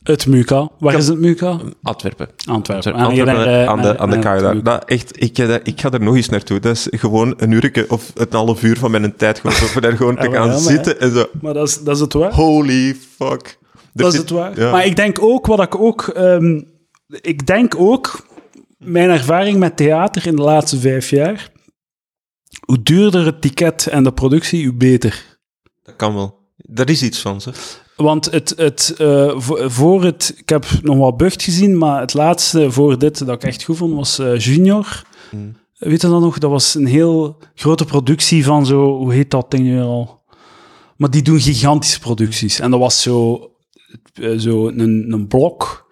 Het 0.02 0.26
MUCA. 0.26 0.68
Waar 0.78 0.94
is 0.94 1.08
het 1.08 1.18
MUCA? 1.18 1.60
Antwerpen. 1.82 2.28
Antwerpen. 2.44 2.92
Antwerpen, 2.92 3.46
eh, 3.46 3.68
aan 3.68 3.82
de, 3.82 3.98
aan 3.98 4.10
de 4.10 4.18
daar. 4.18 4.62
Dat, 4.62 4.84
echt, 4.84 5.22
ik, 5.22 5.38
ik 5.38 5.80
ga 5.80 5.90
er 5.90 6.00
nog 6.00 6.16
eens 6.16 6.28
naartoe. 6.28 6.60
Dat 6.60 6.76
is 6.76 6.88
gewoon 6.90 7.34
een 7.36 7.50
uurtje 7.50 7.90
of 7.90 8.12
een 8.14 8.26
half 8.30 8.62
uur 8.62 8.78
van 8.78 8.90
mijn 8.90 9.16
tijd 9.16 9.38
gewoon, 9.38 9.56
voor 9.56 9.80
daar 9.80 9.96
gewoon 9.96 10.16
te 10.16 10.30
gaan 10.32 10.32
ja, 10.32 10.46
maar 10.46 10.58
zitten 10.58 11.00
en 11.00 11.12
zo. 11.12 11.26
Maar 11.40 11.54
dat 11.54 11.68
is, 11.68 11.78
dat 11.78 11.94
is 11.94 12.00
het 12.00 12.12
waar. 12.12 12.32
Holy 12.32 12.96
fuck. 13.16 13.58
Dat 13.92 14.12
is 14.12 14.18
het 14.18 14.30
waar. 14.30 14.60
ja. 14.60 14.70
Maar 14.70 14.86
ik 14.86 14.96
denk 14.96 15.22
ook, 15.22 15.46
wat 15.46 15.62
ik 15.62 15.80
ook... 15.80 16.08
ehm, 16.08 16.60
ik 17.06 17.46
denk 17.46 17.74
ook, 17.76 18.26
mijn 18.78 19.10
ervaring 19.10 19.58
met 19.58 19.76
theater 19.76 20.26
in 20.26 20.36
de 20.36 20.42
laatste 20.42 20.78
vijf 20.78 21.10
jaar, 21.10 21.52
hoe 22.66 22.82
duurder 22.82 23.26
het 23.26 23.40
ticket 23.42 23.86
en 23.86 24.04
de 24.04 24.12
productie, 24.12 24.66
hoe 24.66 24.76
beter. 24.76 25.38
Dat 25.82 25.96
kan 25.96 26.14
wel. 26.14 26.38
Daar 26.56 26.90
is 26.90 27.02
iets 27.02 27.20
van, 27.20 27.40
ze. 27.40 27.50
Want 27.96 28.30
het, 28.30 28.52
het, 28.56 28.94
eh, 28.98 29.32
voor, 29.66 30.04
het... 30.04 30.34
Ik 30.36 30.48
heb 30.48 30.66
nog 30.82 30.96
wat 30.96 31.16
bucht 31.16 31.42
gezien, 31.42 31.78
maar 31.78 32.00
het 32.00 32.14
laatste 32.14 32.70
voor 32.70 32.98
dit 32.98 33.26
dat 33.26 33.42
ik 33.42 33.44
echt 33.44 33.62
goed 33.62 33.76
vond, 33.76 33.94
was 33.94 34.18
eh, 34.18 34.38
Junior. 34.38 35.02
Mm. 35.30 35.56
Weet 35.78 36.00
je 36.00 36.08
dat 36.08 36.20
nog? 36.20 36.38
Dat 36.38 36.50
was 36.50 36.74
een 36.74 36.86
heel 36.86 37.38
grote 37.54 37.84
productie 37.84 38.44
van 38.44 38.66
zo... 38.66 38.96
Hoe 38.96 39.12
heet 39.12 39.30
dat 39.30 39.50
ding 39.50 39.62
nu 39.62 39.80
al? 39.80 40.22
Maar 40.96 41.10
die 41.10 41.22
doen 41.22 41.40
gigantische 41.40 42.00
producties. 42.00 42.60
En 42.60 42.70
dat 42.70 42.80
was 42.80 43.02
zo, 43.02 43.50
eh, 44.14 44.38
zo 44.38 44.68
een, 44.68 45.12
een 45.12 45.26
blok 45.26 45.88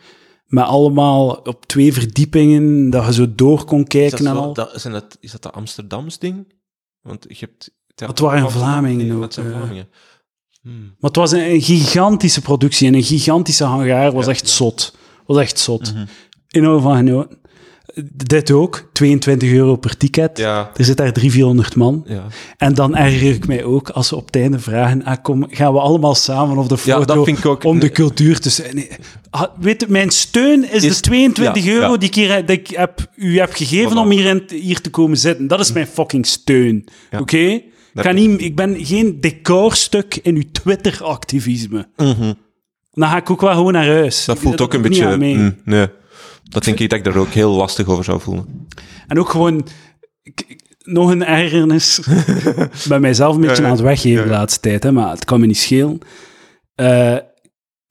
met 0.47 0.65
allemaal 0.65 1.31
op 1.31 1.66
twee 1.66 1.93
verdiepingen, 1.93 2.91
dat 2.91 3.07
je 3.07 3.12
zo 3.12 3.35
door 3.35 3.65
kon 3.65 3.85
kijken 3.85 4.25
dat, 4.25 4.35
en 4.35 4.41
al. 4.41 4.55
dat, 4.55 4.81
zijn 4.81 4.93
dat, 4.93 5.16
is 5.20 5.31
dat 5.33 5.43
de 5.43 5.51
Amsterdams 5.51 6.19
ding? 6.19 6.53
Want 7.01 7.25
je 7.29 7.37
hebt... 7.39 7.77
Het 7.95 8.19
waren 8.19 8.51
Vlamingen 8.51 9.07
Nee, 9.07 9.15
ook, 9.15 9.20
Dat 9.20 9.35
zijn. 9.35 9.51
Vlamingen. 9.51 9.89
Hmm. 10.61 10.83
Maar 10.83 11.11
het 11.11 11.16
was 11.16 11.33
een, 11.33 11.51
een 11.51 11.62
gigantische 11.62 12.41
productie 12.41 12.89
en 12.89 12.95
een 12.95 13.03
gigantische 13.03 13.65
hangaar. 13.65 14.12
was 14.12 14.25
Ja, 14.25 14.31
echt 14.31 14.47
ja. 14.49 14.53
zot. 14.55 14.97
was 15.27 15.39
echt 15.39 15.59
zot. 15.59 15.95
Mhm. 15.95 16.07
Enorm 16.49 16.83
van 16.83 16.97
genoten. 16.97 17.39
Dit 18.12 18.51
ook, 18.51 18.89
22 18.93 19.53
euro 19.53 19.77
per 19.77 19.97
ticket. 19.97 20.39
Ja. 20.39 20.70
Er 20.77 20.85
zit 20.85 20.97
daar 20.97 21.12
300, 21.12 21.33
400 21.35 21.77
man. 21.77 22.05
Ja. 22.07 22.25
En 22.57 22.75
dan 22.75 22.97
erger 22.97 23.35
ik 23.35 23.47
mij 23.47 23.65
ook 23.65 23.91
als 23.91 24.09
ze 24.09 24.16
op 24.16 24.27
het 24.27 24.37
einde 24.37 24.59
vragen: 24.59 25.05
ah, 25.05 25.16
kom, 25.23 25.47
gaan 25.51 25.73
we 25.73 25.81
allemaal 25.81 26.15
samen 26.15 26.57
op 26.57 26.69
de 26.69 26.77
ja, 26.85 26.95
foto 26.95 27.15
dat 27.15 27.25
vind 27.25 27.39
ik 27.39 27.47
ook... 27.47 27.65
om 27.65 27.79
de 27.79 27.91
cultuur 27.91 28.41
te 28.41 28.51
zijn? 28.51 28.75
Nee. 28.75 28.89
Weet 29.61 29.81
je, 29.81 29.87
mijn 29.89 30.11
steun 30.11 30.70
is, 30.70 30.85
Is- 30.85 30.97
de 30.97 31.03
22 31.03 31.65
ja, 31.65 31.70
euro 31.70 31.99
die 31.99 32.09
ik, 32.09 32.15
hier, 32.15 32.51
ik 32.51 32.66
heb, 32.69 33.11
u 33.16 33.39
heb 33.39 33.53
gegeven 33.53 33.97
om 33.99 34.11
hier, 34.11 34.27
in, 34.27 34.43
hier 34.59 34.81
te 34.81 34.91
komen 34.91 35.19
zitten. 35.19 35.47
Dat 35.47 35.61
is 35.61 35.73
mijn 35.73 35.87
fucking 35.87 36.27
steun. 36.27 36.85
Oké? 37.19 37.39
Ik, 37.39 38.05
ga 38.05 38.12
niet, 38.12 38.41
ik 38.41 38.57
ben 38.57 38.87
geen 38.87 39.20
decorstuk 39.20 40.19
in 40.23 40.35
uw 40.35 40.43
Twitter-activisme. 40.53 41.89
Mhm. 41.97 42.33
Dan 42.93 43.09
ga 43.09 43.16
ik 43.16 43.31
ook 43.31 43.41
wel 43.41 43.53
gewoon 43.55 43.73
naar 43.73 43.87
huis. 43.87 44.25
Dat 44.25 44.39
voelt 44.39 44.61
ook 44.61 44.73
een 44.73 44.85
ik 44.85 44.89
beetje... 44.89 45.16
mm, 45.16 45.57
nee. 45.65 45.87
Dat 46.49 46.65
denk 46.65 46.79
ik 46.79 46.91
dat 46.91 46.99
ik 46.99 47.05
daar 47.05 47.16
ook 47.16 47.33
heel 47.33 47.51
lastig 47.51 47.87
over 47.87 48.05
zou 48.05 48.20
voelen. 48.20 48.66
En 49.07 49.19
ook 49.19 49.29
gewoon 49.29 49.66
nog 50.83 51.11
een 51.11 51.25
ergernis 51.25 52.01
bij 52.89 53.01
mijzelf 53.01 53.35
een 53.35 53.41
beetje 53.41 53.57
Ja, 53.57 53.62
ja. 53.62 53.69
aan 53.69 53.77
het 53.77 53.85
weggeven 53.85 54.25
de 54.25 54.31
laatste 54.31 54.61
tijd, 54.61 54.83
hè, 54.83 54.93
maar 54.93 55.11
het 55.11 55.25
kan 55.25 55.41
me 55.41 55.47
niet 55.47 55.59
schelen. 55.59 55.99
Eh, 56.75 57.16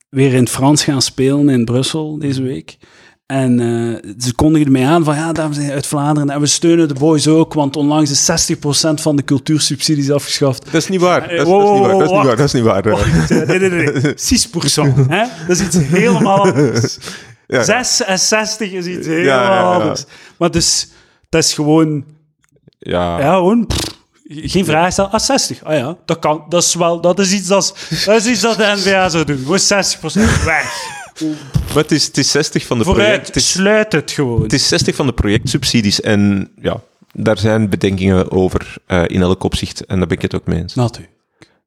weer 0.08 0.32
in 0.32 0.40
het 0.40 0.50
Frans 0.50 0.84
gaan 0.84 1.02
spelen 1.02 1.48
in 1.48 1.64
Brussel 1.64 2.18
deze 2.18 2.42
week. 2.42 2.78
En 3.26 3.60
eh, 3.60 4.12
ze 4.18 4.34
kondigden 4.34 4.72
mij 4.72 4.86
aan 4.86 5.04
van, 5.04 5.14
ja, 5.14 5.32
dames 5.32 5.56
en 5.56 5.60
heren 5.60 5.76
uit 5.76 5.86
Vlaanderen, 5.86 6.30
en 6.30 6.40
we 6.40 6.46
steunen 6.46 6.88
de 6.88 6.94
boys 6.94 7.28
ook, 7.28 7.54
want 7.54 7.76
onlangs 7.76 8.10
is 8.10 8.54
60% 8.56 8.58
van 8.94 9.16
de 9.16 9.24
cultuursubsidies 9.24 10.10
afgeschaft. 10.10 10.64
Dat 10.64 10.74
is 10.74 10.88
niet 10.88 11.00
waar. 11.00 11.20
Dat 11.20 11.30
is, 11.30 11.42
Wow, 11.42 11.98
dat 11.98 12.00
is 12.00 12.10
niet 12.10 12.22
waar. 12.22 12.36
Dat 12.36 12.46
is 12.46 12.52
niet 12.52 12.62
waar. 12.62 12.82
Dat 12.82 12.98
is 12.98 13.04
niet 13.04 13.28
waar. 13.28 13.38
Wacht, 13.38 13.48
nee, 13.48 13.58
nee, 13.58 13.70
nee, 13.70 14.14
6%. 15.04 15.10
Hè? 15.16 15.24
Dat 15.46 15.58
is 15.58 15.66
iets 15.66 15.76
helemaal 15.76 16.40
anders. 16.40 16.98
Ja. 17.48 17.62
66 17.62 18.72
is 18.72 18.86
iets 18.86 19.06
ja. 19.06 19.72
anders. 19.72 20.04
Maar 20.36 20.50
dus, 20.50 20.88
dat 21.28 21.44
is 21.44 21.54
gewoon 21.54 22.04
Ja. 22.78 23.18
ja, 23.20 23.34
gewoon 23.34 23.66
pff, 23.66 23.78
geen 24.28 24.64
vraag 24.64 24.92
stellen. 24.92 25.10
Ah, 25.10 25.20
60. 25.20 25.64
Ah 25.64 25.76
ja, 25.76 25.96
dat 26.04 26.18
kan. 26.18 26.44
Dat 26.48 26.62
is 26.62 26.74
wel, 26.74 27.00
dat 27.00 27.18
is 27.18 27.32
iets 27.32 27.46
dat, 27.46 27.74
dat, 28.04 28.16
is 28.16 28.26
iets 28.26 28.40
dat 28.40 28.56
de 28.56 28.72
NVA 28.76 29.08
zou 29.08 29.24
doen. 29.24 29.38
Gewoon 29.38 29.58
60% 29.60 30.44
weg. 30.44 30.72
Maar 31.74 31.82
het 31.82 31.92
is, 31.92 32.06
het 32.06 32.18
is 32.18 32.30
60 32.30 32.66
van 32.66 32.78
de 32.78 32.84
project, 32.84 33.04
Vooruit, 33.06 33.26
het 33.26 33.36
is, 33.36 33.50
sluit 33.50 33.92
het 33.92 34.10
gewoon. 34.10 34.42
het 34.42 34.52
is 34.52 34.68
60 34.68 34.94
van 34.94 35.06
de 35.06 35.12
projectsubsidies. 35.12 36.00
En 36.00 36.50
ja, 36.60 36.80
daar 37.12 37.38
zijn 37.38 37.68
bedenkingen 37.68 38.30
over 38.30 38.74
eh, 38.86 39.02
in 39.06 39.22
elk 39.22 39.42
opzicht. 39.42 39.86
En 39.86 39.98
daar 39.98 40.06
ben 40.06 40.16
ik 40.16 40.22
het 40.22 40.34
ook 40.34 40.46
mee 40.46 40.58
eens. 40.58 40.74
Natuurlijk. 40.74 41.12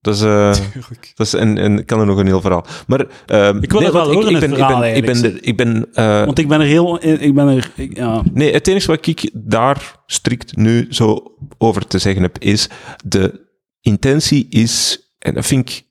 Dat 0.01 0.15
is, 0.15 0.21
eh, 0.21 0.49
dat 1.15 1.27
is 1.27 1.33
en, 1.33 1.57
en 1.57 1.79
ik 1.79 1.85
kan 1.85 1.99
er 1.99 2.05
nog 2.05 2.17
een 2.17 2.25
heel 2.25 2.41
verhaal. 2.41 2.65
Maar, 2.87 3.05
ehm, 3.25 3.57
Ik 3.61 3.71
wil 3.71 3.79
nee, 3.79 3.89
het 3.89 3.97
wel 3.97 4.05
want 4.13 4.13
horen, 4.23 4.33
ik, 4.33 4.39
ben, 4.39 4.49
verhaal 4.49 4.83
ik 4.85 4.93
ben, 4.93 4.95
ik 4.95 5.05
ben, 5.05 5.13
eigenlijk. 5.13 5.43
er- 5.43 5.47
ik 5.49 5.57
ben 5.57 5.87
eh, 5.93 6.25
Want 6.25 6.39
ik 6.39 6.47
ben 6.47 6.59
er 6.59 6.65
heel... 6.67 7.05
Ik 7.05 7.33
ben 7.33 7.47
er... 7.47 7.71
ik- 7.75 7.97
ja. 7.97 8.23
Nee, 8.33 8.53
het 8.53 8.67
enige 8.67 8.87
wat 8.87 9.07
ik 9.07 9.29
daar 9.33 9.95
strikt 10.05 10.55
nu 10.55 10.87
zo 10.89 11.23
over 11.57 11.87
te 11.87 11.97
zeggen 11.97 12.21
heb, 12.21 12.37
is 12.39 12.69
de 13.05 13.49
intentie 13.81 14.47
is, 14.49 14.99
en 15.19 15.33
dat 15.33 15.45
vind 15.45 15.69
ik 15.69 15.89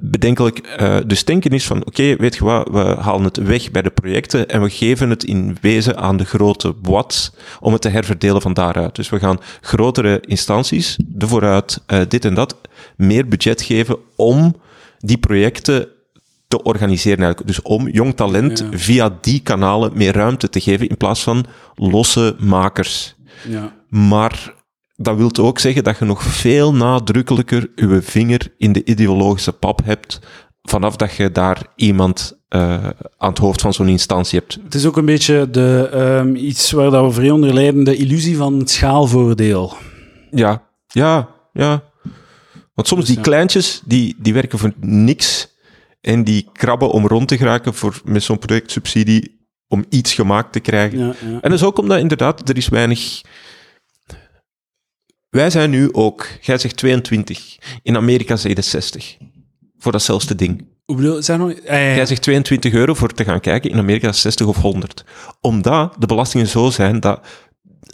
bedenkelijk, 0.00 0.58
eh 0.58 0.96
dus 1.06 1.24
denken 1.24 1.50
is 1.50 1.66
van, 1.66 1.86
oké, 1.86 2.16
weet 2.16 2.34
je 2.36 2.44
wat, 2.44 2.68
we 2.68 2.78
halen 2.78 3.24
het 3.24 3.36
weg 3.36 3.70
bij 3.70 3.82
de 3.82 3.90
projecten 3.90 4.48
en 4.48 4.62
we 4.62 4.70
geven 4.70 5.10
het 5.10 5.24
in 5.24 5.56
wezen 5.60 5.96
aan 5.96 6.16
de 6.16 6.24
grote 6.24 6.74
boîtes 6.74 7.30
om 7.60 7.72
het 7.72 7.82
te 7.82 7.88
herverdelen 7.88 8.42
van 8.42 8.52
daaruit. 8.54 8.94
Dus 8.94 9.08
we 9.08 9.18
gaan 9.18 9.38
grotere 9.60 10.20
instanties, 10.26 10.96
de 11.06 11.26
vooruit, 11.26 11.82
eh, 11.86 12.00
dit 12.08 12.24
en 12.24 12.34
dat, 12.34 12.56
meer 12.96 13.28
budget 13.28 13.62
geven 13.62 13.96
om 14.16 14.56
die 14.98 15.18
projecten 15.18 15.88
te 16.48 16.62
organiseren 16.62 17.18
eigenlijk. 17.18 17.46
Dus 17.46 17.62
om 17.62 17.88
jong 17.88 18.16
talent 18.16 18.58
Ja. 18.70 18.78
via 18.78 19.16
die 19.20 19.40
kanalen 19.40 19.90
meer 19.94 20.12
ruimte 20.14 20.48
te 20.48 20.60
geven 20.60 20.88
in 20.88 20.96
plaats 20.96 21.22
van 21.22 21.44
losse 21.74 22.36
makers. 22.38 23.14
ja. 23.48 23.74
Maar 23.88 24.54
dat 24.96 25.16
wil 25.16 25.30
ook 25.40 25.58
zeggen 25.58 25.84
dat 25.84 25.98
je 25.98 26.04
nog 26.04 26.22
veel 26.22 26.74
nadrukkelijker 26.74 27.70
je 27.74 28.02
vinger 28.02 28.52
in 28.58 28.72
de 28.72 28.84
ideologische 28.84 29.52
pap 29.52 29.80
hebt 29.84 30.20
vanaf 30.62 30.96
dat 30.96 31.14
je 31.14 31.32
daar 31.32 31.62
iemand 31.76 32.38
eh, 32.48 32.88
aan 33.18 33.28
het 33.30 33.38
hoofd 33.38 33.60
van 33.60 33.72
zo'n 33.72 33.88
instantie 33.88 34.38
hebt. 34.38 34.58
Het 34.64 34.74
is 34.74 34.86
ook 34.86 34.96
een 34.96 35.04
beetje 35.04 35.50
de, 35.50 35.88
ehm, 35.92 36.34
iets 36.34 36.70
waar 36.70 36.90
dat 36.90 37.04
we 37.04 37.10
vrij 37.12 37.30
onder 37.30 37.54
lijden, 37.54 37.84
de 37.84 37.96
illusie 37.96 38.36
van 38.36 38.58
het 38.58 38.70
schaalvoordeel. 38.70 39.74
Ja, 40.30 40.62
ja, 40.86 41.28
ja. 41.52 41.82
Want 42.76 42.88
soms 42.88 43.00
Dus 43.00 43.08
die 43.08 43.16
ja. 43.16 43.22
kleintjes, 43.22 43.82
die, 43.84 44.14
die 44.18 44.32
werken 44.32 44.58
voor 44.58 44.72
niks 44.80 45.54
en 46.00 46.24
die 46.24 46.48
krabben 46.52 46.90
om 46.90 47.06
rond 47.06 47.28
te 47.28 47.36
geraken 47.36 47.74
voor, 47.74 48.00
met 48.04 48.22
zo'n 48.22 48.38
projectsubsidie 48.38 49.48
om 49.68 49.84
iets 49.88 50.14
gemaakt 50.14 50.52
te 50.52 50.60
krijgen. 50.60 50.98
Ja. 50.98 51.14
En 51.20 51.40
dat 51.40 51.52
is 51.52 51.62
ook 51.62 51.78
omdat 51.78 51.98
inderdaad, 51.98 52.48
er 52.48 52.56
is 52.56 52.68
weinig... 52.68 53.20
Wij 55.28 55.50
zijn 55.50 55.70
nu 55.70 55.92
ook, 55.92 56.28
jij 56.40 56.58
zegt 56.58 56.76
22, 56.76 57.58
in 57.82 57.96
Amerika 57.96 58.36
je 58.42 58.62
60. 58.62 59.16
Voor 59.78 59.92
datzelfde 59.92 60.34
ding. 60.34 60.66
Hoe 60.84 60.96
bedoel 60.96 61.22
zeg 61.22 61.38
nog? 61.38 61.50
Eh, 61.52 61.96
Jij 61.96 62.06
zegt 62.06 62.22
22 62.22 62.72
euro 62.72 62.94
voor 62.94 63.12
te 63.12 63.24
gaan 63.24 63.40
kijken, 63.40 63.70
in 63.70 63.78
Amerika 63.78 64.08
is 64.08 64.14
het 64.14 64.22
60 64.22 64.46
of 64.46 64.56
100. 64.56 65.04
Omdat 65.40 65.94
de 65.98 66.06
belastingen 66.06 66.46
zo 66.46 66.70
zijn 66.70 67.00
dat 67.00 67.26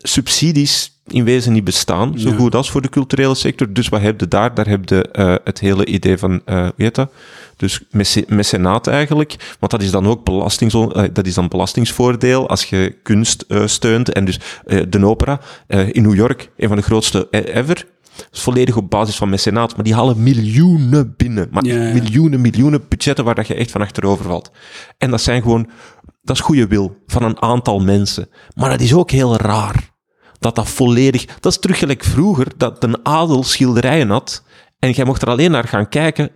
subsidies 0.03 0.92
in 1.07 1.25
wezen 1.25 1.53
niet 1.53 1.65
bestaan, 1.65 2.19
zo 2.19 2.29
Ja. 2.29 2.35
goed 2.37 2.55
als 2.55 2.71
voor 2.71 2.83
de 2.83 2.89
culturele 2.89 3.35
sector. 3.35 3.73
Dus 3.73 3.89
wat 3.89 4.01
heb 4.01 4.21
je 4.21 4.29
daar? 4.29 4.55
Daar 4.55 4.69
heb 4.69 4.89
je 4.89 5.09
eh, 5.09 5.35
het 5.45 5.59
hele 5.61 5.87
idee 5.87 6.19
van, 6.19 6.41
eh 6.45 6.61
hoe 6.61 6.73
heet 6.77 6.95
dat? 6.95 7.13
Dus 7.57 7.81
mece- 7.91 8.25
mecenaat 8.29 8.87
eigenlijk, 8.87 9.55
want 9.61 9.73
dat 9.73 9.83
is 9.83 9.91
dan 9.91 10.07
ook 10.07 10.25
belastings, 10.25 10.75
eh, 10.75 11.03
dat 11.13 11.27
is 11.27 11.35
dan 11.35 11.49
belastingsvoordeel 11.49 12.49
als 12.49 12.65
je 12.65 12.97
kunst 13.03 13.45
eh, 13.49 13.67
steunt. 13.67 14.13
En 14.13 14.25
dus 14.25 14.39
eh, 14.67 14.83
de 14.89 15.07
opera 15.07 15.41
eh, 15.67 15.89
in 15.95 16.03
New 16.03 16.15
York, 16.15 16.51
een 16.57 16.69
van 16.69 16.77
de 16.77 16.83
grootste 16.83 17.29
eh, 17.31 17.57
ever, 17.57 17.87
is 18.33 18.41
volledig 18.41 18.77
op 18.77 18.91
basis 18.91 19.17
van 19.17 19.29
mecenaat, 19.31 19.75
maar 19.77 19.85
die 19.85 19.95
halen 19.95 20.23
miljoenen 20.23 21.15
binnen. 21.17 21.49
Maar 21.51 21.65
Ja, 21.65 21.75
ja. 21.87 21.93
miljoenen, 21.93 22.41
miljoenen 22.41 22.83
budgetten 22.89 23.25
waar 23.25 23.35
dat 23.35 23.47
je 23.47 23.55
echt 23.55 23.71
van 23.71 23.81
achterover 23.81 24.25
valt. 24.25 24.51
En 24.99 25.11
dat 25.11 25.21
zijn 25.21 25.43
gewoon, 25.43 25.69
dat 26.23 26.37
is 26.37 26.43
goede 26.43 26.67
wil 26.67 26.97
van 27.07 27.23
een 27.23 27.43
aantal 27.43 27.81
mensen. 27.81 28.29
Maar 28.55 28.71
dat 28.71 28.81
is 28.81 28.95
ook 28.95 29.11
heel 29.11 29.37
raar. 29.37 29.91
Dat 30.43 30.55
dat 30.55 30.69
volledig, 30.69 31.25
dat 31.25 31.53
is 31.53 31.59
terug 31.59 31.79
gelijk 31.79 32.05
vroeger, 32.05 32.47
dat 32.57 32.85
een 32.85 33.07
adel 33.07 33.43
schilderijen 33.43 34.11
had 34.11 34.43
en 34.79 34.91
jij 34.91 35.05
mocht 35.05 35.23
er 35.23 35.29
alleen 35.29 35.51
naar 35.51 35.69
gaan 35.69 35.89
kijken 35.89 36.31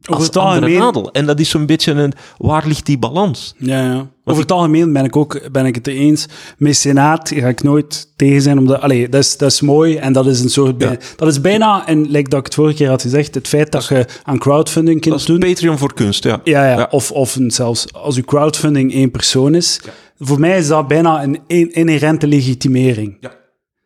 Over 0.00 0.14
als 0.14 0.24
het 0.26 0.36
algemeen- 0.36 0.80
adel. 0.82 1.12
En 1.12 1.26
dat 1.26 1.40
is 1.40 1.48
zo'n 1.50 1.66
beetje 1.66 1.92
een, 1.92 2.12
waar 2.38 2.66
ligt 2.66 2.86
die 2.86 2.98
balans? 2.98 3.54
Ja, 3.58 3.82
ja. 3.84 4.06
Over 4.24 4.42
het 4.42 4.52
algemeen 4.52 4.92
ben 4.92 5.04
ik, 5.04 5.16
ook, 5.16 5.50
ben 5.52 5.66
ik 5.66 5.74
het 5.74 5.86
eens. 5.86 6.26
Mecenaat 6.58 7.28
ga 7.34 7.48
ik 7.48 7.62
nooit 7.62 8.12
tegen 8.16 8.42
zijn. 8.42 8.58
Omdat, 8.58 8.80
allee, 8.80 9.08
dat, 9.08 9.20
is, 9.24 9.36
dat 9.36 9.50
is 9.52 9.60
mooi 9.60 9.96
en 9.96 10.12
dat 10.12 10.26
is 10.26 10.40
een 10.40 10.50
soort... 10.50 10.78
bij- 10.78 10.98
Dat 11.16 11.28
is 11.28 11.40
bijna, 11.40 11.86
en 11.86 12.10
like 12.10 12.28
dat 12.28 12.38
ik 12.38 12.44
het 12.44 12.54
vorige 12.54 12.76
keer 12.76 12.88
had 12.88 13.02
gezegd, 13.02 13.34
het 13.34 13.48
feit 13.48 13.72
dat 13.72 13.86
je 13.86 14.06
aan 14.22 14.38
crowdfunding 14.38 15.00
Dat 15.00 15.08
kunt 15.08 15.20
is 15.20 15.26
doen. 15.26 15.38
Patreon 15.38 15.78
voor 15.78 15.94
kunst, 15.94 16.24
ja. 16.24 16.40
Ja, 16.44 16.64
ja. 16.70 16.76
Ja. 16.78 16.88
Of, 16.90 17.12
of 17.12 17.36
zelfs 17.46 17.92
als 17.92 18.16
uw 18.16 18.24
crowdfunding 18.24 18.92
één 18.92 19.10
persoon 19.10 19.54
is. 19.54 19.80
Voor 20.18 20.40
mij 20.40 20.58
is 20.58 20.66
dat 20.68 20.88
bijna 20.88 21.22
een 21.22 21.38
in- 21.46 21.72
inherente 21.72 22.26
legitimering. 22.26 23.16
Ja, 23.20 23.32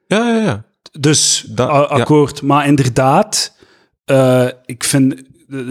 ja, 0.07 0.37
ja. 0.43 0.65
Dus, 1.01 1.45
Dat- 1.49 1.69
akkoord. 1.89 2.43
Maar 2.43 2.66
inderdaad, 2.66 3.57
eh, 4.05 4.47
ik 4.66 4.85
vind 4.85 5.15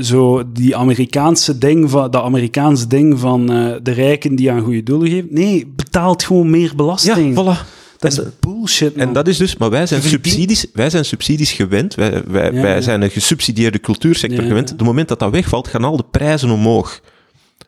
zo 0.01 0.43
die 0.51 0.75
Amerikaanse 0.75 1.57
ding 1.57 1.89
van, 1.89 2.11
dat 2.11 2.23
Amerikaanse 2.23 2.87
ding 2.87 3.19
van 3.19 3.51
eh, 3.51 3.73
de 3.83 3.91
rijken 3.91 4.35
die 4.35 4.51
aan 4.51 4.61
goede 4.61 4.83
doelen 4.83 5.09
geven. 5.09 5.27
Nee, 5.31 5.73
betaalt 5.75 6.23
gewoon 6.23 6.49
meer 6.49 6.67
Ja, 6.69 6.75
belasting. 6.75 7.33
voilà. 7.35 7.77
Dat 7.97 8.11
is 8.11 8.19
bullshit, 8.39 8.95
man. 8.95 9.07
En 9.07 9.13
dat 9.13 9.27
is 9.27 9.37
dus, 9.37 9.57
maar 9.57 9.69
wij 9.69 9.85
zijn, 9.87 10.01
subsidies, 10.01 10.65
wij 10.73 10.89
zijn 10.89 11.05
subsidies 11.05 11.51
gewend. 11.51 11.95
Wij, 11.95 12.23
wij, 12.27 12.53
Ja, 12.53 12.61
wij 12.61 12.75
ja. 12.75 12.81
zijn 12.81 13.01
een 13.01 13.09
gesubsidieerde 13.09 13.79
cultuursector 13.79 14.41
Ja, 14.41 14.47
gewend. 14.47 14.67
ja. 14.67 14.73
Op 14.73 14.79
het 14.79 14.87
moment 14.87 15.07
dat 15.07 15.19
dat 15.19 15.31
wegvalt, 15.31 15.67
gaan 15.67 15.83
al 15.83 15.97
de 15.97 16.05
prijzen 16.11 16.49
omhoog. 16.49 16.99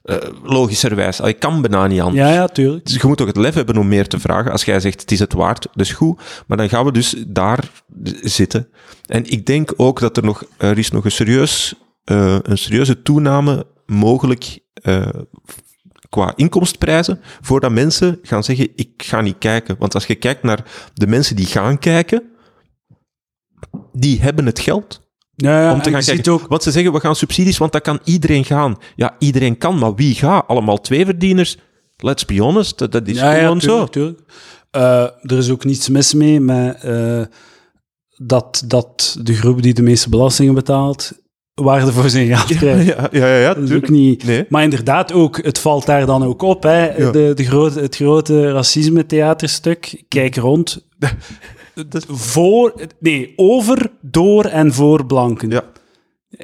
Eh, 0.03 0.15
logischerwijs. 0.43 1.19
Ik 1.19 1.39
kan 1.39 1.61
bijna 1.61 1.87
niet 1.87 1.99
anders. 2.01 2.27
Ja, 2.27 2.33
ja, 2.33 2.47
tuurlijk. 2.47 2.85
Dus 2.85 2.93
je 3.01 3.07
moet 3.07 3.21
ook 3.21 3.27
het 3.27 3.37
lef 3.37 3.53
hebben 3.53 3.77
om 3.77 3.87
meer 3.87 4.07
te 4.07 4.19
vragen. 4.19 4.51
Als 4.51 4.63
jij 4.65 4.79
zegt, 4.79 5.01
het 5.01 5.11
is 5.11 5.19
het 5.19 5.33
waard, 5.33 5.67
dat 5.73 5.85
is 5.85 5.91
goed. 5.93 6.21
Maar 6.47 6.57
dan 6.57 6.69
gaan 6.69 6.85
we 6.85 6.91
dus 6.91 7.15
daar 7.27 7.71
zitten. 8.21 8.67
En 9.05 9.31
ik 9.31 9.45
denk 9.45 9.73
ook 9.75 9.99
dat 9.99 10.17
er 10.17 10.23
nog, 10.23 10.43
er 10.57 10.77
is 10.77 10.91
nog 10.91 11.05
een, 11.05 11.11
serieus, 11.11 11.73
eh, 12.03 12.37
een 12.41 12.57
serieuze 12.57 13.01
toename 13.01 13.65
mogelijk 13.85 14.59
eh, 14.73 15.09
qua 16.09 16.33
inkomstprijzen, 16.35 17.19
voordat 17.41 17.71
mensen 17.71 18.19
gaan 18.21 18.43
zeggen, 18.43 18.69
ik 18.75 19.03
ga 19.03 19.21
niet 19.21 19.37
kijken. 19.37 19.75
Want 19.79 19.93
als 19.93 20.05
je 20.05 20.15
kijkt 20.15 20.43
naar 20.43 20.89
de 20.93 21.07
mensen 21.07 21.35
die 21.35 21.45
gaan 21.45 21.79
kijken, 21.79 22.23
die 23.93 24.21
hebben 24.21 24.45
het 24.45 24.59
geld 24.59 25.09
Ja, 25.35 25.61
ja, 25.61 25.73
om 25.73 25.81
te 25.81 25.89
gaan 25.89 25.99
je 25.99 26.05
kijken. 26.05 26.23
ziet 26.23 26.33
ook... 26.33 26.47
Want 26.47 26.63
ze 26.63 26.71
zeggen, 26.71 26.93
we 26.93 26.99
gaan 26.99 27.15
subsidies, 27.15 27.57
want 27.57 27.71
dat 27.71 27.81
kan 27.81 27.99
iedereen 28.03 28.45
gaan. 28.45 28.77
Ja, 28.95 29.15
iedereen 29.19 29.57
kan, 29.57 29.77
maar 29.77 29.95
wie 29.95 30.15
gaat? 30.15 30.47
Allemaal 30.47 30.81
tweeverdieners? 30.81 31.57
Let's 31.97 32.25
be 32.25 32.41
honest, 32.41 32.91
dat, 32.91 33.07
is 33.07 33.17
ja, 33.17 33.33
gewoon 33.33 33.61
zo. 33.61 33.85
tuurlijk. 33.85 34.19
Eh, 34.71 35.01
er 35.03 35.37
is 35.37 35.49
ook 35.49 35.63
niets 35.63 35.89
mis 35.89 36.13
mee 36.13 36.39
met 36.39 36.81
dat, 38.23 38.63
dat 38.65 39.17
de 39.21 39.33
groep 39.33 39.61
die 39.61 39.73
de 39.73 39.81
meeste 39.81 40.09
belastingen 40.09 40.53
betaalt, 40.53 41.11
waarde 41.53 41.91
voor 41.91 42.09
zijn 42.09 42.27
geld 42.27 42.49
Ja, 42.49 42.55
krijgt. 42.57 42.85
ja, 42.87 43.07
ja, 43.11 43.27
ja, 43.27 43.37
ja 43.37 43.47
Dat 43.53 43.57
is 43.57 43.61
ook 43.63 43.67
tuurlijk. 43.69 43.89
niet... 43.91 44.23
Nee. 44.23 44.45
Maar 44.49 44.63
inderdaad 44.63 45.13
ook, 45.13 45.43
het 45.43 45.59
valt 45.59 45.85
daar 45.85 46.05
dan 46.05 46.23
ook 46.23 46.41
op, 46.41 46.63
hè. 46.63 46.95
Ja. 46.97 47.11
De, 47.11 47.31
de 47.35 47.45
grote, 47.45 47.79
het 47.79 47.95
grote 47.95 48.51
racisme-theaterstuk. 48.51 50.03
Kijk 50.07 50.35
rond. 50.35 50.87
Dat- 51.89 52.05
Voor, 52.09 52.73
nee, 52.99 53.33
over, 53.35 53.91
door 54.01 54.45
en 54.45 54.73
voor 54.73 55.05
blanken. 55.05 55.49
Ja. 55.49 55.63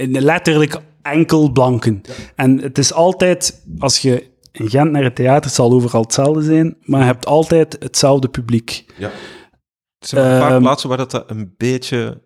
Letterlijk 0.08 0.76
enkel 1.02 1.52
blanken. 1.52 2.02
En 2.36 2.62
het 2.62 2.78
is 2.78 2.94
altijd, 2.94 3.62
als 3.80 4.00
je 4.00 4.28
in 4.52 4.70
Gent 4.70 4.92
naar 4.92 5.04
het 5.04 5.16
theater, 5.16 5.44
het 5.46 5.54
zal 5.54 5.72
overal 5.72 6.02
hetzelfde 6.02 6.42
zijn, 6.42 6.78
maar 6.82 7.00
je 7.00 7.06
hebt 7.06 7.26
altijd 7.26 7.76
hetzelfde 7.80 8.28
publiek. 8.28 8.86
Ja. 8.98 9.08
Er 10.00 10.08
zijn 10.08 10.26
een 10.34 10.40
paar 10.40 10.52
Ehm, 10.52 10.62
plaatsen 10.62 10.90
waar 10.90 10.98
dat 10.98 11.24
een 11.28 11.54
beetje 11.58 12.22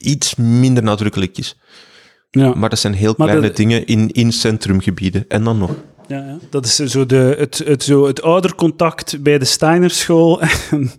iets 0.00 0.34
minder 0.34 0.82
nadrukkelijk 0.82 1.38
is. 1.38 1.56
Ja. 2.30 2.54
Maar 2.54 2.68
dat 2.68 2.78
zijn 2.78 2.94
heel 2.94 3.14
Maar 3.16 3.26
kleine 3.26 3.46
dat- 3.46 3.56
dingen 3.56 3.86
in, 3.86 4.10
in 4.10 4.32
centrumgebieden. 4.32 5.24
En 5.28 5.44
dan 5.44 5.58
nog. 5.58 5.70
Ja, 6.06 6.16
ja. 6.18 6.38
Dat 6.50 6.64
is 6.64 6.74
zo 6.74 7.06
de, 7.06 7.34
het, 7.38 7.62
het, 7.64 7.82
zo 7.82 8.06
het 8.06 8.22
oudercontact 8.22 9.22
bij 9.22 9.38
de 9.38 9.44
Steinerschool 9.44 10.40
en 10.70 10.90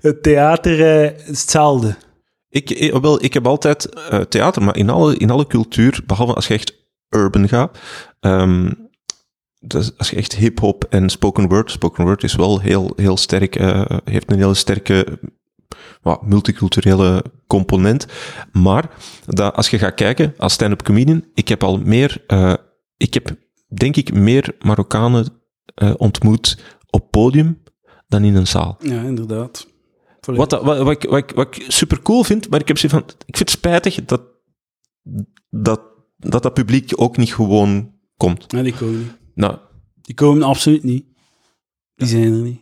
het 0.00 0.22
theater 0.22 1.02
eh, 1.02 1.26
hetzelfde. 1.26 1.94
Ik, 2.48 2.70
ik, 2.70 2.92
wel, 2.92 3.24
ik 3.24 3.34
heb 3.34 3.46
altijd 3.46 3.94
eh, 3.94 4.20
theater, 4.20 4.62
maar 4.62 4.76
in 4.76 4.90
alle, 4.90 5.16
in 5.16 5.30
alle 5.30 5.46
cultuur, 5.46 6.00
behalve 6.06 6.34
als 6.34 6.46
je 6.46 6.54
echt 6.54 6.74
urban 7.08 7.48
gaat, 7.48 7.78
ehm, 8.20 8.70
dus 9.60 9.98
als 9.98 10.10
je 10.10 10.16
echt 10.16 10.34
hip-hop 10.36 10.84
en 10.90 11.08
spoken 11.10 11.48
word, 11.48 11.70
spoken 11.70 12.04
word 12.04 12.22
is 12.22 12.34
wel 12.34 12.60
heel, 12.60 12.92
heel 12.96 13.16
sterk, 13.16 13.56
eh, 13.56 13.84
heeft 14.04 14.30
een 14.30 14.38
hele 14.38 14.54
sterke 14.54 15.18
wat, 16.02 16.22
multiculturele 16.26 17.24
component. 17.46 18.06
Maar 18.52 18.90
dat, 19.26 19.54
als 19.54 19.70
je 19.70 19.78
gaat 19.78 19.94
kijken, 19.94 20.34
als 20.38 20.52
stand-up 20.52 20.82
comedian, 20.82 21.24
ik 21.34 21.48
heb 21.48 21.62
al 21.62 21.78
meer, 21.78 22.24
eh, 22.26 22.54
ik 22.96 23.14
heb 23.14 23.36
denk 23.66 23.96
ik 23.96 24.12
meer 24.14 24.54
Marokkanen 24.58 25.26
eh, 25.74 25.94
ontmoet 25.96 26.58
op 26.90 27.10
podium 27.10 27.62
dan 28.08 28.24
in 28.24 28.34
een 28.34 28.46
zaal. 28.46 28.76
Ja, 28.80 29.02
inderdaad. 29.02 29.70
Wat, 30.20 30.50
dat- 30.50 30.62
wat, 30.62 30.78
wat, 30.78 30.90
ik, 30.90 31.10
wat, 31.10 31.18
ik, 31.18 31.30
wat 31.30 31.56
ik 31.56 31.64
super 31.68 32.02
cool 32.02 32.24
vind, 32.24 32.50
maar 32.50 32.60
ik 32.60 32.68
heb 32.68 32.78
van, 32.78 32.98
ik 33.26 33.36
vind 33.36 33.38
het 33.38 33.50
spijtig 33.50 34.04
dat 34.04 34.22
dat, 35.50 35.80
dat 36.16 36.42
dat 36.42 36.54
publiek 36.54 36.92
ook 36.94 37.16
niet 37.16 37.34
gewoon 37.34 37.94
komt. 38.16 38.52
Nee, 38.52 38.62
die 38.62 38.74
komen 38.74 38.98
niet. 38.98 39.16
Nou, 39.34 39.56
Die 40.02 40.14
komen 40.14 40.42
absoluut 40.42 40.82
niet. 40.82 41.04
Die 41.94 42.08
zijn 42.08 42.22
er 42.32 42.40
niet. 42.40 42.60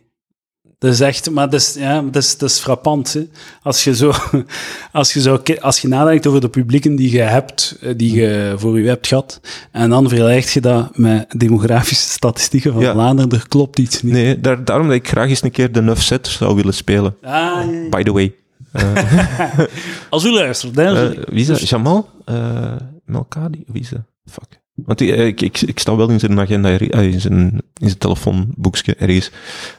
Dat 0.81 0.93
is 0.93 0.99
echt, 0.99 1.29
maar 1.29 1.49
dat 1.49 1.59
is, 1.59 1.73
ja, 1.79 2.01
dat 2.01 2.15
is, 2.15 2.37
dat 2.37 2.49
is 2.49 2.59
frappant. 2.59 3.13
Hè? 3.13 3.21
Als, 3.63 3.83
je 3.83 3.95
zo, 3.95 4.11
als, 4.91 5.13
je 5.13 5.21
zo, 5.21 5.41
als 5.59 5.79
je 5.79 5.87
nadenkt 5.87 6.27
over 6.27 6.41
de 6.41 6.49
publieken 6.49 6.95
die 6.95 7.11
je 7.11 7.19
hebt, 7.21 7.77
eh, 7.81 7.93
die 7.97 8.13
je 8.13 8.53
voor 8.57 8.79
je 8.79 8.87
hebt 8.87 9.07
gehad, 9.07 9.39
en 9.71 9.89
dan 9.89 10.07
vergelijkt 10.09 10.51
je 10.51 10.61
dat 10.61 10.97
met 10.97 11.25
demografische 11.37 12.09
statistieken 12.09 12.73
van 12.73 12.81
Ja. 12.81 12.91
Vlaanderen, 12.93 13.31
er 13.31 13.47
klopt 13.47 13.79
iets 13.79 14.01
niet. 14.01 14.13
nee, 14.13 14.39
daar, 14.39 14.65
daarom 14.65 14.87
dat 14.87 14.95
ik 14.95 15.07
graag 15.07 15.29
eens 15.29 15.43
een 15.43 15.51
keer 15.51 15.71
de 15.71 15.81
Nuff 15.81 16.01
Set 16.01 16.27
zou 16.27 16.55
willen 16.55 16.73
spelen. 16.73 17.15
Ah, 17.21 17.31
ja, 17.31 17.61
ja. 17.61 17.89
By 17.89 18.03
the 18.03 18.11
way. 18.11 18.35
Als 20.09 20.23
u 20.25 20.31
luistert, 20.31 20.75
hè, 20.75 21.09
Eh, 21.13 21.23
wie 21.29 21.39
is 21.41 21.47
dat? 21.47 21.69
Jamal? 21.69 22.09
Eh 22.25 22.75
Melkadi? 23.05 23.63
Wie 23.67 23.81
is 23.81 23.89
dat? 23.89 24.01
Fuck. 24.25 24.59
Want 24.85 25.01
eh, 25.01 25.25
ik, 25.27 25.41
ik, 25.41 25.61
ik 25.61 25.79
sta 25.79 25.95
wel 25.95 26.09
in 26.09 26.19
zijn 26.19 26.39
agenda, 26.39 26.77
eh, 26.79 27.03
in, 27.03 27.21
zijn, 27.21 27.39
in 27.77 27.87
zijn 27.87 27.97
telefoonboekje 27.97 28.95
ergens. 28.95 29.31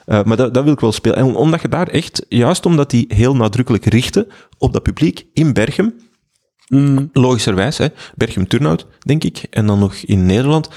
Eh, 0.06 0.22
maar 0.24 0.36
dat, 0.36 0.54
dat 0.54 0.64
wil 0.64 0.72
ik 0.72 0.80
wel 0.80 0.92
spelen. 0.92 1.16
En 1.16 1.34
omdat 1.34 1.62
je 1.62 1.68
daar 1.68 1.88
echt, 1.88 2.26
juist 2.28 2.66
omdat 2.66 2.90
die 2.90 3.04
heel 3.08 3.36
nadrukkelijk 3.36 3.84
richten 3.84 4.26
op 4.58 4.72
dat 4.72 4.82
publiek 4.82 5.26
in 5.32 5.52
Berchem, 5.52 5.94
Mm, 6.68 7.10
logischerwijs, 7.12 7.78
hè, 7.78 7.86
Berchem 8.14 8.46
Turnhout, 8.48 8.86
denk 8.98 9.24
ik, 9.24 9.46
en 9.50 9.66
dan 9.66 9.78
nog 9.78 9.94
in 9.94 10.26
Nederland, 10.26 10.68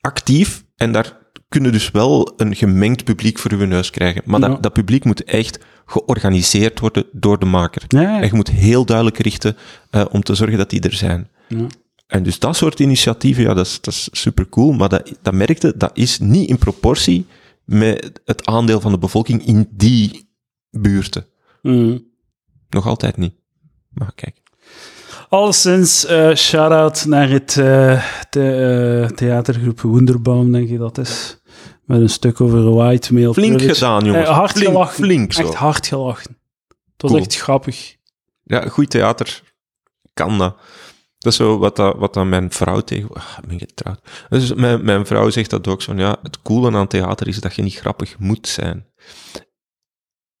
actief. 0.00 0.64
En 0.76 0.92
daar 0.92 1.16
kunnen 1.48 1.72
dus 1.72 1.90
wel 1.90 2.32
een 2.36 2.56
gemengd 2.56 3.04
publiek 3.04 3.38
voor 3.38 3.52
uw 3.52 3.66
neus 3.66 3.90
krijgen. 3.90 4.22
Maar 4.24 4.40
Ja. 4.40 4.48
dat, 4.48 4.62
dat 4.62 4.72
publiek 4.72 5.04
moet 5.04 5.24
echt 5.24 5.58
georganiseerd 5.86 6.80
worden 6.80 7.04
door 7.12 7.38
de 7.38 7.46
maker. 7.46 7.82
ja, 7.88 8.00
ja. 8.00 8.20
En 8.20 8.26
je 8.26 8.34
moet 8.34 8.50
heel 8.50 8.84
duidelijk 8.84 9.18
richten 9.18 9.56
om 10.10 10.22
te 10.22 10.34
zorgen 10.34 10.58
dat 10.58 10.70
die 10.70 10.80
er 10.80 10.92
zijn. 10.94 11.28
En 12.08 12.22
dus 12.22 12.38
dat 12.38 12.56
soort 12.56 12.80
initiatieven, 12.80 13.42
ja, 13.42 13.54
dat 13.54 13.66
is, 13.66 13.80
dat 13.80 13.94
is 13.94 14.08
super 14.12 14.48
cool. 14.48 14.72
Maar 14.72 14.88
dat, 14.88 15.12
dat 15.22 15.34
merkte, 15.34 15.76
dat 15.76 15.90
is 15.94 16.18
niet 16.18 16.48
in 16.48 16.58
proportie 16.58 17.26
met 17.64 18.20
het 18.24 18.46
aandeel 18.46 18.80
van 18.80 18.92
de 18.92 18.98
bevolking 18.98 19.46
in 19.46 19.68
die 19.70 20.30
buurten. 20.70 21.26
Mm. 21.62 22.06
Nog 22.68 22.86
altijd 22.86 23.16
niet. 23.16 23.34
Maar 23.88 24.12
kijk. 24.14 24.40
Alleszins, 25.28 26.04
eh 26.06 26.34
shout-out 26.34 27.04
naar 27.04 27.28
het 27.28 27.56
eh, 27.56 28.04
the- 28.30 29.02
eh, 29.08 29.16
theatergroep 29.16 29.80
Wunderbaum, 29.80 30.52
denk 30.52 30.68
ik 30.68 30.78
dat 30.78 30.98
is. 30.98 31.40
Met 31.84 32.00
een 32.00 32.08
stuk 32.10 32.40
over 32.40 32.70
white 32.74 33.14
male 33.14 33.32
Flink 33.34 33.60
gedaan, 33.62 34.04
jongens. 34.04 34.28
Eh, 34.28 34.34
hard 34.34 34.50
flink, 34.52 34.66
gelachen. 34.72 35.04
flink 35.04 35.32
zo. 35.32 35.40
Echt 35.42 35.54
hard 35.54 35.86
gelachen. 35.86 36.36
Het 36.68 37.02
was 37.02 37.10
Cool. 37.10 37.22
echt 37.22 37.36
grappig. 37.36 37.96
Ja, 38.44 38.68
goed 38.68 38.90
theater 38.90 39.42
kan 40.14 40.38
dat. 40.38 40.56
Dat 41.18 41.32
is 41.32 41.38
zo 41.38 41.58
wat, 41.58 41.76
dat, 41.76 41.96
wat 41.96 42.14
dan 42.14 42.28
mijn 42.28 42.50
vrouw 42.52 42.80
tegen... 42.80 43.08
Ik 43.42 43.48
ben 43.48 43.58
getrouwd. 43.58 44.00
Dus 44.28 44.54
mijn, 44.54 44.84
mijn 44.84 45.06
vrouw 45.06 45.30
zegt 45.30 45.50
dat 45.50 45.68
ook 45.68 45.82
zo. 45.82 45.94
Ja, 45.94 46.16
het 46.22 46.42
coole 46.42 46.76
aan 46.76 46.86
theater 46.88 47.28
is 47.28 47.40
dat 47.40 47.54
je 47.54 47.62
niet 47.62 47.74
grappig 47.78 48.18
moet 48.18 48.48
zijn. 48.48 48.86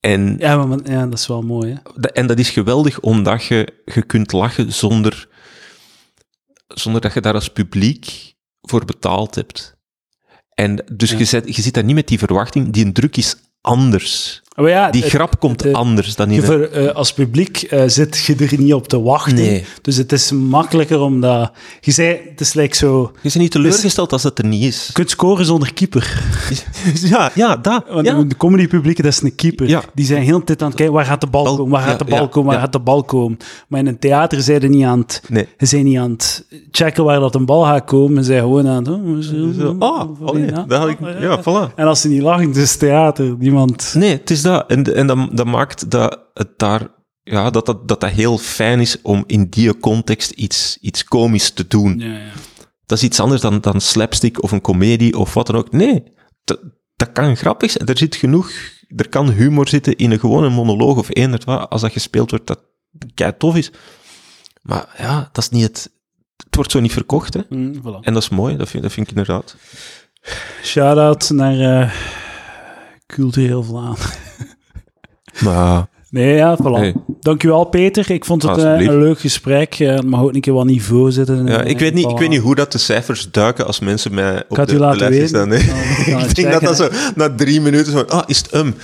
En, 0.00 0.36
Ja, 0.38 0.64
maar, 0.66 0.78
ja, 0.90 1.04
dat 1.06 1.18
is 1.18 1.26
wel 1.26 1.42
mooi, 1.42 1.72
hè? 1.72 1.90
dat- 2.00 2.12
en 2.12 2.26
dat 2.26 2.38
is 2.38 2.50
geweldig 2.50 3.00
omdat 3.00 3.44
je, 3.44 3.82
je 3.84 4.02
kunt 4.02 4.32
lachen 4.32 4.72
zonder, 4.72 5.28
zonder 6.68 7.00
dat 7.00 7.14
je 7.14 7.20
daar 7.20 7.34
als 7.34 7.48
publiek 7.52 8.34
voor 8.60 8.84
betaald 8.84 9.34
hebt. 9.34 9.76
En 10.54 10.84
dus 10.92 11.10
Ja. 11.10 11.18
je, 11.18 11.24
zit, 11.24 11.56
je 11.56 11.62
zit 11.62 11.74
daar 11.74 11.84
niet 11.84 11.94
met 11.94 12.08
die 12.08 12.18
verwachting. 12.18 12.72
Die 12.72 12.92
druk 12.92 13.16
is 13.16 13.36
anders. 13.60 14.42
Maar 14.58 14.68
ja, 14.70 14.90
Die 14.90 15.02
het- 15.02 15.10
grap 15.10 15.38
komt 15.40 15.62
het- 15.64 15.74
anders 15.74 16.14
dan 16.14 16.30
in... 16.30 16.42
ver- 16.42 16.72
eh, 16.72 16.94
als 16.94 17.12
publiek 17.12 17.62
eh, 17.62 17.82
zit 17.86 18.18
je 18.18 18.34
er 18.36 18.58
niet 18.58 18.74
op 18.74 18.88
te 18.88 19.00
wachten. 19.02 19.34
Nee. 19.34 19.64
Dus 19.82 19.96
het 19.96 20.12
is 20.12 20.32
makkelijker 20.32 21.00
omdat... 21.00 21.52
Je 21.80 21.90
zei, 21.90 22.18
het 22.30 22.40
is 22.40 22.52
like 22.54 22.76
zo... 22.76 23.10
Je 23.14 23.18
bent 23.22 23.34
niet 23.34 23.50
teleurgesteld 23.50 24.12
als 24.12 24.22
het 24.22 24.38
er 24.38 24.46
niet 24.46 24.64
is. 24.64 24.86
Je 24.86 24.92
kunt 24.92 25.10
scoren 25.10 25.44
zonder 25.44 25.72
keeper. 25.74 26.06
Ja, 26.94 27.30
ja, 27.34 27.56
dat. 27.56 27.84
Want 27.90 28.06
ja. 28.06 28.22
de 28.22 28.36
comedypubliek, 28.36 28.96
dat 28.96 29.06
is 29.12 29.22
een 29.22 29.34
keeper. 29.34 29.68
Ja. 29.68 29.82
Die 29.94 30.06
zijn 30.06 30.22
heel 30.22 30.38
de 30.38 30.44
tijd 30.44 30.60
aan 30.62 30.66
het 30.68 30.76
kijken, 30.76 30.94
waar 30.94 31.04
gaat 31.04 31.20
de 31.20 31.26
bal 31.26 31.44
Bal- 31.44 31.56
komen, 31.56 31.72
waar 31.72 31.82
gaat 31.88 31.98
de 31.98 32.04
bal 32.04 32.28
komen, 32.28 32.50
waar 32.52 32.60
gaat 32.60 32.72
de 32.72 32.78
bal 32.78 33.02
komen. 33.04 33.38
Maar 33.68 33.80
in 33.80 33.86
een 33.86 33.98
theater 33.98 34.42
zijn 34.42 34.60
ze 34.60 34.66
niet 34.66 34.84
aan 34.84 34.98
het... 34.98 35.22
Nee. 35.28 35.46
Zijn 35.58 35.84
niet 35.84 35.98
aan 35.98 36.10
het 36.10 36.44
checken 36.70 37.04
waar 37.04 37.20
dat 37.20 37.34
een 37.34 37.44
bal 37.44 37.62
gaat 37.64 37.84
komen. 37.84 38.24
Ze 38.24 38.30
zijn 38.30 38.42
gewoon 38.42 38.68
aan 38.68 38.84
het... 38.88 38.88
Oh, 39.82 39.98
ah, 40.00 40.20
oh 40.20 40.34
nee, 40.34 40.46
ja. 40.50 40.64
dat 40.68 40.78
had 40.78 40.88
ik, 40.88 40.98
ja, 41.20 41.40
voilà. 41.40 41.74
En 41.74 41.86
als 41.86 42.00
ze 42.00 42.08
niet 42.08 42.22
lachen, 42.22 42.46
het 42.48 42.56
is 42.56 42.76
theater. 42.76 43.34
Niemand... 43.38 43.92
Nee, 43.96 44.10
het 44.10 44.30
is 44.30 44.42
dat. 44.48 44.70
En, 44.70 44.94
en 44.94 45.06
dat, 45.06 45.36
dat 45.36 45.46
maakt 45.46 45.90
dat 45.90 46.20
het 46.34 46.58
daar, 46.58 46.88
ja, 47.22 47.50
dat, 47.50 47.66
dat, 47.66 47.88
dat 47.88 48.00
dat 48.00 48.10
heel 48.10 48.38
fijn 48.38 48.80
is 48.80 49.02
om 49.02 49.24
in 49.26 49.48
die 49.48 49.78
context 49.78 50.30
iets, 50.30 50.78
iets 50.80 51.04
komisch 51.04 51.50
te 51.50 51.66
doen. 51.66 51.98
Ja, 51.98 52.18
ja. 52.18 52.32
Dat 52.86 52.98
is 52.98 53.04
iets 53.04 53.20
anders 53.20 53.40
dan, 53.40 53.60
dan 53.60 53.80
slapstick 53.80 54.42
of 54.42 54.52
een 54.52 54.60
komedie 54.60 55.18
of 55.18 55.34
wat 55.34 55.46
dan 55.46 55.56
ook. 55.56 55.72
Nee, 55.72 56.02
dat, 56.44 56.60
dat 56.96 57.12
kan 57.12 57.36
grappig 57.36 57.70
zijn. 57.70 57.88
Er 57.88 57.98
zit 57.98 58.16
genoeg, 58.16 58.50
er 58.96 59.08
kan 59.08 59.30
humor 59.30 59.68
zitten 59.68 59.96
in 59.96 60.10
een 60.10 60.18
gewone 60.18 60.48
monoloog 60.48 60.98
of 60.98 61.08
eender 61.14 61.42
wat, 61.44 61.70
als 61.70 61.80
dat 61.80 61.92
gespeeld 61.92 62.30
wordt, 62.30 62.46
dat 62.46 62.60
kei 63.14 63.36
tof 63.38 63.56
is. 63.56 63.70
Maar 64.62 64.94
ja, 64.98 65.28
dat 65.32 65.44
is 65.44 65.50
niet 65.50 65.62
het, 65.62 65.90
het 66.36 66.54
wordt 66.54 66.70
zo 66.70 66.80
niet 66.80 66.92
verkocht, 66.92 67.34
hè. 67.34 67.40
Mm, 67.48 67.74
voilà. 67.74 68.00
En 68.00 68.12
dat 68.12 68.22
is 68.22 68.28
mooi, 68.28 68.56
dat 68.56 68.68
vind, 68.68 68.82
dat 68.82 68.92
vind 68.92 69.10
ik 69.10 69.16
inderdaad. 69.16 69.56
Shout-out 70.62 71.30
naar 71.30 71.94
eh, 73.08 73.16
Cultureel 73.16 73.62
Vlaanderen. 73.62 74.10
Maar 75.44 75.88
Nee, 76.10 76.34
ja, 76.34 76.56
voilà. 76.56 76.76
Hey. 76.76 76.94
Dankjewel, 77.20 77.64
Peter. 77.64 78.10
Ik 78.10 78.24
vond 78.24 78.42
het 78.42 78.58
eh, 78.58 78.80
een 78.80 78.98
leuk 78.98 79.20
gesprek. 79.20 79.74
Het 79.74 80.04
mag 80.04 80.20
ook 80.20 80.34
een 80.34 80.40
keer 80.40 80.52
wat 80.52 80.64
niveau 80.64 81.12
zitten. 81.12 81.46
Ja, 81.46 81.62
ik, 81.62 81.78
weet 81.78 81.94
niet, 81.94 82.04
ik 82.04 82.16
voilà. 82.16 82.18
weet 82.18 82.28
niet 82.28 82.40
hoe 82.40 82.54
dat 82.54 82.72
de 82.72 82.78
cijfers 82.78 83.30
duiken 83.30 83.66
als 83.66 83.80
mensen 83.80 84.14
mij 84.14 84.44
op 84.48 84.56
de, 84.56 84.62
u 84.62 84.66
de 84.66 84.78
laten 84.78 84.98
lijstjes 84.98 85.28
staan. 85.28 85.48
Nee. 85.48 85.60
Oh, 85.60 85.66
gaan 85.66 86.28
ik 86.28 86.34
denk 86.34 86.52
dat 86.52 86.62
checken, 86.62 86.62
dat 86.62 86.76
zo 86.76 86.88
na 87.14 87.34
drie 87.34 87.60
minuten 87.60 87.92
zo... 87.92 88.00
Ah, 88.00 88.22
is 88.26 88.38
het 88.38 88.54
um? 88.54 88.74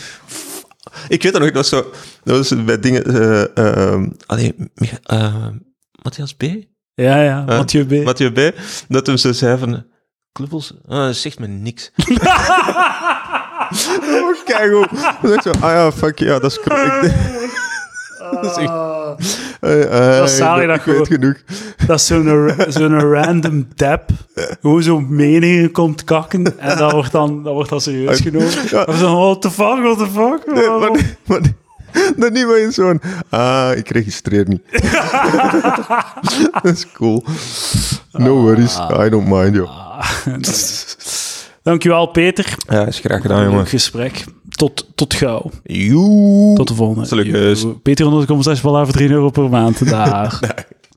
Ik 1.09 1.23
weet 1.23 1.33
dat 1.33 1.43
nog, 1.43 1.51
dat 1.51 1.57
was 1.57 1.69
zo... 1.69 1.91
Dat 2.25 2.37
was 2.37 2.65
bij 2.65 2.79
dingen... 2.79 3.05
allee, 4.27 4.55
eh, 5.03 5.47
Matthias 6.03 6.35
B? 6.35 6.43
Ja, 6.95 7.23
ja, 7.23 7.45
Eh, 7.47 7.57
Mathieu 7.57 7.85
B. 7.85 8.05
Mathieu 8.05 8.31
B. 8.31 8.55
Dat 8.89 9.07
hem 9.07 9.17
zo 9.17 9.33
zei 9.33 9.59
van... 9.59 9.85
Klubbels? 10.33 10.75
Zegt 11.11 11.39
me 11.39 11.47
niks. 11.47 11.91
oh, 13.70 14.45
kijk 14.45 14.70
hoe. 14.70 14.86
Dan 15.23 15.32
ik 15.32 15.43
zo, 15.43 15.51
ah 15.51 15.70
ja, 15.70 15.93
fuck, 15.93 16.19
ja, 16.19 16.39
dat 16.39 16.51
is 16.51 16.61
correct. 16.61 17.15
dat 18.43 18.45
is 18.45 18.57
echt... 18.57 18.73
Dat 19.61 20.28
is 20.28 20.36
zalig 20.36 20.66
dat 20.66 20.77
ik 20.77 20.82
weet 20.82 21.07
genoeg. 21.07 21.36
Dat 21.86 21.99
is 21.99 22.07
zo'n 22.07 22.51
zo'n 22.69 23.01
random 23.01 23.69
tap. 23.74 24.11
Gewoon 24.61 24.82
zo'n 24.82 25.07
meningen 25.09 25.70
komt 25.70 26.05
kakken. 26.05 26.59
En 26.59 26.78
dat 26.78 26.93
wordt 26.93 27.12
dan, 27.12 27.43
dat 27.43 27.53
wordt 27.53 27.70
dan 27.70 27.81
serieus 27.81 28.20
genomen. 28.20 28.51
Ja. 28.70 28.82
Of 28.82 28.97
zo, 28.99 29.16
what 29.16 29.43
the 29.43 29.51
fuck, 29.51 29.82
what 29.82 29.99
the 29.99 30.07
fuck. 30.07 30.55
Nee, 30.55 30.69
maar, 30.69 31.16
maar 31.27 31.41
dat 32.16 32.32
niet 32.32 32.47
maar 32.47 32.59
in 32.59 32.73
zo'n... 32.73 33.01
Ah, 33.28 33.70
ik 33.77 33.89
registreer 33.89 34.49
niet. 34.49 34.62
dat 36.62 36.73
is 36.73 36.93
cool. 36.93 37.24
No 38.12 38.41
worries, 38.41 38.78
I 38.78 39.09
don't 39.09 39.28
mind, 39.28 39.55
joh. 39.55 39.70
Dankjewel, 41.65 42.07
Peter. 42.07 42.55
Ja, 42.69 42.86
is 42.86 42.99
graag 42.99 43.20
gedaan, 43.20 43.43
jongen. 43.43 43.59
Leuk 43.59 43.69
gesprek. 43.69 44.24
Tot, 44.49 44.86
tot 44.95 45.15
gauw. 45.15 45.51
Joe. 45.62 46.55
Tot 46.55 46.69
de 46.69 46.74
volgende. 46.74 47.24
Guys. 47.24 47.66
Peter 47.82 48.07
onder 48.07 48.20
de 48.20 48.27
compensatie 48.27 48.62
voor 48.62 48.86
3 48.93 49.11
euro 49.11 49.31
per 49.31 49.49
maand. 49.49 49.89
Daar. 49.89 50.41